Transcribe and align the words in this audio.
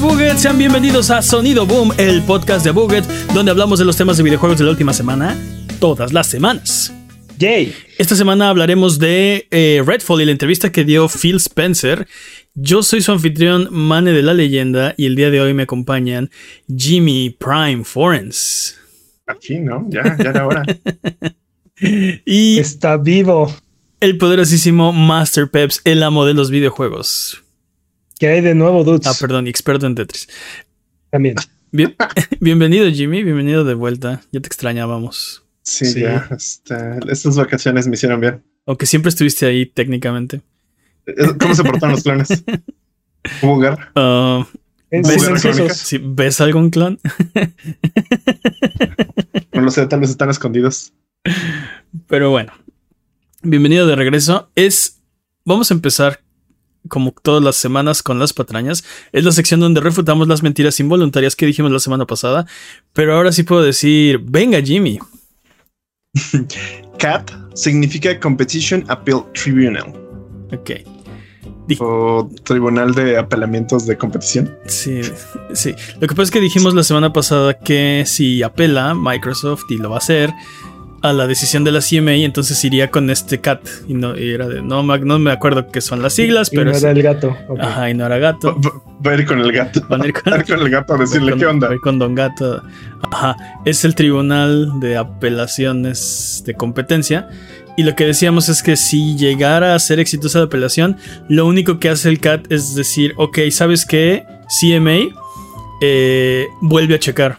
Hola 0.00 0.14
Buget, 0.14 0.36
sean 0.36 0.56
bienvenidos 0.56 1.10
a 1.10 1.22
Sonido 1.22 1.66
Boom, 1.66 1.92
el 1.98 2.22
podcast 2.22 2.64
de 2.64 2.70
Buget, 2.70 3.04
donde 3.34 3.50
hablamos 3.50 3.80
de 3.80 3.84
los 3.84 3.96
temas 3.96 4.16
de 4.16 4.22
videojuegos 4.22 4.56
de 4.56 4.64
la 4.64 4.70
última 4.70 4.92
semana, 4.92 5.36
todas 5.80 6.12
las 6.12 6.28
semanas. 6.28 6.94
Yay. 7.36 7.74
Esta 7.98 8.14
semana 8.14 8.48
hablaremos 8.48 9.00
de 9.00 9.48
eh, 9.50 9.82
Redfall 9.84 10.20
y 10.20 10.24
la 10.26 10.30
entrevista 10.30 10.70
que 10.70 10.84
dio 10.84 11.08
Phil 11.08 11.36
Spencer. 11.38 12.06
Yo 12.54 12.84
soy 12.84 13.00
su 13.00 13.10
anfitrión, 13.10 13.66
Mane 13.72 14.12
de 14.12 14.22
la 14.22 14.34
Leyenda, 14.34 14.94
y 14.96 15.06
el 15.06 15.16
día 15.16 15.30
de 15.30 15.40
hoy 15.40 15.52
me 15.52 15.64
acompañan 15.64 16.30
Jimmy 16.68 17.30
Prime 17.30 17.82
Forens. 17.82 18.78
Aquí, 19.26 19.58
¿no? 19.58 19.84
Ya, 19.90 20.16
ya 20.16 20.30
era 20.30 20.46
hora. 20.46 20.62
y 22.24 22.60
Está 22.60 22.98
vivo. 22.98 23.52
el 23.98 24.16
poderosísimo 24.16 24.92
Master 24.92 25.50
Peps, 25.50 25.80
el 25.82 26.04
amo 26.04 26.24
de 26.24 26.34
los 26.34 26.52
videojuegos. 26.52 27.42
¿Qué 28.18 28.28
hay 28.28 28.40
de 28.40 28.54
nuevo, 28.54 28.84
dudes? 28.84 29.06
Ah, 29.06 29.12
perdón, 29.18 29.46
y 29.46 29.50
experto 29.50 29.86
en 29.86 29.94
Tetris. 29.94 30.28
También. 31.10 31.36
Bien- 31.70 31.94
bienvenido, 32.40 32.90
Jimmy, 32.90 33.22
bienvenido 33.22 33.64
de 33.64 33.74
vuelta. 33.74 34.22
Ya 34.32 34.40
te 34.40 34.46
extrañábamos. 34.48 35.44
Sí, 35.62 35.86
Sí. 35.86 36.00
ya. 36.00 36.28
este, 36.34 36.74
estas 37.10 37.36
vacaciones 37.36 37.86
me 37.86 37.94
hicieron 37.94 38.20
bien. 38.20 38.42
Aunque 38.66 38.86
siempre 38.86 39.10
estuviste 39.10 39.46
ahí 39.46 39.66
técnicamente. 39.66 40.40
Eh, 41.06 41.14
¿Cómo 41.38 41.54
se 41.54 41.62
portaron 41.62 41.92
los 41.92 42.02
clones? 42.02 42.28
¿Hubo 43.42 43.58
guerra? 43.58 43.90
Ah, 43.94 44.46
¿Ves? 44.90 46.00
¿Ves 46.02 46.40
algún 46.40 46.70
clan? 46.70 46.98
No 49.52 49.62
lo 49.62 49.70
sé, 49.70 49.86
tal 49.86 50.00
vez 50.00 50.10
están 50.10 50.30
escondidos. 50.30 50.92
Pero 52.06 52.30
bueno, 52.30 52.52
bienvenido 53.42 53.86
de 53.88 53.96
regreso. 53.96 54.50
Es. 54.54 55.00
Vamos 55.44 55.70
a 55.70 55.74
empezar, 55.74 56.20
como 56.88 57.14
todas 57.22 57.42
las 57.42 57.56
semanas, 57.56 58.02
con 58.02 58.18
las 58.18 58.32
patrañas. 58.32 58.84
Es 59.12 59.24
la 59.24 59.32
sección 59.32 59.60
donde 59.60 59.80
refutamos 59.80 60.26
las 60.28 60.42
mentiras 60.42 60.80
involuntarias 60.80 61.36
que 61.36 61.46
dijimos 61.46 61.70
la 61.70 61.78
semana 61.78 62.06
pasada. 62.06 62.46
Pero 62.92 63.14
ahora 63.14 63.32
sí 63.32 63.42
puedo 63.44 63.62
decir: 63.62 64.18
Venga, 64.22 64.60
Jimmy. 64.60 64.98
CAT 66.98 67.30
significa 67.54 68.18
Competition 68.18 68.84
Appeal 68.88 69.24
Tribunal 69.32 69.92
Ok. 70.52 70.70
o 71.80 72.28
Tribunal 72.44 72.94
de 72.94 73.18
Apelamientos 73.18 73.86
de 73.86 73.96
Competición. 73.96 74.56
Sí, 74.66 75.02
sí. 75.52 75.74
Lo 76.00 76.08
que 76.08 76.14
pasa 76.14 76.22
es 76.22 76.30
que 76.30 76.40
dijimos 76.40 76.74
la 76.74 76.82
semana 76.82 77.12
pasada 77.12 77.58
que 77.58 78.04
si 78.06 78.42
apela 78.42 78.94
Microsoft 78.94 79.64
y 79.70 79.76
lo 79.76 79.90
va 79.90 79.96
a 79.96 79.98
hacer 79.98 80.32
a 81.02 81.12
la 81.12 81.26
decisión 81.26 81.62
de 81.64 81.70
la 81.72 81.80
CMA, 81.80 82.12
entonces 82.14 82.64
iría 82.64 82.90
con 82.90 83.08
este 83.10 83.40
CAT. 83.40 83.60
Y 83.86 83.94
no 83.94 84.18
y 84.18 84.30
era 84.32 84.48
de 84.48 84.62
no, 84.62 84.82
me- 84.82 84.98
no 84.98 85.18
me 85.18 85.30
acuerdo 85.30 85.68
qué 85.70 85.80
son 85.80 86.02
las 86.02 86.14
siglas, 86.14 86.52
Y 86.52 86.56
pero 86.56 86.70
no 86.72 86.76
sí. 86.76 86.84
era 86.84 86.90
el 86.92 87.02
gato. 87.02 87.36
Ajá, 87.60 87.88
y 87.90 87.94
no 87.94 88.04
era 88.06 88.16
Va, 88.16 88.20
gato. 88.32 88.56
va- 88.60 88.72
va 89.06 89.10
a 89.12 89.14
ir 89.14 89.24
con 89.26 89.38
el 89.40 89.52
gato. 89.52 89.80
Van 89.88 90.02
a 90.02 90.06
ir 90.06 90.12
con- 90.12 90.32
Va 90.32 90.36
a 90.36 90.40
ir 90.40 90.46
con 90.46 90.60
el 90.60 90.70
gato 90.70 90.94
a 90.94 90.98
decirle 90.98 91.30
con, 91.32 91.40
qué 91.40 91.46
onda. 91.46 91.68
voy 91.68 91.78
con 91.80 91.98
Don 91.98 92.14
Gato. 92.14 92.62
Ajá. 93.12 93.36
Es 93.64 93.84
el 93.84 93.94
tribunal 93.94 94.80
de 94.80 94.96
apelaciones 94.96 96.42
de 96.46 96.54
competencia. 96.54 97.28
Y 97.76 97.84
lo 97.84 97.94
que 97.94 98.04
decíamos 98.06 98.48
es 98.48 98.62
que 98.64 98.76
si 98.76 99.16
llegara 99.16 99.74
a 99.76 99.78
ser 99.78 100.00
exitosa 100.00 100.40
la 100.40 100.46
apelación, 100.46 100.96
lo 101.28 101.46
único 101.46 101.78
que 101.78 101.88
hace 101.90 102.08
el 102.08 102.18
CAT 102.18 102.50
es 102.50 102.74
decir, 102.74 103.14
ok, 103.16 103.38
¿sabes 103.52 103.86
qué? 103.86 104.24
CMA 104.60 105.14
eh, 105.80 106.46
vuelve 106.60 106.96
a 106.96 106.98
checar. 106.98 107.38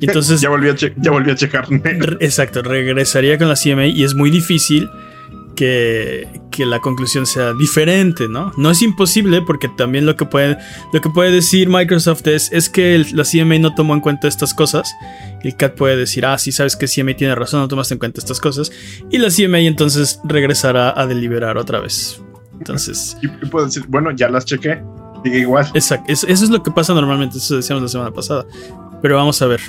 Entonces, 0.00 0.40
ya 0.40 0.48
volví 0.48 0.68
a, 0.68 0.74
ya 0.76 1.10
volví 1.10 1.30
a 1.30 1.34
checar. 1.34 1.66
exacto, 2.20 2.62
regresaría 2.62 3.38
con 3.38 3.48
la 3.48 3.54
CMA 3.56 3.86
y 3.86 4.02
es 4.04 4.14
muy 4.14 4.30
difícil 4.30 4.88
que, 5.56 6.26
que 6.50 6.66
la 6.66 6.80
conclusión 6.80 7.26
sea 7.26 7.52
diferente, 7.52 8.28
¿no? 8.28 8.52
No 8.56 8.70
es 8.70 8.82
imposible 8.82 9.40
porque 9.42 9.68
también 9.68 10.04
lo 10.04 10.16
que 10.16 10.24
puede, 10.24 10.58
lo 10.92 11.00
que 11.00 11.10
puede 11.10 11.30
decir 11.30 11.68
Microsoft 11.68 12.26
es, 12.26 12.50
es 12.52 12.68
que 12.68 12.94
el- 12.96 13.06
la 13.16 13.24
CMA 13.24 13.58
no 13.60 13.74
tomó 13.74 13.94
en 13.94 14.00
cuenta 14.00 14.26
estas 14.26 14.52
cosas. 14.52 14.92
Y 15.44 15.48
el 15.48 15.56
CAT 15.56 15.74
puede 15.76 15.96
decir, 15.96 16.26
ah, 16.26 16.38
sí, 16.38 16.50
sabes 16.50 16.74
que 16.76 16.86
CMA 16.88 17.14
tiene 17.14 17.34
razón, 17.34 17.60
no 17.60 17.68
tomaste 17.68 17.94
en 17.94 17.98
cuenta 18.00 18.20
estas 18.20 18.40
cosas. 18.40 18.72
Y 19.10 19.18
la 19.18 19.28
CMA 19.30 19.60
entonces 19.60 20.18
regresará 20.24 20.92
a 20.98 21.06
deliberar 21.06 21.56
otra 21.56 21.78
vez. 21.80 22.20
Entonces, 22.58 23.16
Y, 23.22 23.26
y 23.26 23.48
puedo 23.48 23.66
decir, 23.66 23.84
bueno, 23.88 24.10
ya 24.10 24.28
las 24.28 24.44
chequé. 24.44 24.82
Sigue 25.22 25.38
igual. 25.38 25.66
exacto, 25.72 26.12
eso, 26.12 26.26
eso 26.26 26.44
es 26.44 26.50
lo 26.50 26.62
que 26.62 26.70
pasa 26.70 26.92
normalmente, 26.92 27.38
eso 27.38 27.56
decíamos 27.56 27.82
la 27.82 27.88
semana 27.88 28.10
pasada. 28.10 28.44
Pero 29.04 29.16
vamos 29.16 29.42
a 29.42 29.46
ver. 29.46 29.60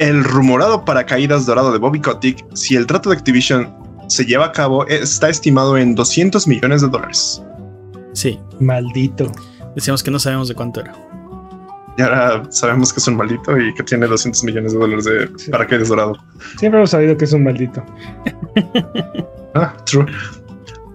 El 0.00 0.24
rumorado 0.24 0.84
paracaídas 0.84 1.46
dorado 1.46 1.70
de 1.72 1.78
Bobby 1.78 2.00
Kotick, 2.00 2.44
si 2.56 2.74
el 2.74 2.84
trato 2.84 3.10
de 3.10 3.16
Activision 3.16 3.72
se 4.08 4.24
lleva 4.24 4.46
a 4.46 4.50
cabo, 4.52 4.84
está 4.88 5.28
estimado 5.28 5.78
en 5.78 5.94
200 5.94 6.48
millones 6.48 6.82
de 6.82 6.88
dólares. 6.88 7.40
Sí, 8.12 8.40
Maldito. 8.58 9.30
decíamos 9.76 10.02
que 10.02 10.10
no 10.10 10.18
sabemos 10.18 10.48
de 10.48 10.56
cuánto 10.56 10.80
era. 10.80 10.92
Y 11.96 12.02
ahora 12.02 12.42
sabemos 12.50 12.92
que 12.92 12.98
es 12.98 13.06
un 13.06 13.14
maldito 13.16 13.56
y 13.56 13.72
que 13.72 13.84
tiene 13.84 14.08
200 14.08 14.42
millones 14.42 14.72
de 14.72 14.78
dólares 14.80 15.04
de 15.04 15.28
Sí. 15.38 15.48
paracaídas 15.52 15.90
dorado. 15.90 16.16
Siempre 16.58 16.80
hemos 16.80 16.90
sabido 16.90 17.16
que 17.16 17.24
es 17.24 17.32
un 17.32 17.44
maldito. 17.44 17.84
Ah, 19.54 19.76
true. 19.86 20.06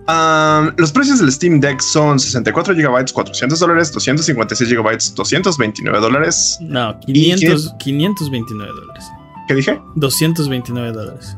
Um, 0.08 0.74
los 0.78 0.92
precios 0.92 1.20
del 1.20 1.32
Steam 1.32 1.62
Deck 1.62 1.80
son 1.80 2.20
64 2.20 2.74
GB 2.76 3.12
400 3.14 3.58
dólares, 3.60 3.92
256 3.94 4.70
GB 4.70 4.98
229 5.16 6.00
dólares. 6.00 6.58
No, 6.62 7.00
¿Y 7.08 7.14
500, 7.36 7.76
529 7.80 8.72
dólares. 8.74 9.06
¿Qué 9.48 9.56
dije? 9.56 9.82
229 9.96 10.92
dólares. 10.92 11.38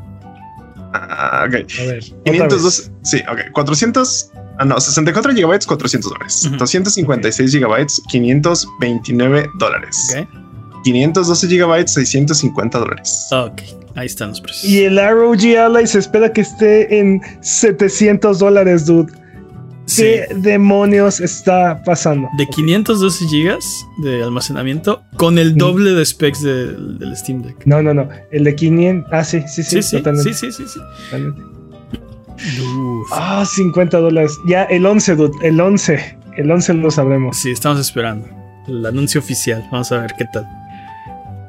Ah, 0.94 1.46
ok. 1.48 1.54
A 1.54 1.54
ver. 1.54 1.66
otra 1.66 1.86
vez. 1.94 2.14
502, 2.26 2.92
sí, 3.04 3.22
ok. 3.32 3.52
400, 3.52 4.32
ah, 4.58 4.66
no, 4.66 4.80
64 4.80 5.34
GB 5.34 5.66
400 5.66 6.12
dólares, 6.12 6.46
Ujú. 6.48 6.58
256 6.58 7.52
GB 7.54 7.88
529 8.10 9.50
dólares, 9.60 10.16
¿Ok? 10.18 10.28
512 10.84 11.48
GB 11.48 11.88
650 11.88 12.80
dólares. 12.80 13.28
Ok, 13.32 13.62
ahí 13.96 14.06
están 14.06 14.30
los 14.30 14.42
precios. 14.42 14.66
Y 14.72 14.84
el 14.84 14.98
ROG 14.98 15.58
Ally 15.58 15.88
se 15.88 16.00
espera 16.00 16.32
que 16.32 16.42
esté 16.42 17.00
en 17.00 17.22
700 17.42 18.40
dólares, 18.40 18.86
dude. 18.86 19.12
Sí, 19.88 20.02
¿Qué 20.02 20.28
demonios 20.38 21.20
está 21.20 21.84
pasando? 21.84 22.28
de 22.40 22.48
512 22.48 23.26
gigas 23.28 23.64
de 24.02 24.24
almacenamiento 24.24 25.04
con 25.16 25.38
el 25.38 25.56
doble 25.56 25.92
de 25.92 26.04
specs 26.04 26.42
del- 26.42 26.98
del 26.98 27.16
Steam 27.16 27.44
Deck. 27.44 27.56
No, 27.66 27.84
no, 27.84 27.94
no. 27.94 28.10
El 28.32 28.46
de 28.46 28.56
500. 28.56 29.10
Ah, 29.14 29.24
sí, 29.24 29.42
sí, 29.48 29.62
sí. 29.62 29.82
Sí, 29.82 29.84
sí, 29.84 29.98
totalmente, 29.98 30.34
sí, 30.34 30.52
sí, 30.52 30.64
sí, 30.64 30.64
sí. 30.74 30.80
totalmente. 31.06 31.42
Ah, 33.12 33.46
50 33.46 33.98
dólares. 34.00 34.38
Ya, 34.48 34.64
el 34.64 34.86
11, 34.86 35.16
dude. 35.16 35.48
El 35.48 35.60
11. 35.62 36.18
El 36.38 36.52
11 36.52 36.74
lo 36.74 36.92
sabremos. 36.92 37.38
Sí, 37.38 37.52
estamos 37.52 37.80
esperando. 37.80 38.28
El 38.68 38.86
anuncio 38.86 39.20
oficial. 39.22 39.64
Vamos 39.72 39.92
a 39.92 40.02
ver 40.02 40.14
qué 40.18 40.26
tal. 40.34 40.46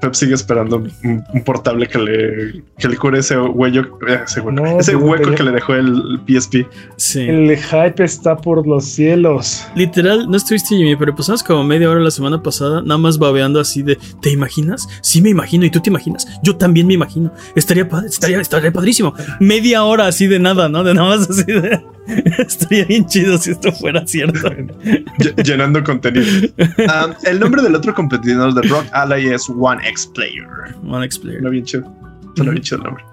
Pep 0.07 0.15
sigue 0.15 0.35
esperando 0.35 0.77
un, 0.77 1.25
un 1.33 1.45
portable 1.45 1.87
que 1.89 1.99
le, 1.99 2.63
que 2.79 2.89
le 2.89 2.97
cure 2.97 3.19
ese 3.19 3.37
huello, 3.39 3.83
eh, 4.09 4.21
ese, 4.25 4.41
hueco, 4.41 4.53
No, 4.53 4.81
ese 4.81 4.93
pero- 4.93 5.05
hueco 5.05 5.23
pero- 5.25 5.37
que 5.37 5.43
le 5.43 5.51
dejó 5.53 5.75
el 5.75 6.21
PSP. 6.27 6.67
Sí. 6.97 7.21
El 7.21 7.57
hype 7.57 8.05
está 8.05 8.37
por 8.37 8.67
los 8.67 8.85
cielos. 8.85 9.67
Literal, 9.75 10.31
no 10.31 10.37
estuviste 10.37 10.77
Jimmy, 10.77 10.97
pero 10.97 11.15
pasamos 11.15 11.43
como 11.43 11.65
media 11.65 11.91
hora 11.91 12.01
la 12.01 12.11
semana 12.11 12.43
pasada, 12.43 12.83
nada 12.83 12.99
más 12.99 13.19
babeando 13.19 13.61
así 13.61 13.83
de, 13.83 13.99
¿te 14.23 14.31
imaginas? 14.31 14.89
Sí 15.03 15.21
me 15.23 15.31
imagino, 15.31 15.65
¿y 15.65 15.71
tú 15.71 15.81
te 15.81 15.91
imaginas? 15.91 16.27
Yo 16.43 16.57
también 16.57 16.87
me 16.87 16.95
imagino. 16.95 17.33
Estaría, 17.55 17.89
estaría, 18.07 18.41
estaría 18.41 18.73
padrísimo. 18.73 19.15
Media 19.41 19.85
hora 19.85 20.07
así 20.07 20.27
de 20.27 20.39
nada, 20.39 20.69
¿no? 20.69 20.85
De 20.85 20.95
nada 20.95 21.17
más 21.17 21.29
así 21.31 21.45
de... 21.45 21.81
Estaría 22.39 22.85
bien 22.85 23.07
chido 23.07 23.37
si 23.39 23.51
esto 23.51 23.73
fuera 23.73 24.07
cierto. 24.07 24.39
ll- 24.51 25.43
llenando 25.45 25.83
contenido. 25.85 26.27
Um, 26.59 27.13
el 27.25 27.41
nombre 27.41 27.63
del 27.63 27.75
otro 27.75 27.95
competidor 27.95 28.55
de 28.55 28.63
Rock 28.69 28.87
Ally 28.93 29.29
es 29.29 29.49
One 29.51 29.81
X 29.89 30.07
Player. 30.15 30.47
One 30.89 31.05
X 31.07 31.19
Player. 31.19 31.39
Suena 31.41 31.51
bien 31.51 31.65
chido. 31.65 31.93
Suena 32.37 32.51
bien 32.53 32.63
chido 32.63 32.79
el 32.79 32.85
nombre. 32.85 33.05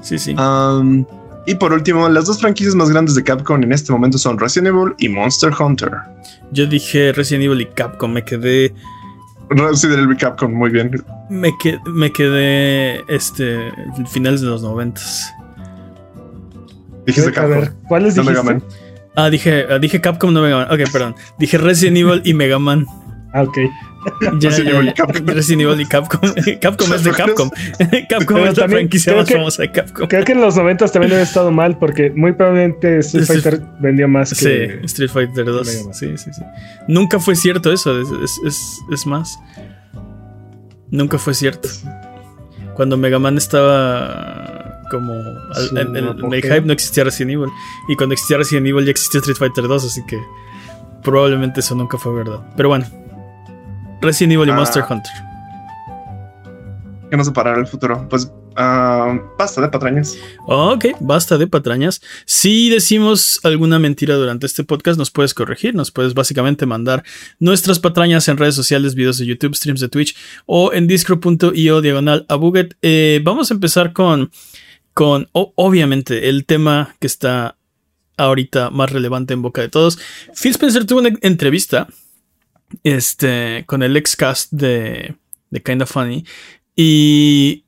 Sí, 0.00 0.18
sí. 0.18 0.34
Um, 0.34 1.04
y 1.46 1.54
por 1.56 1.72
último, 1.72 2.08
las 2.08 2.26
dos 2.26 2.40
franquicias 2.40 2.74
más 2.74 2.88
grandes 2.90 3.14
de 3.14 3.22
Capcom 3.24 3.62
en 3.62 3.72
este 3.72 3.92
momento 3.92 4.16
son 4.18 4.38
Resident 4.38 4.68
Evil 4.74 4.94
y 4.98 5.08
Monster 5.08 5.50
Hunter. 5.58 5.90
Yo 6.52 6.66
dije 6.66 7.12
Resident 7.12 7.44
Evil 7.44 7.60
y 7.62 7.66
Capcom, 7.66 8.12
me 8.12 8.24
quedé... 8.24 8.72
Resident 9.50 9.98
Evil 10.00 10.14
y 10.14 10.16
Capcom, 10.16 10.52
muy 10.54 10.70
bien. 10.70 11.04
Me, 11.28 11.50
que- 11.62 11.78
me 11.86 12.10
quedé, 12.12 13.02
este, 13.08 13.70
finales 14.10 14.40
de 14.40 14.46
los 14.46 14.62
noventas. 14.62 15.30
Dijiste 17.06 17.30
a 17.30 17.32
Capcom. 17.32 17.50
ver, 17.50 17.72
¿cuáles 17.88 18.16
No 18.16 18.22
dijiste? 18.22 18.42
Mega 18.44 18.60
Man. 18.60 18.64
Ah, 19.14 19.28
dije, 19.30 19.66
ah, 19.70 19.78
dije 19.78 20.00
Capcom, 20.00 20.32
no 20.32 20.40
Mega 20.42 20.56
Man. 20.56 20.68
Ok, 20.70 20.90
perdón. 20.92 21.14
Dije 21.38 21.58
Resident 21.58 21.96
Evil 21.98 22.20
y 22.24 22.34
Mega 22.34 22.58
Man. 22.58 22.86
Ah, 23.34 23.42
ok. 23.42 23.56
Ya, 24.20 24.30
Resident 24.48 24.70
ya, 24.70 24.76
Evil 24.76 24.82
y 24.82 24.86
ya. 24.88 24.94
Capcom. 24.94 25.26
Resident 25.26 25.62
Evil 25.62 25.80
y 25.80 25.86
Capcom. 25.86 26.20
Capcom 26.60 26.92
es 26.92 27.04
de 27.04 27.10
Capcom. 27.12 27.50
Capcom 28.08 28.36
Pero 28.36 28.48
es 28.50 28.56
la 28.56 28.62
también 28.62 28.80
franquicia 28.80 29.14
más 29.14 29.26
que- 29.28 29.34
famosa 29.34 29.62
de 29.62 29.70
Capcom. 29.70 30.08
Creo 30.08 30.24
que 30.24 30.32
en 30.32 30.40
los 30.40 30.56
90 30.56 30.88
también 30.88 31.12
había 31.12 31.22
estado 31.24 31.50
mal 31.52 31.78
porque 31.78 32.10
muy 32.10 32.32
probablemente 32.32 32.98
Street 32.98 33.26
Fighter 33.26 33.62
vendía 33.80 34.08
más 34.08 34.30
Sí, 34.30 34.44
que. 34.44 34.80
Street 34.84 35.08
Fighter 35.10 35.44
2. 35.44 35.66
Mega 35.66 35.84
Man. 35.84 35.94
Sí, 35.94 36.16
sí, 36.16 36.30
sí. 36.32 36.42
Nunca 36.88 37.20
fue 37.20 37.36
cierto 37.36 37.72
eso. 37.72 38.00
Es, 38.00 38.08
es, 38.24 38.40
es- 38.46 38.78
es 38.90 39.06
más. 39.06 39.38
Nunca 40.90 41.16
fue 41.18 41.32
cierto. 41.34 41.68
Cuando 42.74 42.96
Mega 42.96 43.18
Man 43.18 43.36
estaba 43.38 44.61
como 44.92 45.14
al- 45.14 45.68
en, 45.72 45.78
en- 45.78 45.86
en 45.88 46.04
el 46.04 46.08
apogeo. 46.10 46.40
hype 46.42 46.60
no 46.60 46.72
existía 46.72 47.02
Resident 47.04 47.32
Evil. 47.32 47.50
Y 47.88 47.96
cuando 47.96 48.12
existía 48.12 48.36
Resident 48.36 48.66
Evil 48.68 48.84
ya 48.84 48.90
existía 48.92 49.18
Street 49.20 49.36
Fighter 49.38 49.66
2, 49.66 49.84
así 49.84 50.04
que 50.06 50.20
probablemente 51.02 51.60
eso 51.60 51.74
nunca 51.74 51.98
fue 51.98 52.14
verdad. 52.14 52.40
Pero 52.56 52.68
bueno, 52.68 52.86
Resident 54.02 54.34
Evil 54.34 54.48
y 54.48 54.52
Ah. 54.52 54.56
Monster 54.56 54.84
Hunter. 54.88 55.12
¿Qué 57.10 57.16
nos 57.16 57.26
deparará 57.26 57.60
el 57.60 57.66
futuro? 57.66 58.06
Pues 58.08 58.30
ah, 58.56 59.18
basta 59.38 59.60
de 59.60 59.68
patrañas. 59.68 60.16
Ok, 60.46 60.86
basta 61.00 61.36
de 61.36 61.46
patrañas. 61.46 62.00
Si 62.24 62.70
decimos 62.70 63.38
alguna 63.42 63.78
mentira 63.78 64.14
durante 64.14 64.46
este 64.46 64.64
podcast, 64.64 64.98
nos 64.98 65.10
puedes 65.10 65.34
corregir. 65.34 65.74
Nos 65.74 65.90
puedes 65.90 66.14
básicamente 66.14 66.64
mandar 66.64 67.02
nuestras 67.38 67.78
patrañas 67.78 68.28
en 68.28 68.38
redes 68.38 68.54
sociales, 68.54 68.94
videos 68.94 69.18
de 69.18 69.26
YouTube, 69.26 69.54
streams 69.54 69.80
de 69.80 69.88
Twitch 69.90 70.16
o 70.46 70.72
en 70.72 70.86
discro.io 70.86 71.82
diagonal 71.82 72.24
a 72.30 72.34
Buget. 72.36 72.76
Eh, 72.80 73.20
vamos 73.22 73.50
a 73.50 73.54
empezar 73.54 73.92
con, 73.92 74.30
con 74.94 75.28
obviamente, 75.32 76.28
el 76.28 76.44
tema 76.44 76.96
que 77.00 77.06
está 77.06 77.56
ahorita 78.16 78.70
más 78.70 78.90
relevante 78.90 79.34
en 79.34 79.42
boca 79.42 79.62
de 79.62 79.68
todos. 79.68 79.98
Phil 80.34 80.52
Spencer 80.52 80.84
tuvo 80.84 81.00
una 81.00 81.10
entrevista 81.22 81.88
este, 82.82 83.64
con 83.66 83.82
el 83.82 83.96
ex 83.96 84.16
cast 84.16 84.52
de, 84.52 85.14
de 85.50 85.62
Kinda 85.62 85.86
Funny 85.86 86.24
y 86.76 87.64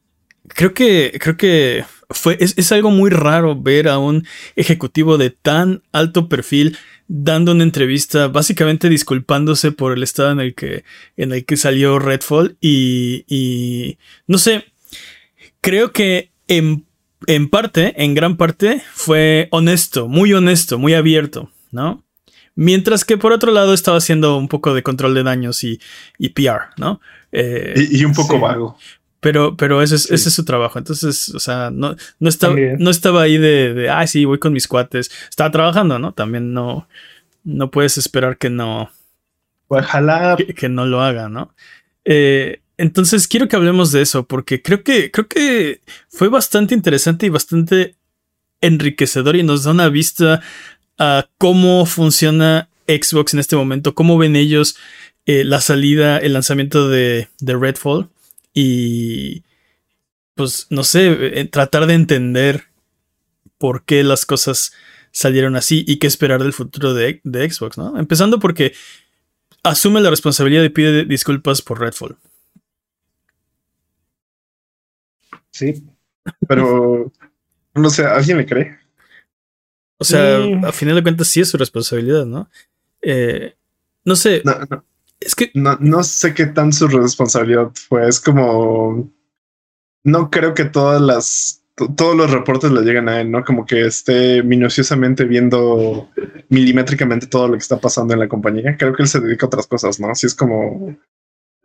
creo 0.49 0.75
que, 0.75 1.17
creo 1.21 1.37
que 1.37 1.85
fue, 2.11 2.37
es, 2.41 2.55
es 2.57 2.73
algo 2.73 2.91
muy 2.91 3.11
raro 3.11 3.61
ver 3.61 3.89
a 3.89 3.99
un 3.99 4.27
ejecutivo 4.57 5.19
de 5.19 5.31
tan 5.31 5.83
alto 5.93 6.29
perfil 6.29 6.79
dando 7.07 7.53
una 7.53 7.65
entrevista, 7.65 8.29
básicamente 8.29 8.89
disculpándose 8.89 9.73
por 9.73 9.93
el 9.93 10.03
estado 10.03 10.33
en 10.33 10.41
el 10.41 10.55
que, 10.55 10.85
en 11.17 11.33
el 11.33 11.45
que 11.45 11.57
salió 11.57 11.99
Redfall 11.99 12.57
y, 12.61 13.25
y 13.29 13.99
no 14.27 14.39
sé, 14.39 14.65
creo 15.61 15.93
que 15.93 16.31
en, 16.49 16.84
en 17.27 17.49
parte, 17.49 17.95
en 18.03 18.15
gran 18.15 18.37
parte, 18.37 18.83
fue 18.93 19.49
honesto, 19.51 20.09
muy 20.09 20.33
honesto, 20.33 20.79
muy 20.79 20.95
abierto, 20.95 21.51
¿no? 21.71 22.05
Mientras 22.57 23.05
que 23.05 23.17
por 23.19 23.33
otro 23.33 23.51
lado 23.53 23.75
estaba 23.75 23.97
haciendo 23.99 24.37
un 24.37 24.49
poco 24.49 24.75
de 24.75 24.83
control 24.83 25.15
de 25.15 25.23
daños 25.25 25.65
y, 25.65 25.81
y 26.19 26.29
PR, 26.31 26.71
¿no? 26.77 27.01
Eh, 27.33 27.75
Y, 27.91 28.01
y 28.01 28.05
un 28.05 28.13
poco 28.15 28.35
Sí. 28.35 28.41
vago. 28.41 28.79
pero, 29.21 29.57
pero 29.57 29.83
ese 29.83 29.97
es, 29.97 30.03
Sí. 30.05 30.15
ese 30.15 30.29
es 30.29 30.35
su 30.35 30.45
trabajo. 30.45 30.79
Entonces, 30.79 31.31
o 31.35 31.41
sea, 31.41 31.71
no, 31.73 31.97
no, 32.21 32.29
estaba, 32.29 32.55
no 32.79 32.91
estaba 32.91 33.23
ahí 33.23 33.39
de, 33.39 33.73
de, 33.75 33.89
ay, 33.91 34.07
sí, 34.07 34.25
voy 34.25 34.39
con 34.39 34.53
mis 34.53 34.69
cuates. 34.69 35.11
Estaba 35.31 35.51
trabajando, 35.51 35.99
¿no? 35.99 36.13
También 36.13 36.53
no, 36.53 36.87
no 37.43 37.71
puedes 37.71 37.97
esperar 37.99 38.37
que 38.39 38.51
no, 38.51 38.91
Ojalá. 39.69 40.37
que, 40.37 40.55
que 40.55 40.69
no 40.69 40.87
lo 40.87 41.01
haga, 41.03 41.29
¿no? 41.29 41.55
Eh, 42.05 42.61
entonces, 42.77 43.29
quiero 43.29 43.49
que 43.49 43.57
hablemos 43.57 43.93
de 43.93 44.03
eso, 44.03 44.27
porque 44.27 44.61
creo 44.63 44.83
que, 44.83 45.11
creo 45.11 45.29
que 45.29 45.81
fue 46.09 46.29
bastante 46.29 46.75
interesante 46.75 47.27
y 47.27 47.29
bastante 47.29 47.95
enriquecedor 48.61 49.37
y 49.37 49.43
nos 49.43 49.65
da 49.65 49.71
una 49.71 49.89
vista 49.89 50.43
a 50.99 51.29
cómo 51.39 51.87
funciona 51.87 52.69
Xbox 52.87 53.35
en 53.35 53.41
este 53.41 53.57
momento, 53.57 53.95
cómo 53.95 54.19
ven 54.19 54.37
ellos 54.37 54.77
eh, 55.27 55.45
la 55.45 55.61
salida, 55.61 56.19
el 56.19 56.33
lanzamiento 56.33 56.89
de, 56.89 57.29
Redfall 57.41 58.09
y 58.53 59.43
pues 60.35 60.67
no 60.71 60.83
sé, 60.85 61.41
eh, 61.41 61.45
tratar 61.47 61.87
de 61.87 61.95
entender 61.95 62.65
por 63.57 63.85
qué 63.85 64.03
las 64.03 64.27
cosas 64.27 64.73
salieron 65.13 65.55
así 65.57 65.85
y 65.87 65.99
qué 65.99 66.09
esperar 66.09 66.43
del 66.43 66.53
futuro 66.53 66.93
de, 66.93 67.21
de 67.23 67.51
Xbox, 67.51 67.79
¿no? 67.79 67.99
Empezando 67.99 68.41
porque 68.41 68.75
asume 69.63 70.01
la 70.01 70.11
responsabilidad 70.11 70.65
y 70.65 70.71
pide 70.71 71.05
disculpas 71.05 71.63
por 71.63 71.81
Redfall. 71.81 72.17
Sí. 75.55 75.85
Pero 76.49 77.13
no 77.75 77.91
sé, 77.91 78.05
¿alguien 78.05 78.39
le 78.39 78.47
cree? 78.47 78.77
O 79.99 80.05
sea, 80.05 80.41
Mm. 80.41 80.65
a 80.65 80.73
final 80.73 80.97
de 80.97 81.03
cuentas 81.03 81.29
sí 81.29 81.41
es 81.41 81.49
su 81.49 81.57
responsabilidad, 81.57 82.27
¿no? 82.27 82.51
Eh, 83.03 83.55
no 84.05 84.17
sé, 84.17 84.43
No, 84.45 84.59
no, 84.69 84.85
es 85.21 85.35
que 85.35 85.51
no, 85.55 85.77
no 85.81 86.03
sé 86.03 86.35
qué 86.35 86.47
tan 86.47 86.73
su 86.73 86.89
responsabilidad 86.89 87.71
fue. 87.89 88.09
Es 88.09 88.21
como. 88.21 89.11
No 90.03 90.31
creo 90.31 90.53
que 90.55 90.65
todas 90.65 91.01
las. 91.01 91.63
to- 91.77 91.93
Todos 91.95 92.17
los 92.17 92.31
reportes 92.31 92.71
le 92.73 92.83
lleguen 92.83 93.09
a 93.09 93.21
él, 93.21 93.31
¿no? 93.31 93.45
Como 93.45 93.65
que 93.67 93.87
esté 93.87 94.43
minuciosamente 94.43 95.25
viendo 95.25 96.11
milimétricamente 96.49 97.27
todo 97.27 97.47
lo 97.47 97.53
que 97.55 97.59
está 97.61 97.79
pasando 97.81 98.13
en 98.15 98.21
la 98.21 98.29
compañía. 98.29 98.77
Creo 98.77 98.93
que 98.95 99.03
él 99.03 99.09
se 99.09 99.21
dedica 99.21 99.47
a 99.47 99.49
otras 99.49 99.67
cosas, 99.67 100.01
¿no? 100.01 100.09
Así 100.11 100.27
es 100.27 100.35
como 100.35 100.97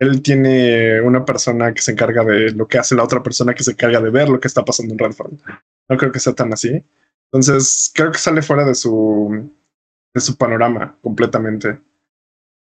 él 0.00 0.22
tiene 0.22 1.00
una 1.02 1.24
persona 1.24 1.72
que 1.72 1.82
se 1.82 1.92
encarga 1.92 2.24
de 2.24 2.50
lo 2.50 2.66
que 2.66 2.78
hace 2.78 2.96
la 2.96 3.04
otra 3.04 3.22
persona 3.22 3.54
que 3.54 3.62
se 3.62 3.72
encarga 3.72 4.00
de 4.00 4.10
ver 4.10 4.28
lo 4.28 4.40
que 4.40 4.48
está 4.48 4.64
pasando 4.64 4.92
en 4.94 4.98
Redfall. 4.98 5.38
No 5.88 5.96
creo 5.96 6.10
que 6.10 6.18
sea 6.18 6.32
tan 6.32 6.52
así. 6.52 6.82
Entonces, 7.30 7.92
creo 7.94 8.10
que 8.10 8.18
sale 8.18 8.42
fuera 8.42 8.64
de 8.64 8.74
su 8.74 9.48
de 10.12 10.20
su 10.20 10.36
panorama 10.36 10.96
completamente. 11.02 11.78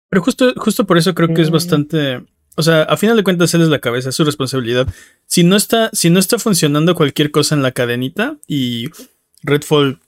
Pero 0.08 0.22
justo, 0.22 0.52
justo 0.56 0.84
por 0.86 0.98
eso 0.98 1.14
creo 1.14 1.32
que 1.34 1.42
es 1.42 1.50
Mm. 1.50 1.52
bastante. 1.52 2.24
O 2.56 2.62
sea, 2.62 2.82
a 2.84 2.96
final 2.96 3.16
de 3.16 3.22
cuentas, 3.22 3.52
él 3.54 3.62
es 3.62 3.68
la 3.68 3.80
cabeza, 3.80 4.08
es 4.08 4.14
su 4.16 4.24
responsabilidad. 4.24 4.88
Si 5.26 5.44
no 5.44 5.56
está, 5.56 5.90
si 5.92 6.08
no 6.10 6.18
está 6.18 6.38
funcionando 6.38 6.94
cualquier 6.94 7.30
cosa 7.30 7.54
en 7.54 7.62
la 7.62 7.72
cadenita 7.72 8.38
y 8.48 8.88
Redfall 9.42 10.00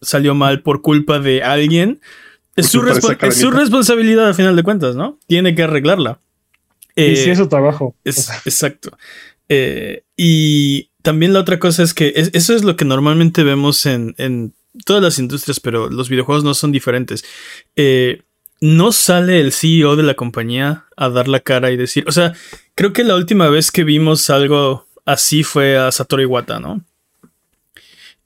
salió 0.00 0.34
mal 0.34 0.62
por 0.62 0.80
culpa 0.80 1.18
de 1.18 1.42
alguien, 1.42 2.00
es, 2.54 2.68
su, 2.68 2.86
es 2.86 3.36
su 3.38 3.50
responsabilidad 3.50 4.28
a 4.28 4.34
final 4.34 4.54
de 4.56 4.62
cuentas, 4.62 4.94
¿no? 4.96 5.18
Tiene 5.26 5.54
que 5.54 5.64
arreglarla. 5.64 6.20
Y 6.96 7.02
Eh, 7.02 7.16
sí 7.16 7.30
es 7.30 7.38
su 7.38 7.46
trabajo. 7.48 7.94
Es, 8.04 8.28
exacto. 8.46 8.96
Eh, 9.48 10.02
y 10.16 10.90
también 11.02 11.32
la 11.32 11.40
otra 11.40 11.58
cosa 11.58 11.82
es 11.82 11.94
que 11.94 12.12
es- 12.16 12.30
eso 12.32 12.54
es 12.54 12.64
lo 12.64 12.74
que 12.76 12.84
normalmente 12.84 13.44
vemos 13.44 13.86
en, 13.86 14.14
en 14.18 14.54
todas 14.84 15.02
las 15.02 15.18
industrias, 15.18 15.60
pero 15.60 15.88
los 15.88 16.08
videojuegos 16.08 16.42
no 16.44 16.54
son 16.54 16.72
diferentes. 16.72 17.24
Eh, 17.76 18.22
no 18.60 18.90
sale 18.92 19.40
el 19.40 19.52
CEO 19.52 19.96
de 19.96 20.02
la 20.02 20.14
compañía 20.14 20.86
a 20.96 21.08
dar 21.10 21.28
la 21.28 21.40
cara 21.40 21.70
y 21.70 21.76
decir, 21.76 22.04
o 22.08 22.12
sea, 22.12 22.32
creo 22.74 22.92
que 22.92 23.04
la 23.04 23.14
última 23.14 23.48
vez 23.50 23.70
que 23.70 23.84
vimos 23.84 24.28
algo 24.30 24.86
así 25.04 25.44
fue 25.44 25.76
a 25.78 25.92
Satoru 25.92 26.22
Iwata, 26.22 26.58
¿no? 26.58 26.82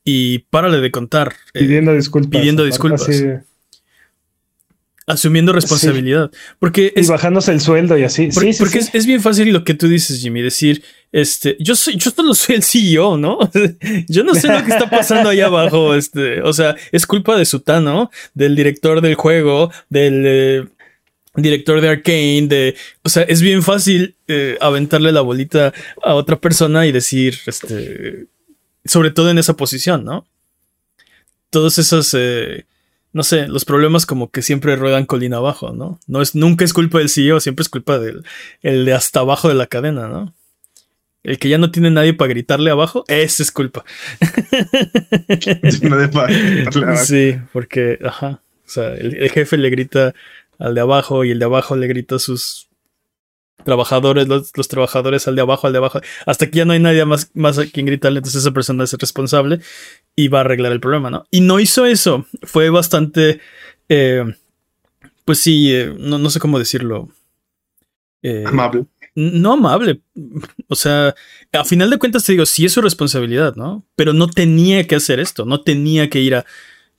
Y 0.04 0.38
párale 0.50 0.80
de 0.80 0.90
contar, 0.90 1.34
eh, 1.52 1.60
pidiendo 1.60 1.92
disculpas. 1.94 2.30
pidiendo 2.30 2.64
disculpas. 2.64 3.02
así 3.02 3.24
de- 3.24 3.40
asumiendo 5.10 5.52
responsabilidad. 5.52 6.30
Porque 6.58 6.92
y 6.94 7.06
bajándose 7.06 7.52
el 7.52 7.60
sueldo 7.60 7.98
y 7.98 8.04
así. 8.04 8.28
Porque, 8.32 8.52
sí, 8.52 8.52
sí, 8.52 8.58
porque. 8.58 8.78
Es, 8.78 8.94
es 8.94 9.06
bien 9.06 9.20
fácil 9.20 9.52
lo 9.52 9.64
que 9.64 9.74
tú 9.74 9.88
dices, 9.88 10.20
Jimmy, 10.20 10.42
decir, 10.42 10.82
este, 11.12 11.56
yo 11.58 11.74
soy, 11.74 11.96
yo 11.96 12.10
solo 12.10 12.34
soy 12.34 12.56
el 12.56 12.62
CEO, 12.62 13.16
¿no? 13.16 13.38
yo 14.08 14.22
no 14.22 14.34
sé 14.34 14.48
lo 14.48 14.64
que 14.64 14.70
está 14.70 14.88
pasando 14.88 15.30
allá 15.30 15.46
abajo, 15.46 15.94
este, 15.96 16.40
o 16.42 16.52
sea, 16.52 16.76
es 16.92 17.06
culpa 17.06 17.36
de 17.36 17.44
Sutano, 17.44 18.10
del 18.34 18.54
director 18.54 19.00
del 19.00 19.16
juego, 19.16 19.72
del 19.88 20.22
eh, 20.26 20.68
director 21.34 21.80
de 21.80 21.88
Arkane, 21.88 22.46
de, 22.46 22.76
o 23.02 23.08
sea, 23.08 23.24
es 23.24 23.42
bien 23.42 23.62
fácil 23.62 24.14
eh, 24.28 24.56
aventarle 24.60 25.10
la 25.10 25.20
bolita 25.20 25.72
a 26.02 26.14
otra 26.14 26.36
persona 26.36 26.86
y 26.86 26.92
decir, 26.92 27.38
este, 27.46 28.26
sobre 28.84 29.10
todo 29.10 29.30
en 29.30 29.38
esa 29.38 29.56
posición, 29.56 30.04
¿no? 30.04 30.26
Todos 31.50 31.78
esos, 31.78 32.14
eh, 32.16 32.66
no 33.12 33.22
sé, 33.22 33.48
los 33.48 33.64
problemas 33.64 34.06
como 34.06 34.30
que 34.30 34.42
siempre 34.42 34.76
ruedan 34.76 35.06
colina 35.06 35.38
abajo, 35.38 35.72
¿no? 35.72 35.98
No 36.06 36.22
es, 36.22 36.34
nunca 36.34 36.64
es 36.64 36.72
culpa 36.72 36.98
del 36.98 37.08
CEO, 37.08 37.40
siempre 37.40 37.62
es 37.62 37.68
culpa 37.68 37.98
del 37.98 38.24
el 38.62 38.84
de 38.84 38.92
hasta 38.92 39.20
abajo 39.20 39.48
de 39.48 39.54
la 39.54 39.66
cadena, 39.66 40.08
¿no? 40.08 40.34
El 41.22 41.38
que 41.38 41.48
ya 41.48 41.58
no 41.58 41.70
tiene 41.70 41.90
nadie 41.90 42.14
para 42.14 42.30
gritarle 42.30 42.70
abajo, 42.70 43.04
ese 43.08 43.42
es 43.42 43.52
culpa. 43.52 43.84
Nadie 45.82 46.08
para 46.08 46.32
darle 46.32 46.86
abajo. 46.86 47.04
Sí, 47.04 47.36
porque, 47.52 47.98
ajá, 48.02 48.40
o 48.64 48.68
sea, 48.68 48.94
el, 48.94 49.16
el 49.16 49.30
jefe 49.30 49.58
le 49.58 49.68
grita 49.68 50.14
al 50.58 50.74
de 50.74 50.80
abajo 50.80 51.24
y 51.24 51.32
el 51.32 51.38
de 51.38 51.44
abajo 51.44 51.76
le 51.76 51.88
grita 51.88 52.16
a 52.16 52.18
sus 52.20 52.69
trabajadores, 53.64 54.28
los, 54.28 54.52
los 54.56 54.68
trabajadores 54.68 55.28
al 55.28 55.36
de 55.36 55.42
abajo, 55.42 55.66
al 55.66 55.72
de 55.72 55.78
abajo, 55.78 56.00
hasta 56.26 56.50
que 56.50 56.58
ya 56.58 56.64
no 56.64 56.72
hay 56.72 56.80
nadie 56.80 57.04
más, 57.04 57.30
más 57.34 57.58
a 57.58 57.66
quien 57.66 57.86
gritarle, 57.86 58.18
entonces 58.18 58.42
esa 58.42 58.52
persona 58.52 58.84
es 58.84 58.92
responsable 58.94 59.60
y 60.16 60.28
va 60.28 60.38
a 60.38 60.40
arreglar 60.42 60.72
el 60.72 60.80
problema, 60.80 61.10
¿no? 61.10 61.26
Y 61.30 61.40
no 61.40 61.60
hizo 61.60 61.86
eso, 61.86 62.26
fue 62.42 62.70
bastante, 62.70 63.40
eh, 63.88 64.24
pues 65.24 65.38
sí, 65.40 65.72
eh, 65.74 65.94
no, 65.98 66.18
no 66.18 66.30
sé 66.30 66.40
cómo 66.40 66.58
decirlo. 66.58 67.08
Eh, 68.22 68.44
Amable. 68.46 68.84
no 69.14 69.54
amable. 69.54 70.02
O 70.68 70.74
sea, 70.74 71.14
a 71.52 71.64
final 71.64 71.88
de 71.88 71.98
cuentas 71.98 72.24
te 72.24 72.32
digo, 72.32 72.44
sí 72.44 72.66
es 72.66 72.72
su 72.72 72.82
responsabilidad, 72.82 73.56
¿no? 73.56 73.84
Pero 73.96 74.12
no 74.12 74.28
tenía 74.28 74.86
que 74.86 74.96
hacer 74.96 75.20
esto, 75.20 75.44
no 75.44 75.62
tenía 75.62 76.10
que 76.10 76.20
ir 76.20 76.34
a 76.34 76.44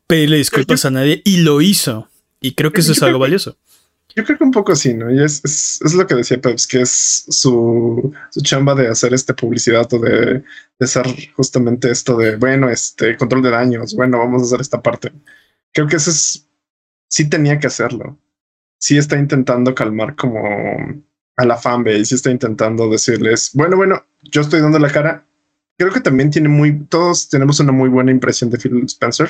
pedirle 0.08 0.38
disculpas 0.38 0.84
a 0.86 0.92
nadie 0.92 1.22
y 1.24 1.38
lo 1.38 1.62
hizo. 1.62 2.10
Y 2.42 2.54
creo 2.54 2.72
que 2.72 2.82
eso 2.82 2.92
es 2.92 3.04
algo 3.04 3.20
valioso. 3.20 3.56
Yo 4.16 4.24
creo 4.24 4.38
que 4.38 4.44
un 4.44 4.52
poco 4.52 4.76
sí, 4.76 4.94
¿no? 4.94 5.12
Y 5.12 5.24
es, 5.24 5.42
es, 5.44 5.82
es 5.84 5.94
lo 5.94 6.06
que 6.06 6.16
decía 6.16 6.42
Peps, 6.42 6.68
que 6.68 6.82
es 6.82 7.26
su, 7.30 8.14
su 8.30 8.42
chamba 8.42 8.76
de 8.76 8.88
hacer 8.88 9.14
este 9.14 9.34
publicidad 9.34 9.92
o 9.94 10.00
de, 10.00 10.44
de 10.80 10.86
hacer 10.86 11.06
justamente 11.36 11.90
esto 11.92 12.18
de, 12.18 12.36
bueno, 12.36 12.70
este 12.70 13.16
control 13.18 13.42
de 13.44 13.52
daños, 13.52 13.96
bueno, 13.96 14.18
vamos 14.18 14.42
a 14.42 14.46
hacer 14.46 14.62
esta 14.62 14.82
parte. 14.82 15.12
Creo 15.74 15.88
que 15.88 15.96
eso 15.96 16.10
es, 16.12 16.48
sí 17.08 17.30
tenía 17.30 17.60
que 17.60 17.68
hacerlo. 17.68 18.18
Sí 18.80 18.98
está 18.98 19.18
intentando 19.18 19.76
calmar 19.76 20.16
como 20.16 20.42
a 21.38 21.46
la 21.46 21.58
fanbase, 21.58 22.06
sí 22.06 22.16
está 22.16 22.32
intentando 22.32 22.90
decirles, 22.90 23.52
bueno, 23.54 23.78
bueno, 23.78 24.06
yo 24.24 24.42
estoy 24.42 24.62
dando 24.62 24.80
la 24.80 24.92
cara. 24.92 25.28
Creo 25.78 25.92
que 25.92 26.02
también 26.02 26.30
tiene 26.30 26.50
muy, 26.50 26.86
todos 26.86 27.30
tenemos 27.30 27.60
una 27.60 27.72
muy 27.72 27.90
buena 27.90 28.12
impresión 28.12 28.50
de 28.50 28.58
Phil 28.58 28.84
Spencer. 28.86 29.30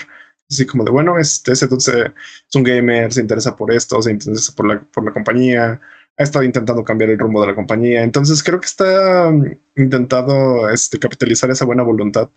Así 0.50 0.66
como 0.66 0.84
de, 0.84 0.92
bueno, 0.92 1.18
este, 1.18 1.54
ese 1.54 1.66
entonces 1.66 2.12
es 2.50 2.56
un 2.56 2.64
gamer, 2.64 3.12
se 3.14 3.22
interesa 3.22 3.56
por 3.56 3.72
esto, 3.72 4.02
se 4.02 4.12
interesa 4.12 4.54
por 4.54 4.68
la, 4.68 4.82
por 4.82 5.06
la 5.06 5.14
compañía, 5.14 5.80
ha 6.18 6.24
estado 6.24 6.44
intentando 6.44 6.84
cambiar 6.84 7.10
el 7.10 7.20
rumbo 7.20 7.42
de 7.42 7.48
la 7.48 7.56
compañía. 7.56 8.04
Entonces 8.04 8.44
creo 8.44 8.60
que 8.60 8.68
está 8.68 9.32
mm, 9.32 9.60
intentado 9.78 10.70
este, 10.70 11.00
capitalizar 11.00 11.50
esa 11.50 11.66
buena 11.66 11.84
voluntad 11.84 12.30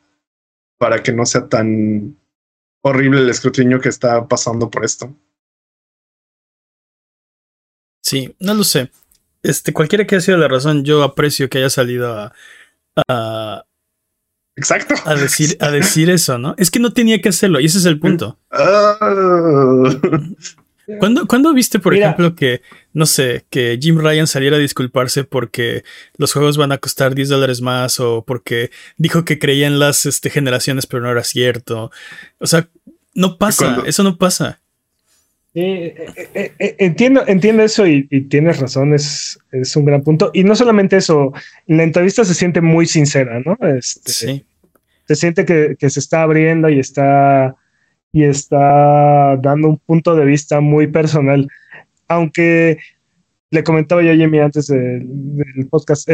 para 0.79 1.03
que 1.03 1.13
no 1.13 1.27
sea 1.27 1.49
tan 1.49 2.17
horrible 2.83 3.21
el 3.21 3.31
escrutinio 3.31 3.81
que 3.81 3.89
está 3.89 4.27
pasando 4.29 4.71
por 4.71 4.85
esto. 4.85 5.15
Sí, 8.03 8.35
no 8.39 8.55
lo 8.55 8.65
sé. 8.65 8.91
Este, 9.43 9.73
cualquiera 9.73 10.07
que 10.07 10.17
haya 10.17 10.25
sido 10.25 10.39
la 10.39 10.49
razón, 10.49 10.85
yo 10.85 11.03
aprecio 11.03 11.49
que 11.49 11.59
haya 11.59 11.71
salido 11.71 12.13
a, 12.13 12.33
a 13.09 13.65
Exacto. 14.57 14.95
A 15.05 15.15
decir, 15.15 15.57
a 15.61 15.71
decir 15.71 16.11
eso, 16.11 16.39
¿no? 16.39 16.55
Es 16.59 16.71
que 16.71 16.79
no 16.79 16.93
tenía 16.93 17.21
que 17.21 17.31
hacerlo, 17.31 17.61
y 17.61 17.67
ese 17.67 17.79
es 17.79 17.87
el 17.87 17.99
punto. 17.99 18.39
Ah. 18.51 18.99
¿Cuándo, 20.99 21.55
viste, 21.55 21.79
por 21.79 21.95
ejemplo, 21.95 22.35
que, 22.35 22.61
no 22.93 23.07
sé, 23.07 23.47
que 23.49 23.79
Jim 23.81 23.99
Ryan 23.99 24.27
saliera 24.27 24.57
a 24.57 24.61
disculparse 24.61 25.25
porque 25.25 25.83
los 26.19 26.33
juegos 26.33 26.57
van 26.57 26.73
a 26.73 26.79
costar 26.79 27.15
10 27.15 27.31
dólares 27.31 27.63
más 27.63 28.01
o 28.01 28.23
porque 28.27 28.71
dijo 28.99 29.25
que 29.25 29.39
creía 29.39 29.67
en 29.67 29.79
las 29.79 30.05
este, 30.05 30.29
generaciones 30.29 30.87
pero 30.87 31.03
no 31.03 31.11
era 31.11 31.25
cierto? 31.25 31.91
O 32.39 32.47
sea, 32.47 32.69
no 33.15 33.39
pasa, 33.39 33.83
eso 33.87 34.03
no 34.03 34.19
pasa. 34.19 34.61
Eh, 35.57 35.95
eh, 36.35 36.53
eh, 36.59 36.77
entiendo, 36.81 37.23
entiendo 37.29 37.63
eso 37.63 37.87
y, 37.87 38.03
tienes 38.29 38.59
razón, 38.59 38.93
es, 38.93 39.39
es, 39.53 39.77
un 39.77 39.85
gran 39.85 40.03
punto. 40.03 40.31
Y 40.35 40.43
no 40.43 40.57
solamente 40.57 40.97
eso, 40.97 41.33
la 41.67 41.85
entrevista 41.85 42.25
se 42.25 42.35
siente 42.35 42.61
muy 42.61 42.87
sincera, 42.87 43.41
¿no? 43.41 43.57
Este, 43.69 44.13
sí. 44.13 44.45
Se 45.07 45.15
siente 45.15 45.45
que, 45.45 45.77
se 45.91 46.01
está 46.01 46.23
abriendo 46.23 46.69
y 46.69 46.81
está, 46.81 47.55
y 48.11 48.25
está 48.25 49.37
dando 49.37 49.69
un 49.69 49.79
punto 49.79 50.17
de 50.17 50.25
vista 50.25 50.61
muy 50.61 50.89
personal. 50.89 51.47
Aunque 52.09 52.79
le 53.51 53.63
comentaba 53.63 54.03
yo 54.03 54.11
a 54.11 54.17
Jimmy 54.17 54.41
antes 54.41 54.67
del, 54.67 55.07
podcast, 55.71 56.09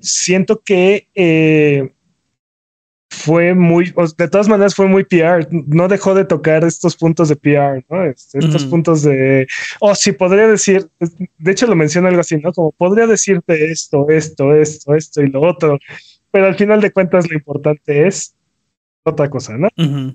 siento 0.00 0.60
que 0.62 1.94
fue 3.16 3.54
muy, 3.54 3.92
de 4.18 4.28
todas 4.28 4.48
maneras 4.48 4.74
fue 4.74 4.86
muy 4.86 5.04
PR, 5.04 5.48
no 5.50 5.88
dejó 5.88 6.14
de 6.14 6.24
tocar 6.24 6.64
estos 6.64 6.96
puntos 6.96 7.28
de 7.28 7.36
PR, 7.36 7.84
¿no? 7.88 8.04
Estos 8.04 8.66
puntos 8.66 9.02
de, 9.02 9.46
oh, 9.80 9.94
sí, 9.94 10.12
podría 10.12 10.46
decir, 10.46 10.88
de 11.38 11.50
hecho 11.50 11.66
lo 11.66 11.74
menciona 11.74 12.08
algo 12.08 12.20
así, 12.20 12.36
¿no? 12.36 12.52
Como 12.52 12.72
podría 12.72 13.06
decirte 13.06 13.70
esto, 13.70 14.08
esto, 14.10 14.54
esto, 14.54 14.94
esto 14.94 15.22
y 15.22 15.28
lo 15.28 15.40
otro, 15.40 15.78
pero 16.30 16.46
al 16.46 16.56
final 16.56 16.80
de 16.80 16.92
cuentas 16.92 17.28
lo 17.28 17.36
importante 17.36 18.06
es 18.06 18.36
otra 19.02 19.30
cosa, 19.30 19.56
¿no? 19.56 19.68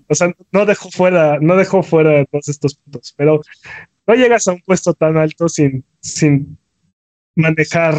O 0.07 0.15
sea, 0.15 0.33
no 0.51 0.65
dejó 0.65 0.89
fuera, 0.91 1.39
no 1.39 1.55
dejó 1.55 1.81
fuera 1.81 2.23
todos 2.25 2.49
estos 2.49 2.75
puntos, 2.75 3.13
pero 3.17 3.41
no 4.05 4.13
llegas 4.15 4.47
a 4.47 4.53
un 4.53 4.61
puesto 4.61 4.93
tan 4.93 5.17
alto 5.17 5.49
sin, 5.49 5.83
sin 5.99 6.57
manejar 7.35 7.95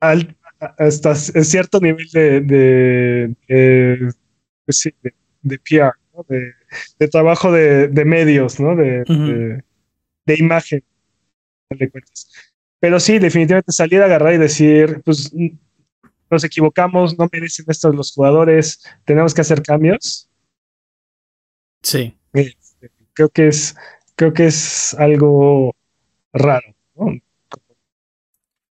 al, 0.00 0.35
hasta 0.60 1.14
cierto 1.14 1.80
nivel 1.80 2.08
de, 2.12 2.40
de, 2.40 4.14
pues 4.64 4.90
de, 5.42 5.58
PR, 5.58 5.94
de, 6.98 7.08
trabajo 7.08 7.52
de, 7.52 8.04
medios, 8.04 8.58
¿no? 8.60 8.74
de, 8.76 9.62
imagen. 10.26 10.82
Pero 12.80 13.00
sí, 13.00 13.18
definitivamente 13.18 13.72
salir 13.72 14.02
a 14.02 14.06
agarrar 14.06 14.34
y 14.34 14.38
decir, 14.38 15.02
pues 15.04 15.32
nos 16.30 16.44
equivocamos, 16.44 17.18
no 17.18 17.28
merecen 17.32 17.66
estos 17.68 17.94
los 17.94 18.12
jugadores, 18.12 18.82
tenemos 19.04 19.34
que 19.34 19.40
hacer 19.40 19.62
cambios. 19.62 20.28
Sí. 21.82 22.16
Este, 22.32 22.90
creo 23.12 23.28
que 23.28 23.48
es, 23.48 23.76
creo 24.16 24.32
que 24.32 24.46
es 24.46 24.94
algo 24.94 25.74
raro. 26.32 26.74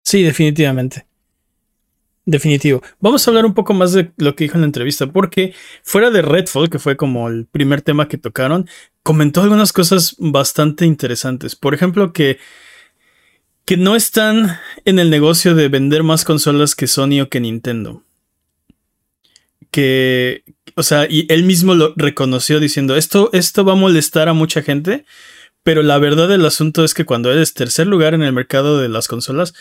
Sí, 0.03 0.23
definitivamente. 0.23 1.06
Definitivo. 2.29 2.83
Vamos 2.99 3.27
a 3.27 3.31
hablar 3.31 3.47
un 3.47 3.55
poco 3.55 3.73
más 3.73 3.93
de 3.93 4.11
lo 4.17 4.35
que 4.35 4.45
dijo 4.45 4.57
en 4.57 4.63
la 4.63 4.67
entrevista, 4.67 5.07
porque 5.07 5.55
fuera 5.85 6.11
de 6.11 6.23
Redfall, 6.23 6.69
que 6.69 6.81
fue 6.81 6.97
como 6.97 7.29
el 7.29 7.47
primer 7.47 7.83
tema 7.83 8.09
que 8.09 8.19
tocaron, 8.19 8.69
comentó 9.05 9.43
algunas 9.43 9.73
cosas 9.73 10.17
bastante 10.19 10.87
interesantes. 10.87 11.55
Por 11.55 11.73
ejemplo, 11.73 12.13
que, 12.13 12.39
que 13.65 13.77
no 13.77 13.95
están 13.95 14.59
en 14.85 14.99
el 14.99 15.09
negocio 15.09 15.55
de 15.55 15.69
vender 15.69 16.03
más 16.03 16.25
consolas 16.25 16.75
que 16.75 16.89
Sony 16.89 17.21
o 17.23 17.29
que 17.29 17.39
Nintendo. 17.39 18.03
Que, 19.71 20.43
o 20.75 20.83
sea, 20.83 21.07
y 21.09 21.27
él 21.29 21.45
mismo 21.45 21.77
lo 21.77 21.95
reconoció 21.95 22.59
diciendo, 22.59 22.97
esto, 22.97 23.31
esto 23.35 23.65
va 23.65 23.75
a 23.75 23.77
molestar 23.77 24.29
a 24.29 24.33
mucha 24.33 24.63
gente, 24.63 25.05
pero 25.67 25.83
la 25.83 25.99
verdad 25.99 26.29
del 26.29 26.47
asunto 26.47 26.85
es 26.85 26.95
que 26.95 27.05
cuando 27.05 27.33
eres 27.33 27.55
tercer 27.55 27.87
lugar 27.89 28.15
en 28.15 28.23
el 28.23 28.33
mercado 28.33 28.81
de 28.81 28.89
las 28.89 29.09
consolas, 29.09 29.53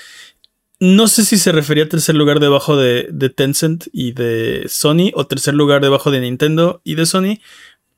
no 0.79 1.07
sé 1.07 1.25
si 1.25 1.37
se 1.37 1.51
refería 1.51 1.85
a 1.85 1.89
tercer 1.89 2.15
lugar 2.15 2.39
debajo 2.39 2.77
de, 2.77 3.07
Tencent 3.35 3.85
y 3.91 4.13
de 4.13 4.65
Sony 4.67 5.11
o 5.13 5.27
tercer 5.27 5.53
lugar 5.53 5.81
debajo 5.81 6.11
de 6.11 6.21
Nintendo 6.21 6.81
y 6.83 6.95
de 6.95 7.05
Sony, 7.05 7.39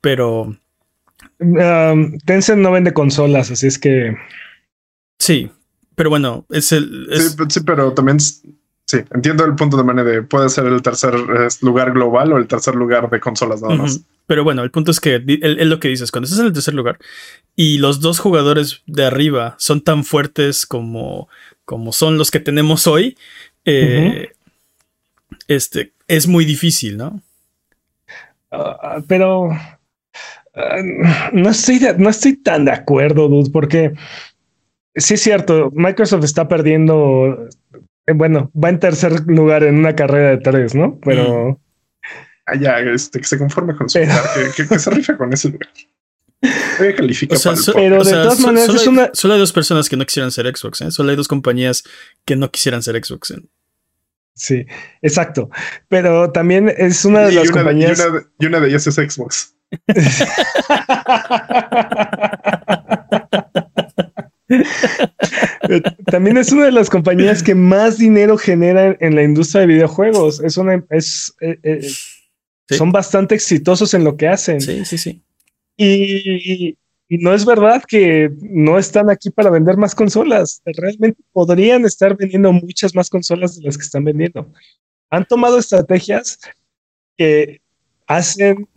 pero... 0.00 0.56
Um, 1.40 2.18
Tencent 2.24 2.60
no 2.60 2.70
vende 2.70 2.92
consolas, 2.92 3.50
así 3.50 3.66
es 3.66 3.78
que... 3.78 4.16
Sí, 5.18 5.50
pero 5.94 6.10
bueno, 6.10 6.46
es 6.50 6.72
el... 6.72 7.08
Sí, 7.48 7.60
pero 7.60 7.92
también... 7.92 8.18
Sí, 8.20 9.00
entiendo 9.12 9.44
el 9.44 9.54
punto 9.54 9.76
de 9.76 9.84
manera 9.84 10.08
de 10.08 10.22
puede 10.22 10.48
ser 10.48 10.64
el 10.64 10.80
tercer 10.80 11.14
lugar 11.60 11.92
global 11.92 12.32
o 12.32 12.38
el 12.38 12.46
tercer 12.46 12.74
lugar 12.74 13.10
de 13.10 13.20
consolas 13.20 13.60
nada 13.60 13.74
más. 13.74 14.00
Pero 14.26 14.44
bueno, 14.44 14.62
el 14.62 14.70
punto 14.70 14.90
es 14.90 15.00
que 15.00 15.22
es 15.26 15.66
lo 15.66 15.78
que 15.78 15.88
dices, 15.88 16.10
cuando 16.10 16.24
estás 16.24 16.40
en 16.40 16.46
el 16.46 16.52
tercer 16.54 16.72
lugar 16.72 16.98
y 17.54 17.78
los 17.78 18.00
dos 18.00 18.18
jugadores 18.18 18.82
de 18.86 19.04
arriba 19.04 19.56
son 19.58 19.82
tan 19.82 20.04
fuertes 20.04 20.64
como 20.64 21.28
como 21.68 21.92
son 21.92 22.16
los 22.16 22.30
que 22.30 22.40
tenemos 22.40 22.86
hoy, 22.86 23.18
eh, 23.66 24.30
este, 25.48 25.92
es 26.06 26.26
muy 26.26 26.46
difícil, 26.46 26.96
¿no? 26.96 27.20
Ah, 28.50 29.02
pero 29.06 29.50
ah, 30.54 30.76
no, 31.34 31.50
estoy 31.50 31.78
no 31.98 32.08
estoy 32.08 32.36
tan 32.36 32.64
de 32.64 32.72
acuerdo, 32.72 33.28
dude, 33.28 33.50
porque 33.50 33.92
sí 34.94 35.12
es 35.12 35.20
cierto, 35.20 35.70
Microsoft 35.74 36.24
está 36.24 36.48
perdiendo, 36.48 37.46
eh, 38.06 38.12
bueno, 38.14 38.50
va 38.56 38.70
en 38.70 38.80
tercer 38.80 39.26
lugar 39.26 39.62
en 39.62 39.76
una 39.76 39.94
carrera 39.94 40.30
de 40.30 40.38
tres, 40.38 40.74
¿no? 40.74 40.98
Pero... 41.04 41.50
Mm. 41.50 41.56
Ah, 42.46 42.56
ya, 42.58 42.78
este, 42.78 43.18
que 43.18 43.26
se 43.26 43.36
conforme 43.36 43.76
con 43.76 43.90
su 43.90 43.98
lugar, 43.98 44.24
que, 44.56 44.66
que, 44.66 44.78
se 44.78 44.88
rifa 44.88 45.18
con 45.18 45.30
ese 45.34 45.50
lugar. 45.50 45.68
Pero 47.74 48.04
de 48.04 48.12
todas 48.12 48.40
maneras 48.40 48.66
solo, 49.14 49.34
hay, 49.34 49.40
dos 49.40 49.52
personas 49.52 49.88
que 49.88 49.96
no 49.96 50.06
quisieran 50.06 50.30
ser 50.30 50.46
Xbox, 50.56 50.80
¿eh? 50.82 50.90
Solo 50.90 51.10
hay 51.10 51.16
dos 51.16 51.28
compañías 51.28 51.84
que 52.24 52.36
no 52.36 52.50
quisieran 52.50 52.82
ser 52.82 53.02
Xbox. 53.04 53.32
¿eh? 53.32 53.42
Sí, 54.34 54.64
exacto. 55.02 55.50
Pero 55.88 56.30
también 56.30 56.72
es 56.76 57.04
una 57.04 57.22
de 57.22 57.32
las 57.32 57.50
compañías. 57.50 58.00
Y 58.38 58.46
una, 58.46 58.60
de 58.60 58.68
ellas 58.68 58.86
es 58.86 58.94
Xbox. 58.94 59.56
también 66.06 66.38
es 66.38 66.52
una 66.52 66.66
de 66.66 66.72
las 66.72 66.88
compañías 66.88 67.42
que 67.42 67.56
más 67.56 67.98
dinero 67.98 68.38
genera 68.38 68.96
en 69.00 69.16
la 69.16 69.24
industria 69.24 69.62
de 69.62 69.66
videojuegos. 69.66 70.38
Es 70.40 70.56
una, 70.56 70.84
es, 70.90 71.34
eh, 71.40 71.58
eh, 71.64 71.80
son 72.70 72.92
bastante 72.92 73.34
exitosos 73.34 73.92
en 73.92 74.04
lo 74.04 74.16
que 74.16 74.28
hacen. 74.28 74.60
Sí, 74.60 74.84
sí, 74.84 74.98
sí. 74.98 75.24
Y, 75.78 76.76
no 77.10 77.32
es 77.32 77.46
verdad 77.46 77.82
que 77.88 78.30
no 78.42 78.76
están 78.78 79.08
aquí 79.08 79.30
para 79.30 79.48
vender 79.48 79.78
más 79.78 79.94
consolas. 79.94 80.60
Realmente 80.66 81.22
podrían 81.32 81.86
estar 81.86 82.14
vendiendo 82.14 82.52
muchas 82.52 82.94
más 82.94 83.08
consolas 83.08 83.56
de 83.56 83.62
las 83.62 83.78
que 83.78 83.84
están 83.84 84.04
vendiendo. 84.04 84.52
Han 85.08 85.24
tomado 85.24 85.58
estrategias 85.58 86.38
que 87.16 87.62
hacen 88.06 88.68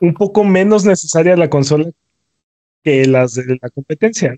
un 0.00 0.14
poco 0.14 0.42
menos 0.42 0.86
necesaria 0.86 1.36
la 1.36 1.50
consola 1.50 1.90
que 2.82 3.04
las 3.04 3.34
de 3.34 3.58
la 3.60 3.68
competencia. 3.68 4.36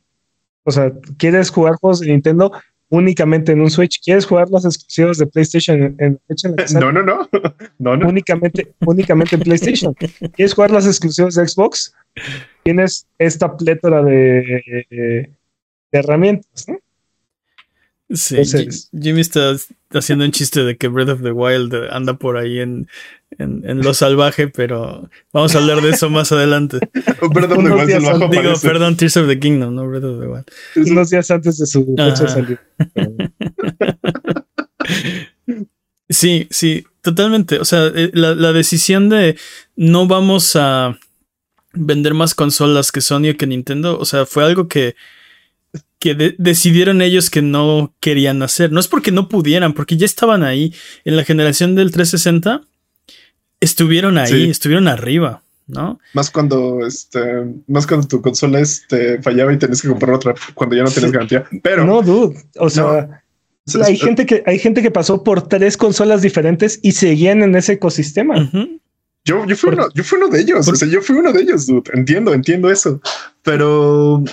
O 0.65 0.73
sea, 0.73 0.93
quieres 1.17 1.51
jugar 1.51 1.77
juegos 1.77 2.01
de 2.01 2.09
Nintendo, 2.09 2.51
únicamente 2.93 3.53
en 3.53 3.61
un 3.63 3.71
Switch. 3.71 4.01
¿Quieres 4.03 4.27
jugar 4.27 4.51
las 4.51 4.67
exclusivas 4.67 5.17
de 5.17 5.27
PlayStation 5.27 5.97
en, 5.99 6.21
fecha 6.29 6.49
en 6.49 6.57
la 6.57 6.67
no, 6.81 6.93
no, 6.93 7.03
no, 7.03 7.29
no, 7.79 7.97
no. 7.97 8.09
Únicamente, 8.09 8.75
únicamente 8.81 9.37
en 9.37 9.43
PlayStation. 9.43 9.95
¿Quieres 10.35 10.55
jugar 10.55 10.71
las 10.71 10.87
exclusivas 10.87 11.35
de 11.35 11.49
Xbox? 11.49 11.95
Tienes 12.63 13.07
esta 13.19 13.57
plétora 13.57 14.03
de, 14.05 14.63
de 14.91 15.31
herramientas, 15.91 16.69
¿no? 16.69 16.79
Sí, 18.15 18.37
Jimmy 18.99 19.21
está 19.23 19.55
haciendo 19.91 20.25
un 20.25 20.33
chiste 20.33 20.65
de 20.65 20.77
que 20.77 20.89
Breath 20.89 21.09
of 21.09 21.23
the 21.23 21.33
Wild 21.33 21.75
anda 21.91 22.15
por 22.15 22.37
ahí 22.37 22.59
en, 22.59 22.89
en, 23.39 23.83
lo 23.83 23.95
salvaje, 23.95 24.49
pero 24.49 25.09
vamos 25.33 25.55
a 25.55 25.59
hablar 25.59 25.81
de 25.81 25.91
eso 25.91 26.11
más 26.11 26.33
adelante. 26.33 26.79
Breath 27.33 27.53
of 27.53 27.65
the 27.65 27.71
Wild 27.71 28.31
Digo, 28.31 28.53
perdón, 28.63 28.97
Tears 28.97 29.17
of 29.17 29.29
the 29.29 29.39
Kingdom, 29.39 29.75
no 29.75 29.89
Breath 29.89 30.05
of 30.05 30.21
the 30.21 30.27
Wild. 30.27 30.45
Unos 30.91 31.09
días 31.11 31.31
antes 31.31 31.59
de 31.59 31.67
su 31.67 31.87
fecha 31.87 32.11
de 32.11 32.29
salida. 32.29 32.61
sí, 36.09 36.49
sí, 36.51 36.85
totalmente. 37.01 37.61
O 37.61 37.65
sea, 37.65 37.87
eh, 37.95 38.11
la, 38.13 38.35
la 38.35 38.53
decisión 38.53 39.09
de 39.09 39.39
no 39.77 40.07
vamos 40.07 40.55
a 40.57 40.99
vender 41.73 42.13
más 42.13 42.35
consolas 42.35 42.93
que 42.93 43.01
Sony 43.01 43.31
o 43.33 43.37
que 43.37 43.47
Nintendo. 43.47 43.99
O 43.99 44.05
sea, 44.05 44.27
fue 44.27 44.45
algo 44.45 44.69
que, 44.69 44.97
que 46.03 46.35
decidieron 46.37 47.01
ellos 47.01 47.31
que 47.31 47.43
no 47.43 47.95
querían 48.01 48.43
hacer. 48.43 48.73
No 48.73 48.81
es 48.81 48.89
porque 48.89 49.13
no 49.13 49.29
pudieran, 49.29 49.73
porque 49.73 49.97
ya 49.97 50.05
estaban 50.05 50.43
ahí. 50.43 50.75
En 51.05 51.17
la 51.17 51.23
generación 51.23 51.77
del 51.77 51.93
360 51.93 52.63
estuvieron 53.61 54.19
ahí, 54.19 54.51
estuvieron 54.51 54.89
arriba. 54.89 55.45
¿no? 55.69 56.01
Más 56.13 56.29
cuando 56.29 56.85
este, 56.85 57.21
más 57.69 57.87
cuando 57.87 58.09
tu 58.09 58.21
consola 58.21 58.59
este, 58.59 59.23
fallaba 59.23 59.53
y 59.53 59.59
tenías 59.59 59.81
que 59.81 59.87
comprar 59.87 60.15
otra 60.17 60.35
cuando 60.55 60.75
ya 60.75 60.83
no 60.83 60.91
tienes 60.91 61.13
garantía. 61.13 61.45
Pero 61.63 61.85
no, 61.85 62.03
dude. 62.03 62.37
O 62.59 62.69
sea, 62.69 63.23
hay 63.85 63.97
gente 63.97 64.27
que 64.27 64.43
hay 64.45 64.59
gente 64.59 64.83
que 64.83 64.91
pasó 64.91 65.23
por 65.23 65.47
tres 65.47 65.77
consolas 65.77 66.21
diferentes 66.21 66.81
y 66.83 66.91
seguían 66.91 67.45
en 67.45 67.55
ese 67.55 67.75
ecosistema. 67.75 68.51
Yo, 69.25 69.47
yo, 69.47 69.55
fui 69.55 69.71
uno, 69.71 69.87
yo 69.95 70.03
fui 70.03 70.19
uno 70.19 70.31
de 70.31 70.41
ellos. 70.41 70.67
O 70.67 70.75
sea, 70.75 70.89
yo 70.89 71.01
fui 71.01 71.15
uno 71.15 71.33
de 71.33 71.43
ellos, 71.43 71.69
dude. 71.69 71.93
Entiendo, 71.95 72.35
entiendo 72.35 72.69
eso. 72.73 73.01
Pero 73.45 74.25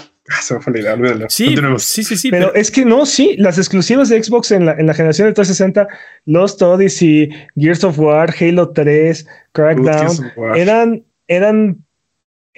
se 0.42 0.54
me 0.54 0.62
fue 0.62 0.74
la 0.74 0.80
idea, 0.80 0.94
olvídalo. 0.94 1.30
Sí, 1.30 1.56
sí, 1.80 2.04
sí, 2.04 2.18
sí. 2.18 2.32
Pero, 2.32 2.54
es 2.54 2.72
que 2.72 2.86
no, 2.86 3.06
sí, 3.06 3.36
las 3.38 3.58
exclusivas 3.58 4.10
de 4.10 4.22
Xbox 4.24 4.52
en 4.52 4.66
la, 4.66 4.74
en 4.74 4.88
la 4.88 4.94
generación 4.94 5.28
de 5.28 5.34
360, 5.34 5.88
Lost 6.26 6.62
Odyssey, 6.62 7.30
Gears 7.56 7.84
of 7.84 8.00
War, 8.00 8.34
Halo 8.40 8.70
3, 8.70 9.28
Crackdown, 9.54 10.32
eran, 10.56 11.04
eran 11.28 11.84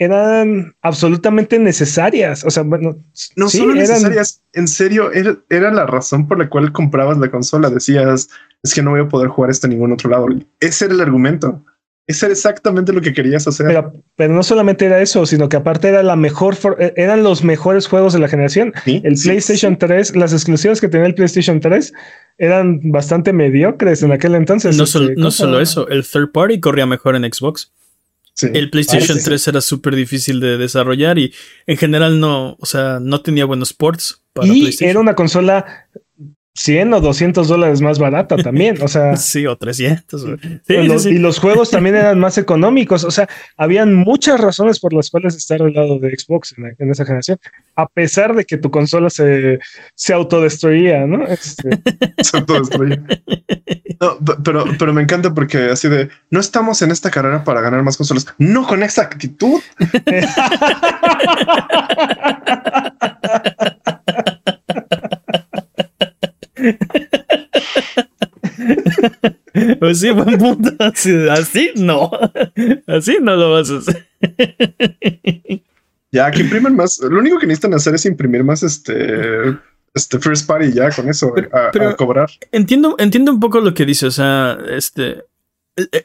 eran 0.01 0.73
absolutamente 0.81 1.59
necesarias. 1.59 2.43
O 2.43 2.49
sea, 2.49 2.63
bueno, 2.63 2.95
no 3.35 3.49
solo 3.49 3.75
necesarias, 3.75 4.41
en 4.53 4.67
serio, 4.67 5.11
era, 5.11 5.71
la 5.71 5.85
razón 5.85 6.27
por 6.27 6.39
la 6.39 6.49
cual 6.49 6.71
comprabas 6.71 7.19
la 7.19 7.29
consola. 7.29 7.69
Decías, 7.69 8.27
es 8.63 8.73
que 8.73 8.81
no 8.81 8.89
voy 8.89 9.01
a 9.01 9.07
poder 9.07 9.27
jugar 9.27 9.51
esto 9.51 9.67
en 9.67 9.73
ningún 9.73 9.91
otro 9.91 10.09
lado. 10.09 10.25
Ese 10.59 10.85
era 10.85 10.95
el 10.95 11.01
argumento. 11.01 11.63
Ese 12.11 12.25
era 12.27 12.33
exactamente 12.33 12.93
lo 12.93 13.01
que 13.01 13.13
querías 13.13 13.47
hacer. 13.47 13.67
Pero, 14.15 14.33
no 14.33 14.43
solamente 14.43 14.85
era 14.85 15.01
eso, 15.01 15.25
sino 15.25 15.49
que 15.49 15.57
aparte 15.57 15.87
era 15.87 16.03
la 16.03 16.15
mejor, 16.15 16.57
e, 16.79 16.93
eran 16.97 17.23
los 17.23 17.43
mejores 17.43 17.87
juegos 17.87 18.13
de 18.13 18.19
la 18.19 18.27
generación. 18.27 18.73
El 18.85 19.15
PlayStation 19.15 19.77
3, 19.77 20.15
las 20.15 20.33
exclusivas 20.33 20.81
que 20.81 20.89
tenía 20.89 21.07
el 21.07 21.15
PlayStation 21.15 21.59
3 21.59 21.93
eran 22.37 22.79
bastante 22.91 23.33
mediocres 23.33 24.03
en 24.03 24.11
aquel 24.11 24.35
entonces. 24.35 24.77
No, 24.77 24.85
no 25.15 25.31
solo 25.31 25.61
eso, 25.61 25.87
el 25.87 26.05
third 26.05 26.31
party 26.31 26.59
corría 26.59 26.85
mejor 26.85 27.15
en 27.15 27.23
Xbox. 27.31 27.71
El 28.41 28.69
PlayStation 28.69 29.19
3 29.23 29.47
era 29.49 29.61
súper 29.61 29.95
difícil 29.95 30.39
de 30.39 30.57
desarrollar 30.57 31.19
y 31.19 31.33
en 31.67 31.77
general 31.77 32.19
no, 32.19 32.55
o 32.59 32.65
sea, 32.65 32.99
no 32.99 33.21
tenía 33.21 33.45
buenos 33.45 33.73
ports 33.73 34.21
para 34.33 34.47
y 34.47 34.73
era 34.79 34.99
una 34.99 35.13
consola 35.13 35.87
100 36.53 36.93
o 36.93 37.01
200 37.01 37.47
dólares 37.47 37.81
más 37.81 37.97
barata 37.97 38.35
también, 38.35 38.81
o 38.81 38.87
sea. 38.87 39.15
sí, 39.17 39.45
o 39.47 39.55
300. 39.55 40.25
Y 40.67 41.17
los 41.17 41.39
juegos 41.39 41.69
también 41.71 41.95
eran 41.95 42.19
más 42.19 42.37
económicos, 42.37 43.03
o 43.03 43.11
sea, 43.11 43.29
habían 43.57 43.95
muchas 43.95 44.39
razones 44.39 44.79
por 44.79 44.93
las 44.93 45.09
cuales 45.09 45.35
estar 45.35 45.61
al 45.61 45.73
lado 45.73 45.99
de 45.99 46.15
Xbox 46.17 46.55
en, 46.57 46.91
esa 46.91 47.05
generación, 47.05 47.39
a 47.75 47.87
pesar 47.87 48.35
de 48.35 48.45
que 48.45 48.57
tu 48.57 48.69
consola 48.69 49.09
se, 49.09 49.59
se 49.95 50.13
autodestruía, 50.13 51.05
¿no? 51.07 51.25
Este. 51.25 51.69
se 52.21 52.37
autodestruía. 52.37 53.01
No, 54.01 54.17
pero, 54.43 54.65
pero 54.77 54.93
me 54.93 55.01
encanta 55.01 55.33
porque 55.33 55.69
así 55.69 55.87
de, 55.87 56.09
no 56.29 56.39
estamos 56.39 56.81
en 56.81 56.91
esta 56.91 57.11
carrera 57.11 57.43
para 57.43 57.61
ganar 57.61 57.83
más 57.83 57.97
consolas, 57.97 58.27
no 58.37 58.67
con 58.67 58.83
esa 58.83 59.03
actitud. 59.03 59.61
Pues 69.79 69.99
sí, 69.99 70.11
buen 70.11 70.37
punto. 70.37 70.71
Así, 70.79 71.71
no. 71.75 72.11
Así 72.87 73.17
no 73.21 73.35
lo 73.35 73.51
vas 73.51 73.69
a 73.69 73.77
hacer. 73.77 74.07
Ya, 76.11 76.31
que 76.31 76.41
imprimen 76.41 76.75
más. 76.75 76.99
Lo 76.99 77.19
único 77.19 77.39
que 77.39 77.47
necesitan 77.47 77.73
hacer 77.73 77.95
es 77.95 78.05
imprimir 78.05 78.43
más 78.43 78.63
este. 78.63 79.57
Este 79.93 80.19
first 80.19 80.47
party 80.47 80.71
ya 80.71 80.89
con 80.89 81.09
eso 81.09 81.33
a, 81.51 81.95
cobrar. 81.95 82.29
Entiendo, 82.53 82.95
entiendo 82.97 83.33
un 83.33 83.41
poco 83.41 83.59
lo 83.59 83.73
que 83.73 83.85
dice. 83.85 84.05
O 84.05 84.11
sea, 84.11 84.57
este. 84.69 85.23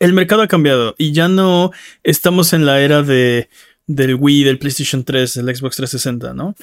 El, 0.01 0.12
mercado 0.12 0.42
ha 0.42 0.49
cambiado 0.49 0.95
y 0.97 1.12
ya 1.12 1.29
no 1.29 1.73
estamos 2.03 2.53
en 2.53 2.66
la 2.66 2.81
era 2.81 3.03
de 3.03 3.49
del 3.87 4.16
Wii, 4.16 4.45
del 4.45 4.59
PlayStation 4.59 5.05
3, 5.05 5.35
del 5.35 5.55
Xbox 5.55 5.77
360, 5.77 6.35
¿no? 6.35 6.57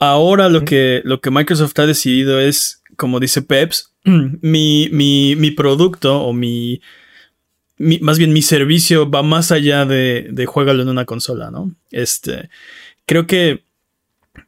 Ahora 0.00 0.48
lo 0.48 0.64
que, 0.64 1.02
lo 1.04 1.20
que 1.20 1.30
Microsoft 1.30 1.78
ha 1.78 1.86
decidido 1.86 2.40
es 2.40 2.80
como 3.00 3.18
dice 3.18 3.40
Peps, 3.40 3.94
mi, 4.04 4.88
mi, 4.92 5.34
mi 5.34 5.50
producto 5.50 6.22
o 6.22 6.34
mi, 6.34 6.82
más 7.78 8.18
bien 8.18 8.32
mi 8.32 8.42
servicio 8.42 9.10
va 9.10 9.22
más 9.22 9.50
allá 9.50 9.86
de, 9.86 10.28
de 10.30 10.46
juégalo 10.46 10.82
en 10.82 10.90
una 10.90 11.06
consola, 11.06 11.50
¿no? 11.50 11.74
Este, 11.90 12.50
creo 13.06 13.26
que, 13.26 13.64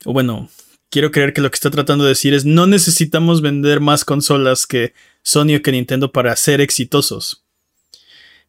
o 0.05 0.13
bueno, 0.13 0.51
quiero 0.91 1.11
creer 1.11 1.33
que 1.33 1.41
lo 1.41 1.51
que 1.51 1.55
está 1.55 1.71
tratando 1.71 2.05
de 2.05 2.11
decir 2.11 2.35
es 2.35 2.45
no 2.45 2.67
necesitamos 2.67 3.41
vender 3.41 3.81
más 3.81 4.05
consolas 4.05 4.67
que 4.67 4.93
Sony 5.23 5.57
o 5.57 5.63
que 5.63 5.73
Nintendo 5.73 6.13
para 6.13 6.37
ser 6.37 6.61
exitosos. 6.61 7.45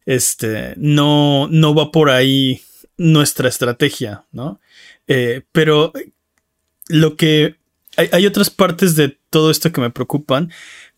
Este, 0.04 0.74
no, 0.76 1.48
no 1.48 1.74
va 1.74 1.90
por 1.90 2.10
ahí 2.10 2.60
nuestra 2.98 3.48
estrategia, 3.48 4.26
¿no? 4.32 4.60
Eh, 5.06 5.42
pero 5.50 5.92
lo 6.88 7.16
que 7.16 7.56
hay, 7.96 8.26
otras 8.26 8.50
partes 8.50 8.96
de 8.96 9.16
todo 9.30 9.50
esto 9.50 9.72
que 9.72 9.80
me 9.80 9.90
preocupan, 9.90 10.50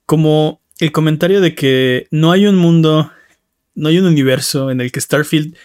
como 0.07 0.61
el 0.79 0.92
comentario 0.92 1.40
de 1.40 1.55
que 1.55 2.07
no 2.11 2.33
hay 2.33 2.46
un 2.46 2.57
mundo, 2.57 3.12
no 3.75 3.88
hay 3.88 3.99
un 3.99 4.07
universo 4.07 4.70
en 4.70 4.81
el 4.81 4.92
que 4.92 5.01
Starfield 5.01 5.57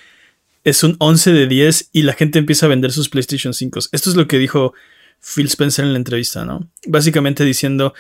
es 0.63 0.83
un 0.83 0.95
11 0.99 1.31
de 1.31 1.47
10 1.47 1.89
y 1.93 2.03
la 2.03 2.13
gente 2.13 2.39
empieza 2.39 2.65
a 2.65 2.69
vender 2.69 2.91
sus 2.91 3.09
PlayStation 3.09 3.53
5. 3.53 3.79
Esto 3.91 4.09
es 4.09 4.15
lo 4.15 4.27
que 4.27 4.37
dijo 4.37 4.73
Phil 5.19 5.47
Spencer 5.47 5.85
en 5.85 5.93
la 5.93 5.97
entrevista, 5.97 6.45
¿no? 6.45 6.69
Básicamente 6.85 7.43
diciendo, 7.43 7.93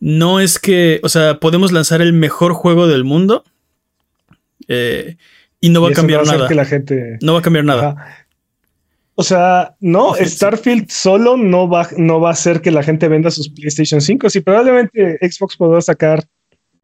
no 0.00 0.40
es 0.40 0.58
que, 0.58 1.00
o 1.02 1.08
sea, 1.08 1.38
podemos 1.38 1.72
lanzar 1.72 2.02
el 2.02 2.12
mejor 2.12 2.52
juego 2.52 2.86
del 2.86 3.04
mundo 3.04 3.44
eh, 4.68 5.16
y 5.60 5.70
no 5.70 5.80
va 5.80 5.88
a 5.88 5.92
cambiar 5.92 6.26
nada. 6.26 6.48
Que 6.48 6.54
la 6.54 6.64
gente... 6.64 7.18
No 7.22 7.34
va 7.34 7.38
a 7.38 7.42
cambiar 7.42 7.64
nada. 7.64 8.21
O 9.14 9.22
sea, 9.22 9.76
no, 9.80 10.14
Starfield 10.14 10.88
solo 10.88 11.36
no 11.36 11.68
va, 11.68 11.88
no 11.98 12.20
va 12.20 12.30
a 12.30 12.32
hacer 12.32 12.62
que 12.62 12.70
la 12.70 12.82
gente 12.82 13.08
venda 13.08 13.30
sus 13.30 13.50
PlayStation 13.50 14.00
5. 14.00 14.30
Sí, 14.30 14.40
probablemente 14.40 15.18
Xbox 15.20 15.56
podrá 15.56 15.82
sacar 15.82 16.24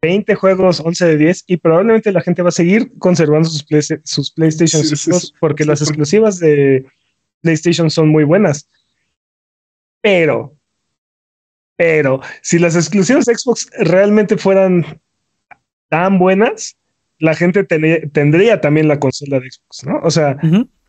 20 0.01 0.35
juegos, 0.35 0.79
11 0.79 1.05
de 1.05 1.17
10, 1.17 1.43
y 1.47 1.57
probablemente 1.57 2.11
la 2.11 2.21
gente 2.21 2.41
va 2.41 2.49
a 2.49 2.53
seguir 2.53 2.91
conservando 2.99 3.49
sus, 3.49 3.65
sus 4.03 4.31
PlayStation 4.31 4.83
5 4.83 5.17
porque 5.39 5.65
las 5.65 5.81
exclusivas 5.81 6.39
de 6.39 6.85
PlayStation 7.41 7.89
son 7.89 8.09
muy 8.09 8.23
buenas. 8.23 8.67
Pero, 10.01 10.55
pero, 11.75 12.21
si 12.41 12.59
las 12.59 12.75
exclusivas 12.75 13.25
de 13.25 13.35
Xbox 13.35 13.69
realmente 13.79 14.37
fueran 14.37 15.01
tan 15.89 16.19
buenas, 16.19 16.77
la 17.17 17.35
gente 17.35 17.63
tendría 17.63 18.61
también 18.61 18.87
la 18.87 18.99
consola 18.99 19.39
de 19.39 19.51
Xbox, 19.51 19.85
¿no? 19.85 19.99
O 20.03 20.11
sea, 20.11 20.37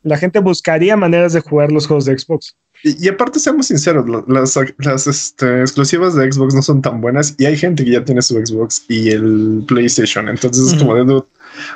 la 0.03 0.17
gente 0.17 0.39
buscaría 0.41 0.97
maneras 0.97 1.33
de 1.33 1.41
jugar 1.41 1.73
los 1.73 1.87
juegos 1.87 2.05
de 2.05 2.19
Xbox. 2.19 2.57
Y, 2.83 3.09
aparte, 3.09 3.39
seamos 3.39 3.67
sinceros, 3.67 4.07
las, 4.27 4.59
las 4.79 5.07
este, 5.07 5.61
exclusivas 5.61 6.15
de 6.15 6.33
Xbox 6.33 6.55
no 6.55 6.63
son 6.63 6.81
tan 6.81 7.01
buenas 7.03 7.35
y 7.37 7.45
hay 7.45 7.57
gente 7.57 7.85
que 7.85 7.91
ya 7.91 8.05
tiene 8.05 8.23
su 8.23 8.35
Xbox 8.35 8.85
y 8.89 9.11
el 9.11 9.65
PlayStation. 9.69 10.29
Entonces 10.29 10.73
es 10.73 10.79
como 10.79 10.95
de 10.95 11.13
o 11.13 11.27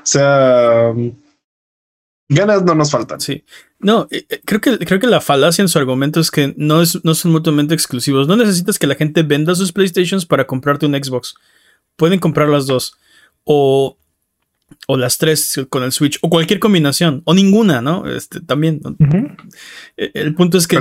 sea, 0.03 0.95
ganas 2.29 2.65
no 2.65 2.75
nos 2.75 2.91
faltan. 2.91 3.21
Sí. 3.21 3.45
No, 3.81 4.09
eh, 4.11 4.25
eh, 4.31 4.41
creo 4.47 4.63
que, 4.63 4.79
creo 4.79 4.99
que 4.99 5.07
la 5.07 5.21
falacia 5.21 5.61
en 5.61 5.69
su 5.69 5.79
argumento 5.79 6.21
es 6.21 6.31
que 6.31 6.55
no, 6.57 6.81
es, 6.81 7.05
no 7.05 7.15
son 7.15 7.33
mutuamente 7.33 7.75
exclusivos. 7.75 8.27
No 8.27 8.37
necesitas 8.37 8.79
que 8.79 8.87
la 8.87 8.95
gente 8.95 9.23
venda 9.23 9.55
sus 9.55 9.73
PlayStations 9.73 10.25
para 10.25 10.47
comprarte 10.47 10.87
un 10.87 10.95
Xbox. 10.95 11.35
Pueden 11.97 12.19
comprar 12.19 12.49
las 12.49 12.67
dos. 12.67 12.97
O 13.45 13.99
o 14.87 14.97
las 14.97 15.19
tres 15.19 15.61
con 15.69 15.83
el 15.83 15.93
Switch, 15.93 16.19
o 16.23 16.29
cualquier 16.29 16.61
combinación, 16.61 17.23
o 17.25 17.35
ninguna, 17.35 17.81
¿no? 17.81 18.09
Este, 18.11 18.41
también. 18.41 18.81
E, 19.97 20.11
el 20.15 20.35
punto 20.35 20.59
es 20.59 20.67
que. 20.67 20.79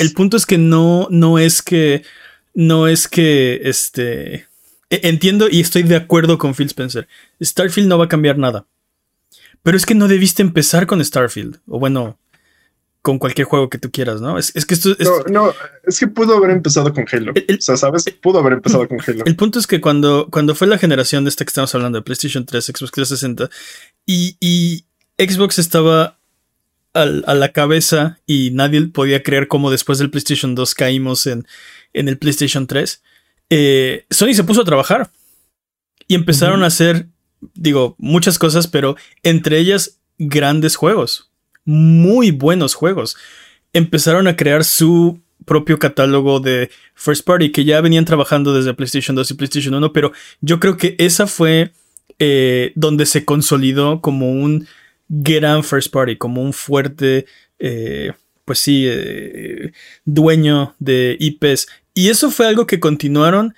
El 0.00 0.12
punto 0.12 0.36
es 0.36 0.46
que 0.46 0.58
no, 0.58 1.08
no 1.10 1.38
es 1.38 1.62
que. 1.62 2.02
No 2.54 2.88
es 2.88 3.08
que. 3.08 3.60
Este. 3.64 4.46
E, 4.90 5.00
entiendo 5.08 5.48
y 5.50 5.60
estoy 5.60 5.82
de 5.82 5.96
acuerdo 5.96 6.38
con 6.38 6.54
Phil 6.54 6.66
Spencer. 6.66 7.08
Starfield 7.42 7.88
no 7.88 7.98
va 7.98 8.04
a 8.04 8.08
cambiar 8.08 8.38
nada. 8.38 8.66
Pero 9.62 9.76
es 9.76 9.86
que 9.86 9.94
no 9.94 10.08
debiste 10.08 10.42
empezar 10.42 10.86
con 10.86 11.02
Starfield. 11.02 11.60
O 11.66 11.78
bueno, 11.78 12.18
con 13.04 13.18
cualquier 13.18 13.46
juego 13.46 13.68
que 13.68 13.76
tú 13.76 13.90
quieras, 13.90 14.22
¿no? 14.22 14.38
Es, 14.38 14.50
que 14.64 14.72
esto 14.72 14.96
es... 14.98 15.06
No, 15.30 15.52
es 15.82 16.00
que 16.00 16.06
pudo 16.06 16.38
haber 16.38 16.48
empezado 16.48 16.90
con 16.94 17.04
Halo. 17.12 17.32
o 17.32 17.60
sea, 17.60 17.76
¿sabes? 17.76 18.04
Pudo 18.22 18.38
haber 18.38 18.54
empezado 18.54 18.88
con 18.88 18.98
Halo. 18.98 19.24
El 19.26 19.36
punto 19.36 19.58
es 19.58 19.66
que 19.66 19.82
cuando, 19.82 20.28
cuando 20.30 20.54
fue 20.54 20.66
la 20.66 20.78
generación 20.78 21.22
de 21.22 21.28
esta 21.28 21.44
que 21.44 21.50
estamos 21.50 21.74
hablando, 21.74 21.98
de 21.98 22.02
PlayStation 22.02 22.46
3, 22.46 22.64
Xbox 22.64 22.92
360, 22.92 23.50
y, 24.06 24.38
y 24.40 24.86
Xbox 25.18 25.58
estaba 25.58 26.18
a 26.94 27.04
la 27.04 27.52
cabeza 27.52 28.20
y 28.24 28.52
nadie 28.52 28.80
podía 28.86 29.22
creer 29.22 29.48
cómo 29.48 29.70
después 29.70 29.98
del 29.98 30.10
PlayStation 30.10 30.54
2 30.54 30.74
caímos 30.74 31.26
en, 31.26 31.46
en 31.92 32.08
el 32.08 32.16
PlayStation 32.16 32.66
3, 32.66 33.02
eh, 33.50 34.06
Sony 34.08 34.32
se 34.32 34.44
puso 34.44 34.62
a 34.62 34.64
trabajar 34.64 35.10
y 36.08 36.14
empezaron 36.14 36.62
a 36.62 36.68
hacer, 36.68 37.08
digo, 37.52 37.96
muchas 37.98 38.38
cosas, 38.38 38.66
pero 38.66 38.96
entre 39.22 39.58
ellas 39.58 39.98
grandes 40.16 40.76
juegos 40.76 41.33
muy 41.64 42.30
buenos 42.30 42.74
juegos. 42.74 43.16
Empezaron 43.72 44.26
a 44.26 44.36
crear 44.36 44.64
su 44.64 45.20
propio 45.44 45.78
catálogo 45.78 46.40
de 46.40 46.70
first 46.94 47.24
party 47.24 47.50
que 47.50 47.64
ya 47.64 47.80
venían 47.80 48.04
trabajando 48.04 48.54
desde 48.54 48.74
PlayStation 48.74 49.14
2 49.14 49.30
y 49.30 49.34
PlayStation 49.34 49.74
1, 49.74 49.92
pero 49.92 50.12
yo 50.40 50.60
creo 50.60 50.76
que 50.76 50.96
esa 50.98 51.26
fue 51.26 51.72
eh, 52.18 52.72
donde 52.74 53.06
se 53.06 53.24
consolidó 53.24 54.00
como 54.00 54.30
un 54.30 54.66
gran 55.08 55.64
first 55.64 55.92
party, 55.92 56.16
como 56.16 56.42
un 56.42 56.52
fuerte, 56.52 57.26
eh, 57.58 58.12
pues 58.44 58.58
sí, 58.58 58.84
eh, 58.88 59.72
dueño 60.04 60.74
de 60.78 61.16
IPs. 61.18 61.68
Y 61.92 62.08
eso 62.08 62.30
fue 62.30 62.46
algo 62.46 62.66
que 62.66 62.80
continuaron 62.80 63.54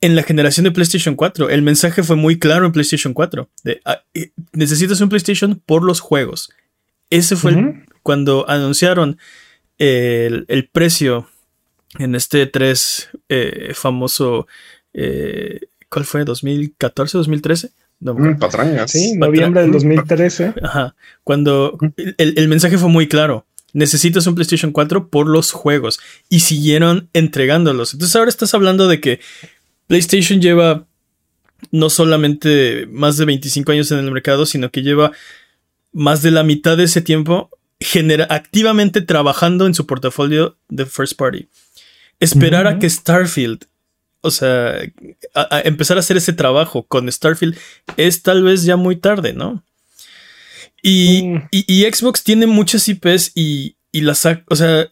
en 0.00 0.16
la 0.16 0.22
generación 0.22 0.64
de 0.64 0.70
PlayStation 0.70 1.14
4. 1.14 1.48
El 1.48 1.62
mensaje 1.62 2.02
fue 2.02 2.16
muy 2.16 2.38
claro 2.38 2.66
en 2.66 2.72
PlayStation 2.72 3.14
4. 3.14 3.48
De, 3.62 3.80
ah, 3.84 4.02
necesitas 4.52 5.00
un 5.00 5.08
PlayStation 5.08 5.62
por 5.64 5.82
los 5.82 6.00
juegos. 6.00 6.50
Ese 7.10 7.36
fue 7.36 7.84
cuando 8.02 8.48
anunciaron 8.48 9.18
el, 9.78 10.68
precio 10.72 11.28
en 11.98 12.14
este 12.14 12.46
3 12.46 13.10
eh, 13.28 13.72
famoso. 13.74 14.46
Eh, 14.92 15.60
¿Cuál 15.88 16.04
fue? 16.04 16.24
¿2014, 16.24 17.12
2013? 17.12 17.70
No, 18.00 18.14
mm, 18.14 18.38
patraña. 18.38 18.88
Sí, 18.88 19.14
noviembre 19.16 19.62
del 19.62 19.72
2013. 19.72 20.54
Ajá. 20.62 20.94
Cuando 21.22 21.78
el, 21.96 22.34
el 22.36 22.48
mensaje 22.48 22.78
fue 22.78 22.88
muy 22.88 23.08
claro 23.08 23.46
necesitas 23.74 24.26
un 24.26 24.34
PlayStation 24.34 24.72
4 24.72 25.10
por 25.10 25.28
los 25.28 25.52
juegos 25.52 26.00
y 26.30 26.40
siguieron 26.40 27.10
entregándolos. 27.12 27.92
Entonces 27.92 28.16
ahora 28.16 28.30
estás 28.30 28.54
hablando 28.54 28.88
de 28.88 29.00
que 29.00 29.20
PlayStation 29.88 30.40
lleva 30.40 30.86
no 31.70 31.90
solamente 31.90 32.86
más 32.90 33.16
de 33.16 33.26
25 33.26 33.72
años 33.72 33.90
en 33.90 33.98
el 33.98 34.10
mercado, 34.10 34.46
sino 34.46 34.70
que 34.70 34.82
lleva 34.82 35.12
más 35.94 36.20
de 36.20 36.30
la 36.30 36.42
mitad 36.42 36.76
de 36.76 36.84
ese 36.84 37.00
tiempo 37.00 37.50
activamente 38.28 39.00
trabajando 39.00 39.66
en 39.66 39.74
su 39.74 39.86
portafolio 39.86 40.56
de 40.68 40.86
first 40.86 41.16
party. 41.16 41.48
Esperar 42.20 42.66
a 42.66 42.78
que 42.78 42.88
Starfield, 42.88 43.66
o 44.20 44.30
sea, 44.30 44.78
empezar 45.64 45.96
a 45.96 46.00
hacer 46.00 46.16
ese 46.16 46.32
trabajo 46.32 46.84
con 46.84 47.10
Starfield 47.10 47.56
es 47.96 48.22
tal 48.22 48.42
vez 48.42 48.64
ya 48.64 48.76
muy 48.76 48.96
tarde, 48.96 49.32
¿no? 49.32 49.62
Y, 50.82 51.22
mm. 51.22 51.94
Xbox 51.94 52.22
tiene 52.22 52.46
muchas 52.46 52.88
IPs 52.88 53.32
y, 53.34 53.76
y 53.90 54.02
las... 54.02 54.26
O 54.48 54.56
sea, 54.56 54.88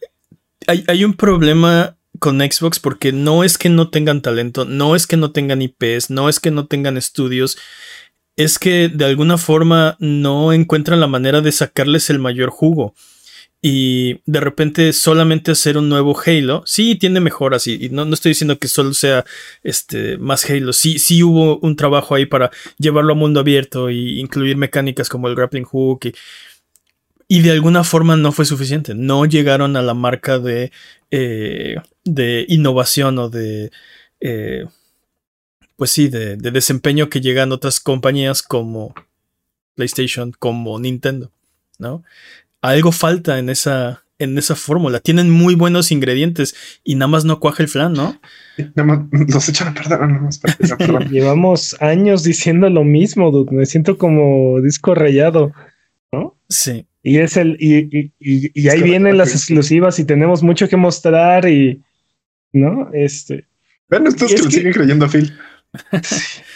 hay, 0.67 0.83
hay 0.87 1.03
un 1.03 1.13
problema 1.13 1.97
con 2.19 2.39
Xbox 2.39 2.79
porque 2.79 3.11
no 3.11 3.43
es 3.43 3.57
que 3.57 3.69
no 3.69 3.89
tengan 3.89 4.21
talento, 4.21 4.65
no 4.65 4.95
es 4.95 5.07
que 5.07 5.17
no 5.17 5.31
tengan 5.31 5.61
IPs, 5.61 6.09
no 6.09 6.29
es 6.29 6.39
que 6.39 6.51
no 6.51 6.67
tengan 6.67 6.97
estudios, 6.97 7.57
es 8.35 8.59
que 8.59 8.89
de 8.89 9.05
alguna 9.05 9.37
forma 9.37 9.95
no 9.99 10.53
encuentran 10.53 10.99
la 10.99 11.07
manera 11.07 11.41
de 11.41 11.51
sacarles 11.51 12.09
el 12.09 12.19
mayor 12.19 12.49
jugo. 12.49 12.93
Y 13.65 14.19
de 14.25 14.41
repente 14.41 14.91
solamente 14.91 15.51
hacer 15.51 15.77
un 15.77 15.87
nuevo 15.87 16.19
Halo, 16.25 16.63
sí 16.65 16.95
tiene 16.95 17.21
mejoras 17.21 17.65
y, 17.65 17.87
no, 17.89 18.03
no, 18.03 18.13
estoy 18.13 18.31
diciendo 18.31 18.59
que 18.59 18.67
solo 18.67 18.93
sea 18.93 19.23
este, 19.63 20.17
más 20.17 20.49
Halo, 20.49 20.73
sí, 20.73 20.99
sí 20.99 21.23
hubo 21.23 21.59
un 21.59 21.77
trabajo 21.77 22.13
ahí 22.13 22.25
para 22.25 22.51
llevarlo 22.77 23.13
a 23.13 23.15
mundo 23.15 23.39
abierto 23.39 23.87
e 23.87 23.93
incluir 23.93 24.57
mecánicas 24.57 25.07
como 25.07 25.29
el 25.29 25.35
grappling 25.35 25.63
hook 25.63 26.07
y, 26.07 26.13
y 27.29 27.41
de 27.41 27.51
alguna 27.51 27.85
forma 27.85 28.17
no 28.17 28.33
fue 28.33 28.45
suficiente. 28.45 28.95
No 28.95 29.25
llegaron 29.25 29.77
a 29.77 29.81
la 29.81 29.93
marca 29.93 30.39
de, 30.39 30.71
eh, 31.09 31.77
de 32.03 32.45
innovación 32.49 33.17
o 33.17 33.29
de, 33.29 33.71
eh, 34.19 34.65
pues 35.83 35.91
sí, 35.91 36.07
de, 36.07 36.37
desempeño 36.37 37.09
que 37.09 37.19
llegan 37.19 37.51
otras 37.51 37.81
compañías 37.81 38.41
como 38.41 38.95
PlayStation, 39.75 40.31
como 40.39 40.79
Nintendo, 40.79 41.29
¿no? 41.77 42.05
Algo 42.61 42.93
falta 42.93 43.37
en 43.37 43.49
esa, 43.49 44.05
en 44.17 44.37
esa 44.37 44.55
fórmula. 44.55 45.01
Tienen 45.01 45.29
muy 45.29 45.55
buenos 45.55 45.91
ingredientes 45.91 46.55
y 46.85 46.95
nada 46.95 47.09
más 47.09 47.25
no 47.25 47.41
cuaja 47.41 47.63
el 47.63 47.67
flan, 47.67 47.91
¿no? 47.91 48.17
Nada 48.75 48.83
más 48.85 48.99
los 49.27 49.49
echan 49.49 49.67
a 49.67 49.73
perder. 49.73 51.09
Llevamos 51.11 51.75
años 51.81 52.23
diciendo 52.23 52.69
lo 52.69 52.85
mismo, 52.85 53.29
dude. 53.29 53.51
Me 53.51 53.65
siento 53.65 53.97
como 53.97 54.61
disco 54.61 54.95
rayado, 54.95 55.51
¿no? 56.13 56.37
Sí. 56.47 56.85
Y 57.03 57.17
es 57.17 57.35
el, 57.35 57.57
y, 57.59 58.13
y, 58.19 58.69
ahí 58.69 58.81
vienen 58.83 59.17
las 59.17 59.33
exclusivas 59.33 59.99
y 59.99 60.05
tenemos 60.05 60.43
mucho 60.43 60.69
que 60.69 60.77
mostrar 60.77 61.45
y, 61.49 61.83
¿no? 62.53 62.89
Este. 62.93 63.47
Ven 63.89 64.07
estos 64.07 64.33
que, 64.33 64.41
le 64.41 64.49
siguen 64.49 64.71
creyendo 64.71 65.07
a 65.07 65.09
Phil. 65.09 65.33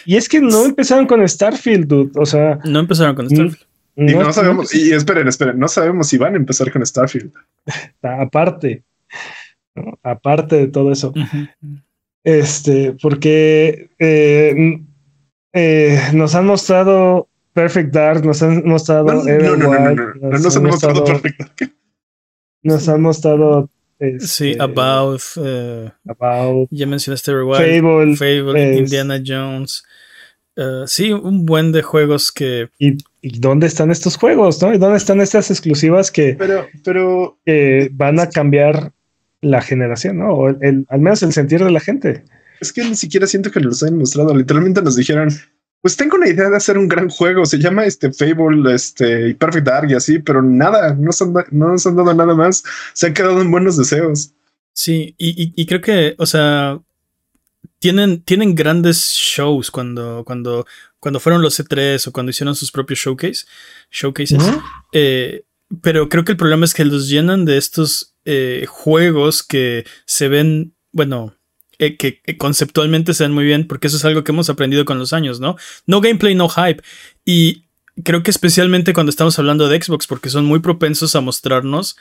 Y 0.04 0.16
es 0.16 0.28
que 0.28 0.40
no 0.40 0.64
empezaron 0.64 1.06
con 1.06 1.26
Starfield, 1.26 1.86
dude. 1.86 2.12
O 2.16 2.26
sea. 2.26 2.58
No 2.64 2.80
empezaron 2.80 3.14
con 3.14 3.28
Starfield. 3.28 3.66
y 3.96 4.14
no, 4.14 4.32
sabemos, 4.32 4.74
y 4.74 4.92
esperen, 4.92 5.28
esperen, 5.28 5.58
no 5.58 5.68
sabemos 5.68 6.08
si 6.08 6.18
van 6.18 6.34
a 6.34 6.36
empezar 6.36 6.70
con 6.70 6.84
Starfield. 6.84 7.32
Aparte, 8.02 8.84
aparte 10.02 10.56
de 10.56 10.68
todo 10.68 10.92
eso. 10.92 11.12
Este, 12.24 12.94
porque 13.00 13.90
eh, 13.98 14.80
eh, 15.52 16.00
nos 16.12 16.34
han 16.34 16.46
mostrado 16.46 17.28
Perfect 17.52 17.92
Dark, 17.92 18.24
nos 18.24 18.42
han 18.42 18.64
mostrado. 18.64 19.04
No, 19.04 19.24
no, 19.24 19.56
no, 19.56 19.56
no, 19.56 19.94
no, 20.14 20.38
nos, 20.38 20.56
han 20.56 20.62
mostrado 20.62 21.04
Perfect 21.04 21.40
Dark. 21.40 21.72
Nos 22.62 22.88
han 22.88 23.02
mostrado. 23.02 23.70
Sí, 23.98 24.50
este, 24.50 24.62
About. 24.62 25.20
Uh, 25.36 25.90
about. 26.08 26.68
Ya 26.70 26.86
mencionaste 26.86 27.32
Fable. 27.32 28.16
Fable, 28.16 28.76
Indiana 28.76 29.20
Jones. 29.24 29.84
Uh, 30.56 30.86
sí, 30.86 31.12
un 31.12 31.46
buen 31.46 31.72
de 31.72 31.82
juegos 31.82 32.32
que. 32.32 32.68
¿Y, 32.78 32.98
dónde 33.40 33.66
están 33.66 33.90
estos 33.90 34.16
juegos, 34.16 34.62
no? 34.62 34.72
¿Y 34.72 34.78
dónde 34.78 34.96
están 34.96 35.20
estas 35.20 35.50
exclusivas 35.50 36.10
que. 36.10 36.34
Pero, 36.38 36.66
pero. 36.84 37.38
van 37.92 38.20
a 38.20 38.28
cambiar 38.30 38.92
la 39.40 39.62
generación, 39.62 40.18
¿no? 40.18 40.34
O 40.34 40.48
el, 40.48 40.84
al 40.88 41.00
menos 41.00 41.22
el 41.22 41.32
sentir 41.32 41.62
de 41.62 41.70
la 41.70 41.80
gente. 41.80 42.24
Es 42.60 42.72
que 42.72 42.84
ni 42.84 42.96
siquiera 42.96 43.26
siento 43.26 43.50
que 43.50 43.60
nos 43.60 43.82
hayan 43.82 43.98
mostrado. 43.98 44.34
Literalmente 44.34 44.82
nos 44.82 44.96
dijeron 44.96 45.30
pues 45.80 45.96
tengo 45.96 46.16
una 46.16 46.28
idea 46.28 46.50
de 46.50 46.56
hacer 46.56 46.76
un 46.76 46.88
gran 46.88 47.08
juego. 47.08 47.46
Se 47.46 47.58
llama 47.58 47.84
este 47.84 48.12
Fable, 48.12 48.74
este 48.74 49.28
y 49.28 49.34
Perfect 49.34 49.66
Dark 49.66 49.90
y 49.90 49.94
así, 49.94 50.18
pero 50.18 50.42
nada, 50.42 50.94
no, 50.94 51.12
son, 51.12 51.32
no 51.32 51.68
nos 51.68 51.86
han 51.86 51.96
dado 51.96 52.12
nada 52.14 52.34
más. 52.34 52.64
Se 52.94 53.06
han 53.06 53.14
quedado 53.14 53.40
en 53.40 53.50
buenos 53.50 53.76
deseos. 53.76 54.32
Sí, 54.72 55.14
y, 55.18 55.66
creo 55.66 55.80
que, 55.80 56.14
o 56.18 56.26
sea, 56.26 56.80
tienen, 57.80 58.22
tienen 58.22 58.54
grandes 58.54 59.12
shows 59.12 59.72
cuando, 59.72 60.22
cuando, 60.24 60.66
cuando 61.00 61.18
fueron 61.18 61.42
los 61.42 61.58
C3 61.58 62.06
o 62.06 62.12
cuando 62.12 62.30
hicieron 62.30 62.54
sus 62.54 62.70
propios 62.70 63.00
showcase, 63.00 63.44
showcases. 63.90 64.40
Eh, 64.92 65.42
pero 65.82 66.08
creo 66.08 66.24
que 66.24 66.32
el 66.32 66.38
problema 66.38 66.64
es 66.64 66.74
que 66.74 66.84
los 66.84 67.08
llenan 67.08 67.44
de 67.44 67.56
estos 67.56 68.14
eh, 68.24 68.66
juegos 68.68 69.42
que 69.42 69.84
se 70.06 70.28
ven, 70.28 70.76
bueno, 70.92 71.34
eh, 71.78 71.96
que, 71.96 72.20
conceptualmente 72.36 73.14
se 73.14 73.24
ven 73.24 73.32
muy 73.32 73.44
bien, 73.44 73.66
porque 73.66 73.86
eso 73.86 73.96
es 73.96 74.04
algo 74.04 74.24
que 74.24 74.32
hemos 74.32 74.50
aprendido 74.50 74.84
con 74.84 74.98
los 74.98 75.12
años, 75.12 75.38
¿no? 75.38 75.56
No 75.86 76.00
gameplay, 76.00 76.34
no 76.34 76.48
hype. 76.48 76.82
Y 77.24 77.64
creo 78.04 78.22
que 78.22 78.30
especialmente 78.30 78.92
cuando 78.92 79.10
estamos 79.10 79.38
hablando 79.38 79.68
de 79.68 79.80
Xbox, 79.80 80.06
porque 80.06 80.28
son 80.28 80.44
muy 80.44 80.58
propensos 80.58 81.14
a 81.14 81.20
mostrarnos, 81.20 81.96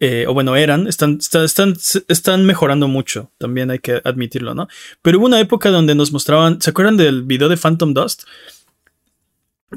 eh, 0.00 0.26
o 0.28 0.34
bueno, 0.34 0.54
eran, 0.56 0.86
están, 0.86 1.18
están, 1.20 1.74
están 2.08 2.46
mejorando 2.46 2.86
mucho, 2.88 3.32
también 3.36 3.70
hay 3.70 3.80
que 3.80 4.00
admitirlo, 4.04 4.54
¿no? 4.54 4.68
Pero 5.02 5.18
hubo 5.18 5.26
una 5.26 5.40
época 5.40 5.70
donde 5.70 5.94
nos 5.94 6.12
mostraban, 6.12 6.60
¿se 6.62 6.70
acuerdan 6.70 6.96
del 6.96 7.22
video 7.24 7.48
de 7.48 7.56
Phantom 7.56 7.94
Dust? 7.94 8.22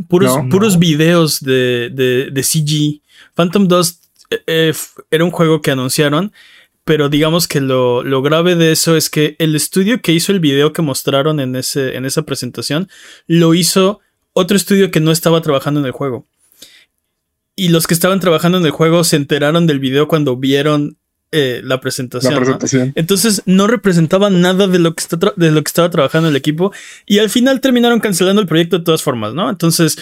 Puros, 0.08 0.38
puros 0.50 0.80
videos 0.80 1.42
de, 1.42 1.90
de, 2.32 2.44
CG. 2.44 3.02
Phantom 3.34 3.68
Dust 3.68 4.06
eh, 4.48 4.74
era 5.10 5.26
un 5.26 5.32
juego 5.32 5.62
que 5.62 5.72
anunciaron 5.72 6.32
pero 6.84 7.10
digamos 7.10 7.48
que 7.48 7.62
lo, 7.62 8.22
grave 8.22 8.56
de 8.56 8.72
eso 8.72 8.96
es 8.96 9.10
que 9.10 9.36
el 9.40 9.56
estudio 9.56 10.02
que 10.02 10.14
hizo 10.14 10.32
el 10.32 10.40
video 10.40 10.74
que 10.74 10.82
mostraron 10.82 11.40
en, 11.40 11.56
ese, 11.56 11.96
en 11.96 12.06
esa 12.06 12.24
presentación 12.24 12.90
lo 13.28 13.54
hizo 13.54 14.00
otro 14.34 14.58
estudio 14.58 14.92
que 14.92 15.00
no 15.00 15.12
estaba 15.12 15.42
trabajando 15.42 15.80
en 15.80 15.86
el 15.86 15.92
juego. 15.92 16.26
Y 17.56 17.70
los 17.70 17.86
que 17.86 17.94
estaban 17.94 18.20
trabajando 18.20 18.58
en 18.58 18.66
el 18.66 18.72
juego 18.72 19.04
se 19.04 19.18
enteraron 19.18 19.68
del 19.68 19.80
video 19.80 20.08
cuando 20.08 20.38
vieron 20.38 20.98
eh, 21.34 21.62
la 21.64 21.80
presentación. 21.80 22.92
Entonces 22.96 23.44
no 23.46 23.68
representaba 23.68 24.30
nada 24.30 24.68
de 24.68 24.80
lo, 24.80 24.96
que 24.96 25.04
de 25.38 25.52
lo 25.52 25.64
que 25.64 25.70
estaba 25.70 25.90
trabajando 25.90 26.30
el 26.30 26.36
equipo 26.36 26.74
y 27.06 27.20
al 27.20 27.30
final 27.30 27.62
terminaron 27.62 28.00
cancelando 28.00 28.42
el 28.42 28.48
proyecto 28.48 28.80
de 28.80 28.84
todas 28.84 29.02
formas, 29.02 29.34
¿no? 29.34 29.50
Entonces 29.50 29.98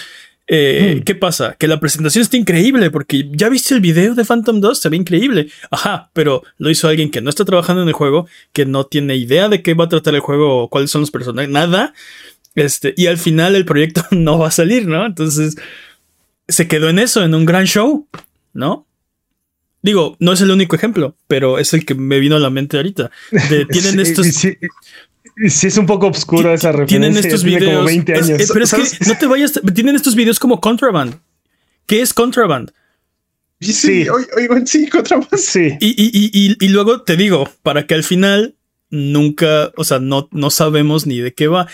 eh, 0.52 0.96
hmm. 0.96 1.02
¿Qué 1.04 1.14
pasa? 1.14 1.54
Que 1.56 1.68
la 1.68 1.78
presentación 1.78 2.22
está 2.22 2.36
increíble 2.36 2.90
porque 2.90 3.30
ya 3.30 3.48
viste 3.48 3.72
el 3.72 3.80
video 3.80 4.16
de 4.16 4.24
Phantom 4.24 4.60
2, 4.60 4.80
se 4.80 4.88
ve 4.88 4.96
increíble. 4.96 5.48
Ajá, 5.70 6.10
pero 6.12 6.42
lo 6.58 6.70
hizo 6.70 6.88
alguien 6.88 7.12
que 7.12 7.20
no 7.20 7.30
está 7.30 7.44
trabajando 7.44 7.82
en 7.82 7.88
el 7.88 7.94
juego, 7.94 8.26
que 8.52 8.66
no 8.66 8.84
tiene 8.84 9.14
idea 9.14 9.48
de 9.48 9.62
qué 9.62 9.74
va 9.74 9.84
a 9.84 9.88
tratar 9.88 10.16
el 10.16 10.20
juego 10.20 10.64
o 10.64 10.68
cuáles 10.68 10.90
son 10.90 11.02
los 11.02 11.12
personajes, 11.12 11.48
nada. 11.48 11.94
Este, 12.56 12.94
y 12.96 13.06
al 13.06 13.16
final 13.16 13.54
el 13.54 13.64
proyecto 13.64 14.04
no 14.10 14.40
va 14.40 14.48
a 14.48 14.50
salir, 14.50 14.88
¿no? 14.88 15.06
Entonces 15.06 15.54
se 16.48 16.66
quedó 16.66 16.88
en 16.88 16.98
eso, 16.98 17.22
en 17.22 17.32
un 17.36 17.46
gran 17.46 17.66
show, 17.66 18.08
¿no? 18.52 18.88
Digo, 19.82 20.16
no 20.18 20.32
es 20.32 20.40
el 20.40 20.50
único 20.50 20.74
ejemplo, 20.74 21.14
pero 21.28 21.60
es 21.60 21.72
el 21.74 21.86
que 21.86 21.94
me 21.94 22.18
vino 22.18 22.34
a 22.34 22.40
la 22.40 22.50
mente 22.50 22.76
ahorita. 22.76 23.12
tienen 23.70 24.00
estos. 24.00 24.26
Sí, 24.26 24.58
es 25.46 25.76
un 25.78 25.86
poco 25.86 26.08
oscuro 26.08 26.52
esa 26.52 26.72
referencia. 26.72 27.00
Tienen 27.00 27.16
estos 27.16 27.44
videos. 27.44 27.72
Como 27.74 27.84
20 27.84 28.14
años. 28.14 28.50
pero 28.52 28.64
es 28.64 28.74
que 28.74 29.06
no 29.06 29.18
te 29.18 29.26
vayas. 29.26 29.60
Tienen 29.74 29.96
estos 29.96 30.14
videos 30.14 30.38
como 30.38 30.60
Contraband. 30.60 31.14
¿Qué 31.86 32.02
es 32.02 32.12
Contraband? 32.12 32.72
Y 33.58 33.72
sí, 33.72 34.06
oigan, 34.08 34.66
sí, 34.66 34.88
Contraband. 34.88 35.36
Sí. 35.36 35.76
Y, 35.80 35.88
y, 35.88 36.30
y, 36.32 36.56
y, 36.64 36.68
luego 36.68 37.02
te 37.02 37.16
digo, 37.16 37.48
para 37.62 37.86
que 37.86 37.94
al 37.94 38.04
final 38.04 38.56
nunca, 38.90 39.72
o 39.76 39.84
sea, 39.84 39.98
no, 39.98 40.28
no 40.32 40.50
sabemos 40.50 41.06
ni 41.06 41.18
de 41.18 41.34
qué 41.34 41.48
va. 41.48 41.66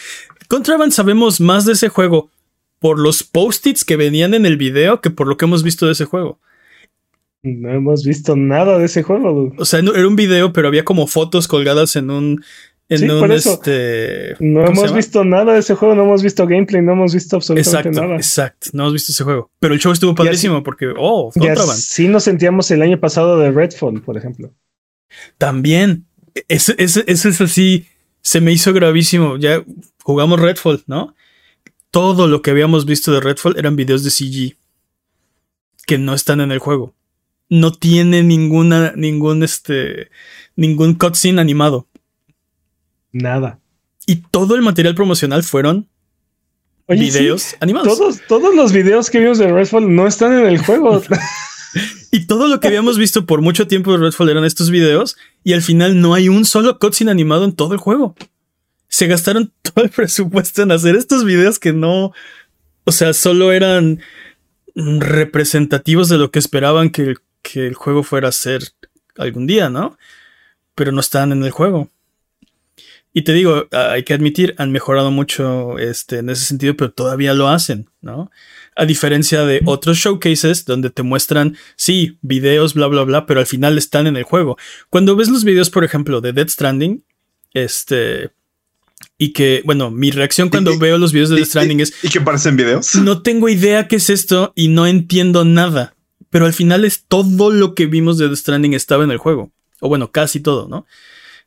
Contraband 0.48 0.92
sabemos 0.92 1.40
más 1.40 1.64
de 1.64 1.74
ese 1.74 1.88
juego 1.88 2.30
por 2.78 2.98
los 2.98 3.22
post-its 3.22 3.84
que 3.84 3.96
venían 3.96 4.34
en 4.34 4.46
el 4.46 4.56
video 4.56 5.00
que 5.00 5.10
por 5.10 5.26
lo 5.26 5.36
que 5.36 5.44
hemos 5.44 5.62
visto 5.62 5.86
de 5.86 5.92
ese 5.92 6.04
juego. 6.04 6.38
No 7.42 7.70
hemos 7.70 8.04
visto 8.04 8.34
nada 8.36 8.78
de 8.78 8.86
ese 8.86 9.02
juego. 9.02 9.52
O 9.58 9.64
sea, 9.64 9.80
era 9.80 10.08
un 10.08 10.16
video, 10.16 10.52
pero 10.52 10.68
había 10.68 10.84
como 10.84 11.06
fotos 11.06 11.46
colgadas 11.46 11.94
en 11.96 12.10
un. 12.10 12.44
En 12.88 13.10
un 13.10 13.32
este. 13.32 14.36
No 14.38 14.64
hemos 14.64 14.94
visto 14.94 15.24
nada 15.24 15.54
de 15.54 15.58
ese 15.58 15.74
juego, 15.74 15.94
no 15.94 16.04
hemos 16.04 16.22
visto 16.22 16.46
gameplay, 16.46 16.82
no 16.82 16.92
hemos 16.92 17.14
visto 17.14 17.36
absolutamente 17.36 17.88
exacto, 17.88 18.00
nada. 18.00 18.16
Exacto, 18.16 18.70
no 18.72 18.84
hemos 18.84 18.92
visto 18.92 19.12
ese 19.12 19.24
juego. 19.24 19.50
Pero 19.58 19.74
el 19.74 19.80
show 19.80 19.92
estuvo 19.92 20.14
padrísimo 20.14 20.62
porque, 20.62 20.92
oh, 20.96 21.32
Contraband. 21.32 21.78
Sí, 21.78 22.06
nos 22.06 22.24
sentíamos 22.24 22.70
el 22.70 22.82
año 22.82 23.00
pasado 23.00 23.38
de 23.38 23.50
Redfall, 23.50 24.02
por 24.02 24.16
ejemplo. 24.16 24.52
También. 25.38 26.06
Eso, 26.48 26.74
eso, 26.78 27.00
eso 27.06 27.28
es 27.28 27.40
así. 27.40 27.86
Se 28.20 28.40
me 28.40 28.52
hizo 28.52 28.72
gravísimo. 28.72 29.36
Ya 29.36 29.64
jugamos 30.02 30.40
Redfall, 30.40 30.84
¿no? 30.86 31.14
Todo 31.90 32.28
lo 32.28 32.42
que 32.42 32.50
habíamos 32.50 32.86
visto 32.86 33.12
de 33.12 33.20
Redfall 33.20 33.58
eran 33.58 33.74
videos 33.74 34.04
de 34.04 34.10
CG 34.10 34.56
que 35.86 35.98
no 35.98 36.14
están 36.14 36.40
en 36.40 36.52
el 36.52 36.58
juego 36.58 36.96
no 37.48 37.72
tiene 37.72 38.22
ninguna, 38.22 38.92
ningún, 38.96 39.42
este, 39.42 40.10
ningún 40.56 40.94
cutscene 40.94 41.40
animado. 41.40 41.86
Nada. 43.16 43.58
Y 44.06 44.16
todo 44.16 44.54
el 44.54 44.62
material 44.62 44.94
promocional 44.94 45.42
fueron 45.42 45.88
videos 46.88 47.56
animados. 47.60 47.98
Todos, 47.98 48.20
todos 48.28 48.54
los 48.54 48.72
videos 48.72 49.10
que 49.10 49.18
vimos 49.18 49.38
de 49.38 49.48
Redfall 49.48 49.94
no 49.94 50.06
están 50.06 50.32
en 50.32 50.46
el 50.46 50.58
juego. 50.58 51.02
y 52.12 52.26
todo 52.26 52.48
lo 52.48 52.60
que 52.60 52.68
habíamos 52.68 52.98
visto 52.98 53.26
por 53.26 53.42
mucho 53.42 53.66
tiempo 53.66 53.92
de 53.92 53.98
Redfall 53.98 54.30
eran 54.30 54.44
estos 54.44 54.70
videos. 54.70 55.16
Y 55.42 55.52
al 55.52 55.62
final 55.62 56.00
no 56.00 56.14
hay 56.14 56.28
un 56.28 56.44
solo 56.44 56.78
cutscene 56.78 57.10
animado 57.10 57.44
en 57.44 57.54
todo 57.54 57.72
el 57.72 57.80
juego. 57.80 58.14
Se 58.88 59.06
gastaron 59.06 59.52
todo 59.62 59.84
el 59.84 59.90
presupuesto 59.90 60.62
en 60.62 60.72
hacer 60.72 60.96
estos 60.96 61.24
videos 61.24 61.58
que 61.58 61.72
no. 61.72 62.12
O 62.84 62.92
sea, 62.92 63.12
solo 63.12 63.52
eran 63.52 64.00
representativos 64.74 66.08
de 66.08 66.18
lo 66.18 66.30
que 66.30 66.38
esperaban 66.38 66.90
que 66.90 67.02
el 67.02 67.18
que 67.52 67.66
el 67.66 67.74
juego 67.74 68.02
fuera 68.02 68.28
a 68.28 68.32
ser 68.32 68.62
algún 69.16 69.46
día, 69.46 69.70
¿no? 69.70 69.96
Pero 70.74 70.92
no 70.92 71.00
están 71.00 71.32
en 71.32 71.44
el 71.44 71.50
juego. 71.50 71.88
Y 73.16 73.22
te 73.22 73.32
digo, 73.32 73.66
hay 73.72 74.02
que 74.02 74.12
admitir, 74.12 74.54
han 74.58 74.72
mejorado 74.72 75.10
mucho 75.10 75.78
este, 75.78 76.18
en 76.18 76.28
ese 76.28 76.44
sentido, 76.44 76.76
pero 76.76 76.90
todavía 76.90 77.32
lo 77.32 77.48
hacen, 77.48 77.88
¿no? 78.02 78.30
A 78.76 78.84
diferencia 78.84 79.46
de 79.46 79.62
otros 79.64 79.96
showcases 79.96 80.66
donde 80.66 80.90
te 80.90 81.02
muestran, 81.02 81.56
sí, 81.76 82.18
videos, 82.20 82.74
bla, 82.74 82.88
bla, 82.88 83.04
bla, 83.04 83.24
pero 83.24 83.40
al 83.40 83.46
final 83.46 83.78
están 83.78 84.06
en 84.06 84.18
el 84.18 84.24
juego. 84.24 84.58
Cuando 84.90 85.16
ves 85.16 85.30
los 85.30 85.44
videos, 85.44 85.70
por 85.70 85.82
ejemplo, 85.82 86.20
de 86.20 86.34
Dead 86.34 86.46
Stranding, 86.46 87.04
este, 87.54 88.32
y 89.16 89.32
que, 89.32 89.62
bueno, 89.64 89.90
mi 89.90 90.10
reacción 90.10 90.50
cuando 90.50 90.78
veo 90.78 90.98
los 90.98 91.14
videos 91.14 91.30
de 91.30 91.36
Dead 91.36 91.46
Stranding 91.46 91.80
es... 91.80 91.94
¿Y 92.04 92.10
que 92.10 92.20
parecen 92.20 92.58
videos? 92.58 92.96
No 92.96 93.22
tengo 93.22 93.48
idea 93.48 93.88
qué 93.88 93.96
es 93.96 94.10
esto 94.10 94.52
y 94.54 94.68
no 94.68 94.86
entiendo 94.86 95.46
nada 95.46 95.94
pero 96.28 96.44
al 96.44 96.52
final 96.52 96.84
es 96.84 97.06
todo 97.06 97.50
lo 97.50 97.74
que 97.74 97.86
vimos 97.86 98.18
de 98.18 98.28
The 98.28 98.36
Stranding 98.36 98.74
estaba 98.74 99.04
en 99.04 99.10
el 99.10 99.16
juego. 99.16 99.52
O 99.80 99.88
bueno, 99.88 100.12
casi 100.12 100.40
todo, 100.40 100.68
¿no? 100.68 100.84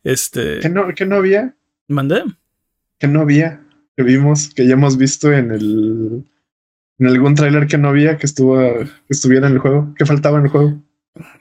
Este. 0.03 0.59
¿Que 0.61 0.69
no, 0.69 0.87
que 0.95 1.05
no 1.05 1.17
había? 1.17 1.55
¿Mandé? 1.89 2.23
Que 2.97 3.07
no 3.07 3.21
había. 3.21 3.61
Que 3.97 4.03
vimos, 4.03 4.53
que 4.53 4.65
ya 4.65 4.73
hemos 4.73 4.97
visto 4.97 5.33
en 5.33 5.51
el. 5.51 6.23
En 6.99 7.07
algún 7.07 7.35
tráiler 7.35 7.67
que 7.67 7.77
no 7.77 7.89
había 7.89 8.17
que 8.17 8.25
estuvo 8.25 8.57
que 8.57 8.87
estuviera 9.09 9.47
en 9.47 9.53
el 9.53 9.59
juego. 9.59 9.93
¿Qué 9.97 10.05
faltaba 10.05 10.37
en 10.37 10.45
el 10.45 10.51
juego? 10.51 10.81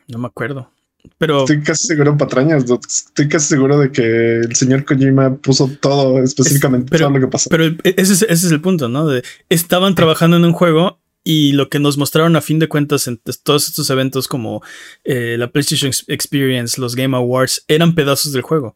No 0.08 0.18
me 0.18 0.26
acuerdo. 0.26 0.70
Pero. 1.18 1.40
Estoy 1.40 1.62
casi 1.62 1.87
seguro, 1.87 2.16
patrañas. 2.16 2.64
Estoy 2.64 3.28
casi 3.28 3.46
seguro 3.46 3.78
de 3.78 3.92
que 3.92 4.38
el 4.40 4.56
señor 4.56 4.84
Kojima 4.84 5.37
puso 5.37 5.70
todo 5.80 6.22
específicamente 6.22 6.96
todo 6.96 7.11
lo 7.11 7.20
que 7.20 7.28
pasó. 7.28 7.50
Pero 7.50 7.64
ese 7.84 8.12
es, 8.12 8.22
ese 8.22 8.46
es 8.46 8.50
el 8.50 8.61
punto, 8.61 8.88
¿no? 8.88 9.06
De, 9.06 9.22
estaban 9.48 9.94
trabajando 9.94 10.37
en 10.37 10.44
un 10.44 10.52
juego 10.52 10.98
y 11.24 11.52
lo 11.52 11.68
que 11.68 11.78
nos 11.78 11.98
mostraron 11.98 12.37
a 12.37 12.40
fin 12.40 12.58
de 12.58 12.68
cuentas 12.68 13.06
en 13.06 13.20
todos 13.42 13.68
estos 13.68 13.90
eventos 13.90 14.28
como 14.28 14.62
eh, 15.04 15.37
la 15.38 15.50
PlayStation 15.50 15.92
Experience, 16.06 16.80
los 16.80 16.94
Game 16.94 17.16
Awards, 17.16 17.64
eran 17.68 17.94
pedazos 17.94 18.32
del 18.32 18.42
juego. 18.42 18.74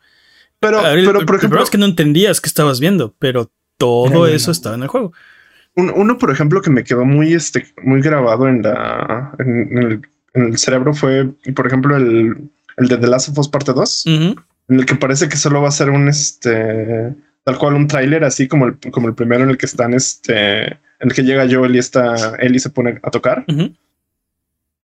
Pero, 0.62 0.81
pero 0.81 1.27
por 1.27 1.37
ejemplo... 1.37 1.61
es 1.61 1.70
que 1.70 1.79
no 1.79 1.87
entendías 1.87 2.40
qué 2.40 2.46
estabas 2.46 2.79
viendo, 2.79 3.14
pero 3.18 3.51
todo 3.77 4.29
eso 4.29 4.53
estaba 4.53 4.77
en 4.77 4.85
el 4.85 4.88
juego. 4.88 5.12
Uno, 5.75 6.18
por 6.18 6.31
ejemplo, 6.31 6.62
que 6.62 6.70
me 6.70 6.85
quedó 6.85 7.05
muy, 7.05 7.35
este, 7.35 7.66
muy 7.83 8.01
grabado 8.01 8.46
en, 8.46 8.62
la, 8.62 9.35
en, 9.40 10.05
el, 10.35 10.59
cerebro 10.59 10.94
fue, 10.94 11.31
por 11.57 11.66
ejemplo, 11.66 11.96
el, 11.96 12.48
el, 12.77 12.88
de 12.88 12.96
The 12.96 13.07
Last 13.09 13.31
of 13.31 13.38
Us 13.38 13.48
Parte 13.48 13.72
2, 13.72 14.07
en 14.07 14.37
el 14.68 14.87
que 14.87 14.94
parece 14.94 15.29
que 15.29 15.37
solo 15.37 15.61
va 15.62 15.68
a 15.68 15.72
ser 15.72 15.90
un, 15.90 16.09
este, 16.09 17.12
tal 17.42 17.59
cual 17.59 17.75
un 17.75 17.88
tráiler, 17.88 18.22
así 18.22 18.46
como 18.46 18.66
el, 18.66 18.79
como 18.92 19.09
el 19.09 19.14
primero 19.14 19.42
en 19.42 19.51
el 19.51 19.59
que 19.59 19.66
están, 19.66 19.94
este 19.94 20.79
en 21.03 21.09
el 21.09 21.14
que 21.14 21.25
llega 21.25 21.48
Joel 21.51 21.75
y 21.75 21.79
está 21.79 22.37
y 22.40 22.59
se 22.61 22.70
pone 22.70 23.01
a 23.03 23.11
tocar. 23.11 23.44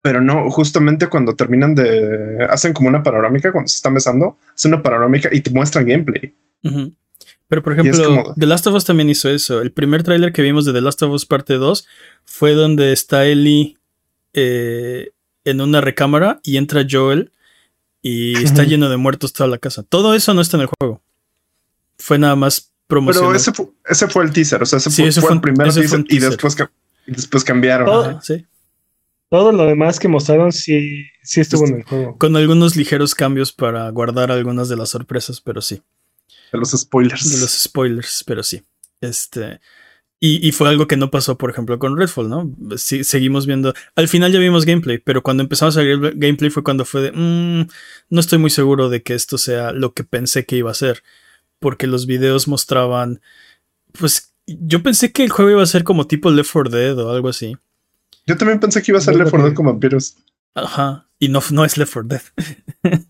Pero 0.02 0.20
no, 0.20 0.50
justamente 0.50 1.08
cuando 1.08 1.34
terminan 1.34 1.74
de. 1.74 2.46
hacen 2.48 2.72
como 2.72 2.88
una 2.88 3.02
panorámica 3.02 3.52
cuando 3.52 3.68
se 3.68 3.76
están 3.76 3.94
besando, 3.94 4.38
hacen 4.54 4.72
una 4.74 4.82
panorámica 4.82 5.28
y 5.32 5.40
te 5.40 5.50
muestran 5.50 5.86
gameplay. 5.86 6.34
Pero 7.48 7.62
por 7.62 7.72
ejemplo, 7.72 8.34
The 8.38 8.46
Last 8.46 8.66
of 8.66 8.74
Us 8.74 8.84
también 8.84 9.10
hizo 9.10 9.28
eso. 9.28 9.60
El 9.60 9.72
primer 9.72 10.02
tráiler 10.02 10.32
que 10.32 10.42
vimos 10.42 10.64
de 10.64 10.72
The 10.72 10.80
Last 10.80 11.02
of 11.02 11.12
Us 11.12 11.26
parte 11.26 11.54
2 11.54 11.86
fue 12.24 12.52
donde 12.52 12.92
está 12.92 13.24
Ellie 13.26 13.78
eh, 14.32 15.10
en 15.44 15.60
una 15.60 15.80
recámara 15.80 16.40
y 16.42 16.56
entra 16.56 16.86
Joel 16.88 17.32
y 18.02 18.42
está 18.42 18.62
lleno 18.62 18.88
de 18.88 18.96
muertos 18.96 19.32
toda 19.32 19.48
la 19.48 19.58
casa. 19.58 19.82
Todo 19.82 20.14
eso 20.14 20.34
no 20.34 20.40
está 20.40 20.56
en 20.56 20.62
el 20.62 20.68
juego. 20.78 21.02
Fue 21.98 22.18
nada 22.18 22.36
más 22.36 22.72
pero 22.88 23.34
ese 23.34 23.52
fue, 23.52 23.66
ese 23.84 24.06
fue 24.06 24.24
el 24.24 24.32
teaser, 24.32 24.62
o 24.62 24.66
sea, 24.66 24.78
ese, 24.78 24.90
fue, 24.90 25.32
el 25.32 25.40
primer 25.40 25.72
teaser, 25.72 26.04
y 26.08 26.20
después, 26.20 26.56
después 27.06 27.42
cambiaron. 27.42 27.86
Todo, 27.86 28.20
todo, 29.30 29.52
lo 29.52 29.64
demás 29.64 29.98
que 29.98 30.08
mostraron 30.08 30.52
sí, 30.52 31.06
sí 31.22 31.40
estuvo 31.40 31.66
en 31.66 31.76
el 31.76 31.82
juego. 31.84 32.16
Con 32.18 32.36
algunos 32.36 32.76
ligeros 32.76 33.14
cambios 33.14 33.52
para 33.52 33.88
guardar 33.90 34.30
algunas 34.30 34.68
de 34.68 34.76
las 34.76 34.90
sorpresas, 34.90 35.40
pero 35.40 35.60
sí. 35.60 35.82
De 36.52 36.58
los 36.58 36.70
spoilers. 36.70 37.30
De 37.30 37.40
los 37.40 37.50
spoilers, 37.50 38.24
pero 38.26 38.42
sí. 38.42 38.62
Este. 39.00 39.60
Y, 40.18 40.50
fue 40.52 40.68
algo 40.70 40.88
que 40.88 40.96
no 40.96 41.10
pasó, 41.10 41.36
por 41.36 41.50
ejemplo, 41.50 41.78
con 41.78 41.96
Redfall, 41.96 42.28
¿no? 42.28 42.50
Sí, 42.78 43.04
seguimos 43.04 43.46
viendo. 43.46 43.74
Al 43.94 44.08
final 44.08 44.32
ya 44.32 44.38
vimos 44.38 44.64
gameplay, 44.64 44.98
pero 44.98 45.22
cuando 45.22 45.42
empezamos 45.42 45.76
a 45.76 45.82
ver 45.82 45.98
gameplay 46.16 46.50
fue 46.50 46.64
cuando 46.64 46.84
fue 46.84 47.02
de. 47.02 47.12
Mm, 47.12 47.68
no 48.08 48.20
estoy 48.20 48.38
muy 48.38 48.50
seguro 48.50 48.88
de 48.88 49.02
que 49.02 49.14
esto 49.14 49.36
sea 49.38 49.72
lo 49.72 49.92
que 49.92 50.04
pensé 50.04 50.46
que 50.46 50.56
iba 50.56 50.70
a 50.70 50.74
ser 50.74 51.02
porque 51.58 51.86
los 51.86 52.06
videos 52.06 52.48
mostraban, 52.48 53.20
pues 53.92 54.34
yo 54.46 54.82
pensé 54.82 55.12
que 55.12 55.24
el 55.24 55.30
juego 55.30 55.50
iba 55.52 55.62
a 55.62 55.66
ser 55.66 55.84
como 55.84 56.06
tipo 56.06 56.30
Left 56.30 56.52
4 56.52 56.70
Dead 56.70 56.98
o 56.98 57.10
algo 57.10 57.28
así. 57.28 57.56
Yo 58.26 58.36
también 58.36 58.60
pensé 58.60 58.82
que 58.82 58.90
iba 58.90 58.98
a 58.98 59.02
ser 59.02 59.16
Left 59.16 59.30
4 59.30 59.48
Dead 59.48 59.54
con 59.54 59.66
vampiros. 59.66 60.16
Ajá, 60.54 61.08
y 61.18 61.28
no, 61.28 61.40
no 61.50 61.64
es 61.64 61.76
Left 61.76 61.92
4 61.92 62.08
Dead. 62.08 62.22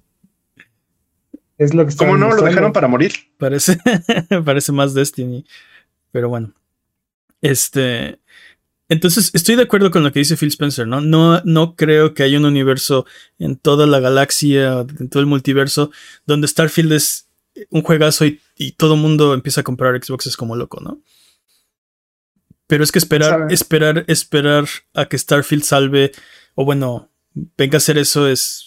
es 1.59 1.75
lo 1.75 1.87
que 1.87 1.97
¿Cómo 1.97 2.17
no? 2.17 2.35
Lo 2.35 2.43
dejaron 2.43 2.73
para 2.73 2.89
morir. 2.89 3.13
Parece, 3.39 3.79
parece 4.45 4.73
más 4.73 4.95
Destiny. 4.95 5.45
Pero 6.13 6.29
bueno. 6.29 6.53
Este. 7.41 8.21
Entonces, 8.89 9.31
estoy 9.35 9.57
de 9.57 9.63
acuerdo 9.63 9.91
con 9.91 10.05
lo 10.05 10.13
que 10.13 10.21
dice 10.21 10.37
Phil 10.37 10.49
Spencer, 10.49 10.87
¿no? 10.87 11.01
No, 11.01 11.41
no 11.45 11.75
creo 11.75 12.15
que 12.15 12.23
haya 12.23 12.39
un 12.39 12.45
universo 12.45 13.05
en 13.39 13.57
toda 13.57 13.87
la 13.87 13.99
galaxia, 13.99 14.87
en 15.01 15.09
todo 15.09 15.21
el 15.21 15.27
multiverso, 15.27 15.91
donde 16.25 16.47
Starfield 16.47 16.93
es 16.93 17.27
un 17.71 17.83
juegazo 17.83 18.25
y, 18.27 18.41
todo 18.77 18.95
el 18.95 19.01
mundo 19.01 19.35
empieza 19.35 19.63
a 19.63 19.65
comprar 19.65 20.03
Xboxes 20.03 20.37
como 20.37 20.57
loco, 20.57 20.81
¿no? 20.81 21.01
Pero 22.67 22.83
es 22.83 22.93
que 22.93 22.99
esperar, 22.99 23.47
esperar, 23.51 24.05
esperar 24.09 24.65
a 24.95 25.07
que 25.07 25.19
Starfield 25.19 25.63
salve, 25.63 26.13
o 26.55 26.65
bueno, 26.65 27.11
venga 27.57 27.77
a 27.77 27.79
hacer 27.79 27.99
eso 27.99 28.29
es. 28.29 28.63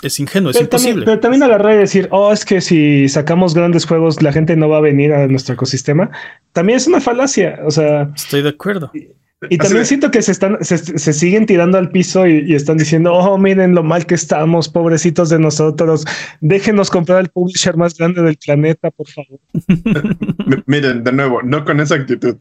Es 0.00 0.18
ingenuo, 0.18 0.50
es 0.50 0.60
imposible. 0.60 1.04
pero 1.04 1.20
también 1.20 1.44
agarrar 1.44 1.74
y 1.74 1.78
decir, 1.78 2.08
oh, 2.10 2.32
es 2.32 2.44
que 2.44 2.60
si 2.60 3.08
sacamos 3.08 3.54
grandes 3.54 3.86
juegos, 3.86 4.20
la 4.20 4.32
gente 4.32 4.56
no 4.56 4.68
va 4.68 4.78
a 4.78 4.80
venir 4.80 5.12
a 5.12 5.28
nuestro 5.28 5.54
ecosistema. 5.54 6.10
También 6.52 6.78
es 6.78 6.88
una 6.88 7.00
falacia. 7.00 7.60
O 7.64 7.70
sea. 7.70 8.10
Estoy 8.16 8.42
de 8.42 8.48
acuerdo. 8.48 8.90
Y 8.94 9.10
también 9.58 9.86
siento 9.86 10.10
que 10.10 10.22
se 10.22 10.32
están, 10.32 10.58
se, 10.64 10.78
siguen 11.12 11.46
tirando 11.46 11.76
al 11.76 11.90
piso 11.90 12.26
y, 12.26 12.54
están 12.54 12.76
diciendo, 12.76 13.12
oh, 13.12 13.36
miren 13.38 13.74
lo 13.74 13.82
mal 13.82 14.06
que 14.06 14.14
estamos, 14.14 14.68
pobrecitos 14.68 15.30
de 15.30 15.38
nosotros. 15.38 16.04
Déjenos 16.40 16.90
comprar 16.90 17.20
el 17.20 17.28
publisher 17.28 17.76
más 17.76 17.96
grande 17.96 18.22
del 18.22 18.36
planeta, 18.36 18.90
por 18.90 19.08
favor. 19.08 19.40
miren, 20.66 21.02
de 21.02 21.12
nuevo, 21.12 21.42
no 21.42 21.64
con 21.64 21.80
esa 21.80 21.96
actitud. 21.96 22.36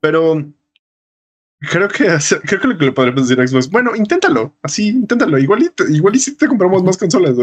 Pero 0.00 0.52
creo 1.60 1.88
que 1.88 2.06
creo 2.44 2.60
que 2.60 2.68
lo 2.68 2.78
que 2.78 2.84
le 2.84 2.92
podemos 2.92 3.28
decir 3.28 3.40
a 3.40 3.46
Xbox, 3.46 3.70
bueno, 3.70 3.96
inténtalo, 3.96 4.54
así, 4.62 4.88
inténtalo. 4.88 5.38
Igual 5.38 5.62
y, 5.62 5.94
igual 5.94 6.16
y 6.16 6.18
si 6.18 6.36
te 6.36 6.46
compramos 6.46 6.82
más 6.84 6.98
consolas. 6.98 7.34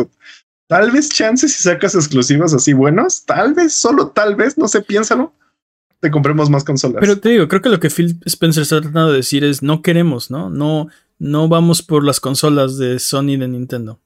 Tal 0.67 0.91
vez 0.91 1.09
chances 1.09 1.53
si 1.53 1.63
sacas 1.63 1.95
exclusivas 1.95 2.53
así 2.53 2.73
buenos, 2.73 3.25
tal 3.25 3.53
vez, 3.53 3.73
solo 3.73 4.09
tal 4.09 4.35
vez, 4.35 4.57
no 4.57 4.67
sé, 4.67 4.81
piénsalo 4.81 5.33
te 6.05 6.11
compremos 6.11 6.49
más 6.51 6.63
consolas. 6.63 6.97
Pero 6.99 7.17
te 7.19 7.29
digo, 7.29 7.47
creo 7.47 7.61
que 7.61 7.69
lo 7.69 7.79
que 7.79 7.89
Phil 7.89 8.19
Spencer 8.25 8.61
está 8.63 8.79
tratando 8.79 9.09
de 9.11 9.17
decir 9.17 9.43
es 9.43 9.63
no 9.63 9.81
queremos, 9.81 10.29
¿no? 10.29 10.49
No, 10.51 10.87
no 11.17 11.47
vamos 11.47 11.81
por 11.81 12.03
las 12.05 12.19
consolas 12.19 12.77
de 12.77 12.99
Sony 12.99 13.29
y 13.31 13.37
de 13.37 13.47
Nintendo. 13.47 13.99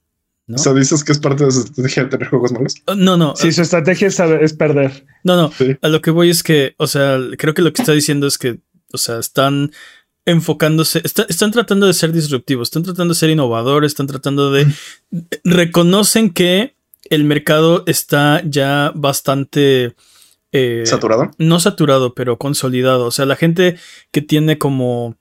¿no? 0.47 0.55
O 0.55 0.57
sea, 0.57 0.73
dices 0.73 1.03
que 1.03 1.11
es 1.11 1.19
parte 1.19 1.43
de 1.45 1.51
su 1.51 1.59
estrategia 1.59 2.03
de 2.05 2.09
tener 2.09 2.27
juegos 2.29 2.51
malos. 2.53 2.75
Uh, 2.87 2.95
No, 2.95 3.17
no. 3.17 3.35
Sí, 3.35 3.51
su 3.51 3.61
estrategia 3.61 4.07
es, 4.07 4.53
perder. 4.53 5.05
No, 5.23 5.35
no. 5.35 5.51
Sí. 5.51 5.75
A 5.81 5.87
lo 5.89 6.01
que 6.01 6.09
voy 6.11 6.29
es 6.29 6.41
que, 6.41 6.73
o 6.77 6.87
sea, 6.87 7.19
creo 7.37 7.53
que 7.53 7.61
lo 7.61 7.71
que 7.73 7.81
está 7.81 7.91
diciendo 7.91 8.25
es 8.27 8.37
que, 8.37 8.59
o 8.93 8.97
sea, 8.97 9.19
están 9.19 9.71
enfocándose, 10.25 11.01
está- 11.03 11.25
están 11.29 11.51
tratando 11.51 11.85
de 11.87 11.93
ser 11.93 12.11
disruptivos, 12.13 12.67
están 12.69 12.83
tratando 12.83 13.13
de 13.13 13.19
ser 13.19 13.29
innovadores, 13.29 13.91
están 13.91 14.07
tratando 14.07 14.51
de... 14.51 14.65
Reconocen 15.43 16.29
que 16.31 16.75
el 17.09 17.23
mercado 17.25 17.83
está 17.85 18.41
ya 18.45 18.91
bastante... 18.95 19.95
eh, 20.51 20.83
Saturado. 20.85 21.31
no 21.37 21.59
saturado, 21.59 22.13
pero 22.13 22.37
consolidado. 22.37 23.05
O 23.05 23.11
sea, 23.11 23.25
la 23.25 23.35
gente 23.35 23.77
que 24.11 24.21
tiene 24.21 24.57
como 24.57 25.15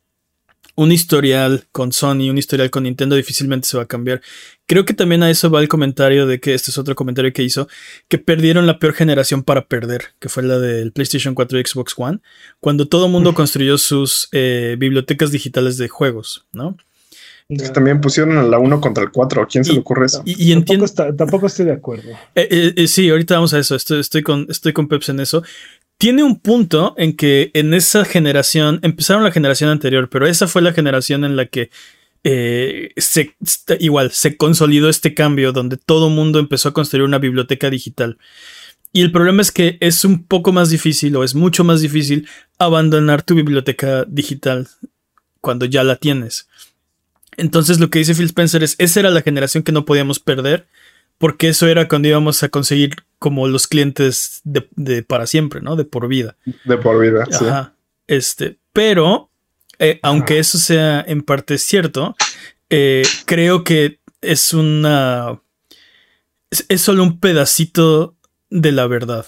un 0.79 0.93
historial 0.93 1.65
con 1.73 1.91
Sony, 1.91 2.31
un 2.31 2.39
historial 2.39 2.71
con 2.71 2.85
Nintendo, 2.85 3.17
difícilmente 3.17 3.67
se 3.67 3.77
va 3.77 3.83
a 3.83 3.87
cambiar. 3.87 4.23
Creo 4.67 4.85
que 4.85 4.95
también 4.95 5.25
a 5.25 5.31
eso 5.31 5.51
va 5.51 5.61
el 5.61 5.67
comentario 5.67 6.25
de 6.25 6.39
que 6.39 6.55
este 6.55 6.71
es 6.71 6.79
otro 6.79 6.95
comentario 6.95 7.33
que 7.33 7.43
hizo, 7.43 7.67
que 8.07 8.19
perdieron 8.19 8.65
la 8.67 8.79
peor 8.79 8.95
generación 8.95 9.43
para 9.43 9.67
perder, 9.67 10.15
que 10.21 10.29
fue 10.29 10.45
la 10.45 10.61
del 10.61 10.93
PlayStation 10.93 11.35
4 11.35 11.59
y 11.59 11.65
Xbox 11.65 11.95
One, 11.97 12.21
cuando 12.61 12.87
todo 12.87 13.07
el 13.07 13.13
mundo 13.13 13.35
construyó 13.35 13.77
sus 13.77 14.29
eh, 14.31 14.77
bibliotecas 14.79 15.33
digitales 15.33 15.79
de 15.79 15.89
juegos, 15.89 16.47
¿no? 16.53 16.77
Que 17.49 17.71
también 17.71 18.01
pusieron 18.03 18.37
a 18.37 18.43
la 18.43 18.59
1 18.59 18.79
contra 18.79 19.03
el 19.03 19.11
4. 19.11 19.43
¿A 19.43 19.47
quién 19.49 19.65
se 19.65 19.71
Y- 19.73 19.75
le 19.77 19.81
ocurre 19.81 20.05
eso? 20.07 20.23
Y, 20.27 20.33
y 20.33 20.35
Tampoco, 20.37 20.59
entiendo... 20.59 20.85
está- 20.85 21.17
tampoco 21.17 21.47
estoy 21.47 21.65
de 21.65 21.73
acuerdo. 21.73 22.11
Eh, 22.35 22.47
eh, 22.51 22.73
eh, 22.77 22.87
sí, 22.89 23.09
ahorita 23.09 23.37
vamos 23.37 23.55
a 23.55 23.59
eso. 23.59 23.75
Estoy, 23.75 24.01
estoy 24.01 24.23
con, 24.23 24.47
estoy 24.51 24.75
con 24.75 24.87
Peps 24.87 25.09
en 25.09 25.21
eso. 25.21 25.43
Tiene 25.97 26.23
un 26.23 26.39
punto 26.41 26.95
en 26.99 27.17
que 27.17 27.51
en 27.55 27.73
esa 27.73 28.05
generación, 28.05 28.81
empezaron 28.83 29.25
la 29.25 29.33
generación 29.33 29.71
anterior, 29.71 30.11
pero 30.11 30.27
esa 30.27 30.47
fue 30.47 30.61
la 30.61 30.73
generación 30.75 31.25
en 31.25 31.37
la 31.37 31.47
que 31.47 31.71
eh, 32.23 32.91
se, 32.99 33.35
igual 33.81 34.11
se 34.13 34.37
consolidó 34.37 34.91
este 34.91 35.15
cambio, 35.15 35.53
donde 35.53 35.79
todo 35.79 36.11
mundo 36.11 36.39
empezó 36.41 36.69
a 36.69 36.75
construir 36.75 37.05
una 37.05 37.19
biblioteca 37.19 37.71
digital. 37.71 38.19
Y 38.93 39.01
el 39.01 39.11
problema 39.11 39.41
es 39.41 39.53
que 39.53 39.79
es 39.81 40.05
un 40.05 40.25
poco 40.25 40.53
más 40.53 40.69
difícil, 40.69 41.17
o 41.17 41.25
es 41.25 41.35
mucho 41.35 41.65
más 41.65 41.81
difícil, 41.81 42.29
abandonar 42.59 43.23
tu 43.23 43.35
biblioteca 43.35 44.05
digital 44.07 44.69
cuando 45.41 45.65
ya 45.65 45.83
la 45.83 45.97
tienes. 45.97 46.47
Entonces 47.39 47.81
lo 47.81 47.89
que 47.89 48.01
dice 48.01 48.15
Phil 48.15 48.27
Spencer 48.27 48.63
es, 48.63 48.75
esa 48.79 49.01
era 49.01 49.11
la 49.11 49.23
generación 49.23 49.63
que 49.63 49.73
no 49.73 49.87
podíamos 49.87 50.21
perder, 50.21 50.67
porque 51.17 51.49
eso 51.49 51.67
era 51.67 51.89
cuando 51.89 52.09
íbamos 52.09 52.43
a 52.43 52.51
conseguir 52.51 52.97
como 53.19 53.49
los 53.49 53.67
clientes 53.67 54.43
de, 54.45 54.69
de 54.77 55.03
para 55.03 55.27
siempre, 55.27 55.63
¿no? 55.63 55.75
De 55.75 55.85
por 55.85 56.07
vida. 56.09 56.37
De 56.65 56.77
por 56.77 57.01
vida. 57.01 57.27
sí. 57.31 57.47
Ajá. 57.47 57.75
Este, 58.07 58.57
pero, 58.73 59.31
eh, 59.79 60.01
aunque 60.03 60.39
eso 60.39 60.59
sea 60.59 61.05
en 61.07 61.23
parte 61.23 61.59
cierto, 61.59 62.17
eh, 62.71 63.03
creo 63.27 63.65
que 63.65 64.01
es 64.21 64.53
una... 64.55 65.41
Es, 66.51 66.65
es 66.69 66.81
solo 66.81 67.03
un 67.03 67.21
pedacito 67.21 68.17
de 68.51 68.73
la 68.73 68.87
verdad. 68.87 69.27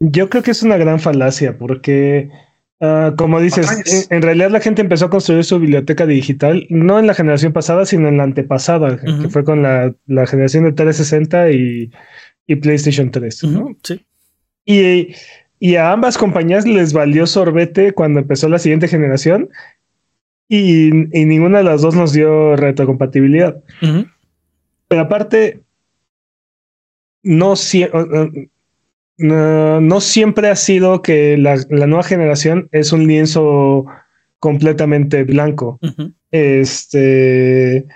Yo 0.00 0.28
creo 0.28 0.42
que 0.42 0.50
es 0.50 0.62
una 0.62 0.76
gran 0.76 0.98
falacia 0.98 1.56
porque, 1.56 2.30
ah, 2.80 3.14
como 3.16 3.40
dices, 3.40 4.08
en, 4.10 4.16
en 4.16 4.22
realidad 4.22 4.50
la 4.50 4.60
gente 4.60 4.82
empezó 4.82 5.06
a 5.06 5.10
construir 5.10 5.44
su 5.44 5.58
biblioteca 5.58 6.06
digital 6.06 6.66
no 6.70 6.98
en 6.98 7.06
la 7.06 7.14
generación 7.14 7.52
pasada, 7.52 7.86
sino 7.86 8.08
en 8.08 8.16
la 8.16 8.24
antepasada, 8.24 8.98
que 8.98 9.28
fue 9.28 9.44
con 9.44 9.62
la, 9.62 9.94
la 10.06 10.26
generación 10.26 10.64
de 10.64 10.72
360 10.72 11.50
y, 11.50 11.90
y 12.46 12.56
PlayStation 12.56 13.10
3. 13.10 13.44
¿no? 13.44 13.60
Ujú, 13.60 13.76
Sí. 13.82 14.06
Y, 14.66 15.14
y 15.58 15.76
a 15.76 15.92
ambas 15.92 16.16
compañías 16.16 16.66
les 16.66 16.92
valió 16.92 17.26
sorbete 17.26 17.92
cuando 17.92 18.20
empezó 18.20 18.48
la 18.48 18.58
siguiente 18.58 18.88
generación 18.88 19.48
y, 20.48 20.88
y 21.18 21.24
ninguna 21.24 21.58
de 21.58 21.64
las 21.64 21.82
dos 21.82 21.94
nos 21.94 22.12
dio 22.12 22.56
retrocompatibilidad. 22.56 23.62
Ujú. 23.82 24.06
Pero 24.88 25.02
aparte, 25.02 25.60
no, 27.22 27.52
uh, 27.52 27.52
uh, 27.52 28.48
no, 29.20 29.80
no 29.80 30.00
siempre 30.00 30.48
ha 30.48 30.56
sido 30.56 31.02
que 31.02 31.36
la, 31.38 31.56
la 31.70 31.86
nueva 31.86 32.02
generación 32.02 32.68
es 32.72 32.92
un 32.92 33.06
lienzo 33.06 33.86
completamente 34.38 35.24
blanco. 35.24 35.78
Ujú. 35.82 36.12
Este 36.30 37.86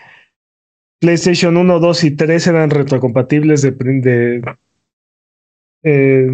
PlayStation 1.01 1.57
1, 1.57 1.81
2 1.81 2.05
y 2.05 2.11
3 2.13 2.47
eran 2.47 2.71
retrocompatibles 2.71 3.63
de, 3.63 3.71
de 3.73 4.43
eh, 5.83 6.27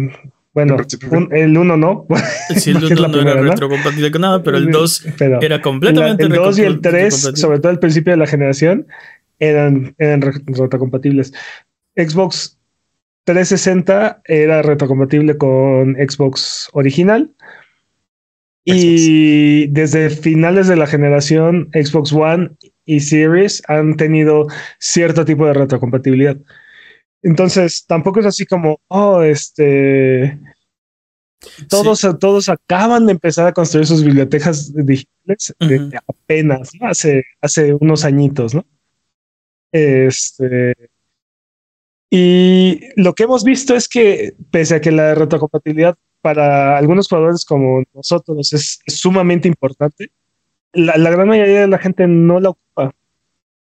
bueno, 0.53 0.77
un- 1.11 1.29
el 1.31 1.57
1 1.57 1.77
no. 1.77 2.07
Sí, 2.55 2.71
el 2.71 2.77
porque 2.79 2.93
es 2.93 2.99
uno 2.99 3.01
la 3.01 3.07
no 3.07 3.13
era 3.15 3.23
primera, 3.23 3.41
¿no? 3.41 3.51
retrocompatible 3.51 4.11
con 4.11 4.21
nada, 4.21 4.43
pero 4.43 4.57
el 4.57 4.71
2 4.71 5.05
Pero- 5.17 5.41
era 5.41 5.57
la- 5.57 5.61
completamente 5.61 6.23
el 6.23 6.29
2 6.33 6.59
y 6.59 6.61
el 6.63 6.75
recom- 6.77 6.81
3, 6.81 6.93
retrocompatible. 6.93 7.37
sobre 7.41 7.59
todo 7.59 7.69
al 7.71 7.79
principio 7.79 8.11
de 8.13 8.17
la 8.17 8.27
generación, 8.27 8.87
eran, 9.39 9.95
eran 9.97 10.21
re- 10.21 10.41
retrocompatibles. 10.45 11.33
Xbox 11.95 12.57
360 13.25 14.21
era 14.25 14.61
retrocompatible 14.61 15.37
con 15.37 15.95
Xbox 15.95 16.69
original. 16.73 17.33
Y 18.63 19.67
desde 19.67 20.09
finales 20.11 20.67
de 20.67 20.75
la 20.75 20.85
generación, 20.85 21.69
Xbox 21.73 22.13
One 22.13 22.51
y 22.85 22.99
Series 22.99 23.63
han 23.67 23.97
tenido 23.97 24.47
cierto 24.79 25.25
tipo 25.25 25.47
de 25.47 25.53
retrocompatibilidad. 25.53 26.37
Entonces, 27.23 27.85
tampoco 27.87 28.19
es 28.19 28.27
así 28.27 28.45
como, 28.45 28.79
oh, 28.87 29.23
este, 29.23 30.39
todos, 31.69 32.07
todos 32.19 32.49
acaban 32.49 33.05
de 33.07 33.13
empezar 33.13 33.47
a 33.47 33.53
construir 33.53 33.87
sus 33.87 34.03
bibliotecas 34.03 34.73
digitales 34.75 35.55
apenas, 36.07 36.69
¿no? 36.79 36.87
hace, 36.87 37.23
hace 37.41 37.73
unos 37.73 38.05
añitos, 38.05 38.53
¿no? 38.53 38.65
Este. 39.71 40.75
Y 42.13 42.81
lo 42.97 43.15
que 43.15 43.23
hemos 43.23 43.43
visto 43.45 43.73
es 43.73 43.87
que, 43.87 44.35
pese 44.51 44.75
a 44.75 44.81
que 44.81 44.91
la 44.91 45.15
retrocompatibilidad 45.15 45.97
para 46.21 46.77
algunos 46.77 47.07
jugadores 47.07 47.45
como 47.45 47.83
nosotros 47.93 48.51
es, 48.53 48.79
es 48.85 48.95
sumamente 48.99 49.47
importante, 49.47 50.11
la, 50.73 50.97
la 50.97 51.09
gran 51.09 51.27
mayoría 51.29 51.61
de 51.61 51.67
la 51.67 51.77
gente 51.79 52.05
no 52.07 52.39
la 52.41 52.49
ocupa. 52.49 52.93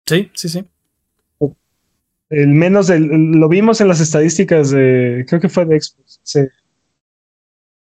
Sí, 0.06 0.30
sí, 0.34 0.48
sí. 0.48 0.64
El 2.30 2.48
menos 2.48 2.86
del, 2.86 3.06
lo 3.08 3.48
vimos 3.48 3.80
en 3.80 3.88
las 3.88 4.00
estadísticas 4.00 4.70
de, 4.70 5.24
creo 5.28 5.40
que 5.40 5.48
fue 5.48 5.64
de 5.64 5.80
Xbox, 5.80 6.20
hace- 6.22 6.50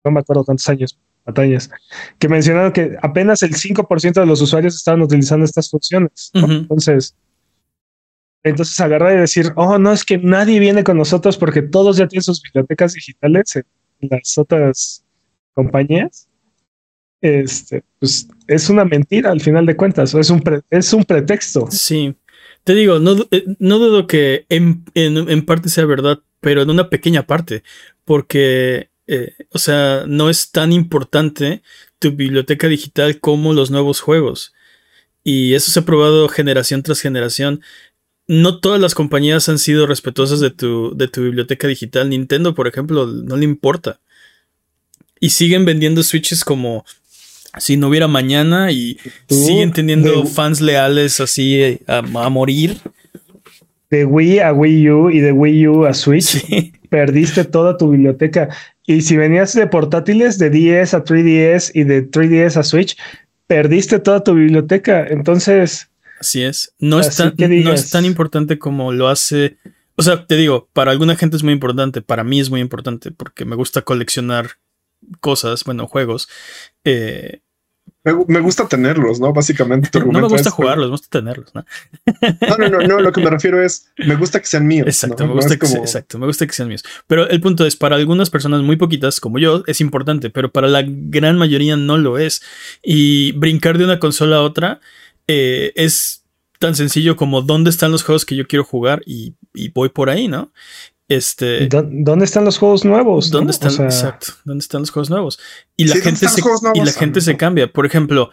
no 0.04 0.10
me 0.10 0.20
acuerdo 0.20 0.44
cuántos 0.44 0.66
años, 0.68 0.98
batallas, 1.26 1.70
que 2.18 2.28
mencionaron 2.28 2.72
que 2.72 2.96
apenas 3.02 3.42
el 3.42 3.54
5% 3.54 4.20
de 4.20 4.26
los 4.26 4.40
usuarios 4.40 4.74
estaban 4.74 5.02
utilizando 5.02 5.44
estas 5.44 5.68
funciones. 5.70 6.30
Entonces, 6.62 7.14
entonces 8.42 8.78
agarrar 8.80 9.14
y 9.16 9.20
decir, 9.20 9.52
oh, 9.56 9.78
no, 9.78 9.92
es 9.92 10.04
que 10.04 10.18
nadie 10.18 10.58
viene 10.60 10.84
con 10.84 10.96
nosotros 10.96 11.36
porque 11.36 11.62
todos 11.62 11.96
ya 11.96 12.08
tienen 12.08 12.22
sus 12.22 12.42
bibliotecas 12.42 12.94
digitales 12.94 13.56
en 13.56 13.64
las 14.10 14.36
otras 14.38 15.04
compañías. 15.54 16.26
Este, 17.20 17.84
pues 17.98 18.28
es 18.46 18.70
una 18.70 18.84
mentira 18.84 19.30
al 19.30 19.40
final 19.40 19.66
de 19.66 19.76
cuentas, 19.76 20.14
o 20.14 20.20
es 20.20 20.30
un, 20.30 20.42
es 20.70 20.92
un 20.94 21.04
pretexto. 21.04 21.68
Sí. 21.70 22.14
Te 22.64 22.74
digo, 22.74 22.98
no, 22.98 23.14
eh, 23.30 23.44
no 23.58 23.78
dudo 23.78 24.06
que 24.06 24.46
en, 24.48 24.84
en- 24.94 25.28
en 25.28 25.44
parte 25.44 25.68
sea 25.68 25.84
verdad, 25.84 26.20
pero 26.40 26.62
en 26.62 26.70
una 26.70 26.88
pequeña 26.88 27.26
parte, 27.26 27.62
porque, 28.04 28.88
eh, 29.06 29.34
o 29.50 29.58
sea, 29.58 30.04
no 30.06 30.30
es 30.30 30.50
tan 30.50 30.72
importante 30.72 31.62
tu 31.98 32.12
biblioteca 32.12 32.68
digital 32.68 33.20
como 33.20 33.52
los 33.52 33.70
nuevos 33.70 34.00
juegos. 34.00 34.54
Y 35.22 35.52
eso 35.52 35.70
se 35.70 35.80
ha 35.80 35.84
probado 35.84 36.28
generación 36.28 36.82
tras 36.82 37.00
generación. 37.00 37.60
No 38.32 38.60
todas 38.60 38.80
las 38.80 38.94
compañías 38.94 39.48
han 39.48 39.58
sido 39.58 39.88
respetuosas 39.88 40.38
de 40.38 40.50
tu, 40.50 40.96
de 40.96 41.08
tu 41.08 41.22
biblioteca 41.22 41.66
digital. 41.66 42.08
Nintendo, 42.10 42.54
por 42.54 42.68
ejemplo, 42.68 43.04
no 43.06 43.36
le 43.36 43.44
importa. 43.44 43.98
Y 45.18 45.30
siguen 45.30 45.64
vendiendo 45.64 46.04
Switches 46.04 46.44
como 46.44 46.84
si 47.58 47.76
no 47.76 47.88
hubiera 47.88 48.06
mañana 48.06 48.70
y 48.70 48.98
Tú, 49.26 49.34
siguen 49.34 49.72
teniendo 49.72 50.22
de- 50.22 50.28
fans 50.28 50.60
leales 50.60 51.18
así 51.18 51.60
eh, 51.60 51.80
a, 51.88 51.98
a 51.98 52.28
morir. 52.28 52.76
De 53.90 54.04
Wii 54.04 54.38
a 54.38 54.52
Wii 54.52 54.90
U 54.90 55.10
y 55.10 55.18
de 55.18 55.32
Wii 55.32 55.66
U 55.66 55.84
a 55.86 55.92
Switch, 55.94 56.22
Sí. 56.22 56.72
perdiste 56.88 57.44
toda 57.44 57.76
tu 57.76 57.90
biblioteca. 57.90 58.48
Y 58.86 59.00
si 59.02 59.16
venías 59.16 59.54
de 59.54 59.66
portátiles 59.66 60.38
de 60.38 60.50
10 60.50 60.94
a 60.94 61.04
3DS 61.04 61.72
y 61.74 61.82
de 61.82 62.08
3DS 62.08 62.56
a 62.56 62.62
Switch, 62.62 62.96
perdiste 63.48 63.98
toda 63.98 64.22
tu 64.22 64.34
biblioteca. 64.34 65.04
Entonces, 65.08 65.89
Así 66.20 66.42
es. 66.42 66.74
No 66.78 67.00
es, 67.00 67.08
Así 67.08 67.16
tan, 67.22 67.32
que 67.34 67.48
no 67.48 67.72
es 67.72 67.90
tan 67.90 68.04
importante 68.04 68.58
como 68.58 68.92
lo 68.92 69.08
hace. 69.08 69.56
O 69.96 70.02
sea, 70.02 70.26
te 70.26 70.36
digo, 70.36 70.68
para 70.74 70.90
alguna 70.90 71.16
gente 71.16 71.36
es 71.36 71.42
muy 71.42 71.54
importante. 71.54 72.02
Para 72.02 72.24
mí 72.24 72.38
es 72.40 72.50
muy 72.50 72.60
importante 72.60 73.10
porque 73.10 73.46
me 73.46 73.56
gusta 73.56 73.82
coleccionar 73.82 74.50
cosas, 75.20 75.64
bueno, 75.64 75.86
juegos. 75.86 76.28
eh, 76.84 77.40
Me, 78.04 78.40
gusta 78.40 78.68
tenerlos, 78.68 79.18
¿no? 79.18 79.32
Básicamente. 79.32 79.88
no 79.98 80.20
me 80.20 80.28
gusta 80.28 80.50
jugarlos, 80.50 80.88
me 80.88 80.90
gusta 80.90 81.08
tenerlos, 81.10 81.54
¿no? 81.54 81.64
no, 82.48 82.56
no, 82.58 82.68
no, 82.68 82.86
no, 82.86 83.00
lo 83.00 83.12
que 83.12 83.22
me 83.22 83.30
refiero 83.30 83.62
es, 83.62 83.90
me 83.96 84.16
gusta 84.16 84.40
que 84.40 84.46
sean 84.46 84.66
míos. 84.66 84.86
Exacto, 84.86 85.26
me 85.26 85.32
gusta 85.32 85.56
que 85.56 85.66
exacto, 85.66 86.18
me 86.18 86.26
gusta 86.26 86.46
que 86.46 86.52
sean 86.52 86.68
míos. 86.68 86.84
Pero 87.06 87.30
el 87.30 87.40
punto 87.40 87.64
es, 87.64 87.76
para 87.76 87.96
algunas 87.96 88.28
personas 88.28 88.60
muy 88.60 88.76
poquitas, 88.76 89.20
como 89.20 89.38
yo, 89.38 89.64
es 89.66 89.80
importante, 89.80 90.28
pero 90.28 90.52
para 90.52 90.68
la 90.68 90.84
gran 90.86 91.38
mayoría 91.38 91.76
no 91.76 91.96
lo 91.96 92.18
es. 92.18 92.42
Y 92.82 93.32
brincar 93.32 93.78
de 93.78 93.84
una 93.84 93.98
consola 93.98 94.36
a 94.36 94.42
otra 94.42 94.80
eh, 95.26 95.72
es 95.76 96.24
tan 96.58 96.74
sencillo 96.74 97.16
como 97.16 97.42
dónde 97.42 97.70
están 97.70 97.90
los 97.92 98.02
juegos 98.02 98.24
que 98.24 98.36
yo 98.36 98.46
quiero 98.46 98.64
jugar 98.64 99.02
y, 99.06 99.34
y 99.54 99.70
voy 99.70 99.88
por 99.88 100.10
ahí, 100.10 100.28
¿no? 100.28 100.52
Este, 101.10 101.66
¿Dónde 101.66 102.24
están 102.24 102.44
los 102.44 102.56
juegos 102.56 102.84
nuevos? 102.84 103.30
¿Dónde 103.30 103.50
están? 103.50 103.72
exacto. 103.84 104.28
¿Dónde 104.44 104.62
están 104.62 104.82
los 104.82 104.90
juegos 104.90 105.10
nuevos? 105.10 105.40
Y 105.76 105.86
la 105.86 105.96
gente 105.96 106.28
se, 106.28 106.40
y 106.74 106.84
la 106.84 106.92
gente 106.92 107.20
se 107.20 107.36
cambia. 107.36 107.72
Por 107.72 107.84
ejemplo, 107.84 108.30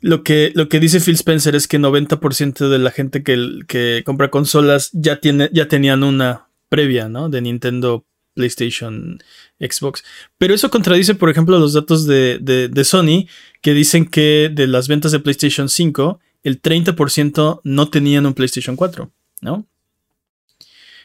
lo 0.00 0.22
que, 0.22 0.52
lo 0.54 0.68
que 0.68 0.78
dice 0.78 1.00
Phil 1.00 1.14
Spencer 1.14 1.54
es 1.54 1.66
que 1.66 1.80
90% 1.80 2.68
de 2.68 2.78
la 2.78 2.90
gente 2.90 3.22
que, 3.22 3.60
que 3.66 4.02
compra 4.04 4.30
consolas 4.30 4.90
ya, 4.92 5.20
tiene, 5.20 5.48
ya 5.54 5.68
tenían 5.68 6.02
una 6.02 6.50
previa, 6.68 7.08
¿no? 7.08 7.30
De 7.30 7.40
Nintendo, 7.40 8.04
PlayStation, 8.36 9.18
Xbox. 9.58 10.04
Pero 10.38 10.54
eso 10.54 10.70
contradice, 10.70 11.16
por 11.16 11.30
ejemplo, 11.30 11.58
los 11.58 11.72
datos 11.72 12.06
de, 12.06 12.38
de, 12.40 12.68
de 12.68 12.84
Sony 12.84 13.26
que 13.62 13.74
dicen 13.74 14.06
que 14.06 14.50
de 14.52 14.68
las 14.68 14.86
ventas 14.86 15.10
de 15.10 15.18
PlayStation 15.18 15.68
5, 15.68 16.20
el 16.44 16.62
30% 16.62 17.60
no 17.64 17.90
tenían 17.90 18.26
un 18.26 18.34
PlayStation 18.34 18.76
4, 18.76 19.10
¿no? 19.40 19.66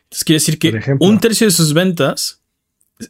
Entonces 0.03 0.23
quiere 0.25 0.39
decir 0.39 0.59
que 0.59 0.97
un 0.99 1.19
tercio 1.19 1.47
de 1.47 1.51
sus 1.51 1.73
ventas, 1.73 2.43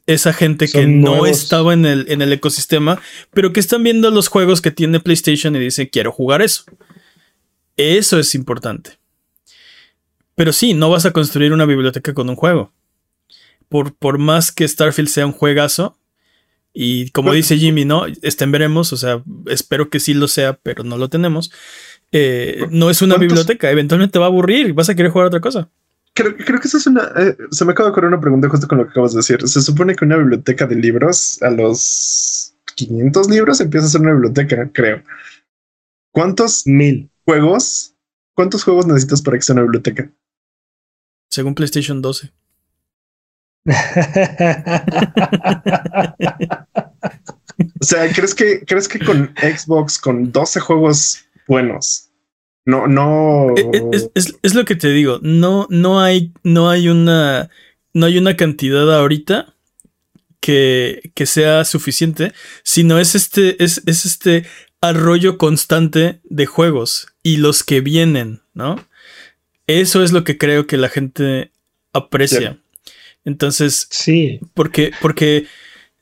esa 0.06 0.32
gente 0.32 0.68
que 0.68 0.86
no 0.86 1.26
estaba 1.26 1.74
en 1.74 1.86
el, 1.86 2.06
en 2.10 2.22
el 2.22 2.32
ecosistema, 2.32 3.02
pero 3.32 3.52
que 3.52 3.60
están 3.60 3.84
viendo 3.84 4.12
los 4.12 4.28
juegos 4.28 4.62
que 4.62 4.70
tiene 4.70 5.00
PlayStation 5.00 5.56
y 5.56 5.60
dicen, 5.60 5.90
quiero 5.92 6.12
jugar 6.12 6.42
eso. 6.42 6.64
Eso 7.76 8.20
es 8.20 8.36
importante. 8.36 9.00
Pero 10.36 10.54
sí, 10.54 10.74
no 10.74 10.90
vas 10.90 11.06
a 11.06 11.12
construir 11.12 11.54
una 11.54 11.66
biblioteca 11.66 12.14
con 12.14 12.30
un 12.30 12.36
juego. 12.36 12.72
Por, 13.72 13.96
por 13.96 14.18
más 14.18 14.52
que 14.52 14.68
Starfield 14.68 15.08
sea 15.08 15.26
un 15.26 15.32
juegazo, 15.32 15.98
y 16.74 17.10
como 17.12 17.32
dice 17.32 17.58
Jimmy, 17.58 17.86
¿no? 17.86 18.06
Estén 18.22 18.52
veremos, 18.52 18.92
o 18.92 18.98
sea, 18.98 19.24
espero 19.48 19.90
que 19.90 20.02
sí 20.02 20.14
lo 20.14 20.28
sea, 20.28 20.60
pero 20.62 20.84
no 20.84 20.98
lo 20.98 21.10
tenemos. 21.10 21.52
Eh, 22.12 22.66
no 22.70 22.90
es 22.90 23.02
una 23.02 23.16
biblioteca, 23.16 23.72
eventualmente 23.72 24.20
va 24.20 24.26
a 24.26 24.28
aburrir 24.28 24.68
y 24.68 24.72
vas 24.74 24.90
a 24.90 24.96
querer 24.96 25.12
jugar 25.12 25.28
otra 25.28 25.40
cosa. 25.40 25.70
Creo, 26.14 26.36
creo, 26.36 26.60
que 26.60 26.68
eso 26.68 26.78
es 26.78 26.88
una. 26.88 27.10
Eh, 27.18 27.38
se 27.52 27.64
me 27.64 27.72
acaba 27.72 27.88
de 27.88 27.92
ocurrir 27.92 28.10
una 28.10 28.20
pregunta 28.20 28.50
justo 28.50 28.68
con 28.68 28.80
lo 28.80 28.84
que 28.84 28.92
acabas 28.92 29.14
de 29.14 29.20
decir. 29.20 29.48
Se 29.48 29.62
supone 29.62 29.96
que 29.96 30.04
una 30.04 30.18
biblioteca 30.18 30.68
de 30.68 30.76
libros 30.76 31.42
a 31.42 31.50
los 31.50 32.54
500 32.76 33.30
libros 33.30 33.62
empieza 33.62 33.88
a 33.88 33.90
ser 33.90 34.02
una 34.02 34.12
biblioteca, 34.12 34.70
creo. 34.74 35.02
¿Cuántos 36.12 36.68
mil 36.68 37.10
juegos? 37.24 37.96
¿Cuántos 38.34 38.64
juegos 38.64 38.86
necesitas 38.86 39.22
para 39.22 39.38
que 39.38 39.44
sea 39.44 39.54
una 39.54 39.64
biblioteca? 39.64 40.12
Según 41.30 41.56
PlayStation 41.56 42.02
12. 42.02 42.32
O 43.66 43.72
sea, 47.82 48.12
¿crees 48.12 48.34
que, 48.34 48.66
¿crees 48.66 48.88
que 48.88 49.00
con 49.00 49.34
Xbox, 49.38 50.00
con 50.00 50.32
12 50.32 50.60
juegos 50.60 51.26
buenos, 51.48 52.12
no, 52.66 52.88
no. 52.88 53.54
Eh, 53.58 53.70
eh, 53.74 54.10
es, 54.14 54.56
lo 54.56 54.66
que 54.66 54.76
te 54.76 54.90
digo. 54.90 55.20
No, 55.22 55.68
no 55.70 56.02
hay, 56.02 56.32
no 56.44 56.70
hay 56.70 56.88
una. 56.90 57.50
No 57.94 58.06
hay 58.06 58.18
una 58.18 58.38
cantidad 58.38 58.94
ahorita 58.96 59.54
que, 60.40 61.12
que 61.14 61.26
sea 61.26 61.66
suficiente. 61.66 62.34
Sino 62.64 63.00
es 63.00 63.16
este. 63.16 63.64
Es, 63.64 63.82
es 63.86 64.06
este 64.06 64.46
arroyo 64.80 65.38
constante 65.38 66.22
de 66.24 66.46
juegos. 66.46 67.08
Y 67.24 67.38
los 67.38 67.64
que 67.64 67.82
vienen, 67.82 68.42
¿no? 68.54 68.86
Eso 69.68 70.04
es 70.04 70.12
lo 70.12 70.24
que 70.24 70.38
creo 70.38 70.68
que 70.68 70.78
la 70.78 70.90
gente 70.90 71.52
aprecia. 71.94 72.60
Entonces. 73.26 73.88
Sí. 73.90 74.40
Porque. 74.54 74.92
Porque. 75.02 75.48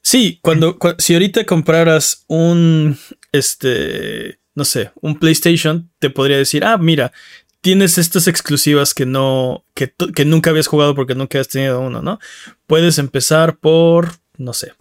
Sí, 0.01 0.39
cuando, 0.41 0.78
si 0.97 1.13
ahorita 1.13 1.45
compraras 1.45 2.24
un. 2.28 2.97
Este 3.32 4.39
no 4.59 4.65
sé, 4.65 4.91
un 4.99 5.17
PlayStation 5.17 5.89
te 5.99 6.09
podría 6.09 6.38
decir, 6.38 6.65
ah, 6.65 6.78
mira, 6.78 7.13
tienes 7.61 7.97
estas 7.97 8.28
exclusivas 8.28 8.93
que 8.93 9.05
no, 9.05 9.63
que, 9.74 9.93
que 10.13 10.26
nunca 10.26 10.49
habías 10.49 10.67
jugado 10.67 10.95
porque 10.95 11.15
nunca 11.15 11.39
has 11.39 11.47
tenido 11.47 11.80
uno, 11.80 12.01
¿no? 12.01 12.20
Puedes 12.67 12.97
empezar 12.99 13.57
por, 13.57 14.11
no 14.38 14.51
sé, 14.51 14.74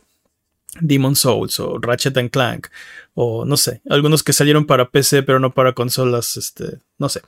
Demon 0.81 1.15
Souls 1.15 1.61
o 1.61 1.79
Ratchet 1.81 2.17
and 2.17 2.31
Clank 2.31 2.67
o 3.15 3.45
no 3.45 3.57
sé, 3.57 3.81
algunos 3.89 4.25
que 4.25 4.33
salieron 4.33 4.67
para 4.67 4.91
PC 4.91 5.23
pero 5.23 5.39
no 5.39 5.55
para 5.55 5.75
consolas, 5.75 6.37
este, 6.37 6.79
no 6.99 7.09
sé. 7.09 7.23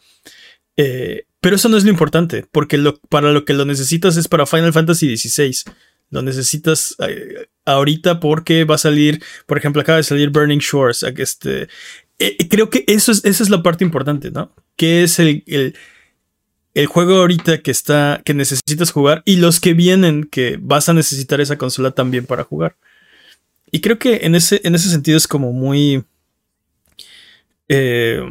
Eh, 0.76 1.26
pero 1.40 1.56
eso 1.56 1.68
no 1.68 1.76
es 1.76 1.84
lo 1.84 1.90
importante, 1.90 2.46
porque 2.50 2.78
lo, 2.78 2.98
para 3.08 3.32
lo 3.32 3.44
que 3.44 3.54
lo 3.54 3.64
necesitas 3.64 4.16
es 4.16 4.28
para 4.28 4.46
Final 4.46 4.72
Fantasy 4.72 5.16
XVI. 5.16 5.72
Lo 6.10 6.22
necesitas 6.22 6.96
eh, 7.06 7.48
ahorita 7.64 8.20
porque 8.20 8.64
va 8.64 8.74
a 8.74 8.78
salir, 8.78 9.22
por 9.46 9.58
ejemplo, 9.58 9.80
acaba 9.80 9.98
de 9.98 10.02
salir 10.02 10.30
Burning 10.30 10.58
Shores, 10.58 11.02
este, 11.02 11.68
eh, 12.20 12.36
eh, 12.38 12.48
creo 12.48 12.68
que 12.68 12.84
eso 12.86 13.12
es, 13.12 13.24
esa 13.24 13.42
es 13.42 13.48
la 13.48 13.62
parte 13.62 13.82
importante, 13.82 14.30
¿no? 14.30 14.54
Que 14.76 15.02
es 15.02 15.18
el, 15.18 15.42
el, 16.74 16.86
juego 16.86 17.16
ahorita 17.16 17.62
que 17.62 17.70
está, 17.70 18.20
que 18.24 18.34
necesitas 18.34 18.90
jugar 18.92 19.22
y 19.24 19.36
los 19.36 19.58
que 19.58 19.72
vienen 19.72 20.24
que 20.24 20.58
vas 20.60 20.88
a 20.90 20.92
necesitar 20.92 21.40
esa 21.40 21.56
consola 21.56 21.92
también 21.92 22.26
para 22.26 22.44
jugar. 22.44 22.76
Y 23.72 23.80
creo 23.80 23.98
que 23.98 24.20
en 24.22 24.34
ese, 24.34 24.60
en 24.64 24.74
ese 24.74 24.90
sentido 24.90 25.16
es 25.16 25.26
como 25.26 25.52
muy... 25.52 26.04
Eh, 27.68 28.28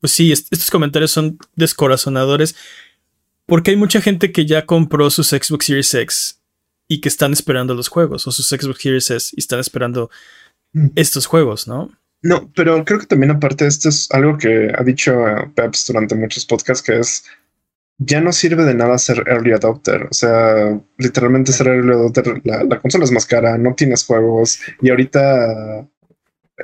pues 0.00 0.12
sí, 0.12 0.32
estos 0.32 0.70
comentarios 0.70 1.10
son 1.10 1.38
descorazonadores 1.56 2.54
porque 3.46 3.70
hay 3.70 3.76
mucha 3.76 4.00
gente 4.00 4.30
que 4.30 4.46
ya 4.46 4.66
compró 4.66 5.10
sus 5.10 5.28
Xbox 5.28 5.66
Series 5.66 5.94
X 5.94 6.40
y 6.86 7.00
que 7.00 7.08
están 7.08 7.32
esperando 7.32 7.74
los 7.74 7.88
juegos 7.88 8.26
o 8.26 8.30
sus 8.30 8.48
Xbox 8.48 8.82
Series 8.82 9.10
S 9.10 9.34
y 9.36 9.40
están 9.40 9.60
esperando 9.60 10.10
mm. 10.72 10.88
estos 10.96 11.26
juegos, 11.26 11.66
¿no? 11.66 11.90
No, 12.22 12.50
pero 12.54 12.84
creo 12.84 12.98
que 12.98 13.06
también 13.06 13.30
aparte 13.30 13.66
esto 13.66 13.88
es 13.88 14.10
algo 14.10 14.36
que 14.36 14.72
ha 14.76 14.82
dicho 14.82 15.14
Peps 15.54 15.86
durante 15.86 16.14
muchos 16.14 16.44
podcasts, 16.44 16.84
que 16.84 16.98
es 16.98 17.24
ya 17.98 18.20
no 18.20 18.32
sirve 18.32 18.64
de 18.64 18.74
nada 18.74 18.98
ser 18.98 19.24
early 19.26 19.52
adopter. 19.52 20.04
O 20.10 20.14
sea, 20.14 20.80
literalmente 20.98 21.52
ser 21.52 21.68
early 21.68 21.92
adopter, 21.92 22.40
la, 22.44 22.80
consola 22.80 23.04
es 23.04 23.12
más 23.12 23.26
cara, 23.26 23.58
no 23.58 23.74
tienes 23.74 24.04
juegos 24.04 24.60
y 24.80 24.90
ahorita 24.90 25.86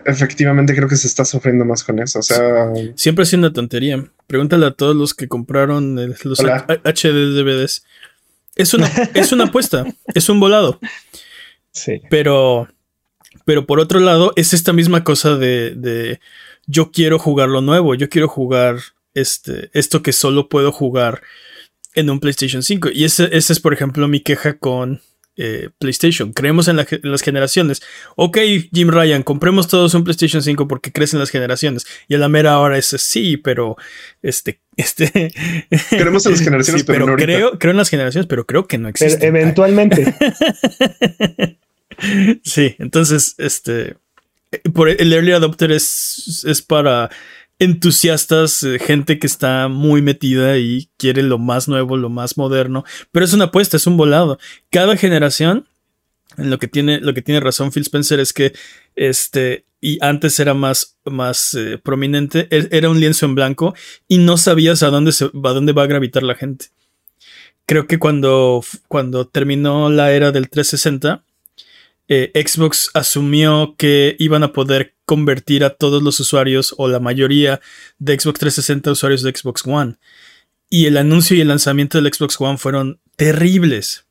efectivamente 0.05 0.75
creo 0.75 0.89
que 0.89 0.97
se 0.97 1.07
está 1.07 1.25
sufriendo 1.25 1.65
más 1.65 1.85
con 1.85 1.99
eso. 1.99 2.19
O 2.19 2.23
sea, 2.23 2.73
siempre 2.97 3.23
ha 3.23 3.27
sido 3.27 3.41
una 3.41 3.53
tontería. 3.53 4.05
Pregúntale 4.27 4.67
a 4.67 4.73
todos 4.73 4.97
los 4.97 5.15
que 5.15 5.29
compraron 5.29 5.97
los 6.25 6.41
HD 6.41 7.35
DVDs. 7.35 7.85
Es 8.57 8.75
una, 8.75 8.87
es 9.15 9.33
una 9.33 9.45
apuesta, 9.45 9.85
es 10.15 10.29
un 10.29 10.41
volado. 10.41 10.79
Sí. 11.73 12.01
Pero 12.09 12.69
pero 13.45 13.67
por 13.67 13.81
otro 13.81 14.01
lado, 14.01 14.33
es 14.37 14.55
esta 14.55 14.73
misma 14.73 15.05
cosa 15.05 15.37
de, 15.37 15.75
de 15.75 16.21
yo 16.67 16.91
quiero 16.93 17.19
jugar 17.19 17.49
lo 17.49 17.61
nuevo, 17.61 17.95
yo 17.95 18.09
quiero 18.09 18.29
jugar 18.29 18.79
este, 19.13 19.71
esto 19.75 20.03
que 20.03 20.13
solo 20.13 20.49
puedo 20.49 20.73
jugar 20.73 21.23
en 21.95 22.11
un 22.11 22.21
PlayStation 22.21 22.63
5. 22.63 22.91
Y 22.93 23.05
esa 23.05 23.25
ese 23.27 23.53
es, 23.53 23.61
por 23.61 23.73
ejemplo, 23.73 24.09
mi 24.09 24.21
queja 24.21 24.59
con 24.59 25.01
eh, 25.37 25.71
PlayStation. 25.79 26.33
Creemos 26.33 26.69
en, 26.69 26.77
las 26.77 27.23
generaciones. 27.23 27.83
Ok, 28.17 28.39
Jim 28.73 28.89
Ryan, 28.89 29.23
compremos 29.23 29.67
todos 29.67 29.95
un 29.95 30.05
PlayStation 30.05 30.43
5 30.43 30.69
porque 30.69 30.93
crecen 30.93 31.19
las 31.19 31.31
generaciones. 31.31 31.87
Y 32.09 32.15
a 32.15 32.19
la 32.19 32.29
mera 32.29 32.59
hora 32.59 32.79
es 32.79 32.87
sí, 32.87 33.37
pero 33.37 33.77
este, 34.23 34.61
este. 34.77 35.33
Creemos 35.91 36.25
en 36.27 36.33
las 36.33 36.41
generaciones, 36.45 36.85
pero, 36.85 37.07
no 37.07 37.17
creo, 37.17 37.59
creo 37.59 37.73
en 37.73 37.77
las 37.77 37.91
generaciones, 37.91 38.27
pero 38.27 38.47
creo 38.47 38.67
que 38.67 38.79
no 38.79 38.89
existe. 38.89 39.27
Eventualmente. 39.27 40.15
sí, 42.45 42.77
entonces, 42.79 43.35
este, 43.39 43.97
por 44.73 44.89
el 44.89 45.13
early 45.13 45.33
adopter 45.33 45.73
es, 45.73 46.45
es 46.47 46.63
para 46.63 47.11
entusiastas, 47.59 48.63
eh, 48.63 48.79
gente 48.79 49.19
que 49.19 49.27
está 49.27 49.69
muy 49.69 50.03
metida 50.03 50.59
y 50.59 50.89
quiere 50.97 51.23
lo 51.23 51.39
más 51.39 51.69
nuevo, 51.69 51.97
lo 51.97 52.11
más 52.11 52.37
moderno, 52.37 52.85
pero 53.13 53.25
es 53.25 53.33
una 53.33 53.45
apuesta, 53.45 53.77
es 53.77 53.87
un 53.87 53.97
volado. 53.97 54.39
Cada 54.71 54.97
generación, 54.97 55.67
lo 56.37 56.59
que 56.59 56.69
tiene, 56.69 57.01
lo 57.01 57.15
que 57.15 57.23
tiene 57.23 57.41
razón 57.41 57.71
Phil 57.71 57.83
Spencer 57.83 58.21
es 58.21 58.33
que 58.33 58.53
este, 58.97 59.67
y 59.81 59.99
antes 60.01 60.41
era 60.41 60.55
más, 60.55 60.99
más 61.05 61.55
eh, 61.55 61.79
prominente, 61.79 62.49
e, 62.51 62.69
era 62.71 62.89
un 62.89 63.01
lienzo 63.01 63.27
en 63.27 63.35
blanco 63.35 63.75
y 64.09 64.19
no 64.19 64.37
sabías 64.37 64.83
a 64.83 64.89
dónde, 64.89 65.13
se, 65.13 65.27
a 65.27 65.31
dónde 65.33 65.73
va 65.73 65.83
a 65.83 65.87
gravitar 65.87 66.23
la 66.23 66.35
gente. 66.35 66.67
Creo 67.67 67.87
que 67.87 67.99
cuando, 67.99 68.63
cuando 68.89 69.27
terminó 69.27 69.89
la 69.91 70.13
era 70.13 70.33
del 70.33 70.51
360, 70.51 71.24
eh, 72.09 72.33
Xbox 72.35 72.91
asumió 72.95 73.77
que 73.77 74.17
iban 74.19 74.43
a 74.43 74.53
poder 74.53 74.95
convertir 75.05 75.65
a 75.65 75.71
todos 75.71 76.03
los 76.03 76.21
usuarios 76.21 76.75
o 76.79 76.89
la 76.89 77.01
mayoría 77.01 77.61
de 77.99 78.19
Xbox 78.19 78.41
360 78.41 78.91
usuarios 78.91 79.23
de 79.23 79.35
Xbox 79.35 79.67
One. 79.67 79.97
Y 80.69 80.87
el 80.87 80.97
anuncio 80.97 81.37
y 81.37 81.41
el 81.41 81.49
lanzamiento 81.49 82.01
del 82.01 82.13
Xbox 82.13 82.41
One 82.41 82.59
fueron 82.59 83.01
terribles. 83.17 84.07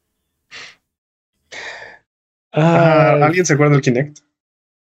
Ah, 2.52 3.18
¿Alguien 3.22 3.46
se 3.46 3.54
acuerda 3.54 3.74
del 3.74 3.82
Kinect? 3.82 4.20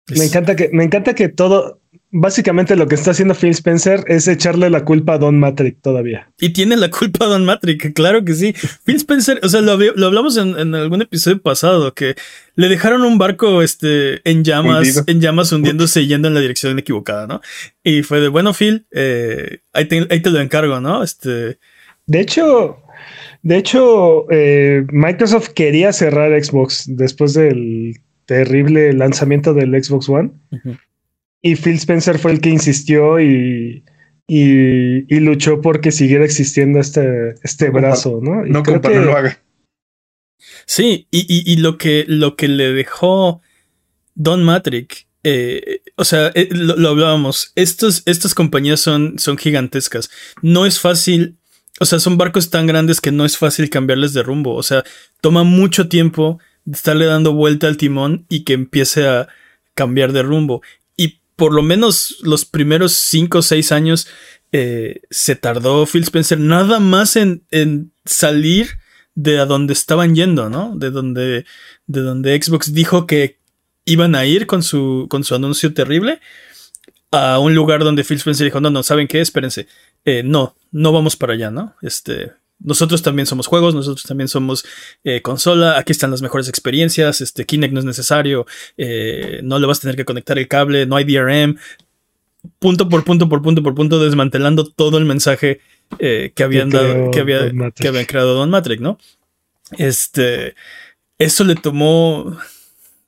Me 0.09 0.25
encanta 0.25 0.55
que, 0.55 0.71
me 0.73 0.85
encanta 0.85 1.15
que 1.15 1.29
todo, 1.29 1.81
básicamente 2.19 2.77
lo 2.77 2.89
que 2.89 2.95
está 2.95 3.11
haciendo 3.11 3.35
Phil 3.35 3.51
Spencer 3.51 4.03
es 4.07 4.27
echarle 4.27 4.71
la 4.71 4.85
culpa 4.85 5.15
a 5.15 5.19
Don 5.19 5.39
Matrix 5.39 5.83
todavía. 5.83 6.31
Y 6.39 6.51
tiene 6.51 6.77
la 6.77 6.91
culpa 6.91 7.27
a 7.27 7.29
Don 7.29 7.45
Matrix, 7.45 7.93
claro 7.95 8.25
que 8.25 8.35
sí. 8.35 8.55
Phil 8.85 8.97
Spencer, 8.97 9.39
o 9.43 9.49
sea, 9.49 9.61
lo, 9.61 9.73
hablamos 9.73 10.37
en, 10.39 10.75
algún 10.75 11.03
episodio 11.03 11.41
pasado, 11.41 11.93
que 11.95 12.15
le 12.55 12.69
dejaron 12.69 13.03
un 13.03 13.19
barco 13.19 13.63
este, 13.63 14.29
en 14.29 14.45
llamas, 14.45 15.05
en 15.07 15.21
llamas 15.21 15.53
hundiéndose 15.53 16.07
yendo 16.07 16.29
en 16.29 16.35
la 16.35 16.41
dirección 16.41 16.79
equivocada, 16.79 17.27
¿no? 17.27 17.43
Y 17.85 18.03
fue 18.03 18.21
de, 18.21 18.29
bueno, 18.29 18.55
Phil, 18.55 18.87
eh, 18.93 19.59
ahí, 19.75 19.85
te, 19.87 20.31
lo 20.31 20.41
encargo, 20.41 20.81
¿no? 20.81 21.03
Este... 21.03 21.59
De 22.07 22.21
hecho, 22.21 22.79
de 23.43 23.59
hecho, 23.59 24.31
eh, 24.31 24.87
Microsoft 24.91 25.51
quería 25.51 25.93
cerrar 25.93 26.33
Xbox 26.43 26.85
después 26.89 27.35
del 27.35 27.97
terrible 28.25 28.93
lanzamiento 28.95 29.53
del 29.53 29.83
Xbox 29.83 30.09
One. 30.09 30.31
Y 31.47 31.55
Phil 31.55 31.77
Spencer 31.77 32.19
fue 32.19 32.33
el 32.33 32.41
que 32.41 32.49
insistió 32.49 33.21
y, 33.21 33.85
y, 34.27 35.21
luchó 35.21 35.61
porque 35.61 35.93
siguiera 35.93 36.25
existiendo 36.25 36.81
este, 36.81 37.37
este 37.45 37.71
brazo, 37.71 38.19
¿no? 38.21 38.45
no, 38.45 38.65
compa, 38.65 38.91
no 38.91 39.03
lo 39.03 39.17
haga. 39.17 39.41
Sí, 40.65 41.07
y, 41.13 41.57
lo, 41.59 41.79
que, 41.79 42.05
lo 42.09 42.35
que 42.35 42.49
le 42.49 42.73
dejó 42.73 43.43
Don 44.17 44.43
Matrix, 44.43 45.07
eh, 45.23 45.83
o 45.95 46.05
sea, 46.05 46.33
eh, 46.35 46.49
lo, 46.51 46.89
hablábamos, 46.89 47.53
estos, 47.55 48.03
estas 48.07 48.35
compañías 48.35 48.81
son, 48.81 49.21
son 49.21 49.39
gigantescas. 49.39 50.11
No 50.43 50.67
es 50.67 50.81
fácil, 50.81 51.37
o 51.79 51.85
sea, 51.85 52.01
son 52.01 52.19
barcos 52.19 52.51
tan 52.51 52.67
grandes 52.67 53.01
que 53.01 53.13
no 53.13 53.25
es 53.25 53.39
fácil 53.39 53.71
cambiarles 53.71 54.13
de 54.15 54.25
rumbo. 54.25 54.57
O 54.57 54.65
sea, 54.65 54.83
toma 55.21 55.45
mucho 55.45 55.89
tiempo 55.89 56.41
estarle 56.69 57.05
dando 57.05 57.35
vuelta 57.35 57.69
al 57.69 57.77
timón 57.77 58.27
y 58.29 58.43
que 58.43 58.55
empiece 58.55 59.07
a 59.07 59.29
cambiar 59.75 60.11
de 60.11 60.25
rumbo 60.25 60.63
por 61.37 61.55
lo 61.55 61.63
menos 61.63 62.17
los 62.23 62.45
primeros 62.45 62.93
cinco 62.93 63.39
o 63.39 63.43
seis 63.43 63.71
años 63.71 64.09
eh, 64.53 65.03
se 65.11 65.37
tardó 65.37 65.87
Phil 65.87 66.03
Spencer 66.03 66.39
nada 66.39 66.81
más 66.81 67.17
en, 67.17 67.43
salir 68.05 68.79
de 69.15 69.39
a 69.39 69.47
donde 69.47 69.73
estaban 69.73 70.15
yendo, 70.15 70.49
¿no? 70.49 70.75
De 70.77 70.91
donde, 70.91 71.45
de 71.87 72.01
donde 72.01 72.41
Xbox 72.41 72.73
dijo 72.73 73.07
que 73.07 73.39
iban 73.85 74.15
a 74.15 74.25
ir 74.27 74.47
con 74.47 74.63
su, 74.63 75.07
con 75.11 75.25
su 75.25 75.35
anuncio 75.35 75.75
terrible 75.75 76.21
a 77.13 77.39
un 77.39 77.55
lugar 77.55 77.85
donde 77.85 78.05
Phil 78.05 78.19
Spencer 78.19 78.45
dijo, 78.45 78.61
no, 78.61 78.71
no, 78.71 78.83
¿saben 78.83 79.09
qué? 79.09 79.21
Espérense. 79.21 79.67
Eh, 80.05 80.23
no, 80.23 80.57
no 80.71 80.93
vamos 80.93 81.17
para 81.17 81.35
allá, 81.35 81.51
¿no? 81.51 81.75
Este, 81.83 82.33
nosotros 82.59 83.03
también 83.03 83.27
somos 83.27 83.47
juegos, 83.47 83.75
nosotros 83.75 84.05
también 84.05 84.29
somos 84.29 84.65
eh, 85.05 85.23
consola, 85.23 85.79
aquí 85.79 85.93
están 85.93 86.11
las 86.11 86.23
mejores 86.23 86.49
experiencias, 86.49 87.21
este 87.21 87.45
Kinect 87.45 87.73
no 87.73 87.81
es 87.81 87.85
necesario, 87.85 88.47
eh, 88.77 89.41
no 89.43 89.59
le 89.59 89.67
vas 89.67 89.79
a 89.79 89.83
tener 89.83 89.97
que 89.97 90.05
conectar 90.05 90.39
el 90.39 90.49
cable, 90.49 90.87
no 90.87 90.97
hay 90.97 91.05
DRM, 91.05 91.57
punto 92.59 92.89
por 92.89 93.05
punto 93.05 93.29
por 93.29 93.43
punto 93.43 93.63
por 93.63 93.75
punto 93.75 94.03
desmantelando 94.03 94.65
todo 94.65 94.99
el 94.99 95.05
mensaje 95.05 95.61
eh, 95.99 96.33
que 96.35 96.43
habían 96.43 96.71
dado, 96.71 97.11
que, 97.11 97.21
había, 97.21 97.51
que 97.75 97.89
habían 97.89 98.07
creado 98.07 98.35
Don 98.35 98.51
Matrix, 98.51 98.81
¿no? 98.81 98.99
Este, 99.73 100.55
eso 101.19 101.45
le 101.45 101.55
tomó 101.57 102.37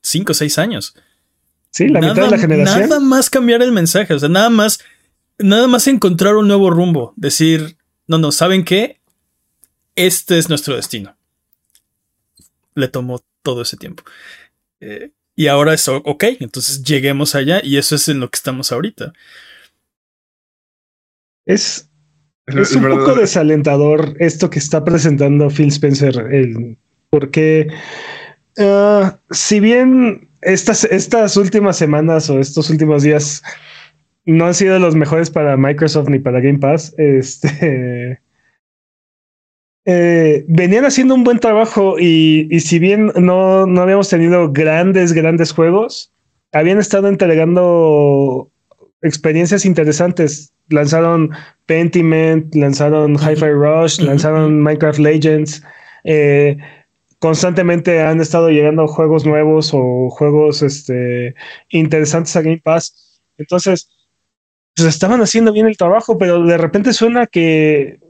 5 0.03 0.33
o 0.33 0.35
6 0.35 0.59
años. 0.59 0.95
Sí, 1.71 1.89
la 1.89 2.01
mitad 2.01 2.25
de 2.25 2.31
la 2.31 2.39
generación. 2.39 2.89
Nada 2.89 3.01
más 3.01 3.31
cambiar 3.31 3.63
el 3.63 3.73
mensaje, 3.73 4.15
o 4.15 4.19
sea, 4.19 4.29
nada 4.29 4.51
más, 4.51 4.81
nada 5.39 5.69
más 5.69 5.87
encontrar 5.87 6.37
un 6.37 6.49
nuevo 6.49 6.71
rumbo, 6.71 7.13
decir, 7.17 7.77
no, 8.07 8.19
no, 8.19 8.33
¿saben 8.33 8.65
qué? 8.65 8.98
Este 9.99 10.39
es 10.39 10.49
nuestro 10.49 10.77
destino. 10.77 11.17
Le 12.75 12.89
tomó 12.89 13.21
todo 13.43 13.63
ese 13.63 13.77
tiempo. 13.77 14.05
Eh, 14.81 15.11
y 15.35 15.49
ahora 15.49 15.75
es 15.75 15.89
ok, 15.89 16.25
entonces 16.41 16.83
lleguemos 16.83 17.35
allá 17.35 17.61
y 17.63 17.79
eso 17.79 17.97
es 17.97 18.09
en 18.09 18.21
lo 18.21 18.31
que 18.31 18.37
estamos 18.37 18.71
ahorita. 18.71 19.13
Es, 21.47 21.89
es 22.47 22.73
un 22.73 22.89
poco 22.89 23.15
desalentador 23.15 24.17
esto 24.19 24.51
que 24.51 24.59
está 24.59 24.85
presentando 24.85 25.51
Phil 25.51 25.69
Spencer, 25.69 26.77
porque 27.11 27.69
ah, 28.59 29.19
si 29.31 29.61
bien 29.61 30.29
estas, 30.43 30.85
estas 30.85 31.37
últimas 31.37 31.77
semanas 31.77 32.31
o 32.31 32.39
estos 32.39 32.71
últimos 32.71 33.03
días 33.03 33.43
no 34.27 34.47
han 34.47 34.55
sido 34.55 34.79
los 34.79 34.95
mejores 34.95 35.31
para 35.31 35.57
Microsoft 35.57 36.09
ni 36.09 36.19
para 36.19 36.41
Game 36.41 36.59
Pass, 36.59 36.95
este 36.99 38.21
eh, 39.91 40.45
venían 40.49 40.85
haciendo 40.85 41.15
un 41.15 41.25
buen 41.25 41.39
trabajo 41.39 41.99
y, 41.99 42.61
si 42.61 42.79
bien 42.79 43.11
no, 43.17 43.67
no, 43.67 43.81
habíamos 43.81 44.11
tenido 44.11 44.53
grandes, 44.53 45.15
grandes 45.15 45.51
juegos, 45.51 46.13
habían 46.53 46.79
estado 46.79 47.09
entregando 47.09 48.51
experiencias 49.01 49.65
interesantes. 49.65 50.53
Lanzaron 50.69 51.31
Pentiment, 51.65 52.55
lanzaron 52.55 53.15
Hi-Fi 53.15 53.53
Rush, 53.53 54.01
lanzaron 54.01 54.61
Minecraft 54.61 54.99
Legends. 54.99 55.63
Eh, 56.05 56.59
constantemente 57.19 58.03
han 58.03 58.21
estado 58.21 58.51
llegando 58.51 58.87
juegos 58.89 59.25
nuevos 59.25 59.71
o 59.73 60.11
juegos 60.11 60.61
este, 60.61 61.35
interesantes 61.71 62.37
a 62.37 62.43
Game 62.43 62.61
Pass. 62.63 63.23
Entonces, 63.39 63.89
pues 64.77 64.87
estaban 64.87 65.23
haciendo 65.23 65.51
bien 65.51 65.67
el 65.67 65.79
trabajo, 65.79 66.19
pero 66.19 66.45
de 66.45 66.59
repente 66.59 66.93
suena 66.93 67.27
que 67.27 68.01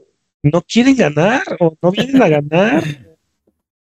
no 0.43 0.61
quieren 0.61 0.95
ganar 0.95 1.43
o 1.59 1.77
no 1.81 1.91
vienen 1.91 2.21
a 2.21 2.29
ganar. 2.29 2.83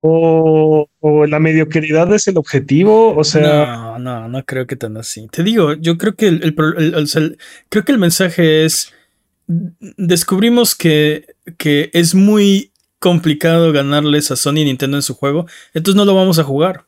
O, 0.00 0.88
la 1.26 1.40
mediocridad 1.40 2.12
es 2.14 2.28
el 2.28 2.36
objetivo, 2.36 3.16
o 3.16 3.24
sea... 3.24 3.66
No, 3.66 3.98
no, 3.98 4.28
no 4.28 4.44
creo 4.44 4.66
que 4.66 4.76
tan 4.76 4.96
así. 4.96 5.26
Te 5.28 5.42
digo, 5.42 5.74
yo 5.74 5.98
creo 5.98 6.14
que 6.14 6.28
el, 6.28 6.54
creo 7.68 7.84
que 7.84 7.92
el 7.92 7.98
mensaje 7.98 8.64
es, 8.64 8.92
descubrimos 9.48 10.76
que, 10.76 11.34
que 11.58 11.90
es 11.92 12.14
muy 12.14 12.70
complicado 13.00 13.72
ganarles 13.72 14.30
a 14.30 14.36
Sony 14.36 14.58
y 14.58 14.64
Nintendo 14.66 14.96
en 14.96 15.02
su 15.02 15.14
juego, 15.14 15.46
entonces 15.74 15.96
no 15.96 16.04
lo 16.04 16.14
vamos 16.14 16.38
a 16.38 16.44
jugar. 16.44 16.84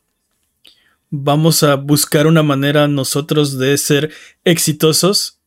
Vamos 1.11 1.63
a 1.63 1.75
buscar 1.75 2.27
una 2.27 2.43
manera 2.43 2.87
nosotros 2.87 3.59
de 3.59 3.77
ser 3.79 4.11
exitosos 4.45 5.39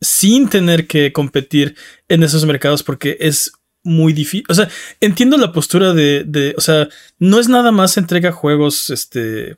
sin 0.00 0.48
tener 0.48 0.86
que 0.86 1.12
competir 1.12 1.74
en 2.08 2.22
esos 2.22 2.44
mercados 2.44 2.82
porque 2.82 3.16
es 3.20 3.52
muy 3.86 4.12
difícil. 4.12 4.44
O 4.48 4.54
sea, 4.54 4.68
entiendo 5.00 5.36
la 5.36 5.52
postura 5.52 5.94
de, 5.94 6.54
o 6.56 6.60
sea, 6.60 6.88
no 7.18 7.40
es 7.40 7.48
nada 7.48 7.72
más 7.72 7.96
entrega 7.96 8.32
juegos, 8.32 8.90
este... 8.90 9.56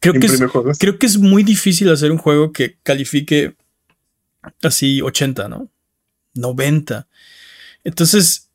Creo 0.00 0.14
que, 0.14 0.26
es, 0.26 0.42
creo 0.80 0.98
que 0.98 1.06
es 1.06 1.16
muy 1.16 1.44
difícil 1.44 1.88
hacer 1.88 2.10
un 2.10 2.18
juego 2.18 2.50
que 2.50 2.76
califique 2.82 3.54
así 4.60 5.00
80, 5.00 5.48
¿no? 5.48 5.68
90. 6.34 7.06
Entonces, 7.84 8.48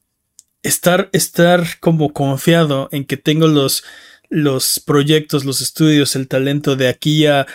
estar, 0.62 1.10
estar 1.14 1.80
como 1.80 2.12
confiado 2.12 2.90
en 2.92 3.06
que 3.06 3.16
tengo 3.16 3.48
los, 3.48 3.86
los 4.30 4.80
proyectos, 4.80 5.46
los 5.46 5.62
estudios, 5.62 6.18
el 6.18 6.28
talento 6.28 6.76
de 6.76 6.90
aquí 6.90 7.26
a 7.26 7.48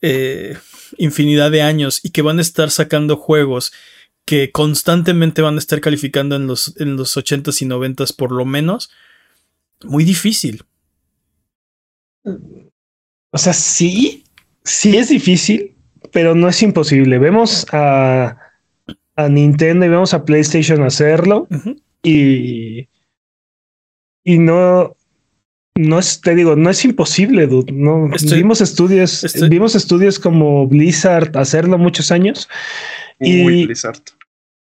eh, 0.00 0.56
infinidad 0.98 1.50
de 1.50 1.62
años 1.62 2.00
y 2.02 2.10
que 2.10 2.22
van 2.22 2.38
a 2.38 2.42
estar 2.42 2.70
sacando 2.70 3.16
juegos 3.16 3.72
que 4.24 4.52
constantemente 4.52 5.42
van 5.42 5.56
a 5.56 5.58
estar 5.58 5.80
calificando 5.80 6.36
en 6.36 6.46
los, 6.46 6.74
en 6.80 6.96
los 6.96 7.16
80s 7.16 7.62
y 7.62 7.66
90s 7.66 8.14
por 8.14 8.32
lo 8.32 8.44
menos, 8.44 8.90
muy 9.82 10.04
difícil. 10.04 10.64
O 12.24 13.38
sea, 13.38 13.52
sí, 13.52 14.24
sí 14.64 14.96
es 14.96 15.08
difícil, 15.08 15.74
pero 16.12 16.34
no 16.34 16.48
es 16.48 16.62
imposible. 16.62 17.18
Vemos 17.18 17.66
a, 17.72 18.36
a 19.16 19.28
Nintendo 19.28 19.86
y 19.86 19.88
vemos 19.88 20.14
a 20.14 20.24
PlayStation 20.24 20.82
hacerlo 20.82 21.48
y, 22.02 22.88
y 24.24 24.38
no, 24.38 24.96
no 25.74 25.98
es, 25.98 26.20
te 26.20 26.34
digo, 26.34 26.54
no 26.56 26.70
es 26.70 26.84
imposible, 26.84 27.46
dude. 27.46 27.72
No, 27.72 28.10
vimos 28.34 28.60
estudios, 28.60 29.26
vimos 29.48 29.74
estudios 29.74 30.18
como 30.18 30.66
Blizzard 30.66 31.36
hacerlo 31.36 31.78
muchos 31.78 32.12
años. 32.12 32.48
Y, 33.20 33.66
Blizzard. 33.66 34.02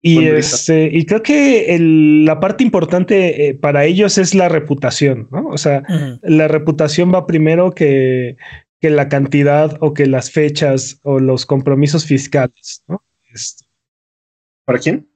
Y, 0.02 0.24
este, 0.24 0.88
y 0.90 1.04
creo 1.04 1.22
que 1.22 1.76
la 1.78 2.40
parte 2.40 2.64
importante 2.64 3.48
eh, 3.48 3.54
para 3.54 3.84
ellos 3.84 4.16
es 4.16 4.34
la 4.34 4.48
reputación, 4.48 5.28
¿no? 5.30 5.48
O 5.48 5.58
sea, 5.58 5.82
la 6.22 6.48
reputación 6.48 7.12
va 7.12 7.26
primero 7.26 7.72
que, 7.72 8.36
que, 8.80 8.88
la 8.88 9.10
cantidad 9.10 9.76
o 9.80 9.92
que 9.92 10.06
las 10.06 10.30
fechas 10.30 11.00
o 11.02 11.20
los 11.20 11.44
compromisos 11.44 12.06
fiscales, 12.06 12.82
¿no? 12.88 13.04
Este. 13.30 13.66
¿Para 14.64 14.78
quién? 14.78 15.10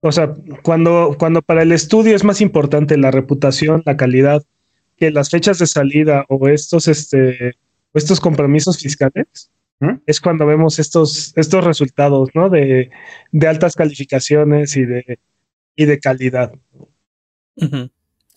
O 0.00 0.10
sea, 0.10 0.34
cuando, 0.62 1.14
cuando 1.16 1.42
para 1.42 1.62
el 1.62 1.70
estudio 1.70 2.16
es 2.16 2.24
más 2.24 2.40
importante 2.40 2.96
la 2.96 3.12
reputación, 3.12 3.82
la 3.86 3.96
calidad, 3.96 4.42
que 4.96 5.12
las 5.12 5.30
fechas 5.30 5.58
de 5.58 5.66
salida 5.66 6.24
o 6.28 6.48
estos, 6.48 6.88
este, 6.88 7.56
estos 7.94 8.18
compromisos 8.18 8.78
fiscales, 8.78 9.51
es 10.06 10.20
cuando 10.20 10.46
vemos 10.46 10.78
estos, 10.78 11.32
estos 11.36 11.64
resultados, 11.64 12.30
¿no? 12.34 12.48
De, 12.48 12.90
de 13.30 13.48
altas 13.48 13.74
calificaciones 13.74 14.76
y 14.76 14.84
de, 14.84 15.18
y 15.76 15.84
de 15.84 15.98
calidad. 15.98 16.52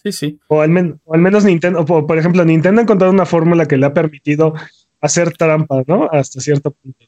Sí, 0.04 0.12
sí. 0.12 0.40
O 0.48 0.62
al, 0.62 1.00
al 1.12 1.22
menos 1.22 1.46
Nintendo, 1.46 1.86
por 1.86 2.18
ejemplo, 2.18 2.46
Nintendo 2.46 2.82
ha 2.82 2.84
encontrado 2.84 3.14
una 3.14 3.26
fórmula 3.26 3.68
que 3.68 3.78
le 3.78 3.86
ha 3.86 3.94
permitido 3.94 4.54
hacer 5.02 5.32
trampa, 5.34 5.84
¿no? 5.88 6.10
Hasta 6.12 6.40
cierto 6.40 6.72
punto. 6.72 7.06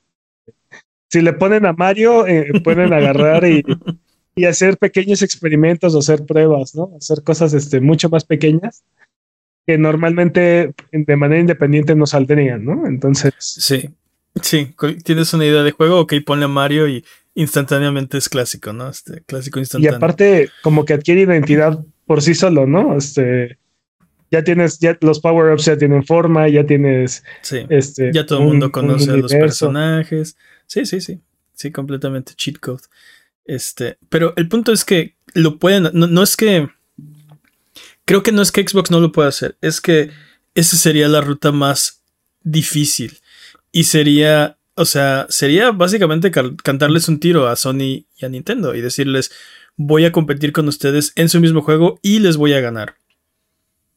Si 1.09 1.21
le 1.21 1.33
ponen 1.33 1.65
a 1.65 1.73
Mario, 1.73 2.27
eh, 2.27 2.47
pueden 2.63 2.93
agarrar 2.93 3.45
y, 3.45 3.63
y, 4.35 4.45
hacer 4.45 4.77
pequeños 4.77 5.21
experimentos 5.21 5.95
o 5.95 5.99
hacer 5.99 6.25
pruebas, 6.25 6.75
¿no? 6.75 6.91
Hacer 6.97 7.23
cosas 7.23 7.53
este, 7.53 7.79
mucho 7.79 8.09
más 8.09 8.25
pequeñas 8.25 8.83
que 9.65 9.77
normalmente 9.77 10.73
de 10.91 11.15
manera 11.17 11.41
independiente 11.41 11.93
no 11.93 12.05
saldrían, 12.05 12.63
¿no? 12.63 12.87
Entonces. 12.87 13.33
Sí, 13.37 13.89
sí, 14.41 14.73
tienes 15.03 15.33
una 15.33 15.45
idea 15.45 15.63
de 15.63 15.71
juego, 15.71 15.99
ok, 16.01 16.13
ponle 16.25 16.45
a 16.45 16.49
Mario 16.49 16.87
y 16.87 17.03
instantáneamente 17.35 18.17
es 18.17 18.29
clásico, 18.29 18.73
¿no? 18.73 18.89
Este 18.89 19.21
clásico 19.25 19.59
instantáneo. 19.59 19.91
Y 19.91 19.95
aparte, 19.95 20.49
como 20.63 20.85
que 20.85 20.93
adquiere 20.93 21.21
identidad 21.21 21.79
por 22.05 22.21
sí 22.21 22.35
solo, 22.35 22.65
¿no? 22.65 22.97
Este. 22.97 23.57
Ya 24.29 24.43
tienes, 24.43 24.79
ya 24.79 24.97
los 24.99 25.21
power-ups 25.21 25.65
ya 25.65 25.77
tienen 25.77 26.03
forma, 26.03 26.49
ya 26.49 26.65
tienes. 26.65 27.23
Sí. 27.41 27.65
Este, 27.69 28.11
ya 28.13 28.25
todo 28.25 28.39
el 28.39 28.45
mundo 28.45 28.71
conoce 28.71 29.11
a 29.11 29.15
los 29.15 29.31
personajes. 29.31 30.35
Sí, 30.65 30.85
sí, 30.85 30.99
sí. 30.99 31.21
Sí, 31.53 31.71
completamente. 31.71 32.33
Cheat 32.35 32.57
code. 32.59 32.83
Este. 33.45 33.97
Pero 34.09 34.33
el 34.35 34.49
punto 34.49 34.73
es 34.73 34.83
que 34.83 35.15
lo 35.33 35.59
pueden. 35.59 35.89
no 35.93 36.23
es 36.23 36.35
que 36.35 36.67
Creo 38.07 38.23
que 38.23 38.31
no 38.31 38.41
es 38.41 38.53
que 38.53 38.65
Xbox 38.65 38.89
no 38.89 39.01
lo 39.01 39.11
pueda 39.11 39.27
hacer, 39.27 39.57
es 39.59 39.81
que 39.81 40.11
esa 40.55 40.77
sería 40.77 41.09
la 41.09 41.19
ruta 41.19 41.51
más 41.51 42.03
difícil. 42.41 43.19
Y 43.77 43.83
sería, 43.83 44.57
o 44.73 44.85
sea, 44.85 45.27
sería 45.29 45.69
básicamente 45.69 46.31
cantarles 46.31 47.07
un 47.09 47.19
tiro 47.19 47.47
a 47.47 47.55
Sony 47.55 48.07
y 48.17 48.25
a 48.25 48.27
Nintendo 48.27 48.73
y 48.73 48.81
decirles, 48.81 49.29
voy 49.75 50.03
a 50.05 50.11
competir 50.11 50.51
con 50.51 50.67
ustedes 50.67 51.13
en 51.15 51.29
su 51.29 51.39
mismo 51.39 51.61
juego 51.61 51.99
y 52.01 52.17
les 52.17 52.37
voy 52.37 52.53
a 52.53 52.59
ganar. 52.59 52.95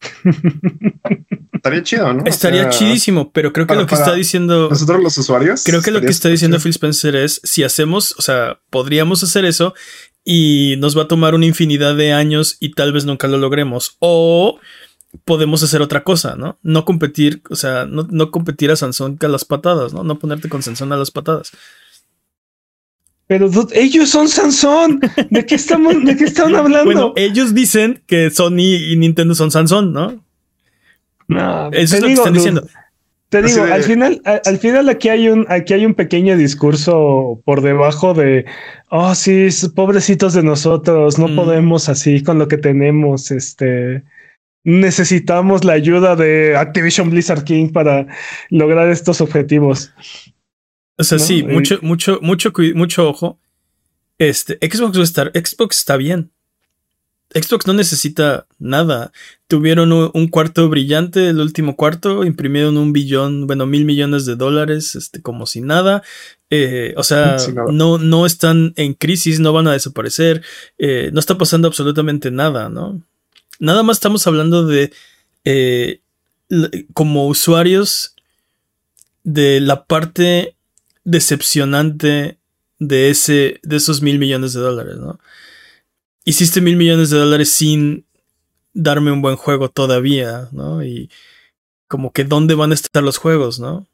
Estaría 1.55 1.83
chido, 1.83 2.13
¿no? 2.13 2.25
Estaría 2.27 2.69
chidísimo, 2.69 3.33
pero 3.33 3.55
creo 3.55 3.67
que 3.67 3.75
lo 3.75 3.87
que 3.87 3.95
está 3.95 4.13
diciendo. 4.13 4.69
Nosotros 4.69 5.03
los 5.03 5.17
usuarios. 5.17 5.65
Creo 5.65 5.81
que 5.81 5.93
lo 5.93 6.03
que 6.03 6.09
está 6.09 6.29
diciendo 6.29 6.61
Phil 6.61 6.73
Spencer 6.73 7.17
es: 7.17 7.41
si 7.43 7.65
hacemos, 7.65 8.15
o 8.19 8.23
sea, 8.23 8.61
podríamos 8.69 9.23
hacer 9.23 9.47
eso 9.47 9.73
y 10.25 10.75
nos 10.77 10.95
va 10.95 11.05
a 11.05 11.09
tomar 11.09 11.35
una 11.35 11.47
infinidad 11.47 11.97
de 11.97 12.13
años 12.13 12.59
y 12.61 12.73
tal 12.73 12.93
vez 12.93 13.07
nunca 13.07 13.29
lo 13.29 13.39
logremos. 13.39 13.97
O 13.99 14.61
podemos 15.25 15.63
hacer 15.63 15.83
otra 15.83 16.05
cosa, 16.05 16.37
¿no? 16.37 16.59
No 16.63 16.85
competir, 16.85 17.43
o 17.51 17.57
sea, 17.57 17.87
no, 17.87 18.31
competir 18.31 18.71
a 18.71 18.77
Sansón 18.77 19.19
a 19.21 19.29
las 19.29 19.45
patadas, 19.45 19.93
¿no? 19.93 20.05
No 20.05 20.19
ponerte 20.19 20.49
con 20.49 20.63
Sansón 20.63 20.93
a 20.93 20.97
las 20.97 21.11
patadas. 21.11 21.53
Pero 23.27 23.49
ellos 23.73 24.09
son 24.09 24.29
Sansón. 24.29 25.01
¿De 25.31 25.47
qué 25.47 25.55
estamos, 25.55 26.05
de 26.05 26.17
qué 26.17 26.25
están 26.25 26.55
hablando? 26.57 26.85
Bueno, 26.85 27.13
ellos 27.17 27.55
dicen 27.55 28.03
que 28.07 28.31
Sony 28.31 28.91
y 28.91 28.97
Nintendo 28.97 29.35
son 29.35 29.51
Sansón, 29.51 29.93
¿no? 29.93 30.25
No, 31.29 31.71
eso 31.73 31.97
es 31.97 32.03
lo 32.03 32.09
que 32.09 32.13
están 32.15 32.33
diciendo. 32.33 32.67
Te 33.29 33.43
digo, 33.43 33.63
al 33.63 33.85
final, 33.85 34.21
al, 34.25 34.59
final 34.59 34.89
aquí 34.89 35.09
hay 35.09 35.29
un, 35.29 35.47
aquí 35.49 35.73
hay 35.73 35.87
un 35.87 35.95
pequeño 35.95 36.37
discurso 36.37 37.41
por 37.45 37.61
debajo 37.61 38.13
de, 38.13 38.45
oh 38.89 39.15
sí, 39.15 39.47
pobrecitos 39.77 40.35
de 40.35 40.43
nosotros, 40.43 41.17
no 41.17 41.29
mm. 41.29 41.37
podemos 41.37 41.89
así 41.89 42.25
con 42.25 42.41
lo 42.41 42.49
que 42.49 42.57
tenemos, 42.57 43.31
este, 43.31 44.03
necesitamos 44.65 45.65
la 45.65 45.73
ayuda 45.75 46.17
de 46.17 46.57
Activision 46.57 47.11
Blizzard 47.11 47.45
King 47.45 47.71
para 47.71 48.07
lograr 48.51 48.89
estos 48.91 49.21
objetivos. 49.21 49.93
O 50.99 51.05
sea, 51.05 51.19
sí, 51.19 51.43
mucho, 51.43 51.79
mucho, 51.83 52.19
mucho, 52.21 52.53
mucho 52.75 53.09
ojo. 53.09 53.41
Este, 54.19 54.59
Xbox 54.61 54.99
estar, 54.99 55.33
Xbox 55.35 55.79
está 55.79 55.97
bien. 55.97 56.31
Xbox 57.33 57.67
no 57.67 57.73
necesita 57.73 58.47
nada. 58.59 59.13
Tuvieron 59.47 59.93
un, 59.93 60.29
cuarto 60.29 60.69
brillante, 60.69 61.29
el 61.29 61.41
último 61.41 61.77
cuarto, 61.77 62.25
imprimieron 62.25 62.77
un 62.77 62.93
billón, 62.93 63.47
bueno, 63.47 63.67
mil 63.67 63.85
millones 63.85 64.27
de 64.27 64.37
dólares, 64.37 64.97
este, 64.97 65.23
como 65.23 65.47
si 65.47 65.61
nada. 65.61 66.03
Eh, 66.51 66.93
o 66.97 67.05
sea, 67.05 67.37
no, 67.73 67.99
no 67.99 68.27
están 68.27 68.73
en 68.77 68.95
crisis, 68.95 69.39
no 69.39 69.53
van 69.53 69.69
a 69.69 69.73
desaparecer, 69.73 70.43
eh, 70.79 71.11
no 71.13 71.21
está 71.21 71.39
pasando 71.39 71.69
absolutamente 71.69 72.31
nada, 72.31 72.69
¿no? 72.69 73.01
Nada 73.61 73.85
más 73.85 73.99
estamos 73.99 74.27
hablando 74.27 74.67
de, 74.67 74.93
eh, 75.45 76.01
como 76.93 77.29
usuarios, 77.29 78.17
de 79.23 79.61
la 79.61 79.85
parte 79.85 80.57
decepcionante 81.05 82.39
de 82.81 83.11
ese, 83.11 83.61
de 83.63 83.77
esos 83.77 84.03
mil 84.03 84.19
millones 84.19 84.55
de 84.55 84.61
dólares, 84.61 84.97
¿no? 84.97 85.21
hiciste 86.25 86.61
mil 86.61 86.77
millones 86.77 87.11
de 87.11 87.19
dólares 87.19 87.51
sin 87.51 88.05
darme 88.73 89.13
un 89.13 89.23
buen 89.23 89.37
juego 89.37 89.69
todavía, 89.69 90.49
¿no? 90.53 90.83
Y 90.83 91.11
como 91.89 92.13
que 92.13 92.25
dónde 92.25 92.55
van 92.55 92.71
a 92.71 92.75
estar 92.75 93.03
los 93.03 93.19
juegos, 93.19 93.59
¿no? 93.59 93.87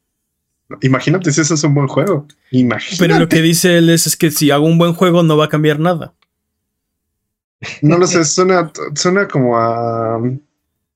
Imagínate 0.82 1.32
si 1.32 1.40
eso 1.40 1.54
es 1.54 1.64
un 1.64 1.74
buen 1.74 1.86
juego. 1.86 2.26
Imagínate. 2.50 2.98
Pero 2.98 3.18
lo 3.18 3.28
que 3.28 3.40
dice 3.40 3.78
él 3.78 3.88
es, 3.88 4.16
que 4.16 4.30
si 4.30 4.50
hago 4.50 4.66
un 4.66 4.78
buen 4.78 4.94
juego 4.94 5.22
no 5.22 5.36
va 5.36 5.46
a 5.46 5.48
cambiar 5.48 5.78
nada. 5.78 6.12
No 7.82 7.98
lo 7.98 8.07
sé, 8.07 8.24
suena, 8.26 8.72
suena 8.94 9.28
como 9.28 9.59
a... 9.59 10.20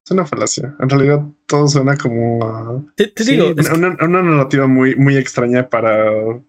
Suena 0.04 0.26
falacia. 0.26 0.74
En 0.80 0.88
realidad 0.88 1.22
todo 1.46 1.68
suena 1.68 1.96
como 1.96 2.44
a... 2.44 2.84
Te, 2.96 3.12
digo... 3.24 3.54
Una, 3.74 3.96
una, 4.00 4.22
narrativa 4.22 4.66
muy, 4.66 4.96
muy 4.96 5.16
extraña 5.16 5.68
para 5.68 6.40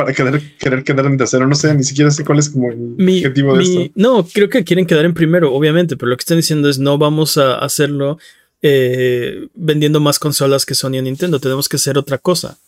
para 0.00 0.14
querer, 0.14 0.56
querer 0.58 0.84
quedar 0.84 1.06
en 1.06 1.18
tercero. 1.18 1.46
No 1.46 1.54
sé, 1.54 1.74
ni 1.74 1.84
siquiera 1.84 2.10
sé 2.10 2.24
cuál 2.24 2.38
es 2.38 2.48
como 2.48 2.70
el 2.70 2.94
objetivo 2.94 3.56
de 3.56 3.62
esto. 3.62 3.92
No, 3.94 4.26
creo 4.26 4.48
que 4.48 4.64
quieren 4.64 4.86
quedar 4.86 5.04
en 5.04 5.14
primero, 5.14 5.52
obviamente, 5.52 5.96
pero 5.96 6.10
lo 6.10 6.16
que 6.16 6.22
están 6.22 6.38
diciendo 6.38 6.68
es 6.68 6.78
no 6.78 6.96
vamos 6.96 7.36
a 7.36 7.58
hacerlo 7.58 8.18
eh, 8.62 9.48
vendiendo 9.54 10.00
más 10.00 10.18
consolas 10.18 10.64
que 10.64 10.74
Sony 10.74 10.96
y 10.96 11.02
Nintendo. 11.02 11.40
Tenemos 11.40 11.68
que 11.68 11.76
hacer 11.76 11.98
otra 11.98 12.18
cosa. 12.18 12.58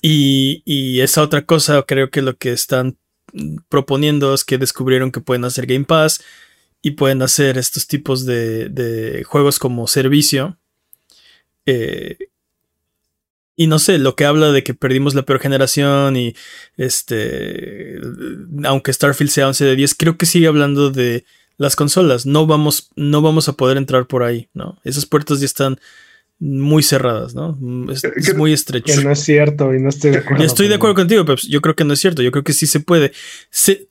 Y, 0.00 0.62
y, 0.64 1.00
esa 1.00 1.22
otra 1.22 1.44
cosa, 1.44 1.82
creo 1.82 2.08
que 2.10 2.22
lo 2.22 2.36
que 2.36 2.52
están 2.52 2.96
proponiendo 3.68 4.34
es 4.34 4.44
que 4.44 4.58
descubrieron 4.58 5.12
que 5.12 5.20
pueden 5.20 5.44
hacer 5.44 5.66
Game 5.66 5.84
Pass 5.84 6.22
y 6.82 6.92
pueden 6.92 7.22
hacer 7.22 7.58
estos 7.58 7.86
tipos 7.86 8.24
de, 8.24 9.24
juegos 9.26 9.58
como 9.58 9.86
servicio. 9.86 10.58
Eh, 11.66 12.16
y 13.56 13.66
no 13.66 13.80
sé, 13.80 13.98
lo 13.98 14.14
que 14.14 14.24
habla 14.24 14.52
de 14.52 14.62
que 14.62 14.74
perdimos 14.74 15.14
la 15.14 15.22
peor 15.22 15.40
generación 15.40 16.16
y 16.16 16.34
este, 16.76 17.98
aunque 18.64 18.92
Starfield 18.92 19.32
sea 19.32 19.48
11 19.48 19.64
de 19.64 19.76
10, 19.76 19.94
creo 19.96 20.16
que 20.16 20.26
sigue 20.26 20.46
hablando 20.46 20.90
de 20.90 21.24
las 21.56 21.74
consolas. 21.74 22.24
No 22.24 22.46
vamos, 22.46 22.90
no 22.94 23.20
vamos 23.20 23.48
a 23.48 23.54
poder 23.54 23.76
entrar 23.76 24.06
por 24.06 24.22
ahí, 24.22 24.48
¿no? 24.54 24.78
Esas 24.84 25.06
puertas 25.06 25.40
ya 25.40 25.46
están 25.46 25.80
muy 26.40 26.84
cerradas, 26.84 27.34
¿no? 27.34 27.58
Es, 27.90 28.36
muy 28.36 28.52
estrecho. 28.52 28.94
Que 28.94 29.02
no 29.02 29.10
es 29.10 29.20
cierto 29.20 29.74
y 29.74 29.80
no 29.80 29.88
estoy 29.88 30.12
de 30.12 30.18
acuerdo. 30.18 30.44
estoy 30.44 30.68
de 30.68 30.76
acuerdo 30.76 30.94
contigo, 30.94 31.24
pero 31.24 31.38
yo 31.48 31.60
creo 31.60 31.74
que 31.74 31.84
no 31.84 31.94
es 31.94 32.00
cierto. 32.00 32.22
Yo 32.22 32.30
creo 32.30 32.44
que 32.44 32.52
sí 32.52 32.66
se 32.66 32.80
puede. 32.80 33.12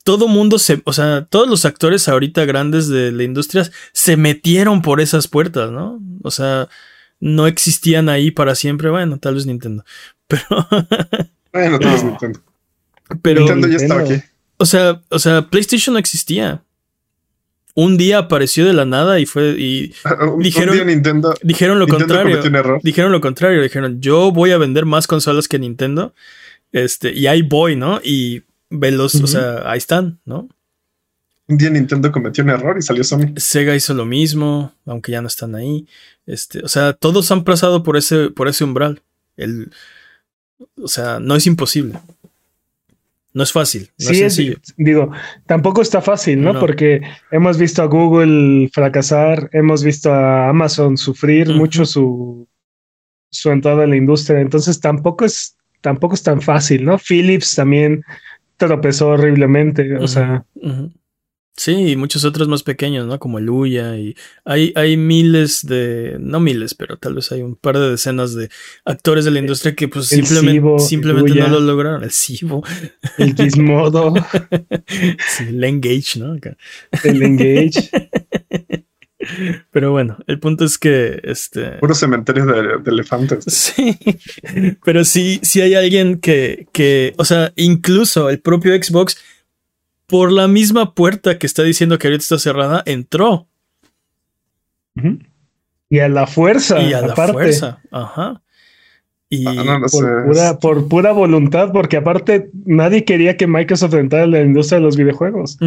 todo 0.02 0.28
mundo 0.28 0.58
se, 0.58 0.80
o 0.84 0.92
sea, 0.92 1.26
todos 1.28 1.48
los 1.48 1.64
actores 1.66 2.08
ahorita 2.08 2.46
grandes 2.46 2.88
de 2.88 3.12
la 3.12 3.24
industria 3.24 3.70
se 3.92 4.16
metieron 4.16 4.80
por 4.80 5.00
esas 5.00 5.28
puertas, 5.28 5.70
¿no? 5.70 6.00
O 6.22 6.30
sea, 6.30 6.68
no 7.20 7.46
existían 7.46 8.08
ahí 8.08 8.30
para 8.30 8.54
siempre. 8.54 8.88
Bueno, 8.88 9.18
tal 9.18 9.34
vez 9.34 9.44
Nintendo. 9.44 9.84
Pero. 10.26 10.44
bueno, 11.52 11.78
tal 11.78 11.92
vez 11.92 12.04
Nintendo. 12.04 12.40
Pero. 13.20 13.40
Nintendo 13.40 13.68
ya 13.68 13.76
estaba 13.76 14.00
aquí. 14.00 14.22
O 14.56 14.66
sea, 14.66 15.02
o 15.10 15.18
sea, 15.18 15.48
PlayStation 15.48 15.92
no 15.92 15.98
existía. 15.98 16.62
Un 17.80 17.96
día 17.96 18.18
apareció 18.18 18.66
de 18.66 18.72
la 18.72 18.84
nada 18.84 19.20
y 19.20 19.24
fue. 19.24 19.50
Y 19.56 19.94
dijeron. 20.40 20.84
Nintendo, 20.84 21.32
dijeron 21.44 21.78
lo 21.78 21.86
contrario. 21.86 22.42
Dijeron 22.82 23.12
lo 23.12 23.20
contrario. 23.20 23.62
Dijeron, 23.62 24.00
yo 24.00 24.32
voy 24.32 24.50
a 24.50 24.58
vender 24.58 24.84
más 24.84 25.06
consolas 25.06 25.46
que 25.46 25.60
Nintendo. 25.60 26.12
Este, 26.72 27.14
y 27.14 27.28
ahí 27.28 27.42
voy, 27.42 27.76
¿no? 27.76 28.00
Y 28.02 28.42
velos, 28.68 29.14
o 29.14 29.28
sea, 29.28 29.62
ahí 29.70 29.78
están, 29.78 30.18
¿no? 30.24 30.48
Un 31.46 31.56
día 31.56 31.70
Nintendo 31.70 32.10
cometió 32.10 32.42
un 32.42 32.50
error 32.50 32.76
y 32.76 32.82
salió 32.82 33.04
Sony. 33.04 33.34
Sega 33.36 33.76
hizo 33.76 33.94
lo 33.94 34.04
mismo, 34.04 34.72
aunque 34.84 35.12
ya 35.12 35.22
no 35.22 35.28
están 35.28 35.54
ahí. 35.54 35.86
Este, 36.26 36.64
o 36.64 36.68
sea, 36.68 36.94
todos 36.94 37.30
han 37.30 37.44
pasado 37.44 37.84
por 37.84 37.96
ese, 37.96 38.30
por 38.30 38.48
ese 38.48 38.64
umbral. 38.64 39.02
El, 39.36 39.70
o 40.82 40.88
sea, 40.88 41.20
no 41.20 41.36
es 41.36 41.46
imposible. 41.46 42.00
No 43.34 43.42
es 43.42 43.52
fácil. 43.52 43.90
No 43.98 44.08
sí, 44.08 44.14
es 44.14 44.18
sencillo. 44.34 44.56
digo, 44.76 45.12
tampoco 45.46 45.82
está 45.82 46.00
fácil, 46.00 46.42
¿no? 46.42 46.58
Porque 46.58 47.02
hemos 47.30 47.58
visto 47.58 47.82
a 47.82 47.86
Google 47.86 48.68
fracasar, 48.72 49.50
hemos 49.52 49.84
visto 49.84 50.12
a 50.12 50.48
Amazon 50.48 50.96
sufrir 50.96 51.50
mucho 51.50 51.84
su, 51.84 52.48
su 53.30 53.50
entrada 53.50 53.84
en 53.84 53.90
la 53.90 53.96
industria. 53.96 54.40
Entonces 54.40 54.80
tampoco 54.80 55.24
es, 55.24 55.56
tampoco 55.80 56.14
es 56.14 56.22
tan 56.22 56.40
fácil, 56.40 56.84
¿no? 56.84 56.98
Philips 56.98 57.54
también 57.54 58.02
tropezó 58.56 59.08
horriblemente. 59.08 59.96
O 59.96 60.08
sea. 60.08 60.44
Sí, 61.58 61.72
y 61.72 61.96
muchos 61.96 62.24
otros 62.24 62.46
más 62.46 62.62
pequeños, 62.62 63.08
¿no? 63.08 63.18
Como 63.18 63.40
el 63.40 63.50
Uya 63.50 63.96
y 63.96 64.14
hay, 64.44 64.72
hay 64.76 64.96
miles 64.96 65.66
de, 65.66 66.16
no 66.20 66.38
miles, 66.38 66.74
pero 66.74 66.96
tal 66.98 67.14
vez 67.14 67.32
hay 67.32 67.42
un 67.42 67.56
par 67.56 67.76
de 67.76 67.90
decenas 67.90 68.32
de 68.32 68.48
actores 68.84 69.24
de 69.24 69.32
la 69.32 69.40
industria 69.40 69.74
que 69.74 69.88
pues 69.88 70.06
simplemente, 70.06 70.78
simplemente 70.78 71.34
no 71.34 71.48
lo 71.48 71.58
lograron. 71.58 72.04
El 72.04 72.12
Cibo. 72.12 72.62
El 73.18 73.34
Gizmodo. 73.34 74.14
sí, 74.86 75.44
el 75.48 75.64
Engage, 75.64 76.20
¿no? 76.20 76.36
El 77.02 77.22
Engage. 77.24 77.90
Pero 79.72 79.90
bueno, 79.90 80.16
el 80.28 80.38
punto 80.38 80.64
es 80.64 80.78
que 80.78 81.20
este. 81.24 81.72
Puro 81.80 81.94
cementerio 81.94 82.46
de, 82.46 82.78
de 82.78 82.90
elefantes. 82.90 83.44
Sí. 83.48 83.98
Pero 84.84 85.04
sí, 85.04 85.40
sí 85.42 85.60
hay 85.60 85.74
alguien 85.74 86.20
que, 86.20 86.68
que. 86.72 87.14
O 87.16 87.24
sea, 87.24 87.52
incluso 87.56 88.30
el 88.30 88.38
propio 88.38 88.80
Xbox, 88.80 89.18
por 90.08 90.32
la 90.32 90.48
misma 90.48 90.94
puerta 90.94 91.38
que 91.38 91.46
está 91.46 91.62
diciendo 91.62 91.98
que 91.98 92.08
ahorita 92.08 92.22
está 92.22 92.38
cerrada, 92.38 92.82
entró. 92.86 93.46
Y 95.90 95.98
a 96.00 96.08
la 96.08 96.26
fuerza, 96.26 96.80
Y 96.82 96.92
a 96.92 97.00
la 97.02 97.12
aparte. 97.12 97.32
fuerza. 97.32 97.80
Ajá. 97.92 98.42
Y 99.30 99.46
Ah, 99.46 99.52
no, 99.64 99.78
no 99.80 99.88
sé. 99.88 99.98
Por 100.00 100.24
pura, 100.26 100.58
por 100.58 100.88
pura 100.88 101.12
voluntad, 101.12 101.70
porque 101.72 101.98
aparte 101.98 102.50
nadie 102.64 103.04
quería 103.04 103.36
que 103.36 103.46
Microsoft 103.46 103.94
entrara 103.94 104.24
en 104.24 104.30
la 104.32 104.40
industria 104.40 104.78
de 104.78 104.84
los 104.84 104.96
videojuegos. 104.96 105.58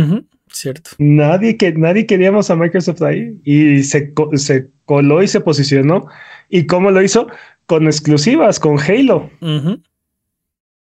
Cierto. 0.52 0.92
Nadie, 0.98 1.56
que, 1.58 1.72
nadie 1.74 2.06
queríamos 2.06 2.50
a 2.50 2.56
Microsoft 2.56 3.02
ahí 3.04 3.40
y 3.46 3.84
se, 3.84 4.14
se 4.36 4.68
coló 4.86 5.22
y 5.24 5.28
se 5.28 5.40
posicionó. 5.40 6.08
¿Y 6.50 6.66
cómo 6.66 6.92
lo 6.92 7.02
hizo? 7.02 7.28
Con 7.68 7.86
exclusivas, 7.86 8.60
con 8.60 8.78
Halo. 8.80 9.30
Ujú. 9.40 9.80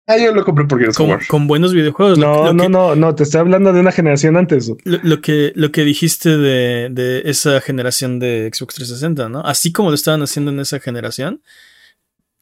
Ah, 0.09 0.16
yo 0.18 0.32
lo 0.32 0.44
compré 0.44 0.64
porque 0.66 0.86
Con, 0.86 1.07
jugar. 1.07 1.26
con 1.26 1.46
buenos 1.48 1.74
videojuegos. 1.74 2.16
No, 2.18 2.44
lo 2.46 2.52
no, 2.54 2.62
que- 2.64 2.68
no, 2.68 2.94
no, 2.94 3.14
te 3.16 3.24
estoy 3.24 3.40
hablando 3.40 3.72
de 3.72 3.80
una 3.80 3.90
generación 3.90 4.36
antes. 4.36 4.68
Lo, 4.84 4.98
lo 5.02 5.20
que, 5.20 5.52
lo 5.57 5.72
que 5.72 5.82
dijiste 5.82 6.36
de, 6.36 6.88
de 6.90 7.22
esa 7.24 7.61
generación 7.61 8.20
de 8.20 8.48
Xbox 8.52 8.76
360, 8.76 9.28
¿no? 9.28 9.40
Así 9.40 9.72
como 9.72 9.88
lo 9.88 9.96
estaban 9.96 10.22
haciendo 10.22 10.52
en 10.52 10.61
esa 10.61 10.78
generación, 10.78 11.42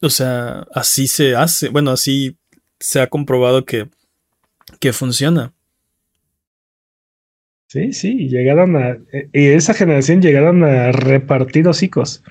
o 0.03 0.11
sea, 0.11 0.67
así 0.75 1.07
se 1.09 1.37
hace, 1.37 1.71
bueno, 1.71 1.93
así 1.93 2.37
se 2.81 3.01
ha 3.01 3.07
comprobado 3.09 3.65
que, 3.65 3.89
que 4.79 4.93
funciona. 4.93 5.55
Sí, 7.69 7.93
sí, 7.93 8.29
llegaron 8.29 8.77
a. 8.77 8.91
eh, 9.13 9.29
Y 9.33 9.47
esa 9.49 9.75
generación 9.75 10.21
llegaron 10.23 10.63
a 10.65 10.93
repartir 10.93 11.67
hocicos. 11.67 12.23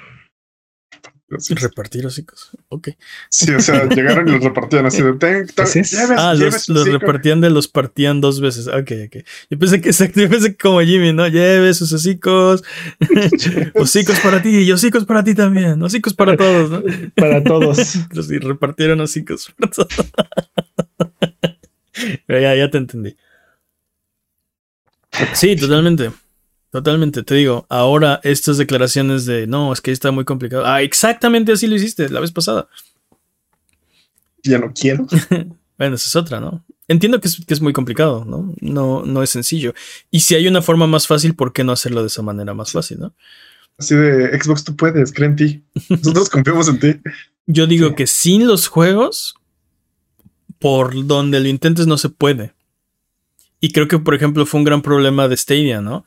Sí, 1.39 1.53
Repartir 1.55 2.05
hocicos. 2.05 2.51
Ok. 2.69 2.89
Sí, 3.29 3.51
o 3.53 3.59
sea, 3.59 3.85
llegaron 3.89 4.27
y 4.27 4.31
los 4.31 4.43
repartían 4.43 4.85
así 4.85 5.01
de 5.01 5.13
ten, 5.13 5.47
ten, 5.47 5.65
Así 5.65 5.79
es. 5.79 5.91
lleves- 5.93 6.15
Ah, 6.19 6.33
lleves 6.33 6.53
los, 6.53 6.63
su 6.63 6.73
los 6.73 6.81
hocico". 6.83 6.97
repartían 6.99 7.41
de 7.41 7.49
los 7.49 7.67
partían 7.67 8.21
dos 8.21 8.41
veces. 8.41 8.67
Ok, 8.67 8.91
ok. 9.07 9.23
Yo 9.49 9.59
pensé 9.59 9.81
que 9.81 9.89
exacto, 9.89 10.19
yo 10.21 10.29
pensé 10.29 10.51
que 10.51 10.57
como 10.57 10.81
Jimmy, 10.81 11.13
¿no? 11.13 11.27
Lleve 11.27 11.73
sus 11.73 11.91
hocicos. 11.93 12.63
hocicos 13.75 14.19
para 14.19 14.41
ti 14.41 14.49
y 14.59 14.71
hocicos 14.71 15.05
para 15.05 15.23
ti 15.23 15.33
también. 15.35 15.81
Hocicos 15.81 16.13
para 16.13 16.35
todos, 16.37 16.69
¿no? 16.69 16.83
Para 17.15 17.43
todos. 17.43 17.97
Pero 18.09 18.23
sí, 18.23 18.37
repartieron 18.39 18.99
hocicos. 19.01 19.51
para 19.57 19.71
todos. 19.71 19.87
Pero 22.25 22.39
ya, 22.41 22.55
ya 22.55 22.69
te 22.69 22.77
entendí. 22.77 23.15
Sí, 25.33 25.55
totalmente. 25.55 26.11
Totalmente. 26.73 27.21
Te 27.21 27.35
digo, 27.35 27.67
ahora 27.69 28.19
estas 28.23 28.57
declaraciones 28.57 29.27
de 29.27 29.45
no, 29.45 29.71
es 29.71 29.79
que 29.79 29.91
está 29.91 30.09
muy 30.09 30.25
complicado. 30.25 30.65
Ah, 30.65 30.81
exactamente 30.81 31.51
así 31.51 31.67
lo 31.67 31.75
hiciste 31.75 32.09
la 32.09 32.19
vez 32.19 32.31
pasada. 32.31 32.67
Ya 34.43 34.57
no 34.59 34.73
quiero. 34.73 35.07
Bueno, 35.75 35.95
esa 35.95 36.07
es 36.07 36.15
otra, 36.15 36.39
¿no? 36.39 36.63
Entiendo 36.87 37.19
que 37.19 37.27
es, 37.27 37.43
que 37.45 37.53
es 37.53 37.59
muy 37.59 37.73
complicado, 37.73 38.23
¿no? 38.25 38.53
¿no? 38.61 39.03
No 39.03 39.23
es 39.23 39.31
sencillo. 39.31 39.73
Y 40.11 40.19
si 40.19 40.35
hay 40.35 40.47
una 40.47 40.61
forma 40.61 40.85
más 40.85 41.07
fácil, 41.07 41.33
¿por 41.35 41.51
qué 41.51 41.63
no 41.63 41.71
hacerlo 41.71 42.01
de 42.01 42.07
esa 42.07 42.21
manera 42.21 42.53
más 42.53 42.71
fácil, 42.71 42.99
no? 42.99 43.13
Así 43.79 43.95
de 43.95 44.39
Xbox, 44.39 44.63
tú 44.63 44.75
puedes, 44.75 45.11
cree 45.11 45.29
en 45.29 45.35
ti. 45.35 45.63
Nosotros 45.89 46.29
confiamos 46.31 46.67
en 46.69 46.79
ti. 46.79 46.95
Yo 47.47 47.65
digo 47.65 47.89
Sí. 47.89 47.95
que 47.95 48.07
sin 48.07 48.47
los 48.47 48.67
juegos, 48.67 49.35
por 50.59 51.05
donde 51.07 51.39
lo 51.39 51.47
intentes 51.49 51.87
no 51.87 51.97
se 51.97 52.09
puede. 52.09 52.53
Y 53.59 53.71
creo 53.71 53.87
que, 53.87 53.97
por 53.97 54.13
ejemplo, 54.13 54.45
fue 54.45 54.59
un 54.59 54.65
gran 54.65 54.83
problema 54.83 55.27
de 55.27 55.35
Stadia, 55.35 55.81
¿no? 55.81 56.05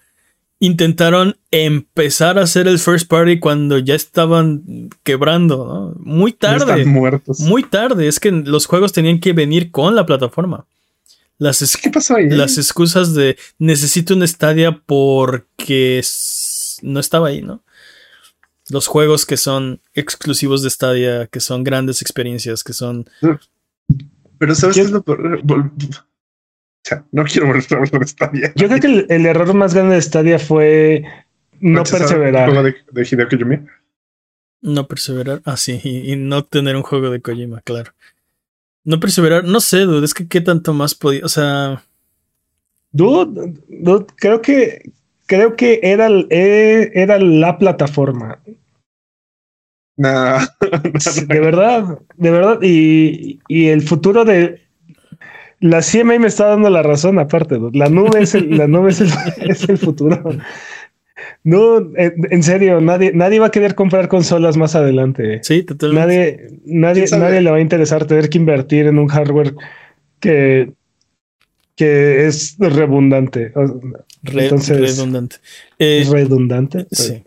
Intentaron 0.58 1.36
empezar 1.50 2.38
a 2.38 2.42
hacer 2.42 2.66
el 2.66 2.78
first 2.78 3.08
party 3.08 3.38
cuando 3.40 3.78
ya 3.78 3.94
estaban 3.94 4.88
quebrando, 5.02 5.66
¿no? 5.66 5.94
Muy 6.02 6.32
Ya 6.32 6.38
tarde. 6.38 6.78
Están 6.80 6.88
muertos. 6.94 7.40
Muy 7.40 7.62
tarde. 7.62 8.08
Es 8.08 8.18
que 8.20 8.30
los 8.32 8.64
juegos 8.66 8.92
tenían 8.92 9.20
que 9.20 9.32
venir 9.34 9.70
con 9.70 9.94
la 9.94 10.06
plataforma. 10.06 10.66
Las, 11.38 11.60
es- 11.60 11.76
¿Qué 11.76 11.90
pasó 11.90 12.16
ahí? 12.16 12.30
las 12.30 12.56
excusas 12.56 13.12
de 13.14 13.36
necesito 13.58 14.14
un 14.14 14.26
Stadia 14.26 14.80
porque 14.86 16.02
no 16.82 17.00
estaba 17.00 17.28
ahí, 17.28 17.42
¿no? 17.42 17.62
Los 18.70 18.86
juegos 18.86 19.26
que 19.26 19.36
son 19.36 19.80
exclusivos 19.94 20.62
de 20.62 20.70
Stadia, 20.70 21.26
que 21.26 21.40
son 21.40 21.62
grandes 21.64 22.00
experiencias, 22.00 22.64
que 22.64 22.72
son... 22.72 23.08
Pero 24.38 24.54
¿sabes 24.54 24.76
qué 24.76 24.82
es 24.82 24.90
lo 24.90 25.04
sea, 26.86 27.04
no 27.12 27.24
quiero 27.24 27.46
volver 27.48 27.64
a 27.70 27.76
hablar 27.76 28.00
de 28.00 28.06
Stadia. 28.06 28.52
Yo 28.54 28.68
creo 28.68 28.80
que 28.80 28.86
el, 28.86 29.06
el 29.08 29.26
error 29.26 29.52
más 29.54 29.74
grande 29.74 29.96
de 29.96 30.02
Stadia 30.02 30.38
fue 30.38 31.04
no 31.60 31.82
perseverar. 31.82 32.48
El 32.48 32.54
juego 32.54 32.62
de, 32.68 32.76
de 32.92 33.08
Hideo 33.10 33.28
Kojima. 33.28 33.66
No 34.62 34.86
perseverar. 34.86 35.42
Ah, 35.44 35.56
sí, 35.56 35.80
y, 35.82 36.12
y 36.12 36.16
no 36.16 36.44
tener 36.44 36.76
un 36.76 36.82
juego 36.82 37.10
de 37.10 37.20
Kojima, 37.20 37.60
claro. 37.62 37.92
No 38.84 39.00
perseverar, 39.00 39.44
no 39.44 39.60
sé, 39.60 39.80
dude, 39.80 40.04
es 40.04 40.14
que 40.14 40.28
qué 40.28 40.40
tanto 40.40 40.72
más 40.72 40.94
podía... 40.94 41.24
O 41.24 41.28
sea... 41.28 41.82
Dude, 42.92 43.54
dude, 43.68 44.06
creo 44.16 44.40
que 44.40 44.92
creo 45.26 45.56
que 45.56 45.80
era, 45.82 46.08
eh, 46.30 46.90
era 46.94 47.18
la 47.18 47.58
plataforma. 47.58 48.38
Nah. 49.98 50.44
De 51.26 51.40
verdad, 51.40 52.00
de 52.18 52.30
verdad. 52.30 52.58
Y, 52.60 53.40
y 53.48 53.68
el 53.68 53.80
futuro 53.80 54.26
de 54.26 54.65
la 55.60 55.80
CMA 55.82 56.18
me 56.18 56.26
está 56.28 56.46
dando 56.46 56.68
la 56.70 56.82
razón, 56.82 57.18
aparte. 57.18 57.58
La 57.72 57.88
nube 57.88 58.22
es 58.22 58.34
el, 58.34 58.56
la 58.56 58.66
nube 58.66 58.90
es 58.90 59.00
el, 59.00 59.08
es 59.50 59.68
el 59.68 59.78
futuro. 59.78 60.22
No, 61.44 61.78
en, 61.96 62.14
en 62.30 62.42
serio, 62.42 62.80
nadie, 62.80 63.12
nadie 63.14 63.38
va 63.38 63.46
a 63.46 63.50
querer 63.50 63.74
comprar 63.74 64.08
consolas 64.08 64.56
más 64.56 64.74
adelante. 64.74 65.40
Sí, 65.42 65.62
totalmente. 65.62 66.06
Nadie, 66.06 66.48
nadie, 66.64 67.04
nadie 67.18 67.40
le 67.40 67.50
va 67.50 67.56
a 67.56 67.60
interesar 67.60 68.04
tener 68.06 68.28
que 68.28 68.38
invertir 68.38 68.86
en 68.86 68.98
un 68.98 69.06
hardware 69.08 69.54
que, 70.20 70.72
que 71.76 72.26
es 72.26 72.56
redundante. 72.58 73.52
entonces- 74.24 74.96
redundante. 74.98 75.36
Eh, 75.78 76.00
es 76.02 76.08
redundante. 76.08 76.86
sí. 76.90 77.22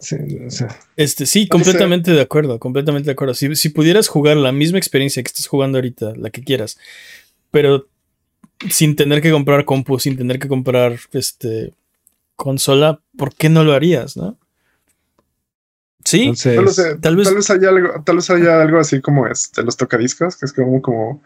o 0.45 0.49
sea, 0.51 0.67
Este, 0.95 1.25
sí, 1.25 1.47
completamente 1.47 2.11
de 2.11 2.21
acuerdo, 2.21 2.59
completamente 2.59 3.07
de 3.07 3.13
acuerdo. 3.13 3.33
Si, 3.33 3.55
si 3.55 3.69
pudieras 3.69 4.07
jugar 4.07 4.37
la 4.37 4.51
misma 4.51 4.77
experiencia 4.77 5.23
que 5.23 5.27
estás 5.27 5.47
jugando 5.47 5.77
ahorita, 5.77 6.13
la 6.17 6.29
que 6.29 6.43
quieras, 6.43 6.77
pero 7.51 7.87
sin 8.69 8.95
tener 8.95 9.21
que 9.21 9.31
comprar 9.31 9.65
compu, 9.65 9.99
sin 9.99 10.17
tener 10.17 10.39
que 10.39 10.47
comprar 10.47 10.99
este 11.13 11.73
consola, 12.35 13.01
¿por 13.17 13.33
qué 13.35 13.49
no 13.49 13.63
lo 13.63 13.73
harías, 13.73 14.15
no? 14.17 14.37
Sí, 16.05 16.21
entonces, 16.21 16.55
No 16.55 16.61
lo 16.63 16.71
sé. 16.71 16.95
Tal 16.97 17.15
vez- 17.15 17.49
haya 17.49 17.69
algo, 17.69 18.03
tal 18.03 18.15
vez 18.15 18.29
haya 18.29 18.61
algo 18.61 18.79
así 18.79 19.01
como 19.01 19.27
este, 19.27 19.61
los 19.63 19.77
tocadiscos, 19.77 20.37
que 20.37 20.45
es 20.45 20.53
como, 20.53 20.81
como 20.81 21.21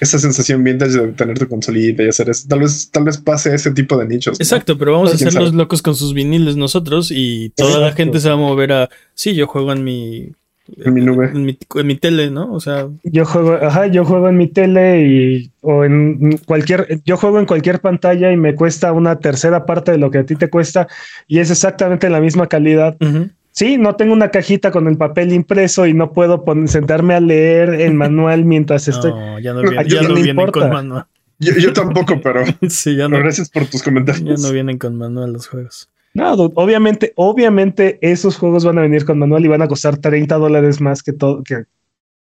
esa 0.00 0.18
sensación 0.18 0.62
vintage 0.62 0.92
de 0.92 1.08
tener 1.12 1.38
tu 1.38 1.48
consolita 1.48 2.02
y 2.02 2.08
hacer 2.08 2.30
eso. 2.30 2.46
Tal 2.48 2.60
vez, 2.60 2.90
tal 2.90 3.04
vez 3.04 3.18
pase 3.18 3.54
ese 3.54 3.72
tipo 3.72 3.96
de 3.98 4.06
nichos. 4.06 4.38
¿no? 4.38 4.42
exacto, 4.42 4.78
pero 4.78 4.92
vamos 4.92 5.12
a 5.12 5.16
¿Quién 5.16 5.32
ser 5.32 5.42
los 5.42 5.54
locos 5.54 5.82
con 5.82 5.94
sus 5.94 6.14
viniles 6.14 6.56
nosotros 6.56 7.10
y 7.10 7.50
toda 7.56 7.80
la 7.80 7.92
gente 7.92 8.20
se 8.20 8.28
va 8.28 8.34
a 8.34 8.38
mover 8.38 8.72
a, 8.72 8.88
sí, 9.14 9.34
yo 9.34 9.46
juego 9.46 9.72
en 9.72 9.84
mi... 9.84 10.32
En 10.76 10.94
mi 10.94 11.00
nube. 11.00 11.26
En 11.32 11.44
mi, 11.44 11.58
en 11.76 11.86
mi 11.86 11.94
tele, 11.96 12.30
¿no? 12.30 12.52
O 12.52 12.60
sea, 12.60 12.88
yo 13.02 13.24
juego, 13.24 13.54
ajá, 13.54 13.86
yo 13.86 14.04
juego 14.04 14.28
en 14.28 14.36
mi 14.36 14.48
tele 14.48 15.06
y 15.06 15.50
o 15.62 15.84
en 15.84 16.38
cualquier, 16.46 17.00
yo 17.04 17.16
juego 17.16 17.38
en 17.40 17.46
cualquier 17.46 17.80
pantalla 17.80 18.30
y 18.32 18.36
me 18.36 18.54
cuesta 18.54 18.92
una 18.92 19.18
tercera 19.18 19.64
parte 19.66 19.92
de 19.92 19.98
lo 19.98 20.10
que 20.10 20.18
a 20.18 20.24
ti 20.24 20.36
te 20.36 20.50
cuesta 20.50 20.86
y 21.26 21.38
es 21.38 21.50
exactamente 21.50 22.10
la 22.10 22.20
misma 22.20 22.46
calidad. 22.46 22.96
ujú. 23.00 23.30
Sí, 23.50 23.76
no 23.76 23.96
tengo 23.96 24.12
una 24.12 24.28
cajita 24.30 24.70
con 24.70 24.86
el 24.86 24.96
papel 24.96 25.32
impreso 25.32 25.84
y 25.86 25.92
no 25.92 26.12
puedo 26.12 26.44
pon- 26.44 26.68
sentarme 26.68 27.14
a 27.14 27.20
leer 27.20 27.70
el 27.74 27.92
manual 27.94 28.44
mientras 28.44 28.86
estoy. 28.86 29.10
no, 29.10 29.38
ya 29.40 29.52
no, 29.52 29.62
viene- 29.62 29.88
ya 29.88 30.02
no 30.02 30.14
vienen 30.14 30.28
importa. 30.28 30.60
con 30.60 30.70
manual. 30.70 31.04
Yo, 31.40 31.52
yo 31.54 31.72
tampoco, 31.72 32.20
pero, 32.22 32.44
Sí, 32.68 32.94
ya 32.96 33.06
pero 33.06 33.18
no, 33.18 33.18
gracias 33.24 33.48
por 33.50 33.66
tus 33.66 33.82
comentarios. 33.82 34.40
ya 34.42 34.46
no 34.46 34.52
vienen 34.52 34.78
con 34.78 34.96
manual 34.96 35.32
los 35.32 35.48
juegos. 35.48 35.88
No, 36.14 36.36
dude, 36.36 36.52
obviamente, 36.56 37.12
obviamente 37.16 37.98
esos 38.02 38.36
juegos 38.36 38.64
van 38.64 38.78
a 38.78 38.82
venir 38.82 39.04
con 39.04 39.18
manual 39.18 39.44
y 39.44 39.48
van 39.48 39.62
a 39.62 39.68
costar 39.68 39.98
30 39.98 40.36
dólares 40.36 40.80
más 40.80 41.02
que 41.02 41.12
todo 41.12 41.42
que 41.42 41.64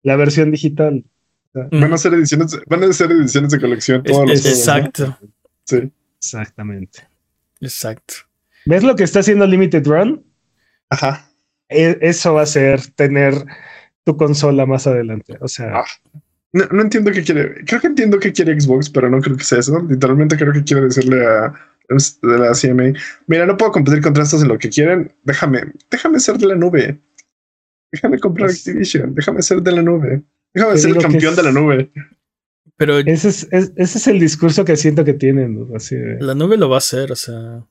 la 0.03 0.17
versión 0.17 0.51
digital. 0.51 1.05
Van 1.55 1.93
a 1.93 1.97
ser 1.97 2.13
ediciones, 2.15 2.59
van 2.67 2.83
a 2.85 2.93
ser 2.93 3.11
ediciones 3.13 3.51
de 3.51 3.61
colección 3.61 4.03
Es- 4.05 4.13
todos 4.13 4.29
los 4.29 4.45
es- 4.45 4.65
juegos, 4.65 4.67
¿no? 4.67 4.73
exacto, 4.75 5.19
Sí. 5.65 5.93
Exactamente. 6.19 6.99
exacto. 7.61 8.15
¿Ves 8.67 8.83
lo 8.83 8.97
que 8.97 9.05
está 9.05 9.21
haciendo 9.21 9.47
Limited 9.47 9.87
Run? 9.87 10.23
Ajá. 10.91 11.31
E- 11.69 11.99
Eso 12.03 12.35
va 12.35 12.43
a 12.43 12.47
ser 12.47 12.81
tener 12.95 13.33
tu 14.05 14.17
consola 14.17 14.67
más 14.67 14.87
adelante. 14.87 15.39
O 15.41 15.49
sea, 15.49 15.79
Ah. 15.81 15.85
No, 16.53 16.65
no 16.71 16.83
entiendo 16.83 17.11
qué 17.11 17.23
quiere. 17.23 17.65
Creo 17.67 17.81
que 17.81 17.87
entiendo 17.89 18.19
qué 18.19 18.33
quiere 18.33 18.59
Xbox, 18.59 18.89
pero 18.89 19.11
no 19.11 19.21
creo 19.21 19.37
que 19.37 19.45
sea 19.45 19.59
eso. 19.59 19.79
Literalmente 19.89 20.37
creo 20.39 20.53
que 20.55 20.63
quiere 20.65 20.83
decirle 20.85 21.27
a 21.27 21.53
de 21.89 22.39
la 22.39 22.53
CMA, 22.53 22.99
mira, 23.27 23.47
no 23.47 23.57
puedo 23.57 23.73
competir 23.73 24.03
contra 24.03 24.25
estos 24.25 24.43
en 24.43 24.49
lo 24.49 24.59
que 24.59 24.69
quieren. 24.71 25.13
Déjame, 25.23 25.73
déjame 25.91 26.21
ser 26.21 26.37
de 26.39 26.47
la 26.47 26.55
nube. 26.55 26.99
Déjame 27.93 28.19
comprar 28.19 28.49
Pues- 28.49 28.67
Activision. 28.67 29.15
Déjame 29.15 29.43
ser 29.43 29.63
de 29.63 29.73
la 29.73 29.83
nube. 29.83 30.23
Déjame 30.53 30.77
ser 30.79 30.91
el 30.91 30.99
campeón 30.99 31.31
es- 31.33 31.37
de 31.37 31.43
la 31.43 31.53
nube. 31.53 31.91
Pero 32.77 32.99
ese 32.99 33.29
es, 33.29 33.49
es- 33.53 33.73
ese 33.77 33.99
es 33.99 34.07
el 34.09 34.19
discurso 34.21 34.65
que 34.65 34.77
siento 34.77 35.05
que 35.05 35.15
tienen. 35.15 35.69
¿no? 35.71 35.77
Así 35.77 35.97
de, 35.97 36.21
la 36.21 36.35
nube 36.35 36.57
lo 36.57 36.69
va 36.69 36.77
a 36.77 36.79
hacer, 36.79 37.11
o 37.13 37.17
sea. 37.17 37.65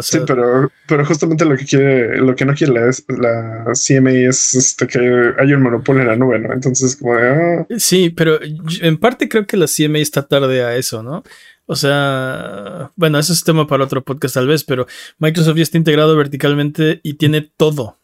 sí, 0.00 0.18
pero, 0.26 0.72
pero 0.88 1.04
justamente 1.04 1.44
lo 1.44 1.56
que 1.56 1.66
quiere, 1.66 2.16
lo 2.16 2.34
que 2.34 2.46
no 2.46 2.54
quiere 2.54 2.72
la, 2.72 2.90
la 3.18 3.72
CMA 3.74 4.10
es 4.12 4.54
este, 4.54 4.86
que 4.86 4.98
hay 5.38 5.52
un 5.52 5.62
monopolio 5.62 6.00
en 6.02 6.08
la 6.08 6.16
nube, 6.16 6.38
¿no? 6.38 6.52
Entonces, 6.52 6.96
como 6.96 7.14
de, 7.16 7.28
ah. 7.28 7.66
Sí, 7.78 8.08
pero 8.10 8.38
en 8.80 8.96
parte 8.98 9.28
creo 9.28 9.46
que 9.46 9.58
la 9.58 9.66
CMA 9.68 9.98
está 9.98 10.26
tarde 10.26 10.64
a 10.64 10.74
eso, 10.76 11.02
¿no? 11.02 11.22
O 11.66 11.74
sea, 11.74 12.92
bueno, 12.96 13.18
ese 13.18 13.32
es 13.32 13.44
tema 13.44 13.66
para 13.66 13.84
otro 13.84 14.02
podcast 14.02 14.34
tal 14.34 14.46
vez, 14.46 14.64
pero 14.64 14.86
Microsoft 15.18 15.56
ya 15.56 15.62
está 15.62 15.78
integrado 15.78 16.16
verticalmente 16.16 17.00
y 17.02 17.14
tiene 17.14 17.42
todo 17.42 17.98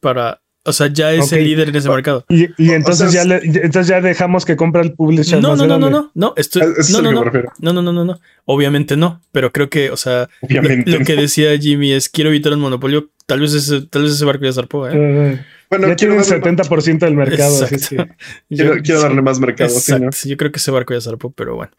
para 0.00 0.40
o 0.68 0.72
sea, 0.72 0.88
ya 0.88 1.12
es 1.12 1.32
el 1.32 1.44
líder 1.44 1.70
en 1.70 1.76
ese 1.76 1.88
mercado. 1.88 2.26
Y, 2.28 2.48
entonces, 2.72 3.12
ya 3.12 3.22
entonces 3.22 3.86
ya 3.86 4.02
dejamos 4.02 4.44
que 4.44 4.54
compra 4.54 4.82
el 4.82 4.92
publisher. 4.92 5.40
No, 5.40 5.56
no, 5.56 5.66
no, 5.66 5.78
no, 5.78 5.88
no, 5.88 6.10
no, 6.14 6.34
estoy, 6.36 6.62
no, 6.92 7.00
no, 7.00 7.12
no, 7.12 7.22
no, 7.72 7.82
no, 7.82 7.92
no, 7.92 8.04
no, 8.04 8.20
obviamente 8.44 8.94
no, 8.96 9.22
pero 9.32 9.50
creo 9.50 9.70
que, 9.70 9.90
o 9.90 9.96
sea, 9.96 10.28
lo, 10.42 11.04
que 11.06 11.16
decía 11.16 11.56
Jimmy 11.58 11.92
es 11.92 12.10
quiero 12.10 12.28
evitar 12.28 12.52
el 12.52 12.58
monopolio, 12.58 13.08
tal 13.24 13.40
vez 13.40 13.54
ese, 13.54 13.80
tal 13.82 14.02
vez 14.02 14.12
ese 14.12 14.26
barco 14.26 14.44
ya 14.44 14.52
zarpó, 14.52 14.86
¿eh? 14.88 15.42
Bueno, 15.70 15.88
ya 15.88 15.96
tiene 15.96 16.14
un 16.14 16.22
70% 16.22 16.98
del 16.98 17.14
mercado. 17.14 17.64
Así 17.64 17.96
quiero, 18.48 19.00
darle 19.00 19.22
más 19.22 19.38
mercado. 19.38 19.74
Yo 20.24 20.36
creo 20.36 20.52
que 20.52 20.58
ese 20.58 20.70
barco 20.70 20.94
ya 20.94 21.00
zarpó, 21.00 21.30
pero 21.30 21.56
bueno. 21.56 21.72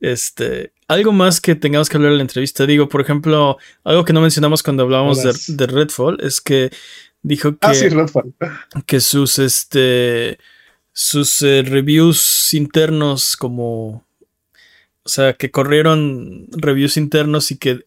Este, 0.00 0.72
algo 0.88 1.12
más 1.12 1.40
que 1.40 1.54
tengamos 1.54 1.88
que 1.88 1.96
hablar 1.96 2.12
en 2.12 2.18
la 2.18 2.22
entrevista. 2.22 2.66
Digo, 2.66 2.88
por 2.88 3.00
ejemplo, 3.00 3.56
algo 3.84 4.04
que 4.04 4.12
no 4.12 4.20
mencionamos 4.20 4.62
cuando 4.62 4.82
hablábamos 4.82 5.22
de, 5.22 5.54
de, 5.54 5.66
Redfall 5.66 6.18
es 6.20 6.40
que 6.40 6.70
dijo 7.22 7.56
ah, 7.60 7.72
que, 7.72 8.82
que 8.84 9.00
sus, 9.00 9.38
este, 9.38 10.38
sus 10.92 11.40
eh, 11.42 11.62
reviews 11.62 12.52
internos 12.52 13.36
como, 13.36 14.04
o 15.04 15.08
sea, 15.08 15.34
que 15.34 15.52
corrieron 15.52 16.48
reviews 16.50 16.96
internos 16.96 17.52
y 17.52 17.58
que 17.58 17.86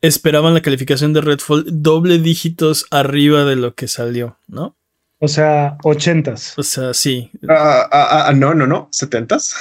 esperaban 0.00 0.54
la 0.54 0.62
calificación 0.62 1.12
de 1.12 1.22
Redfall 1.22 1.64
doble 1.66 2.18
dígitos 2.18 2.86
arriba 2.92 3.44
de 3.44 3.56
lo 3.56 3.74
que 3.74 3.88
salió, 3.88 4.38
¿no? 4.46 4.77
O 5.20 5.28
sea, 5.28 5.76
ochentas. 5.82 6.56
O 6.56 6.62
sea, 6.62 6.94
sí. 6.94 7.30
Ah, 7.48 7.88
ah, 8.28 8.32
no, 8.34 8.54
no, 8.54 8.66
no, 8.66 8.88
setentas. 8.92 9.54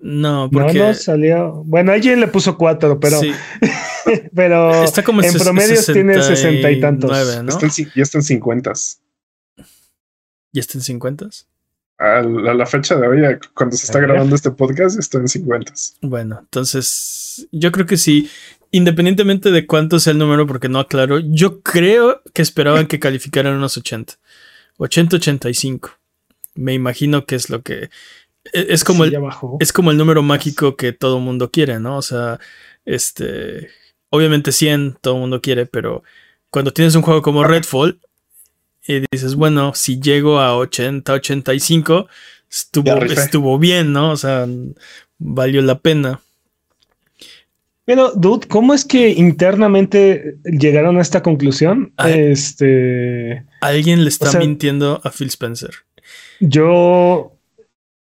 No, 0.00 0.50
porque... 0.52 0.78
No, 0.78 0.88
no 0.88 0.94
salió. 0.94 1.62
Bueno, 1.64 1.92
alguien 1.92 2.20
le 2.20 2.28
puso 2.28 2.58
cuatro, 2.58 3.00
pero. 3.00 3.20
Sí. 3.20 3.32
pero 4.34 4.84
Está 4.84 5.02
como 5.02 5.22
en 5.22 5.32
promedio 5.34 5.82
tiene 5.84 6.22
sesenta 6.22 6.70
y 6.70 6.80
tantos. 6.80 7.10
¿no? 7.10 7.58
ya 7.94 8.02
está 8.02 8.18
en 8.18 8.24
cincuentas. 8.24 9.00
¿Ya 10.52 10.60
está 10.60 10.76
en 10.76 10.82
cincuentas? 10.82 11.48
A 11.98 12.20
la, 12.20 12.66
fecha 12.66 12.96
de 12.96 13.06
hoy, 13.06 13.38
cuando 13.54 13.76
se 13.76 13.86
está 13.86 14.00
grabando 14.00 14.34
este 14.34 14.50
podcast, 14.50 14.98
está 14.98 15.18
en 15.18 15.28
cincuentas. 15.28 15.96
Bueno, 16.00 16.40
entonces 16.40 17.46
yo 17.52 17.70
creo 17.70 17.86
que 17.86 17.96
sí, 17.96 18.28
independientemente 18.72 19.52
de 19.52 19.66
cuánto 19.66 20.00
sea 20.00 20.10
el 20.10 20.18
número, 20.18 20.46
porque 20.46 20.68
no 20.68 20.80
aclaro, 20.80 21.20
yo 21.20 21.62
creo 21.62 22.20
que 22.34 22.42
esperaban 22.42 22.88
que 22.88 22.98
calificaran 22.98 23.54
unos 23.54 23.76
80. 23.76 24.14
80-85. 24.82 25.92
Me 26.54 26.74
imagino 26.74 27.24
que 27.24 27.34
es 27.34 27.50
lo 27.50 27.62
que 27.62 27.90
e, 28.52 28.66
es 28.70 28.84
como, 28.84 29.04
el, 29.04 29.16
es 29.60 29.72
como 29.72 29.90
el 29.90 29.96
número 29.96 30.22
mágico 30.22 30.76
que 30.76 30.92
todo 30.92 31.20
mundo 31.20 31.50
quiere, 31.50 31.80
¿no? 31.80 31.96
O 31.96 32.02
sea, 32.02 32.38
este. 32.84 33.70
Obviamente 34.10 34.52
100 34.52 34.98
todo 35.00 35.16
mundo 35.16 35.40
quiere, 35.40 35.64
pero 35.64 36.02
cuando 36.50 36.72
tienes 36.72 36.94
un 36.94 37.02
juego 37.02 37.22
como 37.22 37.44
Redfall 37.44 37.98
y 38.86 39.04
dices, 39.10 39.36
bueno, 39.36 39.72
si 39.74 40.00
llego 40.00 40.38
a 40.38 40.54
80, 40.54 41.14
85, 41.14 42.08
estuvo, 42.50 42.94
estuvo 43.04 43.58
bien, 43.58 43.94
¿no? 43.94 44.10
O 44.10 44.16
sea, 44.16 44.46
valió 45.18 45.62
la 45.62 45.78
pena. 45.78 46.20
Pero, 47.84 48.12
dude, 48.14 48.46
¿cómo 48.46 48.74
es 48.74 48.84
que 48.84 49.10
internamente 49.10 50.36
llegaron 50.44 50.98
a 50.98 51.02
esta 51.02 51.22
conclusión? 51.22 51.92
este. 52.06 53.44
Alguien 53.60 54.04
le 54.04 54.08
está 54.08 54.38
mintiendo 54.38 55.00
a 55.02 55.10
Phil 55.10 55.28
Spencer. 55.28 55.70
Yo 56.40 57.36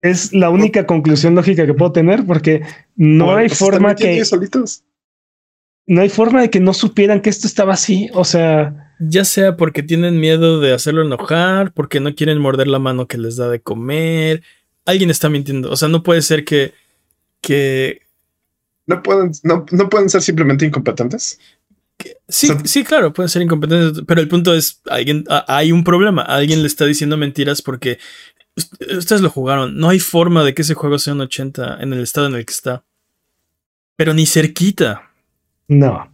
es 0.03 0.33
la 0.33 0.51
única 0.51 0.87
conclusión 0.87 1.35
lógica 1.35 1.67
que 1.67 1.75
puedo 1.75 1.93
tener 1.93 2.25
porque 2.27 2.63
no 2.95 3.35
hay 3.35 3.49
pues, 3.49 3.59
forma 3.59 3.95
que 3.95 4.23
no 5.87 6.01
hay 6.01 6.09
forma 6.09 6.43
de 6.43 6.51
que 6.51 6.61
no 6.61 6.75
supieran 6.75 7.21
que 7.21 7.31
esto 7.31 7.47
estaba 7.47 7.75
así, 7.75 8.09
o 8.13 8.25
sea, 8.25 8.95
ya 8.99 9.25
sea 9.25 9.57
porque 9.57 9.83
tienen 9.83 10.19
miedo 10.19 10.61
de 10.61 10.73
hacerlo 10.73 11.03
enojar, 11.03 11.73
porque 11.73 12.01
no 12.01 12.15
quieren 12.15 12.39
morder 12.39 12.67
la 12.67 12.79
mano 12.79 13.07
que 13.07 13.19
les 13.19 13.37
da 13.37 13.49
de 13.49 13.61
comer, 13.61 14.43
alguien 14.85 15.11
está 15.11 15.29
mintiendo, 15.29 15.71
o 15.71 15.77
sea, 15.77 15.89
no 15.89 16.03
puede 16.03 16.23
ser 16.23 16.45
que 16.45 16.75
que 17.41 18.06
no 18.87 19.03
pueden 19.03 19.33
no, 19.43 19.65
pueden 19.89 20.09
ser 20.09 20.23
simplemente 20.23 20.67
incompetentes. 20.67 21.39
Sí, 22.29 22.51
sí, 22.65 22.85
claro, 22.85 23.13
pueden 23.13 23.31
ser 23.31 23.43
incompetentes, 23.43 24.05
pero 24.07 24.21
el 24.21 24.29
punto 24.29 24.55
es, 24.55 24.83
alguien, 24.89 25.25
hay 25.49 25.73
un 25.73 25.83
problema, 25.83 26.23
alguien 26.23 26.61
le 26.61 26.67
está 26.67 26.85
diciendo 26.85 27.17
mentiras 27.17 27.63
porque 27.63 27.99
Ustedes 28.97 29.21
lo 29.21 29.31
jugaron. 29.31 29.77
No 29.77 29.91
hay 29.91 30.01
forma 30.01 30.43
de 30.43 30.55
que 30.55 30.63
ese 30.63 30.75
juego 30.75 30.99
sea 30.99 31.13
un 31.13 31.21
80 31.21 31.79
en 31.81 31.93
el 31.93 32.01
estado 32.01 32.27
en 32.27 32.35
el 32.35 32.47
que 32.47 32.53
está. 32.53 32.85
Pero 33.97 34.15
ni 34.15 34.27
cerquita. 34.27 35.11
No. 35.69 36.11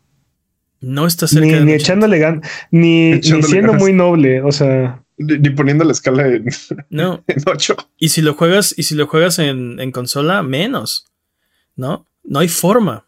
No 0.81 1.07
está 1.07 1.29
cerca. 1.29 1.61
Ni, 1.61 1.67
ni 1.67 1.73
echándole 1.73 2.19
gan 2.19 2.43
ni, 2.73 3.13
ni, 3.13 3.43
siendo 3.43 3.75
muy 3.75 3.93
noble. 3.93 4.43
O 4.43 4.51
sea. 4.51 5.05
Ni, 5.19 5.51
poniendo 5.51 5.85
la 5.85 5.93
escala 5.93 6.27
en, 6.27 6.47
no. 6.91 7.23
en 7.29 7.43
8. 7.47 7.77
Y 7.99 8.09
si 8.09 8.23
lo 8.23 8.35
juegas, 8.35 8.75
y 8.77 8.83
si 8.83 8.97
lo 8.97 9.07
juegas 9.07 9.39
en, 9.39 9.79
en 9.79 9.93
consola, 9.93 10.43
menos. 10.43 11.07
¿No? 11.77 12.07
No 12.25 12.39
hay 12.39 12.49
forma. 12.49 13.07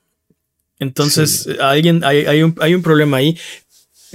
Entonces, 0.79 1.49
alguien, 1.61 2.05
hay, 2.05 2.27
hay, 2.27 2.43
un, 2.43 2.55
hay 2.61 2.75
un 2.75 2.83
problema 2.83 3.19
ahí 3.19 3.39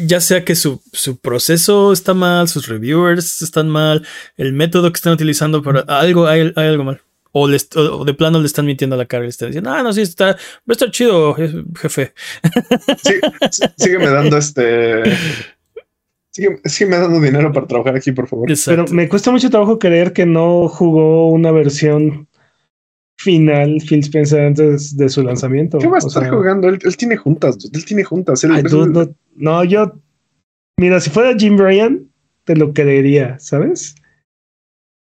ya 0.06 0.22
sea 0.22 0.46
que 0.46 0.56
su, 0.56 0.82
proceso 1.22 1.92
está 1.92 2.14
mal, 2.14 2.48
sus 2.48 2.68
reviewers 2.68 3.42
están 3.42 3.70
mal, 3.70 4.06
el 4.38 4.54
método 4.54 4.92
que 4.92 4.98
están 4.98 5.14
utilizando 5.14 5.62
para 5.62 5.82
algo, 5.82 6.28
hay, 6.28 6.54
algo 6.56 6.84
mal. 6.84 7.02
O, 7.32 7.48
de 7.48 8.14
plano 8.18 8.40
le 8.40 8.48
están 8.48 8.66
mintiendo 8.66 8.96
a 8.96 8.98
la 8.98 9.06
cara 9.06 9.24
y 9.24 9.28
le 9.28 9.30
están 9.30 9.50
diciendo, 9.50 9.70
ah, 9.72 9.84
no, 9.84 9.94
sí, 9.94 10.02
está, 10.02 10.26
va 10.32 10.36
a 10.70 10.72
estar 10.72 10.90
chido, 10.92 11.36
jefe. 11.36 12.14
Sí, 13.04 13.14
sígueme 13.78 14.10
dando 14.10 14.38
este. 14.38 15.04
Sígueme, 16.32 16.98
dando 16.98 17.20
dinero 17.20 17.52
para 17.52 17.68
trabajar 17.68 17.96
aquí, 17.96 18.12
por 18.12 18.28
favor. 18.28 18.50
Pero 18.66 18.86
me 18.88 19.08
cuesta 19.10 19.30
mucho 19.30 19.50
trabajo 19.50 19.78
creer 19.78 20.14
que 20.14 20.26
no 20.26 20.68
jugó 20.70 21.30
una 21.30 21.52
versión 21.52 22.29
final 23.20 23.82
Phil 23.88 24.00
Spencer 24.00 24.42
antes 24.42 24.96
de 24.96 25.10
su 25.10 25.22
lanzamiento. 25.22 25.78
¿Qué 25.78 25.88
va 25.88 25.98
a 25.98 26.00
estar 26.00 26.30
jugando? 26.30 26.70
Él, 26.70 26.98
tiene 26.98 27.18
juntas, 27.18 27.58
él 27.72 27.86
tiene 27.86 28.04
juntas. 28.04 28.46
no, 29.36 29.64
yo, 29.66 29.94
mira, 30.78 31.00
si 31.02 31.10
fuera 31.10 31.38
Jim 31.38 31.58
Bryan, 31.58 32.08
te 32.46 32.56
lo 32.56 32.74
creería, 32.74 33.38
¿sabes? 33.40 33.96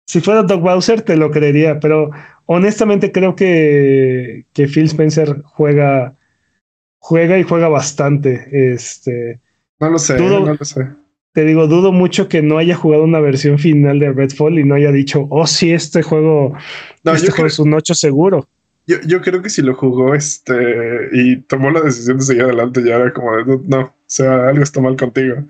Si 0.09 0.21
fuera 0.21 0.43
Doug 0.43 0.61
Bowser, 0.61 1.03
te 1.03 1.17
lo 1.17 1.31
creería, 1.31 1.79
pero 1.79 2.11
honestamente 2.47 3.13
creo 3.13 3.37
que, 3.37 4.47
que 4.55 4.67
Phil 4.67 4.87
Spencer 4.87 5.43
juega, 5.45 6.17
juega 6.99 7.39
y 7.39 7.43
juega 7.43 7.69
bastante. 7.69 8.49
Este, 8.73 9.41
no 9.79 9.91
lo 9.91 9.99
sé, 9.99 10.19
no 10.19 10.55
lo 10.55 10.65
sé 10.65 10.87
te 11.37 11.45
digo, 11.45 11.67
dudo 11.67 11.93
mucho 11.93 12.31
que 12.31 12.41
no 12.41 12.57
haya 12.57 12.75
jugado 12.75 13.05
una 13.05 13.21
versión 13.21 13.59
final 13.59 13.99
de 13.99 14.11
Redfall 14.11 14.59
y 14.59 14.65
no 14.65 14.75
haya 14.75 14.91
dicho, 14.91 15.27
oh, 15.29 15.47
sí, 15.47 15.71
este 15.71 16.03
juego, 16.03 16.57
no, 17.05 17.13
este 17.13 17.31
juego 17.31 17.47
es 17.47 17.59
un 17.59 17.75
8 17.75 17.95
seguro. 17.95 18.49
Yo, 18.87 18.97
yo, 19.07 19.21
creo 19.21 19.43
que 19.43 19.51
si 19.51 19.61
lo 19.61 19.75
jugó 19.75 20.15
este 20.15 21.11
y 21.13 21.37
tomó 21.43 21.71
la 21.71 21.83
decisión 21.83 22.17
de 22.17 22.25
seguir 22.25 22.45
adelante, 22.45 22.83
ya 22.83 22.97
era 22.97 23.13
como, 23.13 23.33
no, 23.67 23.81
o 23.81 23.95
sea, 24.07 24.49
algo 24.49 24.63
está 24.63 24.81
mal 24.81 24.97
contigo. 24.97 25.45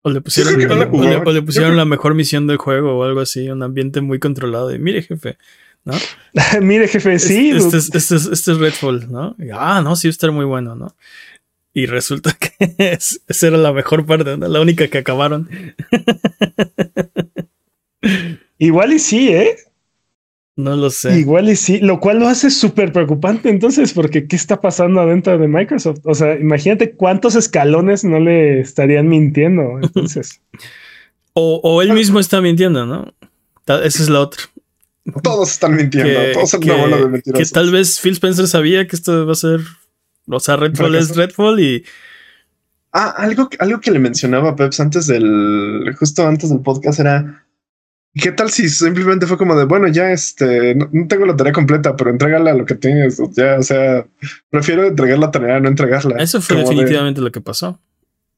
O 0.00 0.08
le 0.08 0.22
pusieron, 0.22 0.58
le, 0.58 1.42
pusieron 1.42 1.76
la 1.76 1.84
mejor 1.84 2.14
misión 2.14 2.46
del 2.46 2.56
juego 2.56 2.96
o 2.96 3.04
algo 3.04 3.20
así, 3.20 3.50
un 3.50 3.62
ambiente 3.62 4.00
muy 4.00 4.20
controlado. 4.20 4.74
Y 4.74 4.78
mire, 4.78 5.02
jefe, 5.02 5.36
¿no? 5.84 5.92
mire, 6.62 6.88
jefe, 6.88 7.18
sí. 7.18 7.50
Este, 7.50 7.76
este, 7.76 7.98
este, 7.98 8.14
es, 8.16 8.26
este, 8.26 8.52
es, 8.52 8.58
Redfall, 8.58 9.12
¿no? 9.12 9.36
ah, 9.52 9.82
no, 9.84 9.96
sí, 9.96 10.08
va 10.08 10.10
a 10.10 10.12
estar 10.12 10.32
muy 10.32 10.46
bueno, 10.46 10.74
¿no? 10.76 10.96
Y 11.74 11.86
resulta 11.86 12.32
que 12.38 12.98
esa 12.98 13.46
era 13.46 13.56
la 13.56 13.72
mejor 13.72 14.04
parte, 14.06 14.36
la 14.36 14.60
única 14.60 14.88
que 14.88 14.98
acabaron. 14.98 15.48
Igual 18.58 18.92
y 18.92 18.98
sí, 18.98 19.28
¿eh? 19.28 19.56
No 20.54 20.76
lo 20.76 20.90
sé. 20.90 21.18
Igual 21.18 21.48
y 21.48 21.56
sí, 21.56 21.78
lo 21.80 21.98
cual 21.98 22.18
lo 22.18 22.28
hace 22.28 22.50
súper 22.50 22.92
preocupante 22.92 23.48
entonces, 23.48 23.94
porque 23.94 24.26
¿qué 24.26 24.36
está 24.36 24.60
pasando 24.60 25.00
adentro 25.00 25.38
de 25.38 25.48
Microsoft? 25.48 26.00
O 26.04 26.14
sea, 26.14 26.38
imagínate 26.38 26.92
cuántos 26.92 27.36
escalones 27.36 28.04
no 28.04 28.20
le 28.20 28.60
estarían 28.60 29.08
mintiendo 29.08 29.78
entonces. 29.82 30.42
o, 31.32 31.80
él 31.80 31.94
mismo 31.94 32.20
está 32.20 32.42
mintiendo, 32.42 32.84
¿no? 32.84 33.14
Esa 33.66 34.02
es 34.02 34.08
la 34.10 34.20
otra. 34.20 34.42
Todos 35.22 35.52
están 35.52 35.74
mintiendo, 35.74 36.12
todos 36.34 36.50
son 36.50 36.62
una 36.64 36.76
bola 36.76 36.96
de 36.98 37.08
mentirosos. 37.08 37.48
Que 37.48 37.54
tal 37.54 37.70
vez 37.72 37.98
Phil 38.00 38.12
Spencer 38.12 38.46
sabía 38.46 38.86
que 38.86 38.94
esto 38.94 39.26
va 39.26 39.32
a 39.32 39.36
ser 39.36 39.60
o 40.26 40.40
sea, 40.40 40.56
Redfall 40.56 40.94
es 40.94 41.16
Redfall 41.16 41.60
y. 41.60 41.84
Ah, 42.92 43.14
algo, 43.16 43.48
algo 43.58 43.80
que 43.80 43.90
le 43.90 43.98
mencionaba 43.98 44.50
a 44.50 44.56
Peps 44.56 44.80
antes 44.80 45.06
del. 45.06 45.94
Justo 45.98 46.26
antes 46.26 46.50
del 46.50 46.60
podcast 46.60 47.00
era. 47.00 47.44
¿Qué 48.14 48.30
tal 48.30 48.50
si 48.50 48.68
simplemente 48.68 49.26
fue 49.26 49.38
como 49.38 49.56
de, 49.56 49.64
bueno, 49.64 49.88
ya 49.88 50.10
este, 50.10 50.74
no, 50.74 50.86
tengo 51.08 51.24
la 51.24 51.34
tarea 51.34 51.54
completa, 51.54 51.96
pero 51.96 52.10
entrégala 52.10 52.52
lo 52.52 52.66
que 52.66 52.74
tienes, 52.74 53.18
ya, 53.32 53.56
o 53.58 53.62
sea, 53.62 54.06
prefiero 54.50 54.84
entregar 54.84 55.18
la 55.18 55.30
tarea, 55.30 55.58
no 55.60 55.68
entregarla. 55.68 56.16
Eso 56.22 56.42
fue 56.42 56.58
definitivamente 56.58 57.22
lo 57.22 57.32
que 57.32 57.40
pasó. 57.40 57.80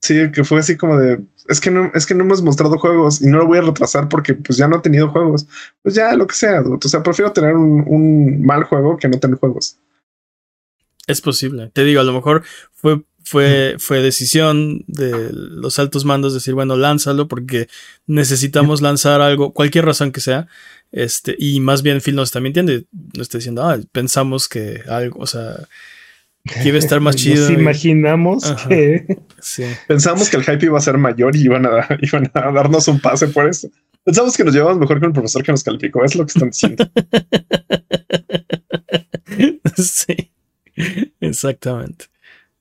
Sí, 0.00 0.30
que 0.30 0.44
fue 0.44 0.60
así 0.60 0.76
como 0.76 0.96
de, 0.98 1.18
es 1.48 1.60
que 1.60 1.72
no, 1.72 1.90
es 1.92 2.06
que 2.06 2.14
no 2.14 2.22
hemos 2.22 2.40
mostrado 2.40 2.78
juegos 2.78 3.20
y 3.20 3.26
no 3.26 3.38
lo 3.38 3.46
voy 3.46 3.58
a 3.58 3.62
retrasar 3.62 4.08
porque 4.08 4.34
pues 4.34 4.56
ya 4.58 4.68
no 4.68 4.76
he 4.76 4.80
tenido 4.80 5.08
juegos. 5.08 5.48
Pues 5.82 5.96
ya, 5.96 6.14
lo 6.14 6.28
que 6.28 6.36
sea, 6.36 6.60
o 6.60 6.88
sea, 6.88 7.02
prefiero 7.02 7.32
tener 7.32 7.56
un, 7.56 7.82
un 7.86 8.46
mal 8.46 8.62
juego 8.64 8.96
que 8.96 9.08
no 9.08 9.18
tener 9.18 9.38
juegos. 9.38 9.78
Es 11.06 11.20
posible. 11.20 11.70
Te 11.72 11.84
digo, 11.84 12.00
a 12.00 12.04
lo 12.04 12.12
mejor 12.12 12.42
fue 12.72 13.02
fue, 13.24 13.76
fue 13.78 14.02
decisión 14.02 14.84
de 14.86 15.30
los 15.32 15.78
altos 15.78 16.04
mandos 16.04 16.34
decir, 16.34 16.54
bueno, 16.54 16.76
lánzalo 16.76 17.26
porque 17.26 17.68
necesitamos 18.06 18.82
lanzar 18.82 19.22
algo, 19.22 19.54
cualquier 19.54 19.86
razón 19.86 20.12
que 20.12 20.20
sea. 20.20 20.46
Este, 20.92 21.34
y 21.38 21.58
más 21.60 21.82
bien 21.82 22.00
Phil 22.00 22.14
nos 22.14 22.28
está 22.28 22.40
mintiendo 22.40 22.72
y 22.72 22.86
nos 23.14 23.22
está 23.22 23.38
diciendo, 23.38 23.64
ah, 23.64 23.78
pensamos 23.92 24.48
que 24.48 24.82
algo, 24.88 25.20
o 25.20 25.26
sea, 25.26 25.56
que 26.44 26.68
iba 26.68 26.76
a 26.76 26.80
estar 26.80 27.00
más 27.00 27.16
chido. 27.16 27.48
Nos 27.50 27.58
imaginamos 27.58 28.44
que. 28.68 29.06
Pensamos 29.88 30.28
que 30.28 30.36
el 30.36 30.44
hype 30.44 30.66
iba 30.66 30.78
a 30.78 30.82
ser 30.82 30.98
mayor 30.98 31.34
y 31.34 31.42
iban 31.44 31.66
a, 31.66 31.88
iban 32.00 32.30
a 32.34 32.52
darnos 32.52 32.86
un 32.88 33.00
pase 33.00 33.28
por 33.28 33.48
eso. 33.48 33.68
Pensamos 34.04 34.36
que 34.36 34.44
nos 34.44 34.54
llevamos 34.54 34.78
mejor 34.78 35.00
que 35.00 35.06
el 35.06 35.12
profesor 35.12 35.42
que 35.42 35.52
nos 35.52 35.64
calificó. 35.64 36.04
Es 36.04 36.14
lo 36.14 36.26
que 36.26 36.32
están 36.32 36.50
diciendo. 36.50 36.86
sí, 39.76 40.33
exactamente. 41.20 42.06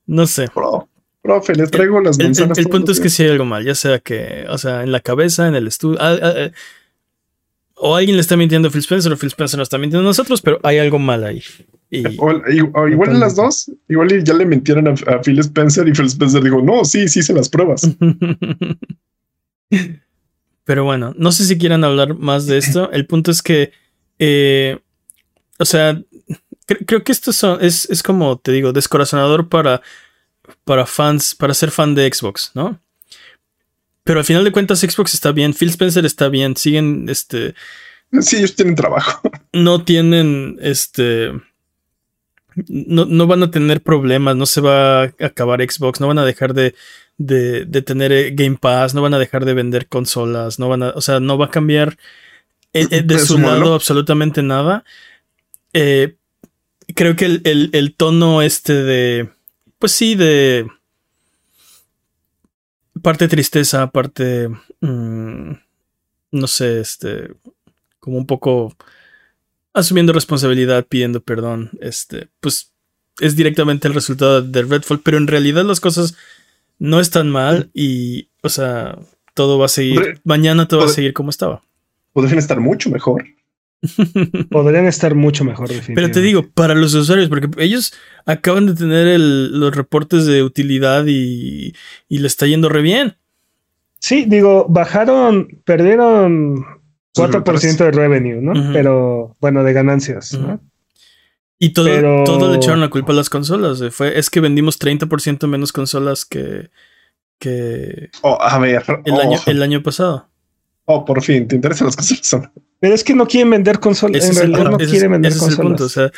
No 0.06 0.26
sé. 0.26 0.48
profe, 1.22 1.54
le 1.54 1.66
traigo 1.66 2.00
las 2.00 2.18
manzanas. 2.18 2.58
El, 2.58 2.68
punto 2.68 2.92
es 2.92 3.00
que 3.00 3.08
si 3.08 3.22
hay 3.22 3.30
algo 3.30 3.44
mal, 3.44 3.64
ya 3.64 3.74
sea 3.74 3.98
que, 3.98 4.46
o 4.48 4.58
sea, 4.58 4.82
en 4.82 4.92
la 4.92 5.00
cabeza, 5.00 5.48
en 5.48 5.54
el 5.54 5.66
estudio. 5.66 5.98
Ah, 6.00 6.16
ah, 6.22 6.34
ah, 6.36 6.50
o 7.76 7.96
alguien 7.96 8.16
le 8.16 8.20
está 8.20 8.36
mintiendo 8.36 8.68
a 8.68 8.70
Phil 8.70 8.80
Spencer 8.80 9.12
o 9.12 9.16
Phil 9.16 9.28
Spencer 9.28 9.58
nos 9.58 9.66
está 9.66 9.78
mintiendo 9.78 10.06
a 10.06 10.10
nosotros, 10.10 10.40
pero 10.40 10.60
hay 10.62 10.78
algo 10.78 10.98
mal 10.98 11.24
ahí. 11.24 11.42
O, 12.18 12.88
igual 12.88 13.10
en 13.10 13.20
las 13.20 13.36
dos, 13.36 13.70
igual 13.88 14.24
ya 14.24 14.34
le 14.34 14.46
mintieron 14.46 14.88
a, 14.88 14.94
Phil 15.22 15.38
Spencer 15.38 15.86
y 15.88 15.92
Phil 15.92 16.06
Spencer 16.06 16.42
dijo, 16.42 16.62
no, 16.62 16.84
sí, 16.84 17.08
sí 17.08 17.22
se 17.22 17.32
las 17.32 17.48
pruebas. 17.48 17.88
pero 20.64 20.84
bueno, 20.84 21.14
no 21.16 21.32
sé 21.32 21.44
si 21.44 21.58
quieran 21.58 21.84
hablar 21.84 22.16
más 22.16 22.46
de 22.46 22.58
esto. 22.58 22.90
El 22.90 23.06
punto 23.06 23.30
es 23.30 23.42
que, 23.42 23.72
eh, 24.18 24.78
o 25.58 25.64
sea, 25.64 26.00
creo 26.66 27.04
que 27.04 27.12
esto 27.12 27.30
es, 27.60 27.88
es, 27.90 28.02
como, 28.02 28.38
te 28.38 28.52
digo, 28.52 28.72
descorazonador 28.72 29.48
para, 29.48 29.82
para 30.64 30.86
fans, 30.86 31.34
para 31.34 31.54
ser 31.54 31.70
fan 31.70 31.94
de 31.94 32.10
Xbox, 32.12 32.52
¿no? 32.54 32.80
Pero 34.02 34.18
al 34.20 34.24
final 34.24 34.44
de 34.44 34.52
cuentas 34.52 34.80
Xbox 34.80 35.14
está 35.14 35.32
bien, 35.32 35.54
Phil 35.54 35.70
Spencer 35.70 36.04
está 36.04 36.28
bien, 36.28 36.56
siguen, 36.56 37.06
este... 37.08 37.54
Sí, 38.20 38.36
ellos 38.36 38.54
tienen 38.54 38.74
trabajo. 38.74 39.20
No 39.52 39.84
tienen, 39.84 40.58
este... 40.60 41.32
No, 42.68 43.04
no, 43.04 43.26
van 43.26 43.42
a 43.42 43.50
tener 43.50 43.82
problemas, 43.82 44.36
no 44.36 44.46
se 44.46 44.60
va 44.60 45.02
a 45.02 45.14
acabar 45.20 45.60
Xbox, 45.60 46.00
no 46.00 46.06
van 46.06 46.18
a 46.18 46.24
dejar 46.24 46.54
de, 46.54 46.74
de, 47.18 47.64
de, 47.64 47.82
tener 47.82 48.12
eh, 48.12 48.30
Game 48.32 48.58
Pass, 48.60 48.94
no 48.94 49.02
van 49.02 49.14
a 49.14 49.18
dejar 49.18 49.44
de 49.44 49.54
vender 49.54 49.88
consolas, 49.88 50.60
no 50.60 50.68
van 50.68 50.84
a, 50.84 50.90
o 50.90 51.00
sea, 51.00 51.18
no 51.18 51.36
va 51.36 51.46
a 51.46 51.50
cambiar 51.50 51.96
eh, 52.74 52.86
eh, 52.90 53.02
de, 53.02 53.18
su 53.20 53.38
lado 53.38 53.74
absolutamente 53.74 54.42
nada. 54.42 54.84
Eh, 55.72 56.16
creo 56.94 57.16
que 57.16 57.40
el, 57.44 57.94
tono 57.96 58.42
este 58.42 58.72
de, 58.72 59.30
pues 59.78 59.92
sí, 59.92 60.14
de 60.14 60.66
parte 63.02 63.28
tristeza, 63.28 63.90
parte, 63.90 64.48
mm, 64.80 65.52
no 66.32 66.46
sé, 66.46 66.80
este, 66.80 67.34
como 68.00 68.18
un 68.18 68.26
poco 68.26 68.74
asumiendo 69.72 70.12
responsabilidad, 70.12 70.86
pidiendo 70.86 71.20
perdón, 71.20 71.70
este, 71.80 72.28
pues 72.40 72.72
es 73.20 73.36
directamente 73.36 73.88
el 73.88 73.94
resultado 73.94 74.42
de 74.42 74.62
Redfall, 74.62 75.00
pero 75.00 75.18
en 75.18 75.26
realidad 75.26 75.64
las 75.64 75.80
cosas 75.80 76.16
no 76.78 77.00
están 77.00 77.28
mal 77.28 77.70
y, 77.74 78.28
o 78.42 78.48
sea, 78.48 78.98
todo 79.34 79.58
va 79.58 79.66
a 79.66 79.68
seguir, 79.68 80.20
mañana 80.24 80.68
todo 80.68 80.80
va 80.80 80.86
a 80.86 80.90
seguir 80.90 81.12
como 81.12 81.30
estaba. 81.30 81.62
Podrían 82.12 82.38
estar 82.38 82.60
mucho 82.60 82.90
mejor. 82.90 83.24
Podrían 84.50 84.86
estar 84.86 85.14
mucho 85.14 85.44
mejor. 85.44 85.70
Pero 85.94 86.10
te 86.10 86.20
digo, 86.20 86.48
para 86.54 86.74
los 86.74 86.94
usuarios, 86.94 87.28
porque 87.28 87.48
ellos 87.58 87.92
acaban 88.26 88.66
de 88.66 88.74
tener 88.74 89.18
los 89.18 89.74
reportes 89.74 90.26
de 90.26 90.42
utilidad 90.42 91.04
y, 91.06 91.74
y 92.08 92.18
le 92.18 92.26
está 92.26 92.46
yendo 92.46 92.68
re 92.68 92.82
bien. 92.82 93.16
Sí, 93.98 94.26
digo, 94.26 94.66
bajaron, 94.68 95.48
perdieron 95.64 96.64
4% 97.14 97.76
de 97.76 97.90
revenue, 97.90 98.40
¿no? 98.40 98.72
Pero 98.72 99.34
bueno, 99.40 99.64
de 99.64 99.72
ganancias, 99.72 100.34
¿no? 100.34 100.60
Y 101.58 101.72
todo, 101.72 101.88
todo 102.24 102.50
le 102.50 102.56
echaron 102.56 102.80
la 102.80 102.90
culpa 102.90 103.12
a 103.12 103.16
las 103.16 103.30
consolas. 103.30 103.82
Fue, 103.92 104.18
es 104.18 104.28
que 104.28 104.40
vendimos 104.40 104.78
30% 104.78 105.46
menos 105.46 105.72
consolas 105.72 106.24
que, 106.24 106.68
que 107.38 108.10
oh, 108.22 108.36
a 108.40 108.58
ver, 108.58 108.82
el, 109.04 109.14
año, 109.14 109.38
el 109.46 109.62
año 109.62 109.82
pasado. 109.82 110.28
Oh, 110.86 111.04
por 111.04 111.22
fin, 111.22 111.48
¿te 111.48 111.56
interesan 111.56 111.86
las 111.86 111.96
consolas? 111.96 112.50
Pero 112.80 112.94
es 112.94 113.04
que 113.04 113.14
no 113.14 113.26
quieren 113.26 113.50
vender 113.50 113.80
consolas. 113.80 114.28
En 114.28 114.36
realidad 114.36 114.70
no 114.70 114.76
quieren 114.78 115.12
vender 115.12 115.36
consolas. 115.36 115.80
o 115.80 115.88
sea, 115.88 116.12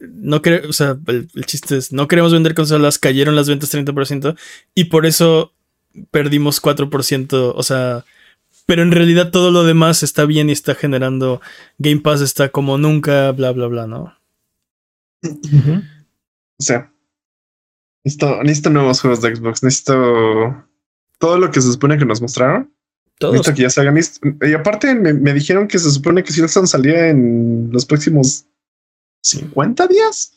no 0.00 0.40
o 0.68 0.72
sea, 0.72 0.96
el, 1.06 1.28
chiste 1.46 1.76
es, 1.76 1.92
no 1.92 2.08
queremos 2.08 2.32
vender 2.32 2.54
consolas, 2.54 2.98
cayeron 2.98 3.36
las 3.36 3.48
ventas 3.48 3.72
30% 3.74 4.36
y 4.74 4.84
por 4.84 5.06
eso 5.06 5.52
perdimos 6.10 6.62
4%, 6.62 7.52
o 7.54 7.62
sea, 7.62 8.04
pero 8.66 8.82
en 8.82 8.92
realidad 8.92 9.30
todo 9.30 9.50
lo 9.50 9.64
demás 9.64 10.02
está 10.02 10.24
bien 10.24 10.48
y 10.48 10.52
está 10.52 10.74
generando 10.74 11.40
Game 11.78 12.00
Pass 12.00 12.20
está 12.20 12.48
como 12.48 12.78
nunca, 12.78 13.32
bla, 13.32 13.52
bla, 13.52 13.66
bla, 13.66 13.86
¿no? 13.86 14.14
O 15.22 16.62
sea, 16.62 16.92
necesito, 18.04 18.42
necesito 18.42 18.70
nuevos 18.70 19.00
juegos 19.00 19.20
de 19.20 19.34
Xbox, 19.34 19.62
necesito 19.62 20.66
todo 21.18 21.38
lo 21.38 21.50
que 21.50 21.60
se 21.60 21.72
supone 21.72 21.98
que 21.98 22.04
nos 22.04 22.20
mostraron 22.20 22.73
todos. 23.18 23.48
que 23.50 23.62
ya 23.62 23.70
se 23.70 23.80
hagan 23.80 23.98
Y 24.42 24.52
aparte 24.54 24.94
me, 24.94 25.32
dijeron 25.32 25.68
que 25.68 25.78
se 25.78 25.90
supone 25.90 26.22
que 26.22 26.32
Silson 26.32 26.66
salía 26.66 27.08
en 27.08 27.70
los 27.72 27.86
próximos 27.86 28.46
50 29.22 29.86
días. 29.86 30.34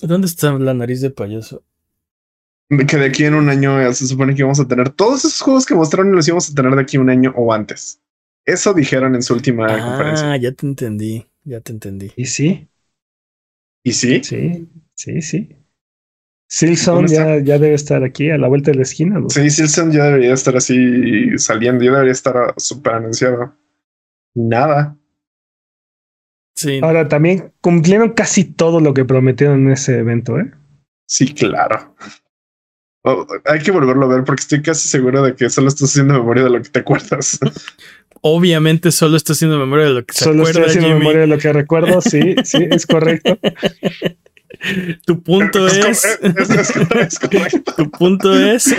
¿Dónde 0.00 0.26
está 0.26 0.52
la 0.52 0.74
nariz 0.74 1.00
de 1.00 1.10
payaso? 1.10 1.62
Que 2.68 2.96
de 2.96 3.06
aquí 3.06 3.24
en 3.24 3.34
un 3.34 3.48
año 3.48 3.80
eh, 3.80 3.92
se 3.94 4.06
supone 4.06 4.34
que 4.34 4.42
vamos 4.42 4.60
a 4.60 4.68
tener 4.68 4.90
todos 4.90 5.24
esos 5.24 5.40
juegos 5.40 5.66
que 5.66 5.74
mostraron 5.74 6.12
y 6.12 6.16
los 6.16 6.28
íbamos 6.28 6.50
a 6.50 6.54
tener 6.54 6.74
de 6.74 6.80
aquí 6.80 6.98
un 6.98 7.10
año 7.10 7.32
o 7.36 7.52
antes. 7.52 8.00
Eso 8.44 8.72
dijeron 8.72 9.14
en 9.14 9.22
su 9.22 9.34
última 9.34 9.66
ah, 9.66 9.84
conferencia. 9.84 10.32
Ah, 10.32 10.36
ya 10.36 10.52
te 10.52 10.66
entendí, 10.66 11.26
ya 11.44 11.60
te 11.60 11.72
entendí. 11.72 12.12
¿Y 12.16 12.26
sí? 12.26 12.68
¿Y 13.82 13.92
sí? 13.92 14.22
Sí, 14.22 14.68
sí, 14.94 15.22
sí. 15.22 15.56
Silson 16.50 17.06
ya, 17.06 17.38
ya, 17.38 17.58
debe 17.58 17.74
estar 17.74 18.02
aquí 18.02 18.28
a 18.28 18.36
la 18.36 18.48
vuelta 18.48 18.72
de 18.72 18.78
la 18.78 18.82
esquina. 18.82 19.22
Sí, 19.28 19.48
Silson 19.50 19.92
ya 19.92 20.06
debería 20.06 20.34
estar 20.34 20.56
así 20.56 21.38
saliendo, 21.38 21.84
ya 21.84 21.92
debería 21.92 22.12
estar 22.12 22.54
súper 22.56 22.94
anunciado. 22.94 23.54
Nada. 24.34 24.96
Sí. 26.56 26.80
Ahora 26.82 27.06
también 27.06 27.52
cumplieron 27.60 28.10
casi 28.10 28.42
todo 28.42 28.80
lo 28.80 28.92
que 28.94 29.04
prometieron 29.04 29.66
en 29.66 29.72
ese 29.72 29.96
evento, 29.98 30.40
¿eh? 30.40 30.50
Sí, 31.06 31.32
claro. 31.32 31.94
Oh, 33.04 33.26
hay 33.44 33.60
que 33.60 33.70
volverlo 33.70 34.06
a 34.06 34.08
ver 34.08 34.24
porque 34.24 34.40
estoy 34.40 34.60
casi 34.60 34.88
seguro 34.88 35.22
de 35.22 35.36
que 35.36 35.48
solo 35.48 35.68
estás 35.68 35.90
haciendo 35.90 36.14
memoria 36.14 36.42
de 36.42 36.50
lo 36.50 36.60
que 36.60 36.68
te 36.68 36.80
acuerdas. 36.80 37.38
Obviamente 38.22 38.90
solo 38.90 39.16
estás 39.16 39.36
haciendo 39.36 39.56
memoria 39.56 39.86
de 39.86 39.92
lo 39.92 40.04
que 40.04 40.14
se 40.14 40.24
solo 40.24 40.42
acuerda. 40.42 40.52
Solo 40.52 40.66
estoy 40.66 40.78
haciendo 40.78 40.98
memoria 40.98 41.20
de 41.20 41.26
lo 41.28 41.38
que 41.38 41.52
recuerdo, 41.52 42.00
sí, 42.00 42.34
sí, 42.42 42.66
es 42.68 42.86
correcto. 42.86 43.38
Tu 45.06 45.22
punto 45.22 45.66
es. 45.66 46.02
Tu 47.76 47.90
punto 47.90 48.34
es. 48.34 48.74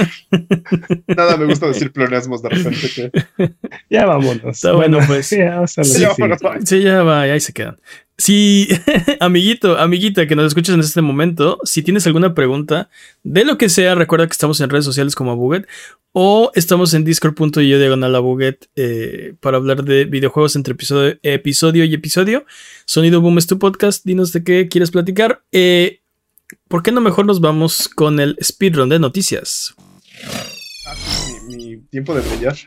Nada, 1.07 1.37
me 1.37 1.45
gusta 1.45 1.67
decir 1.67 1.91
pleonasmos 1.91 2.41
de 2.41 2.49
repente. 2.49 2.89
Que... 2.89 3.53
Ya 3.89 4.05
vámonos. 4.05 4.57
Está 4.57 4.73
bueno, 4.73 4.99
pues. 5.07 5.31
Ya, 5.41 5.65
sí, 5.67 6.81
ya 6.81 7.03
va, 7.03 7.21
ahí 7.21 7.39
se 7.39 7.53
quedan. 7.53 7.77
Si, 8.17 8.67
amiguito, 9.19 9.77
amiguita 9.77 10.27
que 10.27 10.35
nos 10.35 10.47
escuchas 10.47 10.75
en 10.75 10.81
este 10.81 11.01
momento, 11.01 11.59
si 11.63 11.81
tienes 11.81 12.05
alguna 12.05 12.35
pregunta 12.35 12.89
de 13.23 13.45
lo 13.45 13.57
que 13.57 13.69
sea, 13.69 13.95
recuerda 13.95 14.27
que 14.27 14.33
estamos 14.33 14.61
en 14.61 14.69
redes 14.69 14.85
sociales 14.85 15.15
como 15.15 15.35
Buget 15.35 15.67
o 16.11 16.51
estamos 16.53 16.93
en 16.93 17.03
discord.io 17.03 17.79
diagonal 17.79 18.15
a 18.15 18.19
Buget 18.19 18.67
eh, 18.75 19.33
para 19.39 19.57
hablar 19.57 19.83
de 19.83 20.05
videojuegos 20.05 20.55
entre 20.55 20.73
episodio, 20.73 21.85
y 21.85 21.93
episodio. 21.93 22.45
Sonido 22.85 23.21
Boom 23.21 23.37
es 23.37 23.47
tu 23.47 23.57
podcast, 23.57 24.05
dinos 24.05 24.33
de 24.33 24.43
qué 24.43 24.67
quieres 24.67 24.91
platicar. 24.91 25.41
Eh, 25.51 26.01
¿Por 26.67 26.83
qué 26.83 26.91
no 26.91 27.01
mejor 27.01 27.25
nos 27.25 27.39
vamos 27.39 27.87
con 27.87 28.19
el 28.19 28.37
speedrun 28.41 28.89
de 28.89 28.99
noticias? 28.99 29.73
mi 31.47 31.77
tiempo 31.89 32.13
de 32.13 32.21
brillar. 32.21 32.57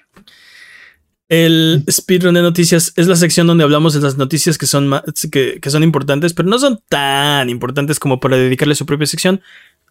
El 1.29 1.85
speedrun 1.91 2.35
de 2.35 2.43
noticias 2.43 2.93
es 2.97 3.07
la 3.07 3.17
sección 3.17 3.47
donde 3.47 3.65
hablamos 3.65 3.95
de 3.95 4.01
las 4.01 4.17
noticias 4.17 4.59
que 4.59 4.67
son, 4.67 4.93
que, 5.31 5.59
son 5.71 5.83
importantes, 5.83 6.35
pero 6.35 6.49
no 6.49 6.59
son 6.59 6.81
tan 6.89 7.49
importantes 7.49 7.99
como 7.99 8.21
para 8.21 8.37
dedicarle 8.37 8.75
su 8.75 8.85
propia 8.85 9.07
sección. 9.07 9.41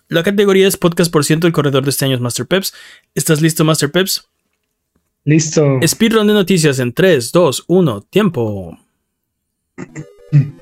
La 0.09 0.21
categoría 0.21 0.67
es 0.67 0.77
podcast 0.77 1.11
por 1.11 1.25
ciento, 1.25 1.47
el 1.47 1.53
corredor 1.53 1.83
de 1.83 1.89
este 1.89 2.05
año 2.05 2.15
es 2.15 2.21
Master 2.21 2.45
Peps. 2.45 2.73
¿Estás 3.15 3.41
listo, 3.41 3.63
Master 3.65 3.91
Peps? 3.91 4.27
Listo. 5.25 5.79
Speedrun 5.85 6.27
de 6.27 6.33
noticias 6.33 6.77
en 6.79 6.93
3, 6.93 7.31
2, 7.31 7.65
1, 7.67 8.01
tiempo. 8.09 8.77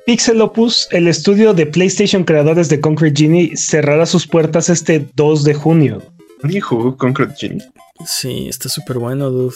Pixel 0.06 0.40
Opus, 0.40 0.88
el 0.90 1.08
estudio 1.08 1.52
de 1.52 1.66
PlayStation 1.66 2.24
creadores 2.24 2.68
de 2.68 2.80
Concrete 2.80 3.22
Genie, 3.22 3.56
cerrará 3.56 4.06
sus 4.06 4.26
puertas 4.26 4.70
este 4.70 5.06
2 5.16 5.44
de 5.44 5.54
junio. 5.54 6.02
¿Alguien 6.42 6.62
jugó 6.62 6.96
Concrete 6.96 7.34
Genie? 7.38 7.64
Sí, 8.06 8.48
está 8.48 8.68
súper 8.68 8.98
bueno, 8.98 9.30
dude. 9.30 9.54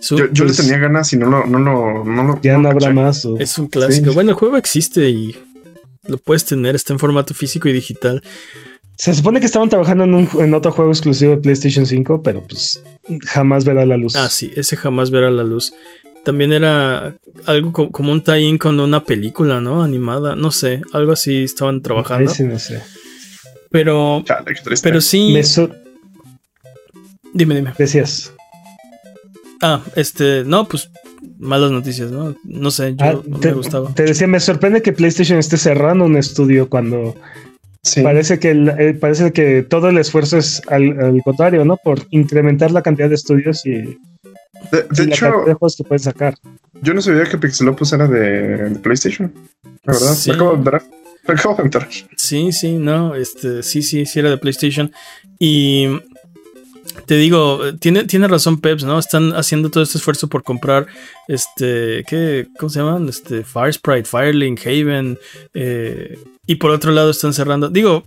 Yo, 0.00 0.16
yo 0.32 0.44
pues, 0.44 0.58
le 0.58 0.64
tenía 0.64 0.78
ganas 0.78 1.12
y 1.12 1.16
no 1.16 1.26
lo. 1.30 1.46
No, 1.46 1.58
no, 1.58 2.04
no, 2.04 2.22
no 2.24 2.40
ya 2.42 2.58
no, 2.58 2.68
habrá 2.70 2.92
más. 2.92 3.24
Es 3.38 3.58
un 3.58 3.68
clásico. 3.68 4.08
Sí. 4.10 4.14
Bueno, 4.14 4.30
el 4.30 4.36
juego 4.36 4.56
existe 4.56 5.08
y 5.08 5.36
lo 6.06 6.18
puedes 6.18 6.44
tener. 6.44 6.74
Está 6.74 6.92
en 6.92 6.98
formato 6.98 7.34
físico 7.34 7.68
y 7.68 7.72
digital. 7.72 8.22
Se 8.96 9.14
supone 9.14 9.38
que 9.40 9.46
estaban 9.46 9.68
trabajando 9.68 10.04
en, 10.04 10.14
un, 10.14 10.28
en 10.40 10.54
otro 10.54 10.72
juego 10.72 10.90
exclusivo 10.90 11.32
de 11.32 11.38
PlayStation 11.38 11.86
5, 11.86 12.22
pero 12.22 12.42
pues 12.46 12.82
jamás 13.26 13.64
verá 13.64 13.86
la 13.86 13.96
luz. 13.96 14.16
Ah, 14.16 14.28
sí, 14.28 14.52
ese 14.56 14.76
jamás 14.76 15.10
verá 15.10 15.30
la 15.30 15.44
luz. 15.44 15.72
También 16.24 16.52
era 16.52 17.16
algo 17.46 17.72
co- 17.72 17.90
como 17.90 18.10
un 18.12 18.22
tie-in 18.22 18.58
con 18.58 18.78
una 18.80 19.04
película, 19.04 19.60
¿no? 19.60 19.82
Animada. 19.84 20.34
No 20.36 20.50
sé, 20.50 20.82
algo 20.92 21.12
así 21.12 21.44
estaban 21.44 21.80
trabajando. 21.80 22.30
Sí, 22.30 22.42
no 22.42 22.58
sé. 22.58 22.82
Pero, 23.70 24.22
Chale, 24.26 24.54
pero 24.82 25.00
sí. 25.00 25.30
Me 25.32 25.44
so- 25.44 25.70
Dime, 27.32 27.54
dime. 27.54 27.72
decías. 27.78 28.32
Ah, 29.62 29.82
este, 29.96 30.44
no, 30.44 30.66
pues 30.68 30.90
malas 31.38 31.70
noticias, 31.70 32.10
¿no? 32.10 32.34
No 32.44 32.70
sé, 32.70 32.92
yo 32.96 33.04
Ah, 33.04 33.20
no 33.26 33.38
te, 33.40 33.48
me 33.48 33.54
gustaba. 33.54 33.92
te 33.94 34.04
decía, 34.04 34.26
me 34.26 34.40
sorprende 34.40 34.82
que 34.82 34.92
PlayStation 34.92 35.38
esté 35.38 35.56
cerrando 35.56 36.04
un 36.04 36.16
estudio 36.16 36.68
cuando 36.68 37.14
Sí. 37.82 38.02
parece 38.02 38.38
que 38.38 38.50
el- 38.50 38.68
eh, 38.78 38.94
parece 38.94 39.32
que 39.32 39.62
todo 39.62 39.88
el 39.88 39.98
esfuerzo 39.98 40.36
es 40.38 40.62
al, 40.68 40.98
al 41.00 41.22
contrario, 41.24 41.64
¿no? 41.64 41.76
Por 41.76 42.00
incrementar 42.10 42.70
la 42.72 42.82
cantidad 42.82 43.08
de 43.08 43.14
estudios 43.14 43.64
y, 43.66 43.70
De, 43.72 43.96
de 44.90 45.06
la 45.06 45.14
hecho, 45.14 45.26
cantidad 45.26 45.46
de 45.46 45.54
juegos 45.54 45.76
que 45.76 45.84
pueden 45.84 46.02
sacar. 46.02 46.34
yo 46.82 46.92
no 46.94 47.00
sabía 47.00 47.24
que 47.24 47.38
Pixelopus 47.38 47.92
era 47.92 48.06
de, 48.08 48.68
de 48.70 48.78
PlayStation. 48.80 49.32
La 49.84 49.92
verdad, 49.94 50.14
Sí. 50.14 50.30
me 50.30 50.36
acabo 50.36 50.50
de 50.52 50.56
enterar. 50.58 50.82
Me 51.26 51.34
acabo 51.34 51.54
de 51.56 51.62
enterar. 51.62 51.88
Sí, 52.16 52.52
sí, 52.52 52.72
no, 52.78 53.14
este, 53.14 53.62
sí, 53.62 53.82
sí, 53.82 54.06
sí 54.06 54.18
era 54.18 54.30
de 54.30 54.38
PlayStation. 54.38 54.92
Y 55.38 55.86
te 57.06 57.16
digo, 57.16 57.60
tiene, 57.80 58.04
tiene 58.04 58.28
razón 58.28 58.60
Peps, 58.60 58.84
¿no? 58.84 58.98
Están 58.98 59.32
haciendo 59.34 59.70
todo 59.70 59.82
este 59.82 59.98
esfuerzo 59.98 60.28
por 60.28 60.42
comprar, 60.42 60.86
este, 61.28 62.04
¿qué, 62.08 62.46
¿cómo 62.58 62.70
se 62.70 62.80
llaman? 62.80 63.08
Este, 63.08 63.44
Firesprite, 63.44 64.04
Firelink, 64.04 64.60
Haven, 64.66 65.18
eh, 65.54 66.18
y 66.46 66.54
por 66.56 66.70
otro 66.70 66.92
lado 66.92 67.10
están 67.10 67.32
cerrando. 67.32 67.68
Digo, 67.68 68.04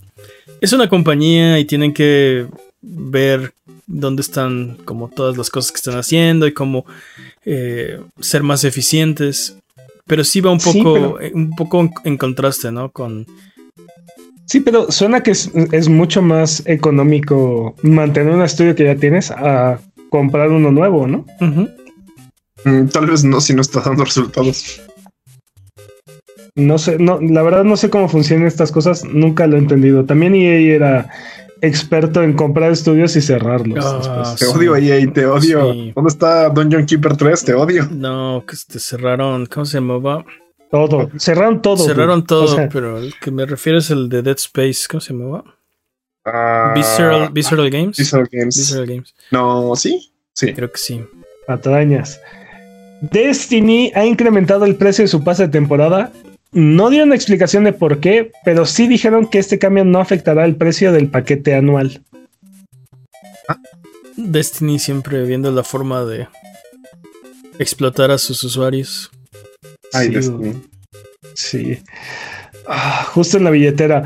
es 0.61 0.73
una 0.73 0.89
compañía 0.89 1.59
y 1.59 1.65
tienen 1.65 1.93
que 1.93 2.47
ver 2.81 3.53
dónde 3.87 4.21
están 4.21 4.77
como 4.85 5.09
todas 5.09 5.37
las 5.37 5.49
cosas 5.49 5.71
que 5.71 5.77
están 5.77 5.97
haciendo 5.97 6.47
y 6.47 6.53
cómo 6.53 6.85
eh, 7.45 7.99
ser 8.19 8.43
más 8.43 8.63
eficientes. 8.63 9.55
Pero 10.07 10.23
sí 10.23 10.41
va 10.41 10.51
un 10.51 10.59
Sí, 10.59 10.81
poco, 10.81 11.17
pero- 11.19 11.35
un 11.35 11.55
poco 11.55 11.79
en, 11.81 11.91
en 12.03 12.17
contraste, 12.17 12.71
¿no? 12.71 12.89
Con, 12.91 13.25
Sí, 14.51 14.59
pero 14.59 14.91
suena 14.91 15.23
que 15.23 15.31
es, 15.31 15.49
es 15.71 15.87
mucho 15.87 16.21
más 16.21 16.61
económico 16.65 17.73
mantener 17.83 18.33
un 18.33 18.41
estudio 18.41 18.75
que 18.75 18.83
ya 18.83 18.97
tienes 18.97 19.31
a 19.31 19.79
comprar 20.09 20.49
uno 20.49 20.71
nuevo, 20.73 21.07
¿no? 21.07 21.25
Mm, 22.65 22.87
Tal 22.91 23.05
vez 23.05 23.23
no, 23.23 23.39
si 23.39 23.53
no 23.53 23.61
está 23.61 23.79
dando 23.79 24.03
resultados. 24.03 24.81
No 26.55 26.77
sé, 26.77 26.97
no, 26.99 27.17
la 27.21 27.43
verdad 27.43 27.63
no 27.63 27.77
sé 27.77 27.89
cómo 27.89 28.09
funcionan 28.09 28.45
estas 28.45 28.73
cosas, 28.73 29.05
nunca 29.05 29.47
lo 29.47 29.55
he 29.55 29.59
entendido. 29.59 30.03
También 30.03 30.35
EA 30.35 30.75
era 30.75 31.09
experto 31.61 32.21
en 32.21 32.33
comprar 32.33 32.73
estudios 32.73 33.15
y 33.15 33.21
cerrarlos. 33.21 33.85
Ah. 33.85 34.35
Te 34.37 34.43
Sí. 34.47 34.51
odio, 34.53 34.75
EA, 34.75 35.13
te 35.13 35.27
odio. 35.27 35.71
Sí. 35.71 35.93
¿Dónde 35.95 36.09
está 36.09 36.49
Dungeon 36.49 36.85
Keeper 36.85 37.15
3? 37.15 37.45
Te 37.45 37.53
odio. 37.53 37.87
No, 37.89 38.43
que 38.45 38.55
este, 38.55 38.79
cerraron, 38.79 39.45
¿cómo 39.45 39.65
se 39.65 39.77
llamaba? 39.77 40.25
Todo, 40.71 41.09
cerraron 41.19 41.61
todo. 41.61 41.77
cerraron 41.85 42.25
todo, 42.25 42.43
O 42.45 42.47
sea, 42.47 42.69
pero 42.69 42.97
el 42.97 43.13
que 43.19 43.29
me 43.29 43.45
refiero 43.45 43.77
es 43.79 43.89
el 43.91 44.07
de 44.09 44.21
Dead 44.21 44.37
Space, 44.37 44.87
¿cómo 44.89 45.01
se 45.01 45.13
llamaba? 45.13 45.43
Ah, 46.23 46.71
Visceral, 46.75 47.29
Visceral 47.31 47.69
Games. 47.69 47.97
Visceral 47.97 48.29
Games. 48.31 48.55
Visceral 48.57 48.85
Games, 48.87 49.13
No, 49.31 49.75
¿sí? 49.75 50.13
Sí. 50.33 50.53
creo 50.53 50.71
que 50.71 50.77
sí. 50.77 51.03
patrañas. 51.45 52.21
Destiny 53.01 53.91
ha 53.95 54.05
incrementado 54.05 54.63
el 54.65 54.75
precio 54.75 55.03
de 55.03 55.07
su 55.09 55.23
pase 55.23 55.43
de 55.43 55.49
temporada. 55.49 56.11
No 56.53 56.89
dieron 56.89 57.11
explicación 57.13 57.63
de 57.63 57.73
por 57.73 57.99
qué, 57.99 58.31
pero 58.45 58.65
sí 58.65 58.87
dijeron 58.87 59.25
que 59.27 59.39
este 59.39 59.57
cambio 59.59 59.83
no 59.83 59.99
afectará 59.99 60.45
el 60.45 60.55
precio 60.55 60.91
del 60.91 61.09
paquete 61.09 61.55
anual. 61.55 62.01
Destiny 64.15 64.77
siempre 64.79 65.23
viendo 65.25 65.51
la 65.51 65.63
forma 65.63 66.05
de 66.05 66.27
explotar 67.59 68.11
a 68.11 68.17
sus 68.17 68.43
usuarios. 68.43 69.09
Ay, 69.93 70.07
Sí, 70.07 70.13
Destiny. 70.13 70.53
Sí. 71.33 71.77
Ah, 72.67 73.05
justo 73.13 73.37
en 73.37 73.43
la 73.43 73.49
billetera. 73.49 74.03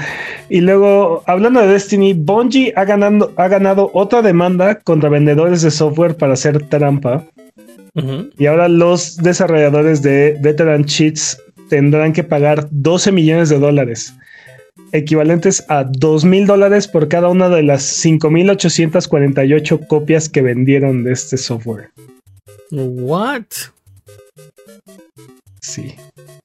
Y 0.49 0.61
luego, 0.61 1.23
hablando 1.27 1.61
de 1.61 1.67
Destiny, 1.67 2.13
Bungie 2.13 2.73
ha 2.75 2.86
ganado, 2.86 3.33
ha 3.36 3.47
ganado 3.47 3.91
otra 3.93 4.21
demanda 4.21 4.79
contra 4.79 5.09
vendedores 5.09 5.61
de 5.61 5.71
software 5.71 6.15
para 6.15 6.33
hacer 6.33 6.67
trampa. 6.67 7.25
Y 8.38 8.45
ahora 8.45 8.67
los 8.67 9.15
desarrolladores 9.17 10.01
de 10.01 10.38
Veteran 10.41 10.83
Cheats 10.83 11.41
tendrán 11.69 12.11
que 12.11 12.23
pagar 12.23 12.67
12 12.71 13.13
millones 13.13 13.47
de 13.47 13.57
dólares, 13.57 14.13
equivalentes 14.91 15.63
a 15.69 15.86
2 15.86 16.25
mil 16.25 16.45
dólares 16.45 16.89
por 16.89 17.07
cada 17.07 17.29
una 17.29 17.47
de 17.47 17.63
las 17.63 17.83
5.848 18.03 19.88
copias 19.88 20.27
que 20.27 20.41
vendieron 20.41 21.05
de 21.05 21.13
este 21.13 21.38
software. 21.38 21.89
What? 22.71 23.45
Sí. 25.62 25.95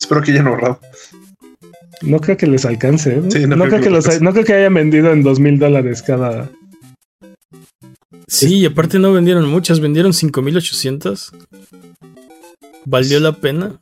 Espero 0.01 0.23
que 0.23 0.33
hayan 0.33 0.47
ahorrado. 0.49 0.81
No 2.03 2.19
creo 2.21 2.37
que 2.37 2.47
les 2.47 2.65
alcance. 2.65 3.15
¿eh? 3.19 3.23
Sí, 3.31 3.41
no, 3.47 3.57
no 3.57 3.65
creo 3.65 3.69
creo 3.69 3.79
que 3.81 3.85
que 3.85 3.91
los, 3.91 4.05
les 4.05 4.07
alcance. 4.15 4.25
no 4.25 4.33
creo 4.33 4.45
que 4.45 4.55
hayan 4.55 4.75
vendido 4.75 5.13
en 5.13 5.23
2 5.23 5.41
mil 5.41 5.59
dólares 5.59 6.03
cada. 6.03 6.51
Sí, 8.27 8.59
y 8.59 8.67
aparte 8.67 8.99
no 8.99 9.13
vendieron 9.13 9.49
muchas, 9.49 9.81
vendieron 9.81 10.13
5800. 10.15 11.33
¿Valió 12.87 13.21
la 13.21 13.33
pena? 13.33 13.79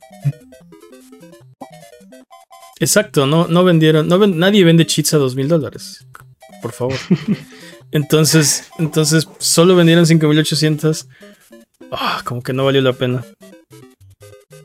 Exacto, 2.79 3.25
no, 3.27 3.47
no 3.47 3.63
vendieron, 3.63 4.07
no 4.07 4.17
ven- 4.19 4.37
nadie 4.39 4.63
vende 4.63 4.85
cheats 4.85 5.13
a 5.13 5.17
dos 5.17 5.35
mil 5.35 5.47
dólares. 5.47 6.05
Por 6.61 6.71
favor. 6.71 6.95
Entonces, 7.91 8.65
entonces 8.77 9.27
solo 9.39 9.75
vendieron 9.75 10.05
5800. 10.05 11.07
Ah, 11.91 12.21
como 12.23 12.41
que 12.41 12.53
no 12.53 12.65
valió 12.65 12.81
la 12.81 12.93
pena. 12.93 13.23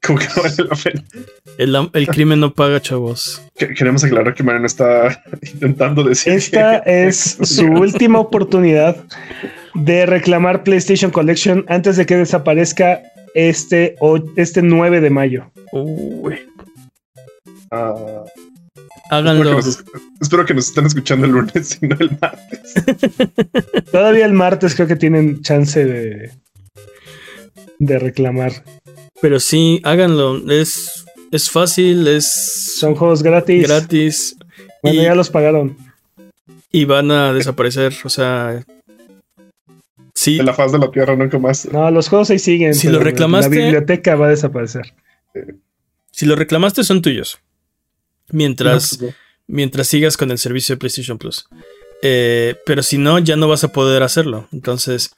Como 0.06 0.18
que 0.18 0.26
no 0.36 0.42
vale 0.42 0.55
la 0.68 0.76
pena. 0.76 1.90
El, 1.94 2.06
crimen 2.09 2.40
no 2.40 2.52
paga, 2.52 2.80
chavos. 2.80 3.40
Que- 3.56 3.72
Queremos 3.74 4.05
aclarar 4.05 4.34
que 4.34 4.42
Mariano 4.42 4.66
está 4.66 5.22
intentando 5.42 6.02
decir 6.02 6.32
Esta 6.34 6.82
que- 6.82 7.06
es 7.06 7.38
su 7.42 7.64
última 7.66 8.18
oportunidad 8.18 8.96
de 9.74 10.06
reclamar 10.06 10.62
PlayStation 10.62 11.10
Collection 11.10 11.64
antes 11.68 11.96
de 11.96 12.06
que 12.06 12.16
desaparezca 12.16 13.01
este, 13.34 13.96
este 14.36 14.62
9 14.62 15.01
de 15.01 15.10
mayo. 15.10 15.51
Uy, 15.72 16.38
Ah, 17.70 18.24
espero, 19.10 19.42
que 19.42 19.51
nos, 19.56 19.84
espero 20.20 20.46
que 20.46 20.55
nos 20.55 20.68
estén 20.68 20.86
escuchando 20.86 21.26
el 21.26 21.32
lunes 21.32 21.78
y 21.82 21.86
no 21.88 21.96
el 21.98 22.16
martes. 22.20 22.74
Todavía 23.92 24.26
el 24.26 24.32
martes 24.32 24.74
creo 24.76 24.86
que 24.86 24.94
tienen 24.96 25.42
chance 25.42 25.84
de, 25.84 26.30
de 27.78 27.98
reclamar. 27.98 28.64
Pero 29.20 29.40
sí, 29.40 29.80
háganlo. 29.84 30.51
Es, 30.51 31.05
es 31.30 31.51
fácil, 31.51 32.06
es 32.09 32.76
Son 32.78 32.94
juegos 32.94 33.22
gratis. 33.22 33.66
gratis. 33.66 34.36
Bueno, 34.82 35.01
y- 35.02 35.05
ya 35.05 35.14
los 35.14 35.30
pagaron. 35.30 35.76
y 36.70 36.84
van 36.84 37.10
a 37.10 37.32
desaparecer. 37.32 37.94
O 38.05 38.09
sea, 38.09 38.64
sí, 40.14 40.38
De 40.38 40.42
la 40.44 40.55
faz 40.55 40.72
de 40.72 40.78
la 40.78 40.90
tierra 40.90 41.16
nunca 41.16 41.38
más. 41.38 41.66
No, 41.72 41.90
los 41.90 42.09
juegos 42.09 42.30
ahí 42.30 42.38
siguen. 42.38 42.74
Si 42.74 42.88
lo 42.88 43.01
reclamaste- 43.01 43.51
La 43.56 43.64
biblioteca 43.64 44.14
va 44.16 44.26
a 44.26 44.30
desaparecer. 44.30 44.92
si 46.10 46.26
lo 46.26 46.36
reclamaste 46.36 46.84
son 46.84 47.02
tuyos. 47.02 47.38
Mientras, 48.30 48.94
No, 48.94 48.98
pues, 49.06 49.16
mientras 49.46 49.86
sigas 49.88 50.16
con 50.16 50.30
el 50.30 50.38
servicio 50.38 50.74
de 50.74 50.78
PlayStation 50.78 51.18
Plus. 51.18 51.46
Eh, 52.06 52.56
pero 52.66 52.82
si 52.82 52.98
no, 52.98 53.18
ya 53.18 53.35
no 53.35 53.48
vas 53.48 53.64
a 53.64 53.68
poder 53.72 54.02
hacerlo. 54.02 54.47
Entonces, 54.52 55.10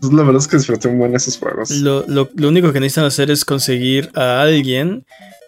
pues, 0.00 0.12
la 0.12 0.22
verdad 0.22 0.40
es 0.40 0.46
que 0.46 0.56
disfruté 0.56 0.86
un 0.86 0.98
buen 0.98 1.14
esos 1.16 1.36
juegos. 1.36 1.70
lo, 1.70 2.04
lo- 2.06 2.30
lo 2.36 2.48
único 2.48 2.72
que 2.72 2.78
necesitan 2.78 3.06
hacer 3.06 3.28
es 3.32 3.44
conseguir 3.44 4.08
a 4.14 4.40
alguien 4.40 5.04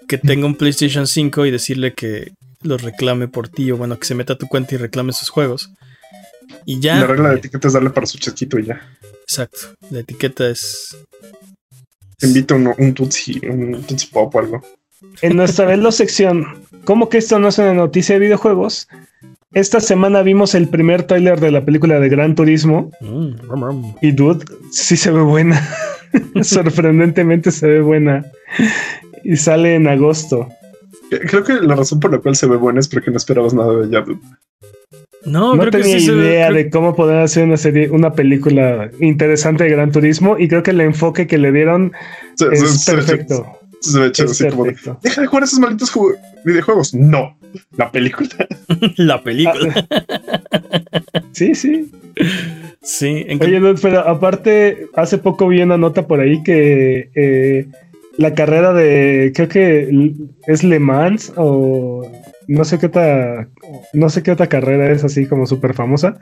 que 0.08 0.18
tenga 0.18 0.46
un 0.46 0.56
PlayStation 0.56 1.06
5 1.06 1.46
y 1.46 1.50
decirle 1.52 1.94
que 1.94 2.32
lo 2.62 2.76
reclame 2.76 3.28
por 3.28 3.48
ti. 3.48 3.70
O 3.70 3.76
bueno, 3.76 3.98
que 3.98 4.06
se 4.06 4.16
meta 4.16 4.32
a 4.32 4.38
tu 4.38 4.48
cuenta 4.48 4.74
y 4.74 4.78
reclame 4.78 5.12
sus 5.12 5.28
juegos. 5.28 5.70
Y 6.66 6.80
ya. 6.80 6.96
La 6.96 7.06
regla 7.06 7.30
de 7.30 7.36
etiqueta 7.36 7.68
es 7.68 7.74
darle 7.74 7.90
para 7.90 8.06
su 8.06 8.18
chasquito 8.18 8.58
y 8.58 8.64
ya. 8.66 8.80
Exacto. 9.22 9.58
La 9.90 10.00
etiqueta 10.00 10.48
es. 10.50 10.96
Te 12.18 12.26
invito 12.26 12.56
un, 12.56 12.74
un 12.76 12.94
Tutsi, 12.94 13.40
un 13.48 13.82
Tutsi 13.84 14.08
Pop 14.08 14.34
o 14.34 14.38
algo. 14.40 14.62
En 15.22 15.36
nuestra 15.36 15.64
Velo 15.66 15.92
sección, 15.92 16.64
¿cómo 16.84 17.08
que 17.08 17.18
esto 17.18 17.38
no 17.38 17.48
es 17.48 17.58
una 17.58 17.74
noticia 17.74 18.14
de 18.16 18.20
videojuegos? 18.20 18.88
Esta 19.54 19.80
semana 19.80 20.22
vimos 20.22 20.54
el 20.54 20.68
primer 20.68 21.04
tráiler 21.04 21.40
de 21.40 21.50
la 21.50 21.64
película 21.64 22.00
de 22.00 22.08
Gran 22.08 22.34
Turismo. 22.34 22.90
Mm, 23.00 23.94
y 24.02 24.12
dude, 24.12 24.44
sí 24.70 24.96
se 24.96 25.10
ve 25.10 25.22
buena. 25.22 25.60
Sorprendentemente 26.42 27.50
se 27.50 27.66
ve 27.66 27.80
buena. 27.80 28.24
Y 29.22 29.36
sale 29.36 29.76
en 29.76 29.88
agosto. 29.88 30.48
Creo 31.08 31.44
que 31.44 31.54
la 31.54 31.76
razón 31.76 32.00
por 32.00 32.12
la 32.12 32.18
cual 32.18 32.36
se 32.36 32.46
ve 32.46 32.56
buena 32.56 32.80
es 32.80 32.88
porque 32.88 33.10
no 33.10 33.16
esperabas 33.16 33.54
nada 33.54 33.74
de 33.74 33.86
ella, 33.86 34.00
dude. 34.00 34.20
No, 35.24 35.56
no 35.56 35.70
tenía 35.70 35.96
idea 35.96 36.50
de 36.50 36.68
cómo 36.68 36.94
poder 36.94 37.18
hacer 37.20 37.44
una 37.44 37.56
serie, 37.56 37.88
una 37.90 38.12
película 38.12 38.90
interesante 39.00 39.64
de 39.64 39.70
Gran 39.70 39.90
Turismo 39.90 40.36
y 40.38 40.48
creo 40.48 40.62
que 40.62 40.72
el 40.72 40.80
enfoque 40.82 41.26
que 41.26 41.38
le 41.38 41.50
dieron 41.50 41.92
es 42.52 42.84
perfecto. 42.84 43.58
Se 43.84 44.22
así 44.22 44.48
como 44.48 44.64
deja 44.64 45.20
de 45.20 45.26
jugar 45.26 45.44
esos 45.44 45.58
malditos 45.58 45.92
videojuegos. 46.44 46.94
No, 46.94 47.36
la 47.76 47.90
película. 47.90 48.28
la 48.96 49.22
película. 49.22 49.86
Ah. 49.90 51.22
sí, 51.32 51.54
sí. 51.54 51.90
Sí. 52.82 53.26
Oye, 53.40 53.60
pero 53.80 54.00
aparte, 54.00 54.88
hace 54.94 55.18
poco 55.18 55.48
vi 55.48 55.62
una 55.62 55.76
nota 55.76 56.06
por 56.06 56.20
ahí 56.20 56.42
que 56.42 57.10
eh, 57.14 57.66
la 58.16 58.34
carrera 58.34 58.72
de, 58.72 59.32
creo 59.34 59.48
que 59.48 60.14
es 60.46 60.64
Le 60.64 60.78
Mans 60.78 61.32
o 61.36 62.06
no 62.46 62.64
sé 62.64 62.78
qué 62.78 62.86
otra, 62.86 63.48
no 63.92 64.10
sé 64.10 64.22
qué 64.22 64.30
otra 64.30 64.48
carrera 64.48 64.90
es 64.92 65.02
así 65.02 65.26
como 65.26 65.46
súper 65.46 65.74
famosa, 65.74 66.18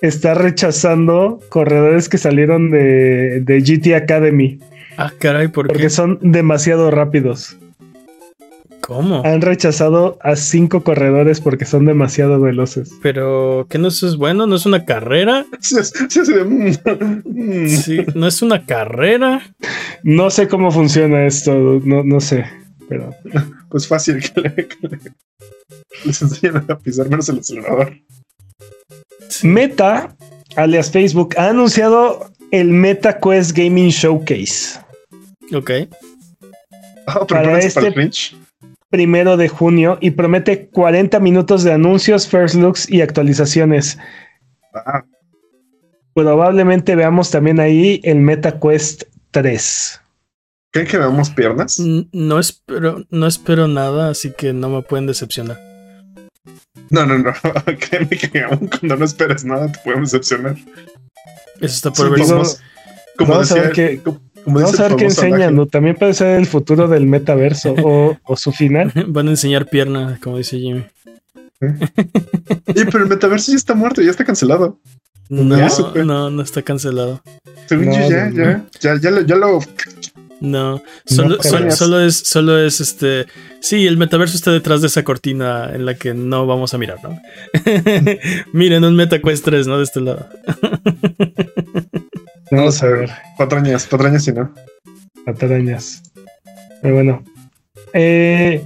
está 0.00 0.34
rechazando 0.34 1.40
corredores 1.48 2.08
que 2.08 2.18
salieron 2.18 2.70
de, 2.70 3.40
de 3.40 3.60
GT 3.60 3.94
Academy. 3.94 4.58
Ah, 4.96 5.12
caray, 5.18 5.48
¿por 5.48 5.68
porque 5.68 5.90
son 5.90 6.18
demasiado 6.20 6.90
rápidos. 6.90 7.56
¿Cómo? 8.82 9.22
Han 9.24 9.40
rechazado 9.42 10.18
a 10.22 10.34
cinco 10.34 10.82
corredores 10.82 11.40
porque 11.40 11.64
son 11.64 11.86
demasiado 11.86 12.40
veloces. 12.40 12.92
Pero, 13.00 13.66
¿qué 13.70 13.78
no 13.78 13.88
es 13.88 14.16
bueno? 14.16 14.46
¿No 14.46 14.56
es 14.56 14.66
una 14.66 14.84
carrera? 14.84 15.46
Sí, 17.68 18.04
¿no 18.14 18.26
es 18.26 18.42
una 18.42 18.66
carrera? 18.66 19.42
No 20.02 20.30
sé 20.30 20.48
cómo 20.48 20.72
funciona 20.72 21.26
esto, 21.26 21.80
no, 21.84 22.02
no 22.02 22.20
sé, 22.20 22.44
pero... 22.88 23.14
Pues 23.68 23.86
fácil 23.86 24.20
que, 24.20 24.40
le, 24.40 24.68
les 26.04 26.22
enseñan 26.22 26.64
a 26.68 26.78
pisar 26.78 27.08
menos 27.08 27.28
el 27.28 27.38
acelerador. 27.38 27.94
Meta, 29.42 30.14
alias 30.56 30.90
Facebook, 30.90 31.34
ha 31.38 31.48
anunciado 31.48 32.30
el 32.52 32.68
Meta 32.68 33.18
Quest 33.18 33.56
Gaming 33.56 33.88
Showcase. 33.88 34.78
Ok. 35.52 35.70
Ah, 37.08 37.26
para 37.26 37.58
este 37.58 37.92
primero 38.90 39.36
de 39.36 39.48
junio 39.48 39.98
y 40.00 40.12
promete 40.12 40.68
40 40.68 41.18
minutos 41.18 41.64
de 41.64 41.72
anuncios, 41.72 42.28
first 42.28 42.54
looks 42.54 42.88
y 42.88 43.00
actualizaciones. 43.00 43.98
Ah. 44.74 45.02
Probablemente 46.14 46.94
veamos 46.94 47.30
también 47.30 47.58
ahí 47.58 48.00
el 48.04 48.18
Meta 48.18 48.60
Quest 48.60 49.04
3. 49.30 50.00
¿Creen 50.72 50.86
que 50.86 50.98
veamos 50.98 51.30
piernas? 51.30 51.80
No 52.12 52.38
espero, 52.38 53.04
no 53.10 53.26
espero 53.26 53.66
nada, 53.66 54.10
así 54.10 54.30
que 54.30 54.52
no 54.52 54.68
me 54.68 54.82
pueden 54.82 55.06
decepcionar. 55.06 55.58
No, 56.90 57.06
no, 57.06 57.18
no. 57.18 57.32
Créeme 57.78 58.10
que 58.10 58.42
aún 58.42 58.68
cuando 58.68 58.96
no 58.96 59.04
esperes 59.06 59.44
nada 59.44 59.72
te 59.72 59.78
podemos 59.78 60.12
decepcionar. 60.12 60.56
Eso 61.62 61.74
está 61.76 61.92
por 61.92 62.10
ver. 62.10 62.20
Como, 63.16 63.30
vamos 63.30 63.52
a 63.52 63.54
ver 63.54 63.72
qué, 63.72 64.00
vamos 64.44 64.80
a 64.80 64.88
ver 64.88 64.96
qué 64.96 65.04
enseñan. 65.04 65.68
También 65.68 65.94
puede 65.96 66.12
ser 66.12 66.38
el 66.38 66.46
futuro 66.46 66.88
del 66.88 67.06
metaverso 67.06 67.74
o, 68.24 68.36
su 68.36 68.52
final. 68.52 68.92
Van 69.08 69.28
a 69.28 69.30
enseñar 69.30 69.66
pierna, 69.66 70.18
como 70.22 70.38
dice 70.38 70.58
Jimmy. 70.58 70.84
¿Eh? 71.60 72.84
pero 72.90 73.04
el 73.04 73.08
metaverso 73.08 73.52
ya 73.52 73.56
está 73.56 73.74
muerto, 73.74 74.02
ya 74.02 74.10
está 74.10 74.24
cancelado. 74.24 74.80
No, 75.28 75.56
no, 76.04 76.30
no, 76.30 76.42
está 76.42 76.62
cancelado. 76.62 77.22
Según 77.66 77.86
yo, 77.86 78.00
ya, 78.10 78.30
ya, 78.30 78.66
ya, 78.80 79.00
ya, 79.00 79.10
lo, 79.10 79.20
ya 79.22 79.36
lo 79.36 79.60
no, 80.42 80.82
solo, 81.06 81.40
solo, 81.70 82.00
es, 82.00 82.16
solo 82.16 82.58
es 82.58 82.80
este. 82.80 83.26
Sí, 83.60 83.86
el 83.86 83.96
metaverso 83.96 84.36
está 84.36 84.50
detrás 84.50 84.80
de 84.80 84.88
esa 84.88 85.04
cortina 85.04 85.70
en 85.72 85.86
la 85.86 85.94
que 85.94 86.14
no 86.14 86.46
vamos 86.46 86.74
a 86.74 86.78
mirar, 86.78 86.98
¿no? 87.02 87.16
Miren, 88.52 88.84
un 88.84 88.96
MetaQuest 88.96 89.44
3, 89.44 89.68
¿no? 89.68 89.78
De 89.78 89.84
este 89.84 90.00
lado. 90.00 90.28
vamos 92.50 92.82
a 92.82 92.86
ver. 92.86 93.10
Patrañas, 93.38 93.86
patrañas 93.86 94.26
y 94.26 94.32
no. 94.32 94.52
Patrañas. 95.24 96.02
Pero 96.82 96.94
bueno. 96.94 97.24
Eh, 97.92 98.64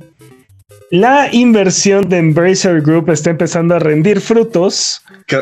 la 0.90 1.28
inversión 1.32 2.08
de 2.08 2.18
Embracer 2.18 2.80
Group 2.80 3.10
está 3.10 3.30
empezando 3.30 3.74
a 3.74 3.78
rendir 3.78 4.20
frutos. 4.20 5.02
Qué, 5.26 5.40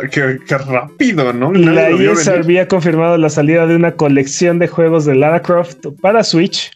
rápido, 0.49 1.33
¿no? 1.33 1.53
la 1.53 1.91
ESRB 1.91 2.61
ha 2.61 2.69
confirmado 2.69 3.19
la 3.19 3.29
salida 3.29 3.67
de 3.67 3.77
una 3.77 3.93
colección 3.93 4.59
de 4.59 4.69
juegos 4.69 5.05
de 5.05 5.15
Lara 5.15 5.43
Croft 5.43 5.87
para 6.01 6.25
Switch. 6.25 6.71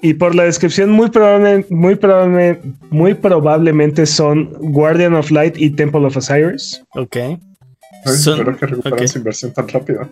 Y 0.00 0.14
por 0.14 0.34
la 0.34 0.44
descripción, 0.44 0.90
muy, 0.90 1.10
probable, 1.10 1.64
muy, 1.70 1.96
probable, 1.96 2.60
muy 2.90 3.14
probablemente 3.14 4.06
son 4.06 4.52
Guardian 4.60 5.14
of 5.14 5.30
Light 5.30 5.56
y 5.58 5.70
Temple 5.70 6.06
of 6.06 6.16
Osiris. 6.16 6.82
Ok. 6.94 7.16
espero 8.04 8.56
que 8.56 8.66
recuperen 8.66 9.08
su 9.08 9.18
inversión 9.18 9.52
tan 9.52 9.66
rápido. 9.68 10.08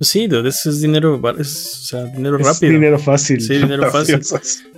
Pues 0.00 0.08
sí, 0.08 0.26
es 0.64 0.80
dinero, 0.80 1.20
es, 1.38 1.80
o 1.82 1.84
sea, 1.84 2.04
dinero 2.04 2.38
es 2.38 2.46
rápido. 2.46 2.72
Dinero 2.72 2.98
fácil. 2.98 3.38
Sí, 3.38 3.58
dinero 3.58 3.90
fácil. 3.92 4.22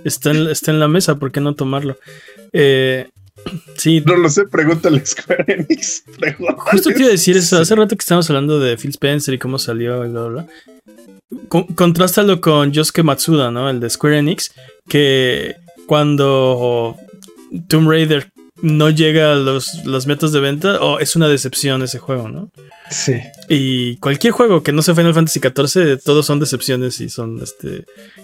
Está 0.03 0.31
en, 0.31 0.49
está 0.49 0.71
en 0.71 0.81
la 0.81 0.89
mesa, 0.89 1.15
¿por 1.15 1.31
qué 1.31 1.39
no 1.39 1.55
tomarlo? 1.55 1.97
Eh, 2.51 3.07
sí. 3.77 4.03
No 4.05 4.17
lo 4.17 4.29
sé, 4.29 4.47
pregúntale 4.47 4.99
a 4.99 5.05
Square 5.05 5.45
Enix. 5.47 6.03
Justo 6.57 6.89
te 6.89 6.99
iba 6.99 7.07
a 7.07 7.11
decir 7.11 7.37
eso. 7.37 7.57
Hace 7.57 7.73
rato 7.73 7.95
que 7.95 8.01
estábamos 8.01 8.29
hablando 8.29 8.59
de 8.59 8.75
Phil 8.75 8.89
Spencer 8.89 9.33
y 9.33 9.39
cómo 9.39 9.57
salió 9.59 10.03
y 10.03 10.09
bla, 10.09 10.25
bla, 10.25 10.45
bla. 11.39 11.67
contrástalo 11.73 12.41
con 12.41 12.73
Yosuke 12.73 13.03
Matsuda, 13.03 13.49
¿no? 13.49 13.69
El 13.69 13.79
de 13.79 13.89
Square 13.89 14.17
Enix, 14.17 14.51
que 14.89 15.55
cuando 15.87 16.97
Tomb 17.69 17.89
Raider 17.89 18.27
no 18.63 18.89
llega 18.89 19.33
a 19.33 19.35
los, 19.35 19.83
los 19.83 20.07
metas 20.07 20.31
de 20.31 20.39
venta, 20.39 20.79
o 20.79 20.99
es 20.99 21.17
una 21.17 21.27
decepción 21.27 21.83
ese 21.83 21.99
juego, 21.99 22.29
¿no? 22.29 22.49
Sí. 22.89 23.15
Y 23.49 23.97
cualquier 23.97 24.31
juego 24.31 24.63
que 24.63 24.71
no 24.71 24.81
sea 24.81 24.95
Final 24.95 25.13
Fantasy 25.13 25.41
XIV, 25.41 26.01
todos 26.01 26.25
son 26.25 26.39
decepciones 26.39 27.01
y 27.01 27.09
son 27.09 27.41
este, 27.43 27.83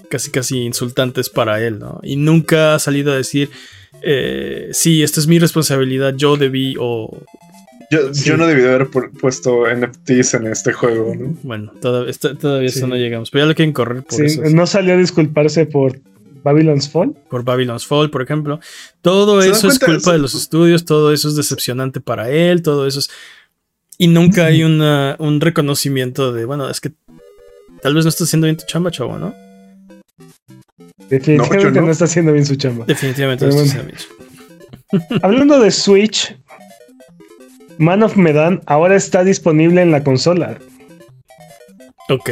casi 0.10 0.32
casi 0.32 0.60
insultantes 0.60 1.30
para 1.30 1.62
él, 1.62 1.78
¿no? 1.78 2.00
Y 2.04 2.16
nunca 2.16 2.76
ha 2.76 2.80
salido 2.80 3.12
a 3.12 3.18
decir, 3.18 3.50
eh, 4.02 4.70
sí, 4.72 5.04
esta 5.04 5.20
es 5.20 5.28
mi 5.28 5.40
responsabilidad, 5.40 6.14
yo 6.16 6.38
debí 6.38 6.76
o... 6.80 7.22
Yo, 7.92 8.38
no 8.38 8.48
debí 8.48 8.62
de 8.62 8.74
haber 8.74 8.88
puesto 9.20 9.66
NFTs 9.66 10.36
en 10.36 10.48
este 10.48 10.72
juego, 10.72 11.16
¿no? 11.16 11.36
Bueno, 11.44 11.74
todavía, 11.82 12.14
todavía 12.40 12.70
eso 12.70 12.88
no 12.88 12.96
llegamos, 12.96 13.30
pero 13.30 13.44
ya 13.44 13.50
lo 13.50 13.56
quieren 13.56 13.74
correr 13.74 14.04
por 14.04 14.24
eso. 14.24 14.42
No 14.44 14.68
salió 14.68 14.94
a 14.94 14.98
disculparse 14.98 15.66
por 15.66 16.00
Babylon's 16.44 16.90
Fall. 16.90 17.16
Por 17.30 17.44
Babylon's 17.44 17.86
Fall, 17.86 18.10
por 18.10 18.22
ejemplo. 18.22 18.60
Todo 19.02 19.42
eso 19.42 19.68
es 19.68 19.80
culpa 19.80 20.14
de 20.14 20.20
los 20.20 20.36
estudios, 20.36 20.86
todo 20.86 21.14
eso 21.14 21.28
es 21.30 21.36
decepcionante 21.36 22.02
para 22.02 22.30
él, 22.30 22.62
todo 22.62 22.88
eso 22.88 23.00
es... 23.00 23.10
Y 23.98 24.08
nunca 24.08 24.46
hay 24.46 24.64
una, 24.64 25.18
un 25.20 25.42
reconocimiento 25.42 26.32
de, 26.32 26.46
bueno, 26.46 26.70
es 26.70 26.80
que 26.80 26.94
tal 27.82 27.96
vez 27.96 28.06
no 28.06 28.10
está 28.10 28.24
haciendo 28.24 28.46
bien 28.46 28.56
tu 28.56 28.66
chamba, 28.66 28.92
chavo, 28.92 29.18
¿no? 29.18 29.36
Definitivamente 31.10 31.82
no, 31.82 31.92
está 31.92 32.06
haciendo 32.06 32.32
bien 32.32 32.46
su 32.46 32.56
chamba. 32.56 32.86
Definitivamente 32.86 33.46
no 33.46 33.52
está 33.52 33.64
haciendo 33.64 33.88
bien. 33.88 35.22
Hablando 35.22 35.60
de 35.60 35.72
Switch, 35.72 36.38
Man 37.78 38.04
of 38.04 38.16
Medan 38.16 38.62
ahora 38.68 38.96
está 38.96 39.24
disponible 39.24 39.82
en 39.82 39.92
la 39.92 40.04
consola. 40.04 40.58
Ok. 42.10 42.30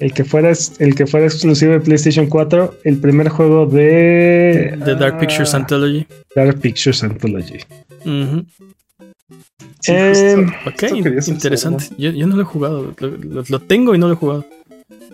El 0.00 0.14
que 0.14 0.24
fuera, 0.24 0.50
el 0.78 0.94
que 0.94 1.06
fuera 1.06 1.26
exclusivo 1.26 1.72
de 1.72 1.80
PlayStation 1.80 2.26
4, 2.26 2.74
el 2.84 2.98
primer 2.98 3.28
juego 3.28 3.66
de. 3.66 4.78
The 4.82 4.94
Dark 4.94 5.18
Pictures 5.18 5.54
Anthology. 5.54 6.06
Dark 6.34 6.58
Pictures 6.58 7.04
Anthology. 7.04 7.58
Eh, 9.88 10.46
ok, 10.66 10.82
interesante. 11.26 11.84
Yo, 11.98 12.26
no 12.26 12.36
lo 12.36 12.42
he 12.42 12.46
jugado. 12.46 12.94
Lo, 13.48 13.60
tengo 13.60 13.94
y 13.94 13.98
no 13.98 14.06
lo 14.08 14.14
he 14.14 14.16
jugado. 14.16 14.46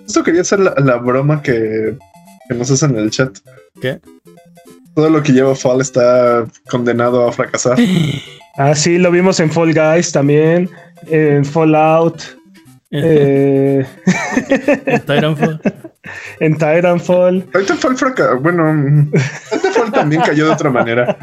Esto 0.06 0.22
quería 0.22 0.44
ser 0.44 0.60
la, 0.60 0.96
broma 0.98 1.42
que, 1.42 1.96
que, 2.48 2.54
nos 2.54 2.70
hacen 2.70 2.92
en 2.92 2.98
el 2.98 3.10
chat. 3.10 3.38
¿Qué? 3.80 3.98
Todo 4.94 5.10
lo 5.10 5.20
que 5.20 5.32
lleva 5.32 5.56
Fall 5.56 5.80
está 5.80 6.46
condenado 6.70 7.26
a 7.26 7.32
fracasar. 7.32 7.76
ah, 8.56 8.74
sí, 8.76 8.98
lo 8.98 9.10
vimos 9.10 9.40
en 9.40 9.50
Fall 9.50 9.74
Guys 9.74 10.12
también. 10.12 10.70
En 11.08 11.44
Fallout. 11.44 12.22
Eh, 12.90 13.84
en 14.86 15.00
Titanfall. 15.00 15.60
En 16.38 16.52
Titanfall. 16.54 17.44
Titanfall 17.52 17.96
fracasó. 17.96 18.38
Bueno, 18.40 19.08
Titanfall 19.50 19.90
también 19.90 20.22
cayó 20.22 20.46
de 20.46 20.52
otra 20.52 20.70
manera. 20.70 21.16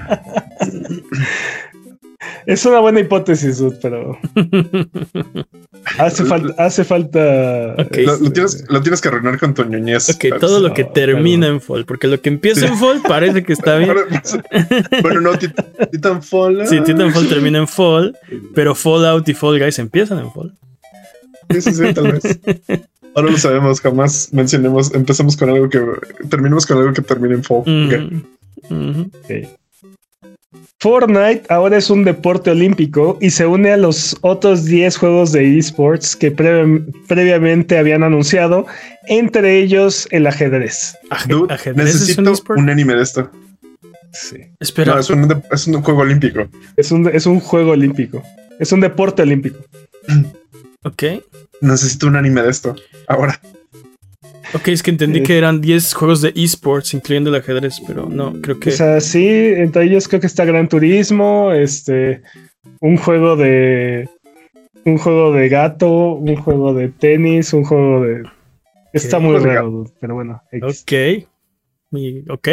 Es 2.46 2.66
una 2.66 2.80
buena 2.80 3.00
hipótesis, 3.00 3.64
pero. 3.82 4.18
Hace 5.98 6.26
falta, 6.26 6.54
hace 6.64 6.84
falta. 6.84 7.76
Lo, 7.76 8.18
lo 8.20 8.32
tienes, 8.34 8.66
lo 8.70 8.82
tienes 8.82 9.00
que 9.00 9.08
arruinar 9.08 9.40
con 9.40 9.54
tu 9.54 9.64
ñoñez. 9.64 10.10
Ok, 10.10 10.38
todo 10.40 10.60
lo 10.60 10.74
que 10.74 10.84
no, 10.84 10.90
termina 10.92 11.46
pero- 11.48 11.54
en 11.54 11.62
fall, 11.62 11.86
porque 11.86 12.08
lo 12.08 12.20
que 12.22 12.28
empieza 12.30 12.66
en 12.68 12.78
fall 12.78 13.02
parece 13.08 13.44
que 13.44 13.54
está 13.54 13.78
bien. 13.78 13.94
bueno, 15.02 15.22
no, 15.22 15.34
Tit- 15.36 15.90
Titanfall. 15.92 16.68
Sí, 16.68 16.82
Titanfall 16.82 17.30
termina 17.30 17.60
en 17.60 17.68
fall, 17.70 18.18
pero 18.54 18.76
Fallout 18.76 19.28
y 19.30 19.34
Fall 19.34 19.60
Guys 19.60 19.80
empiezan 19.80 20.20
en 20.20 20.32
fall. 20.32 20.54
Sí, 21.52 21.62
sí, 21.62 21.74
sí, 21.74 21.94
tal 21.94 22.12
vez. 22.14 22.24
Ahora 23.16 23.30
lo 23.32 23.38
sabemos, 23.38 23.80
jamás 23.80 24.30
mencionemos, 24.32 24.94
empecemos 24.96 25.38
con 25.38 25.50
algo 25.50 25.70
que 25.70 25.80
terminemos 26.30 26.66
con 26.66 26.80
algo 26.80 26.94
que 26.94 27.02
termine 27.04 27.36
en 27.36 27.44
fall. 27.44 27.64
Ujú. 28.70 29.12
Ok. 29.24 29.50
Fortnite 30.80 31.44
ahora 31.50 31.78
es 31.78 31.90
un 31.90 32.04
deporte 32.04 32.52
olímpico 32.52 33.18
y 33.22 33.30
se 33.30 33.46
une 33.46 33.72
a 33.72 33.78
los 33.78 34.18
otros 34.22 34.66
10 34.66 34.98
juegos 34.98 35.32
de 35.32 35.58
esports 35.58 36.16
que 36.16 36.36
previ- 36.36 36.84
previamente 37.08 37.78
habían 37.78 38.04
anunciado, 38.04 38.66
entre 39.08 39.60
ellos 39.60 40.08
el 40.12 40.28
ajedrez. 40.28 40.96
Aje- 41.10 41.30
Dude, 41.30 41.54
ajedrez 41.54 41.96
es 41.96 42.18
un 42.18 42.26
necesito 42.26 42.54
un 42.56 42.70
anime 42.70 42.96
de 42.96 43.04
esto. 43.04 43.32
Sí. 44.12 44.38
Espera, 44.60 44.96
No, 44.96 45.00
es 45.00 45.10
un, 45.10 45.44
es 45.52 45.68
un 45.68 45.82
juego 45.82 46.02
olímpico. 46.02 46.48
Es 46.76 46.92
un, 46.92 47.08
es 47.08 47.26
un 47.26 47.40
juego 47.40 47.72
olímpico. 47.72 48.22
Es 48.60 48.72
un 48.72 48.82
deporte 48.82 49.22
olímpico. 49.22 49.60
ok. 50.84 51.04
Necesito 51.62 52.08
un 52.08 52.16
anime 52.16 52.42
de 52.42 52.50
esto. 52.50 52.76
Ahora. 53.08 53.40
Ok, 54.54 54.68
es 54.68 54.84
que 54.84 54.92
entendí 54.92 55.20
Eh. 55.20 55.24
que 55.24 55.38
eran 55.38 55.62
10 55.62 55.94
juegos 55.94 56.22
de 56.22 56.34
esports, 56.36 56.94
incluyendo 56.94 57.30
el 57.30 57.38
ajedrez, 57.38 57.82
pero 57.88 58.08
no, 58.10 58.34
creo 58.42 58.60
que. 58.60 58.70
O 58.70 58.74
sea, 58.74 59.00
sí, 59.02 59.26
entre 59.28 59.86
ellos 59.86 60.08
creo 60.08 60.20
que 60.22 60.28
está 60.28 60.46
Gran 60.46 60.68
Turismo, 60.70 61.52
este, 61.54 62.22
un 62.80 62.98
juego 62.98 63.36
de, 63.36 64.10
un 64.86 64.98
juego 64.98 65.32
de 65.34 65.50
gato, 65.50 66.14
un 66.14 66.36
juego 66.36 66.74
de 66.74 66.90
tenis, 66.90 67.54
un 67.54 67.64
juego 67.64 68.04
de, 68.04 68.24
está 68.92 69.20
muy 69.20 69.38
raro, 69.38 69.70
dude, 69.72 69.92
pero 70.00 70.16
bueno. 70.16 70.42
X. 70.52 70.82
ok. 70.84 71.28
Ok. 72.30 72.48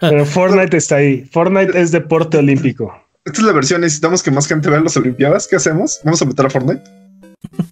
Pero 0.00 0.24
Fortnite 0.24 0.76
está 0.76 0.96
ahí. 0.96 1.24
Fortnite 1.30 1.78
es 1.78 1.92
deporte 1.92 2.38
olímpico. 2.38 2.92
Esta 3.24 3.40
es 3.40 3.46
la 3.46 3.52
versión. 3.52 3.80
Necesitamos 3.82 4.22
que 4.22 4.30
más 4.30 4.46
gente 4.46 4.70
vea 4.70 4.80
las 4.80 4.96
Olimpiadas. 4.96 5.46
¿Qué 5.48 5.56
hacemos? 5.56 6.00
Vamos 6.04 6.22
a 6.22 6.24
meter 6.24 6.46
a 6.46 6.50
Fortnite. 6.50 6.82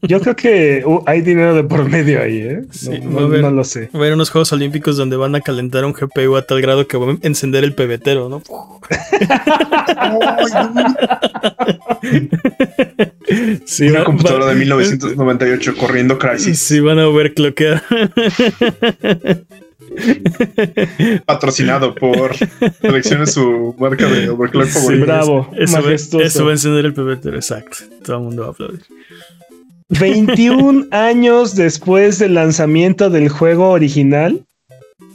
Yo 0.03 0.21
creo 0.21 0.37
que 0.37 0.83
uh, 0.87 1.03
hay 1.07 1.21
dinero 1.21 1.55
de 1.55 1.65
por 1.65 1.89
medio 1.89 2.23
ahí, 2.23 2.39
¿eh? 2.39 2.63
Sí, 2.71 2.91
no, 3.03 3.11
va 3.13 3.19
a 3.19 3.21
no- 3.21 3.27
haber- 3.27 3.41
no 3.43 3.51
lo 3.51 3.65
sé. 3.65 3.87
Va 3.93 3.95
a 3.95 3.97
haber 3.99 4.15
unos 4.15 4.31
Juegos 4.31 4.53
Olímpicos 4.53 4.97
donde 4.97 5.17
van 5.17 5.35
a 5.35 5.41
calentar 5.41 5.85
un 5.85 5.93
GPU 5.93 6.37
a 6.37 6.43
tal 6.43 6.61
grado 6.61 6.87
que 6.87 6.97
va 6.97 7.13
a 7.13 7.17
encender 7.23 7.65
el 7.65 7.75
pebetero, 7.75 8.29
¿no? 8.29 8.43
Sí, 13.65 13.89
Una 13.89 14.01
va- 14.01 14.05
computadora 14.05 14.45
va- 14.47 14.53
de 14.55 14.61
1998 14.61 15.75
corriendo 15.77 16.15
Y 16.15 16.19
Crysis. 16.19 16.59
sí, 16.59 16.81
van 16.81 16.99
a 16.99 17.09
overclockear. 17.09 17.83
Patrocinado 21.27 21.95
por 21.95 22.33
seleccione 22.81 23.27
su 23.27 23.75
marca 23.79 24.09
de 24.09 24.29
overclock 24.29 24.67
Sí, 24.69 24.95
bravo, 24.97 25.51
Eso 25.57 25.75
va, 25.77 25.83
majestuoso. 25.83 26.27
eso 26.27 26.45
va 26.45 26.51
a 26.51 26.55
encender 26.55 26.85
el 26.87 26.95
pebetero, 26.95 27.37
exacto. 27.37 27.79
Todo 28.05 28.17
el 28.19 28.23
mundo 28.25 28.43
va 28.43 28.49
a 28.49 28.51
aplaudir. 28.51 28.83
21 29.89 30.87
años 30.91 31.55
después 31.55 32.19
del 32.19 32.35
lanzamiento 32.35 33.11
del 33.11 33.29
juego 33.29 33.71
original, 33.71 34.45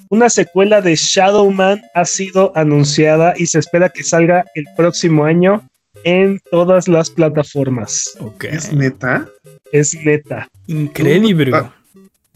una 0.10 0.30
secuela 0.30 0.82
de 0.82 0.96
Shadowman 0.96 1.82
ha 1.94 2.06
sido 2.06 2.52
anunciada 2.56 3.34
y 3.38 3.46
se 3.46 3.60
espera 3.60 3.90
que 3.90 4.04
salga 4.04 4.46
el 4.56 4.66
próximo 4.76 5.26
año 5.26 5.70
en 6.04 6.40
todas 6.52 6.88
las 6.88 7.10
plataformas. 7.10 8.16
Ok. 8.20 8.46
¿Es 8.46 8.74
neta? 8.74 9.28
Es 9.72 9.96
neta. 9.96 10.48
Increíble. 10.68 11.52
Ah. 11.54 11.74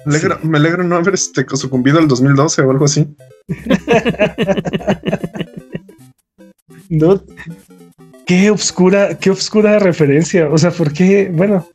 Me 0.05 0.17
alegro, 0.17 0.39
me 0.43 0.57
alegro 0.57 0.83
no 0.83 0.97
haber 0.97 1.13
este, 1.13 1.45
sucumbido 1.55 1.97
al 1.97 2.07
2012 2.07 2.61
o 2.61 2.71
algo 2.71 2.85
así. 2.85 3.07
Dude, 6.89 7.23
qué 8.25 8.49
obscura, 8.49 9.17
qué 9.17 9.31
obscura 9.31 9.79
referencia. 9.79 10.49
O 10.49 10.57
sea, 10.57 10.71
¿por 10.71 10.91
qué? 10.91 11.29
Bueno, 11.31 11.67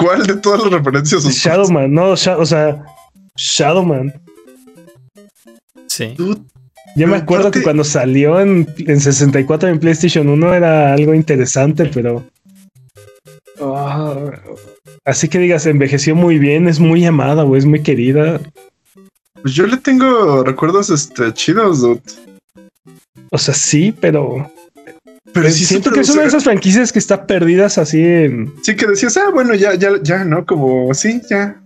¿Cuál 0.00 0.26
de 0.26 0.36
todas 0.36 0.62
las 0.62 0.72
referencias? 0.72 1.24
Shadowman, 1.24 1.92
no, 1.92 2.16
Sha- 2.16 2.38
o 2.38 2.46
sea, 2.46 2.84
Shadowman. 3.36 4.12
Sí. 5.86 6.14
Dude, 6.16 6.40
Yo 6.96 7.06
me 7.06 7.16
acuerdo 7.16 7.50
que 7.50 7.62
cuando 7.62 7.84
salió 7.84 8.40
en, 8.40 8.66
en 8.78 9.00
64 9.00 9.68
en 9.68 9.78
PlayStation 9.80 10.28
1 10.28 10.54
era 10.54 10.92
algo 10.94 11.14
interesante, 11.14 11.86
pero. 11.92 12.24
Ah, 13.60 14.14
así 15.04 15.28
que 15.28 15.38
digas, 15.38 15.66
envejeció 15.66 16.14
muy 16.14 16.38
bien, 16.38 16.66
es 16.68 16.80
muy 16.80 17.04
amada, 17.04 17.44
o 17.44 17.56
es 17.56 17.66
muy 17.66 17.82
querida. 17.82 18.40
Pues 19.42 19.54
yo 19.54 19.66
le 19.66 19.76
tengo 19.76 20.42
recuerdos 20.44 20.90
este, 20.90 21.32
chidos, 21.34 21.80
dude. 21.80 22.00
O 23.30 23.38
sea, 23.38 23.54
sí, 23.54 23.92
pero. 24.00 24.50
Pero 25.32 25.50
sí, 25.50 25.64
siento 25.64 25.90
que 25.92 26.00
es 26.00 26.10
una 26.10 26.22
de 26.22 26.28
esas 26.28 26.44
franquicias 26.44 26.92
que 26.92 26.98
está 26.98 27.26
perdidas 27.26 27.78
así 27.78 28.02
en. 28.02 28.52
Sí, 28.62 28.74
que 28.74 28.86
decías, 28.86 29.16
ah, 29.16 29.30
bueno, 29.32 29.54
ya, 29.54 29.74
ya, 29.74 29.90
ya, 30.02 30.24
¿no? 30.24 30.44
Como, 30.46 30.92
sí, 30.94 31.20
ya. 31.30 31.60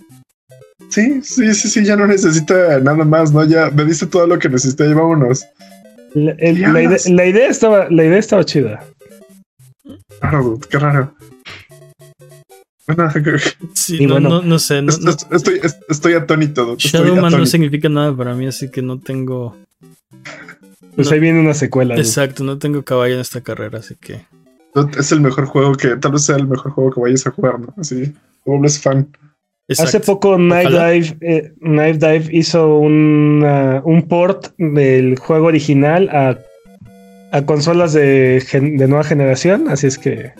Sí, 0.91 1.23
sí, 1.23 1.55
sí, 1.55 1.69
sí, 1.69 1.85
ya 1.85 1.97
no 1.97 2.07
necesita 2.07 2.79
nada 2.81 3.05
más, 3.05 3.33
¿no? 3.33 3.45
Ya 3.45 3.71
me 3.71 3.85
diste 3.85 4.07
todo 4.07 4.27
lo 4.27 4.39
que 4.39 4.49
necesité, 4.49 4.87
y 4.89 4.93
vámonos. 4.93 5.45
La, 6.13 6.33
el- 6.33 6.57
¿Qué 6.57 6.61
la 6.63 6.69
ide- 6.81 6.85
hablas? 6.87 7.09
la 7.09 7.27
idea 7.27 7.49
estaba, 7.49 7.89
la 7.91 8.05
idea 8.05 8.19
estaba 8.19 8.45
chida. 8.45 8.85
Raro, 10.21 10.43
dude, 10.45 10.69
qué 10.69 10.79
raro. 10.79 11.15
Bueno, 12.87 13.11
Sí, 13.73 13.97
Y 14.03 14.07
no, 14.07 14.15
bueno, 14.15 14.29
no, 14.29 14.43
no 14.43 14.59
sé. 14.59 14.83
no- 14.83 14.91
est- 14.93 15.01
no- 15.03 15.11
est- 15.11 15.33
estoy, 15.33 15.61
est- 15.63 15.83
estoy 15.89 16.13
atónito, 16.15 16.75
estoy 16.77 16.91
Shadowman 16.91 17.33
no 17.33 17.47
significa 17.47 17.89
nada 17.89 18.15
para 18.15 18.35
mí, 18.35 18.47
así 18.47 18.71
que 18.71 18.83
no 18.83 18.99
tengo. 19.01 19.57
Pues 20.97 21.09
No. 21.09 21.15
ahí 21.15 21.21
viene 21.21 21.41
una 21.41 21.55
secuela. 21.55 21.95
dude. 21.95 22.05
Exacto, 22.05 22.45
no 22.45 22.59
tengo 22.59 22.83
caballo 22.85 23.15
en 23.15 23.21
esta 23.21 23.41
carrera, 23.41 23.79
así 23.79 23.95
que. 23.97 24.21
Es 24.99 25.13
el 25.13 25.21
mejor 25.21 25.47
juego 25.47 25.75
que, 25.75 25.97
tal 25.97 26.13
vez 26.13 26.25
sea 26.25 26.37
el 26.37 26.49
mejor 26.49 26.73
juego 26.73 26.91
que 26.93 27.01
vayas 27.01 27.27
a 27.27 27.31
jugar, 27.31 27.61
¿no? 27.61 27.73
Así, 27.77 28.13
vuelves 28.45 28.81
fan. 28.81 29.09
Exacto. 29.69 29.89
Hace 29.89 30.01
poco 30.01 30.37
Knife. 30.37 30.69
Dive, 30.69 31.17
eh, 31.21 31.53
Knife 31.61 31.95
Dive 31.95 32.29
hizo 32.33 32.77
una- 32.79 33.81
un 33.85 34.03
port 34.09 34.49
del 34.59 35.17
juego 35.19 35.47
original 35.47 36.09
a, 36.11 36.39
a 37.33 37.47
consolas 37.47 37.93
de, 37.93 38.43
gen- 38.47 38.77
de 38.77 38.87
nueva 38.89 39.05
generación, 39.05 39.69
así 39.69 39.87
es 39.87 39.97
que 39.99 40.33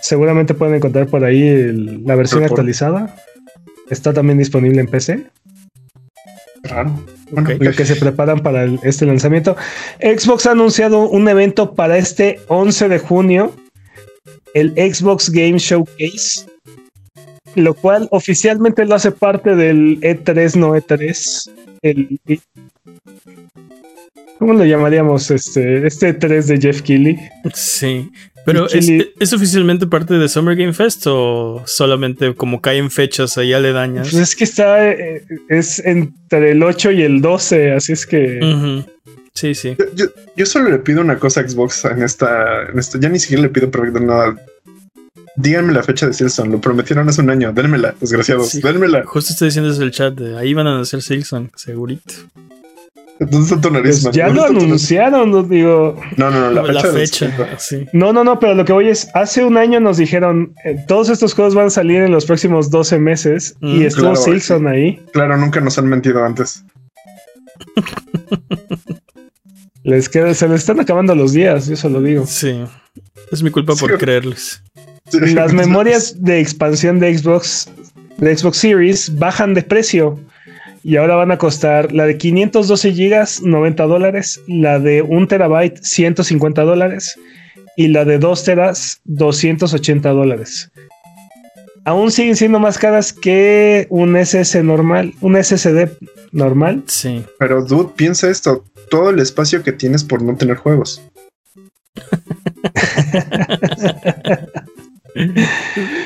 seguramente 0.00 0.54
pueden 0.54 0.74
encontrar 0.74 1.06
por 1.06 1.24
ahí 1.24 1.46
el- 1.46 2.04
la 2.04 2.14
versión 2.16 2.42
El 2.42 2.48
port. 2.48 2.58
actualizada. 2.60 3.14
Está 3.90 4.12
también 4.12 4.38
disponible 4.38 4.80
en 4.80 4.86
PC, 4.88 5.26
Raro. 6.64 6.90
Bueno, 7.30 7.50
Ok. 7.50 7.62
lo 7.62 7.72
que 7.72 7.84
se 7.84 7.96
preparan 7.96 8.40
para 8.40 8.64
el- 8.64 8.78
este 8.82 9.06
lanzamiento. 9.06 9.56
Xbox 10.00 10.46
ha 10.46 10.52
anunciado 10.52 11.08
un 11.08 11.28
evento 11.28 11.74
para 11.74 11.96
este 11.98 12.40
11 12.48 12.88
de 12.88 12.98
junio, 12.98 13.54
el 14.54 14.72
Xbox 14.72 15.30
Game 15.30 15.58
Showcase, 15.58 16.46
lo 17.54 17.74
cual 17.74 18.08
oficialmente 18.10 18.84
lo 18.84 18.94
hace 18.94 19.10
parte 19.10 19.54
del 19.56 20.00
E3, 20.00 20.56
no 20.56 20.74
E3. 20.76 21.50
El, 21.82 22.18
¿Cómo 24.38 24.52
lo 24.54 24.64
llamaríamos? 24.64 25.30
Este, 25.30 25.86
este 25.86 26.18
E3 26.18 26.46
de 26.46 26.60
Jeff 26.60 26.82
Keighley. 26.82 27.18
Sí. 27.54 28.10
Pero 28.46 28.66
¿es, 28.66 28.86
Chile- 28.86 29.12
¿es 29.18 29.32
oficialmente 29.32 29.86
parte 29.86 30.14
de 30.14 30.28
Summer 30.28 30.56
Game 30.56 30.72
Fest 30.72 31.06
o 31.06 31.62
solamente 31.66 32.34
como 32.34 32.60
caen 32.60 32.90
fechas 32.90 33.38
ahí 33.38 33.52
aledañas? 33.52 34.10
Pues 34.10 34.22
es 34.22 34.36
que 34.36 34.44
está, 34.44 34.90
eh, 34.90 35.24
es 35.48 35.78
entre 35.84 36.50
el 36.52 36.62
8 36.62 36.90
y 36.92 37.02
el 37.02 37.20
12, 37.20 37.72
así 37.72 37.92
es 37.92 38.06
que... 38.06 38.84
Sí, 39.34 39.54
sí. 39.56 39.74
Yo, 39.78 39.84
yo, 39.96 40.04
yo 40.36 40.46
solo 40.46 40.70
le 40.70 40.78
pido 40.78 41.00
una 41.00 41.18
cosa 41.18 41.40
a 41.40 41.48
Xbox 41.48 41.84
en 41.86 42.02
esta, 42.02 42.68
en 42.70 42.78
esta. 42.78 43.00
Ya 43.00 43.08
ni 43.08 43.18
siquiera 43.18 43.42
le 43.42 43.48
pido 43.48 43.68
perdón 43.68 44.06
nada. 44.06 44.36
Díganme 45.34 45.72
la 45.72 45.82
fecha 45.82 46.06
de 46.06 46.12
Silson. 46.12 46.52
Lo 46.52 46.60
prometieron 46.60 47.08
hace 47.08 47.20
un 47.20 47.30
año. 47.30 47.52
Dénmela, 47.52 47.96
desgraciados. 48.00 48.50
Sí. 48.50 48.60
Dénmela. 48.62 49.02
Justo 49.04 49.32
estoy 49.32 49.48
diciendo 49.48 49.70
desde 49.70 49.82
el 49.82 49.90
chat, 49.90 50.14
de 50.14 50.38
ahí 50.38 50.54
van 50.54 50.68
a 50.68 50.78
nacer 50.78 51.02
Silson, 51.02 51.50
segurito. 51.56 52.14
¿Dónde 53.20 53.38
está 53.38 53.60
tu 53.60 53.70
nariz, 53.70 54.02
Pues 54.02 54.14
ya 54.16 54.26
¿Dónde 54.26 54.40
lo 54.40 54.46
anunciaron, 54.64 55.30
no 55.30 55.42
digo... 55.44 56.00
No, 56.16 56.30
no, 56.30 56.50
no. 56.50 56.62
La 56.62 56.72
La 56.72 56.82
fecha. 56.82 57.32
sí. 57.58 57.86
No, 57.92 58.12
no, 58.12 58.24
no, 58.24 58.40
pero 58.40 58.54
lo 58.54 58.64
que 58.64 58.72
voy 58.72 58.88
es, 58.88 59.08
hace 59.14 59.44
un 59.44 59.56
año 59.56 59.78
nos 59.78 59.98
dijeron, 59.98 60.52
eh, 60.64 60.76
todos 60.88 61.08
estos 61.10 61.32
juegos 61.32 61.54
van 61.54 61.66
a 61.66 61.70
salir 61.70 62.02
en 62.02 62.10
los 62.10 62.26
próximos 62.26 62.70
12 62.70 62.98
meses 62.98 63.54
Mm, 63.60 63.80
y 63.80 63.84
estuvo 63.84 64.10
claro, 64.10 64.16
Silson 64.16 64.66
ahí. 64.66 65.00
Claro, 65.12 65.36
nunca 65.36 65.60
nos 65.60 65.78
han 65.78 65.86
mentido 65.88 66.24
antes. 66.24 66.64
Les 69.84 70.08
queda, 70.08 70.32
se 70.32 70.48
les 70.48 70.60
están 70.60 70.80
acabando 70.80 71.14
los 71.14 71.34
días, 71.34 71.66
yo 71.66 71.76
solo 71.76 72.00
digo. 72.00 72.24
Sí. 72.26 72.64
Es 73.30 73.42
mi 73.42 73.50
culpa 73.50 73.74
por 73.74 73.98
creerles. 73.98 74.62
Sí. 75.10 75.20
Las 75.34 75.52
memorias 75.62 76.22
de 76.22 76.40
expansión 76.40 76.98
de 77.00 77.16
Xbox, 77.18 77.68
de 78.16 78.34
Xbox 78.36 78.56
Series 78.56 79.18
bajan 79.18 79.52
de 79.52 79.62
precio 79.62 80.18
y 80.84 80.96
ahora 80.96 81.16
van 81.16 81.32
a 81.32 81.38
costar 81.38 81.92
la 81.92 82.04
de 82.04 82.18
512 82.18 82.92
gigas 82.92 83.40
90 83.40 83.84
dólares, 83.84 84.42
la 84.46 84.78
de 84.78 85.00
1 85.00 85.28
terabyte 85.28 85.82
150 85.82 86.62
dólares 86.62 87.18
y 87.74 87.88
la 87.88 88.04
de 88.04 88.18
2 88.18 88.44
teras 88.44 89.00
280 89.04 90.10
dólares. 90.10 90.70
aún 91.86 92.10
siguen 92.10 92.36
siendo 92.36 92.60
más 92.60 92.78
caras 92.78 93.14
que 93.14 93.86
un 93.88 94.14
SS 94.14 94.62
normal, 94.62 95.14
un 95.22 95.42
SSD 95.42 95.88
normal. 96.32 96.82
Sí. 96.86 97.24
Pero, 97.38 97.64
dude, 97.64 97.92
piensa 97.96 98.28
esto: 98.28 98.64
todo 98.90 99.10
el 99.10 99.20
espacio 99.20 99.62
que 99.62 99.72
tienes 99.72 100.04
por 100.04 100.22
no 100.22 100.36
tener 100.36 100.58
juegos. 100.58 101.02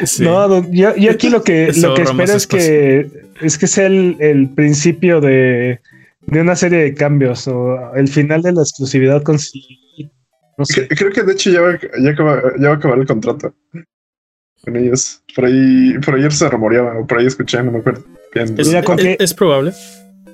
Sí. 0.04 0.22
No, 0.22 0.70
yo, 0.70 0.94
yo 0.96 1.10
aquí 1.10 1.30
lo 1.30 1.42
que, 1.42 1.68
Eso 1.68 1.88
lo 1.88 1.94
que 1.94 2.02
espero 2.02 2.32
es 2.34 2.46
que 2.46 3.10
es 3.40 3.58
que 3.58 3.66
sea 3.66 3.86
el, 3.86 4.16
el 4.20 4.48
principio 4.54 5.20
de, 5.20 5.80
de 6.22 6.40
una 6.40 6.56
serie 6.56 6.78
de 6.80 6.94
cambios 6.94 7.46
o 7.48 7.94
el 7.94 8.08
final 8.08 8.42
de 8.42 8.52
la 8.52 8.62
exclusividad 8.62 9.22
con 9.22 9.38
sí. 9.38 10.10
No 10.56 10.64
sé. 10.64 10.88
Creo 10.88 11.12
que 11.12 11.22
de 11.22 11.32
hecho 11.32 11.50
ya 11.50 11.60
va, 11.60 11.78
ya, 12.00 12.10
acaba- 12.10 12.42
ya 12.58 12.68
va 12.68 12.74
a 12.74 12.76
acabar 12.76 12.98
el 12.98 13.06
contrato 13.06 13.54
con 14.64 14.76
ellos. 14.76 15.22
Por 15.36 15.44
ahí, 15.44 15.94
por 16.04 16.16
ayer 16.16 16.32
se 16.32 16.48
rumoreaba, 16.48 16.98
o 16.98 17.06
por 17.06 17.18
ahí 17.18 17.26
escuché, 17.26 17.62
no 17.62 17.70
me 17.72 17.78
acuerdo. 17.78 18.02
Bien. 18.34 18.54
Es, 18.58 18.66
Mira, 18.66 18.82
con 18.82 18.98
es- 18.98 19.04
que- 19.16 19.24
es 19.24 19.34
probable. 19.34 19.72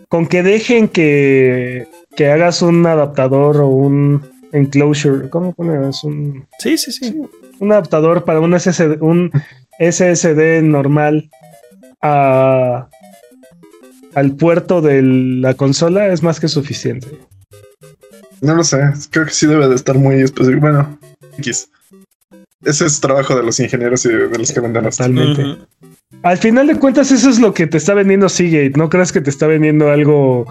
Con 0.09 0.26
que 0.26 0.43
dejen 0.43 0.89
que, 0.89 1.86
que 2.16 2.28
hagas 2.28 2.62
un 2.62 2.86
adaptador 2.86 3.59
o 3.59 3.68
un 3.68 4.22
enclosure, 4.52 5.28
¿cómo 5.28 5.52
pones? 5.52 6.02
Un, 6.05 6.47
Sí, 6.59 6.78
sí, 6.78 6.93
sí. 6.93 7.14
un 7.59 7.72
adaptador 7.72 8.24
para 8.24 8.40
un 8.40 8.55
SSD, 8.59 8.98
un 9.02 9.31
SSD 9.81 10.62
normal 10.62 11.28
a, 12.06 12.89
al 14.14 14.36
puerto 14.36 14.81
de 14.82 15.01
la 15.02 15.55
consola 15.55 16.09
es 16.09 16.22
más 16.22 16.39
que 16.39 16.48
suficiente. 16.48 17.09
No 18.43 18.55
lo 18.55 18.62
sé, 18.62 18.78
creo 19.10 19.24
que 19.24 19.32
sí 19.32 19.47
debe 19.47 19.68
de 19.68 19.74
estar 19.74 19.97
muy 19.97 20.20
específico. 20.20 20.60
Bueno, 20.60 20.98
X. 21.39 21.70
Ese 22.62 22.86
es 22.86 23.01
trabajo 23.01 23.35
de 23.36 23.43
los 23.43 23.59
ingenieros 23.59 24.05
y 24.05 24.10
de, 24.10 24.28
de 24.28 24.39
los 24.39 24.52
que 24.52 24.60
venden. 24.60 24.85
Totalmente. 24.85 25.43
Ujú. 25.43 25.66
Al 26.22 26.39
final 26.39 26.66
de 26.66 26.76
cuentas, 26.76 27.10
eso 27.10 27.28
es 27.31 27.39
lo 27.39 27.52
que 27.55 27.66
te 27.66 27.76
está 27.78 27.94
vendiendo 27.94 28.28
Seagate. 28.28 28.72
No 28.76 28.89
creas 28.89 29.12
que 29.12 29.20
te 29.20 29.28
está 29.31 29.47
vendiendo 29.47 29.90
algo, 29.90 30.51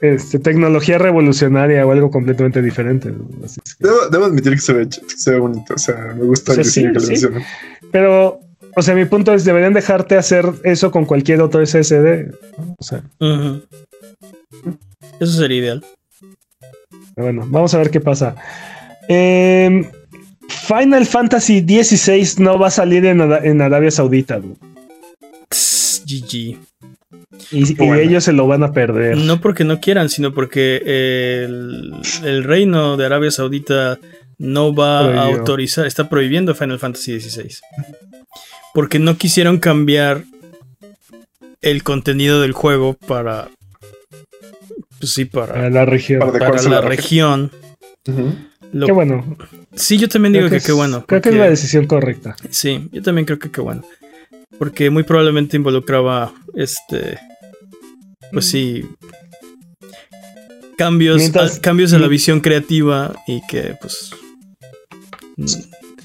este, 0.00 0.38
tecnología 0.38 0.98
revolucionaria 0.98 1.84
o 1.86 1.90
algo 1.92 2.10
completamente 2.10 2.62
diferente. 2.62 3.12
Así 3.44 3.60
es 3.64 3.74
que- 3.74 3.84
Debo, 3.86 4.08
debo 4.10 4.24
admitir 4.26 4.52
que 4.54 4.60
se 4.60 4.72
ve, 4.72 4.88
que 4.88 5.16
se 5.16 5.30
ve 5.32 5.38
bonito. 5.38 5.74
O 5.74 5.78
sea, 5.78 6.14
me 6.16 6.24
gusta 6.24 6.52
O 6.52 6.54
sea, 6.54 6.62
el 6.62 6.66
diseño 6.68 6.88
sí, 6.88 6.92
que 6.92 6.98
le 7.00 7.04
sí. 7.06 7.10
mencionan. 7.12 7.42
Pero, 7.90 8.40
o 8.76 8.82
sea, 8.82 8.94
mi 8.94 9.04
punto 9.04 9.32
es, 9.34 9.44
deberían 9.44 9.72
dejarte 9.72 10.16
hacer 10.16 10.44
eso 10.64 10.90
con 10.90 11.04
cualquier 11.04 11.40
otro 11.40 11.64
SSD. 11.64 12.32
O 12.78 12.82
sea. 12.84 13.02
Eso 15.20 15.32
sería 15.32 15.58
ideal. 15.58 15.84
bueno, 17.16 17.44
vamos 17.48 17.74
a 17.74 17.78
ver 17.78 17.90
qué 17.90 18.00
pasa. 18.00 18.34
Em, 19.08 19.84
Final 20.48 21.06
Fantasy 21.06 21.60
XVI 21.60 22.42
no 22.42 22.58
va 22.58 22.68
a 22.68 22.70
salir 22.70 23.04
en, 23.06 23.20
Ara- 23.20 23.44
en 23.44 23.60
Arabia 23.60 23.90
Saudita. 23.90 24.38
¿no? 24.38 24.56
Tss, 25.48 26.02
GG. 26.06 26.58
Y, 27.50 27.82
y 27.82 27.90
ellos 28.00 28.24
se 28.24 28.32
lo 28.32 28.46
van 28.46 28.62
a 28.62 28.72
perder. 28.72 29.16
No 29.18 29.40
porque 29.40 29.64
no 29.64 29.80
quieran, 29.80 30.08
sino 30.08 30.32
porque 30.32 30.76
el, 31.44 31.92
el 32.24 32.44
reino 32.44 32.96
de 32.96 33.06
Arabia 33.06 33.30
Saudita 33.30 33.98
no 34.38 34.74
va 34.74 35.00
a 35.00 35.24
autorizar, 35.26 35.86
está 35.86 36.08
prohibiendo 36.08 36.54
Final 36.54 36.78
Fantasy 36.78 37.20
XVI. 37.20 37.50
Porque 38.74 38.98
no 38.98 39.16
quisieron 39.16 39.58
cambiar 39.58 40.24
el 41.62 41.82
contenido 41.82 42.40
del 42.42 42.52
juego 42.52 42.94
para. 42.94 43.48
Pues 44.98 45.12
sí, 45.12 45.24
Para 45.24 45.54
para, 45.54 45.70
la 45.70 45.84
región. 45.84 46.20
Para 46.20 46.50
la 46.62 46.68
la 46.68 46.80
región. 46.80 47.50
Lo- 48.72 48.86
Qué 48.86 48.92
bueno. 48.92 49.36
sí, 49.74 49.96
yo 49.98 50.08
también 50.08 50.32
digo 50.32 50.48
que, 50.50 50.56
es- 50.56 50.66
qué 50.66 50.72
bueno. 50.72 51.04
Creo 51.06 51.20
que 51.22 51.28
es 51.28 51.34
la 51.36 51.48
decisión 51.48 51.86
correcta. 51.86 52.34
Sí, 52.50 52.88
yo 52.92 53.02
también 53.02 53.24
creo 53.24 53.38
que 53.38 53.50
qué 53.50 53.60
bueno. 53.60 53.82
Porque 54.58 54.90
muy 54.90 55.02
probablemente 55.04 55.56
involucraba 55.56 56.32
este. 56.54 57.18
Pues 58.32 58.46
sí. 58.46 58.84
Cambios, 60.76 61.18
Mientras- 61.18 61.58
a, 61.58 61.60
cambios 61.60 61.92
en 61.92 62.02
la 62.02 62.08
visión 62.08 62.40
creativa 62.40 63.14
y 63.28 63.40
que 63.46 63.76
pues 63.80 64.10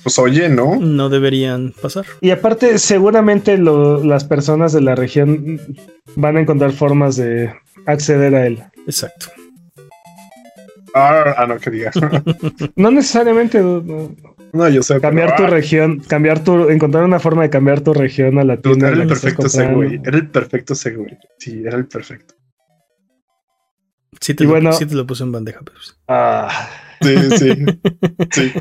Pues 0.09 0.19
oye, 0.19 0.49
¿no? 0.49 0.77
no 0.79 1.09
deberían 1.09 1.73
pasar. 1.81 2.05
Y 2.21 2.31
aparte, 2.31 2.79
seguramente 2.79 3.57
lo- 3.57 4.03
las 4.03 4.23
personas 4.23 4.73
de 4.73 4.81
la 4.81 4.95
región 4.95 5.59
van 6.15 6.37
a 6.37 6.41
encontrar 6.41 6.71
formas 6.71 7.15
de 7.15 7.53
acceder 7.85 8.33
a 8.33 8.47
él. 8.47 8.63
Exacto. 8.87 9.27
Ah, 10.95 11.35
ah, 11.37 11.45
no, 11.45 11.57
que. 11.59 11.69
No 12.75 12.89
necesariamente 12.89 13.59
no, 13.61 14.15
no, 14.53 14.69
yo 14.69 14.81
sé. 14.81 14.99
cambiar 14.99 15.35
tu 15.35 15.43
ah, 15.43 15.47
región, 15.47 15.99
cambiar 15.99 16.43
tu, 16.43 16.69
encontrar 16.69 17.03
una 17.03 17.19
forma 17.19 17.43
de 17.43 17.51
cambiar 17.51 17.81
tu 17.81 17.93
región 17.93 18.39
a 18.39 18.43
la 18.43 18.57
tienda. 18.57 18.87
Era 18.89 19.03
el 19.03 19.07
perfecto 19.07 19.47
segue. 19.47 20.01
Era 20.03 20.17
el 20.17 20.27
perfecto 20.29 20.73
segue. 20.73 21.19
Sí, 21.37 21.61
era 21.63 21.77
el 21.77 21.85
perfecto. 21.85 22.33
Sí 24.19 24.33
te, 24.33 24.43
Y 24.43 24.47
lo, 24.47 24.53
bueno- 24.53 24.73
sí 24.73 24.87
te 24.87 24.95
lo 24.95 25.05
puse 25.05 25.23
en 25.23 25.31
bandeja. 25.31 25.59
pero 25.63 25.77
Ah. 26.07 26.49
Sí, 27.01 27.15
sí. 27.37 27.65
sí. 28.31 28.51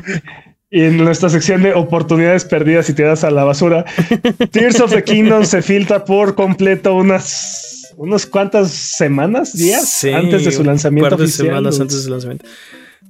Y 0.71 0.81
en 0.83 0.97
nuestra 0.97 1.29
sección 1.29 1.63
de 1.63 1.73
oportunidades 1.73 2.45
perdidas 2.45 2.89
y 2.89 2.93
tiradas 2.93 3.23
a 3.23 3.31
la 3.31 3.43
basura, 3.43 3.85
Tears 4.51 4.79
of 4.79 4.91
the 4.93 5.03
Kingdom 5.03 5.43
se 5.43 5.61
filtra 5.63 6.05
por 6.05 6.35
completo 6.35 6.93
unas, 6.95 7.91
unas 7.97 8.25
cuantas 8.27 8.69
semanas, 8.71 9.53
días 9.53 9.89
sí, 9.89 10.11
antes 10.11 10.45
de 10.45 10.51
su 10.51 10.61
un 10.61 10.67
lanzamiento 10.67 11.09
par 11.09 11.17
de 11.17 11.23
oficial. 11.25 11.47
semanas 11.47 11.75
dudes. 11.75 11.81
antes 11.81 11.97
de 11.97 12.03
su 12.03 12.09
lanzamiento. 12.11 12.45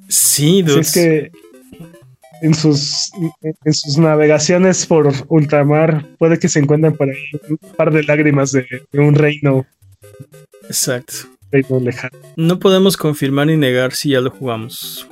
Sí, 0.08 0.62
Así 0.62 0.62
dudes. 0.64 0.88
es 0.88 0.94
que 0.94 1.32
en 2.42 2.54
sus, 2.56 3.12
en 3.66 3.74
sus 3.74 3.98
navegaciones 3.98 4.86
por 4.86 5.12
ultramar 5.28 6.06
puede 6.18 6.40
que 6.40 6.48
se 6.48 6.60
encuentren 6.60 6.96
por 6.96 7.10
ahí 7.10 7.18
un 7.50 7.58
par 7.76 7.92
de 7.92 8.04
lágrimas 8.04 8.54
de, 8.54 8.66
de 8.90 9.00
un 9.00 9.16
reino, 9.16 9.66
Exacto. 10.68 11.14
reino 11.52 11.80
lejano. 11.82 12.18
No 12.38 12.58
podemos 12.60 12.96
confirmar 12.96 13.48
ni 13.48 13.58
negar 13.58 13.94
si 13.94 14.12
ya 14.12 14.22
lo 14.22 14.32
jugamos. 14.32 15.06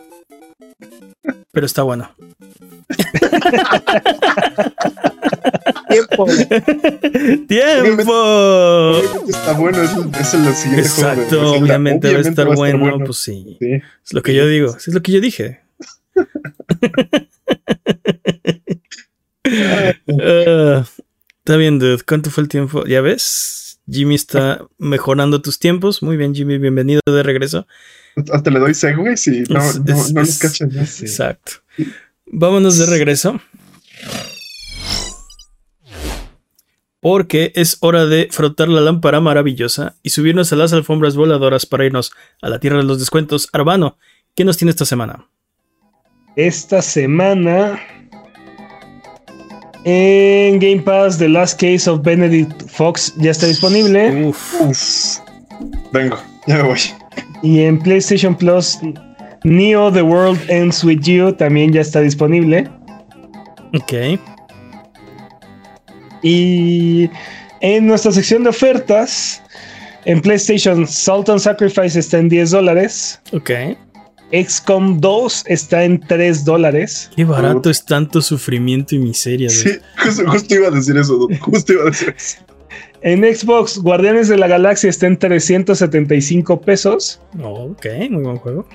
Pero 1.57 1.65
está 1.65 1.81
bueno. 1.81 2.13
Tiempo. 5.89 6.27
¡Tiempo! 7.47 8.13
Obviamente 8.13 9.07
Está 9.27 9.53
bueno, 9.53 9.81
es 9.81 9.89
es 10.21 10.33
el 10.35 10.53
siguiente 10.53 10.55
juego. 10.55 10.75
de 10.75 10.81
Exacto, 11.23 11.29
Zelda. 11.29 11.47
obviamente, 11.49 12.13
va 12.13 12.19
a 12.19 12.21
estar 12.21 12.55
bueno, 12.55 12.99
Pues 13.03 13.17
sí. 13.17 13.57
Sí. 13.59 13.71
Es 14.05 14.13
lo 14.13 14.21
que 14.21 14.35
yo 14.35 14.47
digo. 14.47 14.77
Es 14.77 14.87
lo 14.89 15.01
que 15.01 15.13
yo 15.13 15.19
dije. 15.19 15.61
Está 20.13 21.57
bien, 21.57 21.79
dude. 21.79 22.03
¿Cuánto 22.07 22.29
fue 22.29 22.43
el 22.43 22.49
tiempo? 22.49 22.85
¿Ya 22.85 23.01
ves? 23.01 23.79
Jimmy 23.89 24.13
está 24.13 24.63
mejorando 24.77 25.41
tus 25.41 25.57
tiempos. 25.57 26.03
Muy 26.03 26.17
bien, 26.17 26.35
Jimmy. 26.35 26.59
Bienvenido 26.59 27.01
de 27.07 27.23
regreso. 27.23 27.65
Hasta 28.31 28.49
le 28.51 28.59
doy 28.59 28.73
segways 28.73 29.27
y 29.27 29.43
no, 29.49 29.59
Es- 29.59 29.79
no, 29.79 29.95
es- 29.95 30.13
no 30.13 30.21
es- 30.21 30.27
los 30.27 30.39
cachan. 30.39 30.69
¿no? 30.73 30.85
Sí. 30.85 31.05
Exacto. 31.05 31.53
Vámonos 32.25 32.77
de 32.77 32.85
regreso. 32.87 33.39
Porque 36.99 37.51
es 37.55 37.77
hora 37.81 38.05
de 38.05 38.27
frotar 38.31 38.67
la 38.69 38.81
lámpara 38.81 39.21
maravillosa 39.21 39.95
y 40.03 40.09
subirnos 40.09 40.51
a 40.51 40.55
las 40.55 40.73
alfombras 40.73 41.15
voladoras 41.15 41.65
para 41.65 41.85
irnos 41.85 42.11
a 42.41 42.49
la 42.49 42.59
tierra 42.59 42.77
de 42.77 42.83
los 42.83 42.99
descuentos. 42.99 43.49
Arbano, 43.53 43.97
¿qué 44.35 44.43
nos 44.43 44.57
tiene 44.57 44.71
esta 44.71 44.83
semana? 44.85 45.27
Esta 46.35 46.81
semana 46.81 47.79
en 49.85 50.59
Game 50.59 50.81
Pass 50.81 51.17
The 51.17 51.29
Last 51.29 51.61
Case 51.61 51.89
of 51.89 52.01
Benedict 52.03 52.67
Fox 52.69 53.13
ya 53.17 53.31
está 53.31 53.45
disponible 53.45 54.25
Uf, 54.25 54.61
Uf. 54.61 55.17
Vengo, 55.93 56.17
ya 56.47 56.57
me 56.57 56.63
voy. 56.63 56.79
Y 57.43 57.61
en 57.61 57.79
PlayStation 57.79 58.35
Plus 58.35 58.79
Neo 59.43 59.91
The 59.91 60.01
World 60.01 60.39
Ends 60.49 60.83
With 60.83 61.01
You 61.01 61.31
también 61.33 61.71
ya 61.71 61.81
está 61.81 62.01
disponible 62.01 62.69
ok. 63.73 64.19
y 66.23 67.09
en 67.61 67.87
nuestra 67.87 68.11
sección 68.11 68.43
de 68.43 68.49
ofertas 68.49 69.41
en 70.05 70.21
PlayStation 70.21 70.87
Sultan 70.87 71.39
Sacrifice 71.39 71.99
está 71.99 72.17
en 72.19 72.29
10 72.29 72.51
dólares 72.51 73.19
Ok. 73.31 73.51
XCOM 74.31 74.99
2 74.99 75.45
está 75.47 75.83
en 75.85 75.99
3 76.01 76.43
dólares 76.43 77.09
Qué 77.15 77.23
barato 77.23 77.69
es 77.69 77.85
tanto 77.85 78.21
sufrimiento 78.21 78.93
y 78.93 78.99
miseria. 78.99 79.49
Sí, 79.49 79.69
justo, 80.03 80.29
justo 80.29 80.55
iba 80.55 80.67
a 80.67 80.71
decir 80.71 80.97
eso, 80.97 81.29
justo 81.39 81.71
iba 81.73 81.83
a 81.83 81.85
decir 81.85 82.13
eso. 82.17 82.37
En 83.01 83.21
Xbox 83.23 83.77
Guardianes 83.77 84.27
de 84.27 84.37
la 84.37 84.47
Galaxia 84.47 84.89
está 84.89 85.07
en 85.07 85.17
375 85.17 86.61
pesos 86.61 87.21
Oh, 87.41 87.71
ok, 87.71 87.85
muy 88.09 88.23
buen 88.23 88.37
juego. 88.37 88.67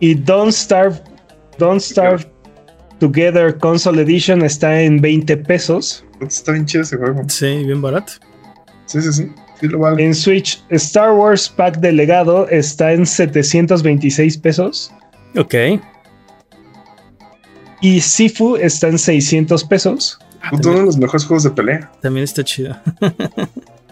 Y 0.00 0.14
Don't 0.14 0.52
Starve, 0.52 1.00
Don't 1.58 1.80
Starve 1.80 2.26
Together 3.00 3.56
Console 3.58 4.02
Edition 4.02 4.42
está 4.42 4.80
en 4.80 5.00
20 5.00 5.36
pesos. 5.38 6.04
Está 6.20 6.52
bien 6.52 6.66
chido 6.66 6.82
ese 6.82 6.96
juego. 6.96 7.22
Sí, 7.28 7.64
bien 7.64 7.82
barato. 7.82 8.12
Sí, 8.86 9.02
sí, 9.02 9.12
sí. 9.12 9.30
Sí 9.58 9.68
lo 9.68 9.78
vale. 9.80 10.04
En 10.04 10.14
Switch, 10.14 10.62
Star 10.70 11.12
Wars 11.12 11.48
Pack 11.48 11.78
de 11.78 11.90
Legado 11.92 12.48
está 12.48 12.92
en 12.92 13.06
726 13.06 14.38
pesos. 14.38 14.92
Ok, 15.36 15.54
Y 17.80 18.00
Sifu 18.00 18.56
está 18.56 18.88
en 18.88 18.98
600 18.98 19.64
pesos. 19.64 20.18
Uno 20.50 20.72
de 20.74 20.82
los 20.82 20.96
mejores 20.96 21.24
juegos 21.24 21.44
de 21.44 21.50
pelea. 21.50 21.90
También 22.00 22.24
está 22.24 22.42
chido. 22.42 22.76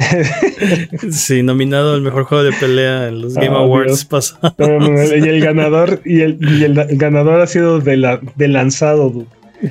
sí, 1.11 1.43
nominado 1.43 1.95
al 1.95 2.03
mejor 2.03 2.25
juego 2.25 2.45
de 2.45 2.53
pelea 2.53 3.09
en 3.09 3.23
los 3.23 3.35
Game 3.35 3.51
Oh, 3.51 3.59
Awards 3.59 4.05
pasados. 4.05 4.55
No, 4.59 4.79
no, 4.79 4.89
no, 4.89 5.03
y 5.03 5.29
el 5.29 5.41
ganador, 5.41 6.01
y 6.05 6.21
el, 6.23 6.39
y 6.41 6.65
el 6.65 6.75
ganador 6.97 7.41
ha 7.41 7.47
sido 7.47 7.81
de, 7.81 7.97
la, 7.97 8.21
de 8.37 8.49
lanzado, 8.49 9.11
dude. 9.11 9.27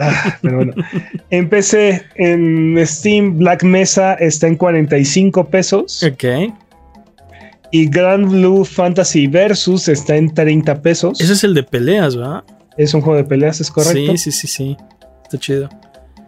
Ah, 0.00 0.38
pero 0.42 0.56
bueno. 0.56 0.74
En 1.30 1.48
PC, 1.48 2.04
en 2.16 2.78
Steam, 2.86 3.38
Black 3.38 3.64
Mesa 3.64 4.14
está 4.14 4.46
en 4.46 4.56
45 4.56 5.48
pesos. 5.48 6.02
Ok. 6.02 6.52
Y 7.72 7.88
Grand 7.88 8.28
Blue 8.28 8.64
Fantasy 8.64 9.26
Versus 9.26 9.88
está 9.88 10.16
en 10.16 10.32
30 10.32 10.82
pesos. 10.82 11.20
Ese 11.20 11.32
es 11.32 11.42
el 11.44 11.54
de 11.54 11.62
peleas, 11.62 12.16
¿verdad? 12.16 12.44
Es 12.76 12.92
un 12.92 13.00
juego 13.00 13.16
de 13.16 13.24
peleas, 13.24 13.60
es 13.60 13.70
correcto. 13.70 14.12
Sí, 14.12 14.18
sí, 14.18 14.32
sí, 14.32 14.46
sí. 14.46 14.76
Está 15.24 15.38
chido. 15.38 15.68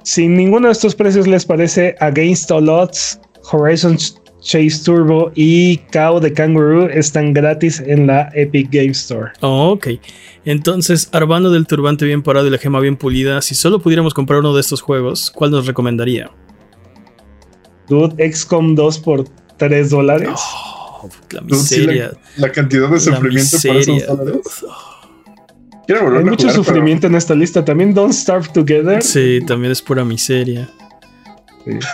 Si 0.03 0.27
ninguno 0.29 0.69
de 0.69 0.73
estos 0.73 0.95
precios 0.95 1.27
les 1.27 1.45
parece, 1.45 1.95
Against 2.01 2.51
All 2.51 2.69
Odds, 2.69 3.21
Horizon 3.53 3.97
Chase 4.43 4.83
Turbo 4.85 5.31
y 5.35 5.77
KO 5.93 6.19
de 6.21 6.33
Kangaroo 6.33 6.89
están 6.89 7.35
gratis 7.35 7.81
en 7.87 8.07
la 8.07 8.31
Epic 8.35 8.69
Game 8.71 8.91
Store. 8.93 9.33
Oh, 9.41 9.73
ok. 9.73 9.89
Entonces, 10.47 11.11
Arbano 11.13 11.51
del 11.51 11.67
turbante 11.67 12.07
bien 12.07 12.23
parado 12.23 12.47
y 12.47 12.51
la 12.51 12.57
gema 12.59 12.81
bien 12.81 12.97
pulida, 12.97 13.43
si 13.43 13.55
solo 13.55 13.81
pudiéramos 13.81 14.15
comprar 14.15 14.41
uno 14.41 14.55
de 14.55 14.63
estos 14.63 14.81
juegos, 14.81 15.31
¿cuál 15.31 15.51
nos 15.51 15.67
recomendaría? 15.67 16.31
Dude, 17.89 18.33
XCOM 18.33 18.75
2 18.75 18.99
por 19.01 19.25
3 19.59 19.91
dólares. 19.91 20.31
Oh, 21.03 21.09
la 21.33 21.41
Dude, 21.41 21.55
sí, 21.57 21.81
miseria. 21.81 22.13
la, 22.37 22.47
la 22.47 22.53
cantidad 22.53 22.87
de 22.89 22.95
la 22.95 23.01
sufrimiento 23.01 23.57
por 23.63 23.75
miseria. 23.77 23.97
esos 24.05 24.17
dólares. 24.19 24.41
Quiero 25.99 26.19
Hay 26.19 26.25
mucho 26.25 26.37
jugar, 26.37 26.53
pero- 26.53 26.53
sufrimiento 26.65 27.07
en 27.09 27.15
esta 27.17 27.35
lista. 27.35 27.65
También 27.65 27.93
Don't 27.95 28.13
Starve 28.13 28.49
Together. 28.53 29.03
Sí, 29.03 29.41
también 29.47 29.73
es 29.73 29.83
pura 29.83 30.05
miseria. 30.05 30.69
Sí. 31.65 31.73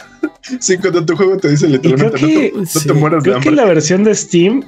Sí, 0.61 0.79
cuando 0.79 1.05
tu 1.05 1.17
juego 1.17 1.37
te 1.39 1.49
dice 1.49 1.67
literalmente, 1.67 2.19
creo 2.19 2.29
no 2.29 2.35
te, 2.41 2.51
que- 2.53 2.59
no 2.59 2.67
sí, 2.67 2.87
te 2.87 2.93
mueras 2.93 3.25
de 3.25 3.31
Creo 3.31 3.41
que 3.43 3.49
hambre. 3.49 3.65
la 3.65 3.69
versión 3.69 4.05
de 4.05 4.15
Steam. 4.15 4.63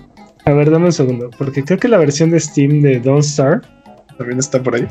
A 0.44 0.50
ver, 0.52 0.70
dame 0.72 0.86
un 0.86 0.92
segundo. 0.92 1.30
Porque 1.38 1.62
creo 1.62 1.78
que 1.78 1.86
la 1.86 1.98
versión 1.98 2.30
de 2.32 2.40
Steam 2.40 2.80
de 2.80 2.98
Don't 2.98 3.22
Starve. 3.22 3.60
También 4.16 4.40
está 4.40 4.60
por 4.60 4.74
ahí. 4.74 4.88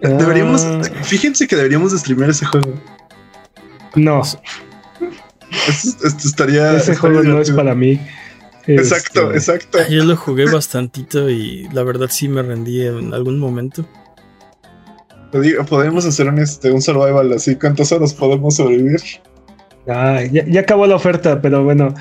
Deberíamos, 0.00 0.64
Ah, 0.64 0.80
fíjense 1.02 1.46
que 1.46 1.56
deberíamos 1.56 1.92
de 1.92 1.98
streamear 1.98 2.30
ese 2.30 2.46
juego. 2.46 2.72
No, 3.96 4.22
Esto, 4.22 6.06
esto 6.06 6.28
estaría. 6.28 6.70
ese 6.76 6.92
estaría 6.92 6.98
juego 7.00 7.22
no 7.22 7.40
es 7.40 7.50
para 7.50 7.74
mí. 7.74 8.00
Exacto, 8.74 9.32
Este, 9.32 9.52
exacto. 9.52 9.78
Yo 9.90 10.04
lo 10.04 10.16
jugué 10.16 10.44
bastantito 10.50 11.28
y 11.30 11.68
la 11.72 11.82
verdad 11.82 12.08
sí 12.10 12.28
me 12.28 12.42
rendí 12.42 12.82
en 12.86 13.12
algún 13.14 13.38
momento. 13.38 13.84
Podemos 15.68 16.04
hacer 16.06 16.28
un, 16.28 16.38
este, 16.40 16.70
un 16.72 16.82
survival 16.82 17.32
así. 17.32 17.54
¿Cuántas 17.54 17.92
horas 17.92 18.12
podemos 18.14 18.56
sobrevivir? 18.56 19.00
Ah, 19.88 20.22
ya, 20.30 20.44
ya 20.46 20.60
acabó 20.60 20.86
la 20.86 20.96
oferta, 20.96 21.40
pero 21.40 21.62
bueno. 21.64 21.94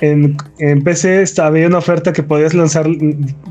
En, 0.00 0.36
en 0.58 0.82
PC 0.82 1.22
está, 1.22 1.46
había 1.46 1.68
una 1.68 1.78
oferta 1.78 2.12
que 2.12 2.24
podías 2.24 2.54
lanzar, 2.54 2.88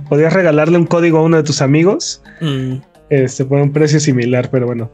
podías 0.09 0.33
regalarle 0.33 0.77
un 0.77 0.85
código 0.85 1.19
a 1.19 1.21
uno 1.23 1.37
de 1.37 1.43
tus 1.43 1.61
amigos 1.61 2.21
Mm, 2.41 2.75
este, 3.09 3.45
por 3.45 3.61
un 3.61 3.71
precio 3.71 4.01
similar, 4.01 4.49
pero 4.51 4.65
bueno. 4.65 4.91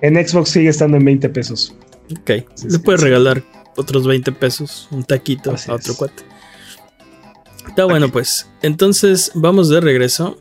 En 0.00 0.14
Xbox 0.26 0.48
sigue 0.48 0.70
estando 0.70 0.96
en 0.96 1.04
20 1.04 1.28
pesos. 1.28 1.76
ok. 2.10 2.30
Sí, 2.54 2.64
Le 2.64 2.70
sí, 2.70 2.78
puedes 2.78 3.02
sí. 3.02 3.06
regalar 3.06 3.42
otros 3.76 4.06
20 4.06 4.32
pesos, 4.32 4.88
un 4.90 5.04
taquito 5.04 5.52
Así 5.52 5.70
a 5.70 5.74
otro 5.74 5.92
es. 5.92 5.98
cuate. 5.98 6.22
Está 7.68 7.84
bueno, 7.84 8.08
pues. 8.10 8.48
Entonces 8.62 9.30
vamos 9.34 9.68
de 9.68 9.80
regreso. 9.80 10.38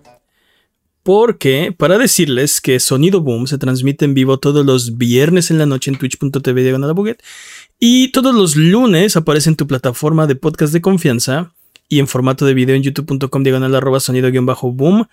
Porque 1.03 1.73
para 1.77 1.97
decirles 1.97 2.59
que 2.59 2.81
Sonido 2.81 3.21
Boom 3.21 3.47
se 3.47 3.57
transmite 3.57 4.03
en 4.03 4.13
vivo 4.13 4.39
todos 4.39 4.65
los 4.65 4.97
viernes 4.97 5.49
en 5.51 5.57
la 5.57 5.65
noche 5.65 5.89
en 5.89 5.97
twitch.tv 5.97 6.63
diagonal 6.63 6.93
y 7.79 8.11
todos 8.11 8.35
los 8.35 8.57
lunes 8.57 9.15
aparece 9.15 9.49
en 9.49 9.55
tu 9.55 9.67
plataforma 9.67 10.27
de 10.27 10.35
podcast 10.35 10.73
de 10.73 10.81
confianza 10.81 11.53
y 11.87 11.99
en 11.99 12.07
formato 12.09 12.45
de 12.45 12.53
video 12.53 12.75
en 12.75 12.83
youtube.com 12.83 13.41
diagonal 13.43 13.73
arroba 13.75 14.01
sonido 14.01 14.29
guion 14.31 14.45
bajo 14.45 14.73
boom. 14.73 15.07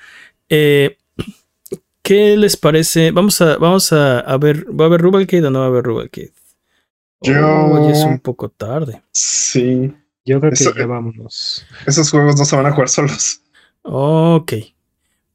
Eh, 0.48 0.96
¿Qué 2.02 2.36
les 2.36 2.56
parece? 2.56 3.12
Vamos 3.12 3.40
a, 3.40 3.56
vamos 3.58 3.92
a, 3.92 4.18
a 4.18 4.36
ver, 4.36 4.66
¿va 4.68 4.86
a 4.86 4.88
haber 4.88 5.00
Rubalcade 5.00 5.46
o 5.46 5.50
no 5.50 5.60
va 5.60 5.66
a 5.66 5.68
haber 5.68 5.84
Rubalcade? 5.84 6.32
Yo- 7.20 7.86
ya 7.86 7.92
es 7.92 8.04
un 8.04 8.18
poco 8.18 8.48
tarde. 8.48 9.00
Sí. 9.12 9.92
Yo 10.24 10.40
creo 10.40 10.52
que 10.52 10.64
ya 10.64 10.86
vámonos. 10.86 11.66
Esos 11.86 12.10
juegos 12.10 12.38
no 12.38 12.44
se 12.44 12.56
van 12.56 12.66
a 12.66 12.72
jugar 12.72 12.88
solos. 12.88 13.40
Ok. 13.82 14.52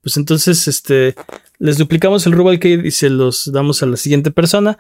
Pues 0.01 0.17
entonces, 0.17 0.67
este, 0.67 1.15
les 1.59 1.77
duplicamos 1.77 2.25
el 2.25 2.33
Rubalcade 2.33 2.87
y 2.87 2.91
se 2.91 3.09
los 3.09 3.51
damos 3.51 3.83
a 3.83 3.85
la 3.85 3.97
siguiente 3.97 4.31
persona. 4.31 4.79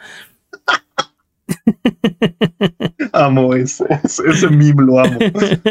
Amo 3.13 3.53
ese, 3.55 3.85
ese, 4.03 4.49
meme, 4.49 4.83
lo 4.83 4.99
amo. 4.99 5.19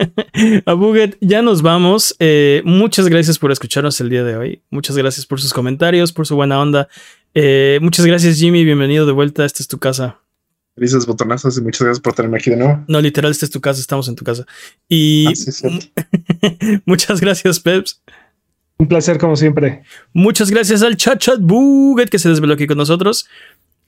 a 0.67 0.73
Buget, 0.75 1.17
ya 1.21 1.41
nos 1.43 1.63
vamos. 1.63 2.17
Eh, 2.19 2.63
muchas 2.65 3.09
gracias 3.09 3.39
por 3.39 3.53
escucharnos 3.53 4.01
el 4.01 4.11
día 4.11 4.25
de 4.25 4.37
hoy. 4.37 4.63
Muchas 4.71 4.97
gracias 4.97 5.25
por 5.27 5.41
sus 5.41 5.53
comentarios, 5.53 6.13
por 6.13 6.27
su 6.27 6.37
buena 6.37 6.61
onda. 6.61 6.89
Eh, 7.35 7.79
muchas 7.81 8.07
gracias, 8.07 8.39
Jimmy. 8.39 8.65
Bienvenido 8.65 9.07
de 9.07 9.13
vuelta. 9.13 9.45
Esta 9.45 9.63
es 9.63 9.69
tu 9.69 9.79
casa. 9.79 10.21
Felices 10.79 11.07
botonazos 11.07 11.59
y 11.59 11.61
muchas 11.61 11.83
gracias 11.83 12.01
por 12.01 12.15
tenerme 12.15 12.37
aquí 12.37 12.51
de 12.51 12.57
nuevo. 12.57 12.85
No, 12.87 13.01
literal, 13.01 13.33
esta 13.33 13.45
es 13.45 13.51
tu 13.51 13.61
casa, 13.61 13.81
estamos 13.81 14.07
en 14.09 14.15
tu 14.15 14.23
casa. 14.23 14.47
Y 14.89 15.27
ah, 15.27 15.33
muchas 16.87 17.21
gracias, 17.21 17.59
Peps. 17.59 18.01
Un 18.77 18.87
placer, 18.87 19.19
como 19.19 19.35
siempre. 19.35 19.83
Muchas 20.13 20.53
gracias 20.53 20.83
al 20.83 20.97
chat 20.97 21.19
chat 21.19 21.41
buget 21.41 22.11
que 22.11 22.21
se 22.21 22.29
desveló 22.29 22.55
aquí 22.55 22.69
con 22.69 22.79
nosotros. 22.79 23.29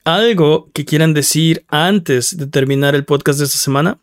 ¿Algo 0.03 0.69
que 0.73 0.83
quieran 0.83 1.13
decir 1.13 1.63
antes 1.69 2.35
de 2.35 2.47
terminar 2.47 2.93
el 2.93 3.05
podcast 3.05 3.39
de 3.39 3.45
esta 3.45 3.57
semana? 3.57 3.99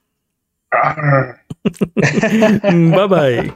Ah. 0.73 1.37
bye 2.73 3.07
bye. 3.07 3.55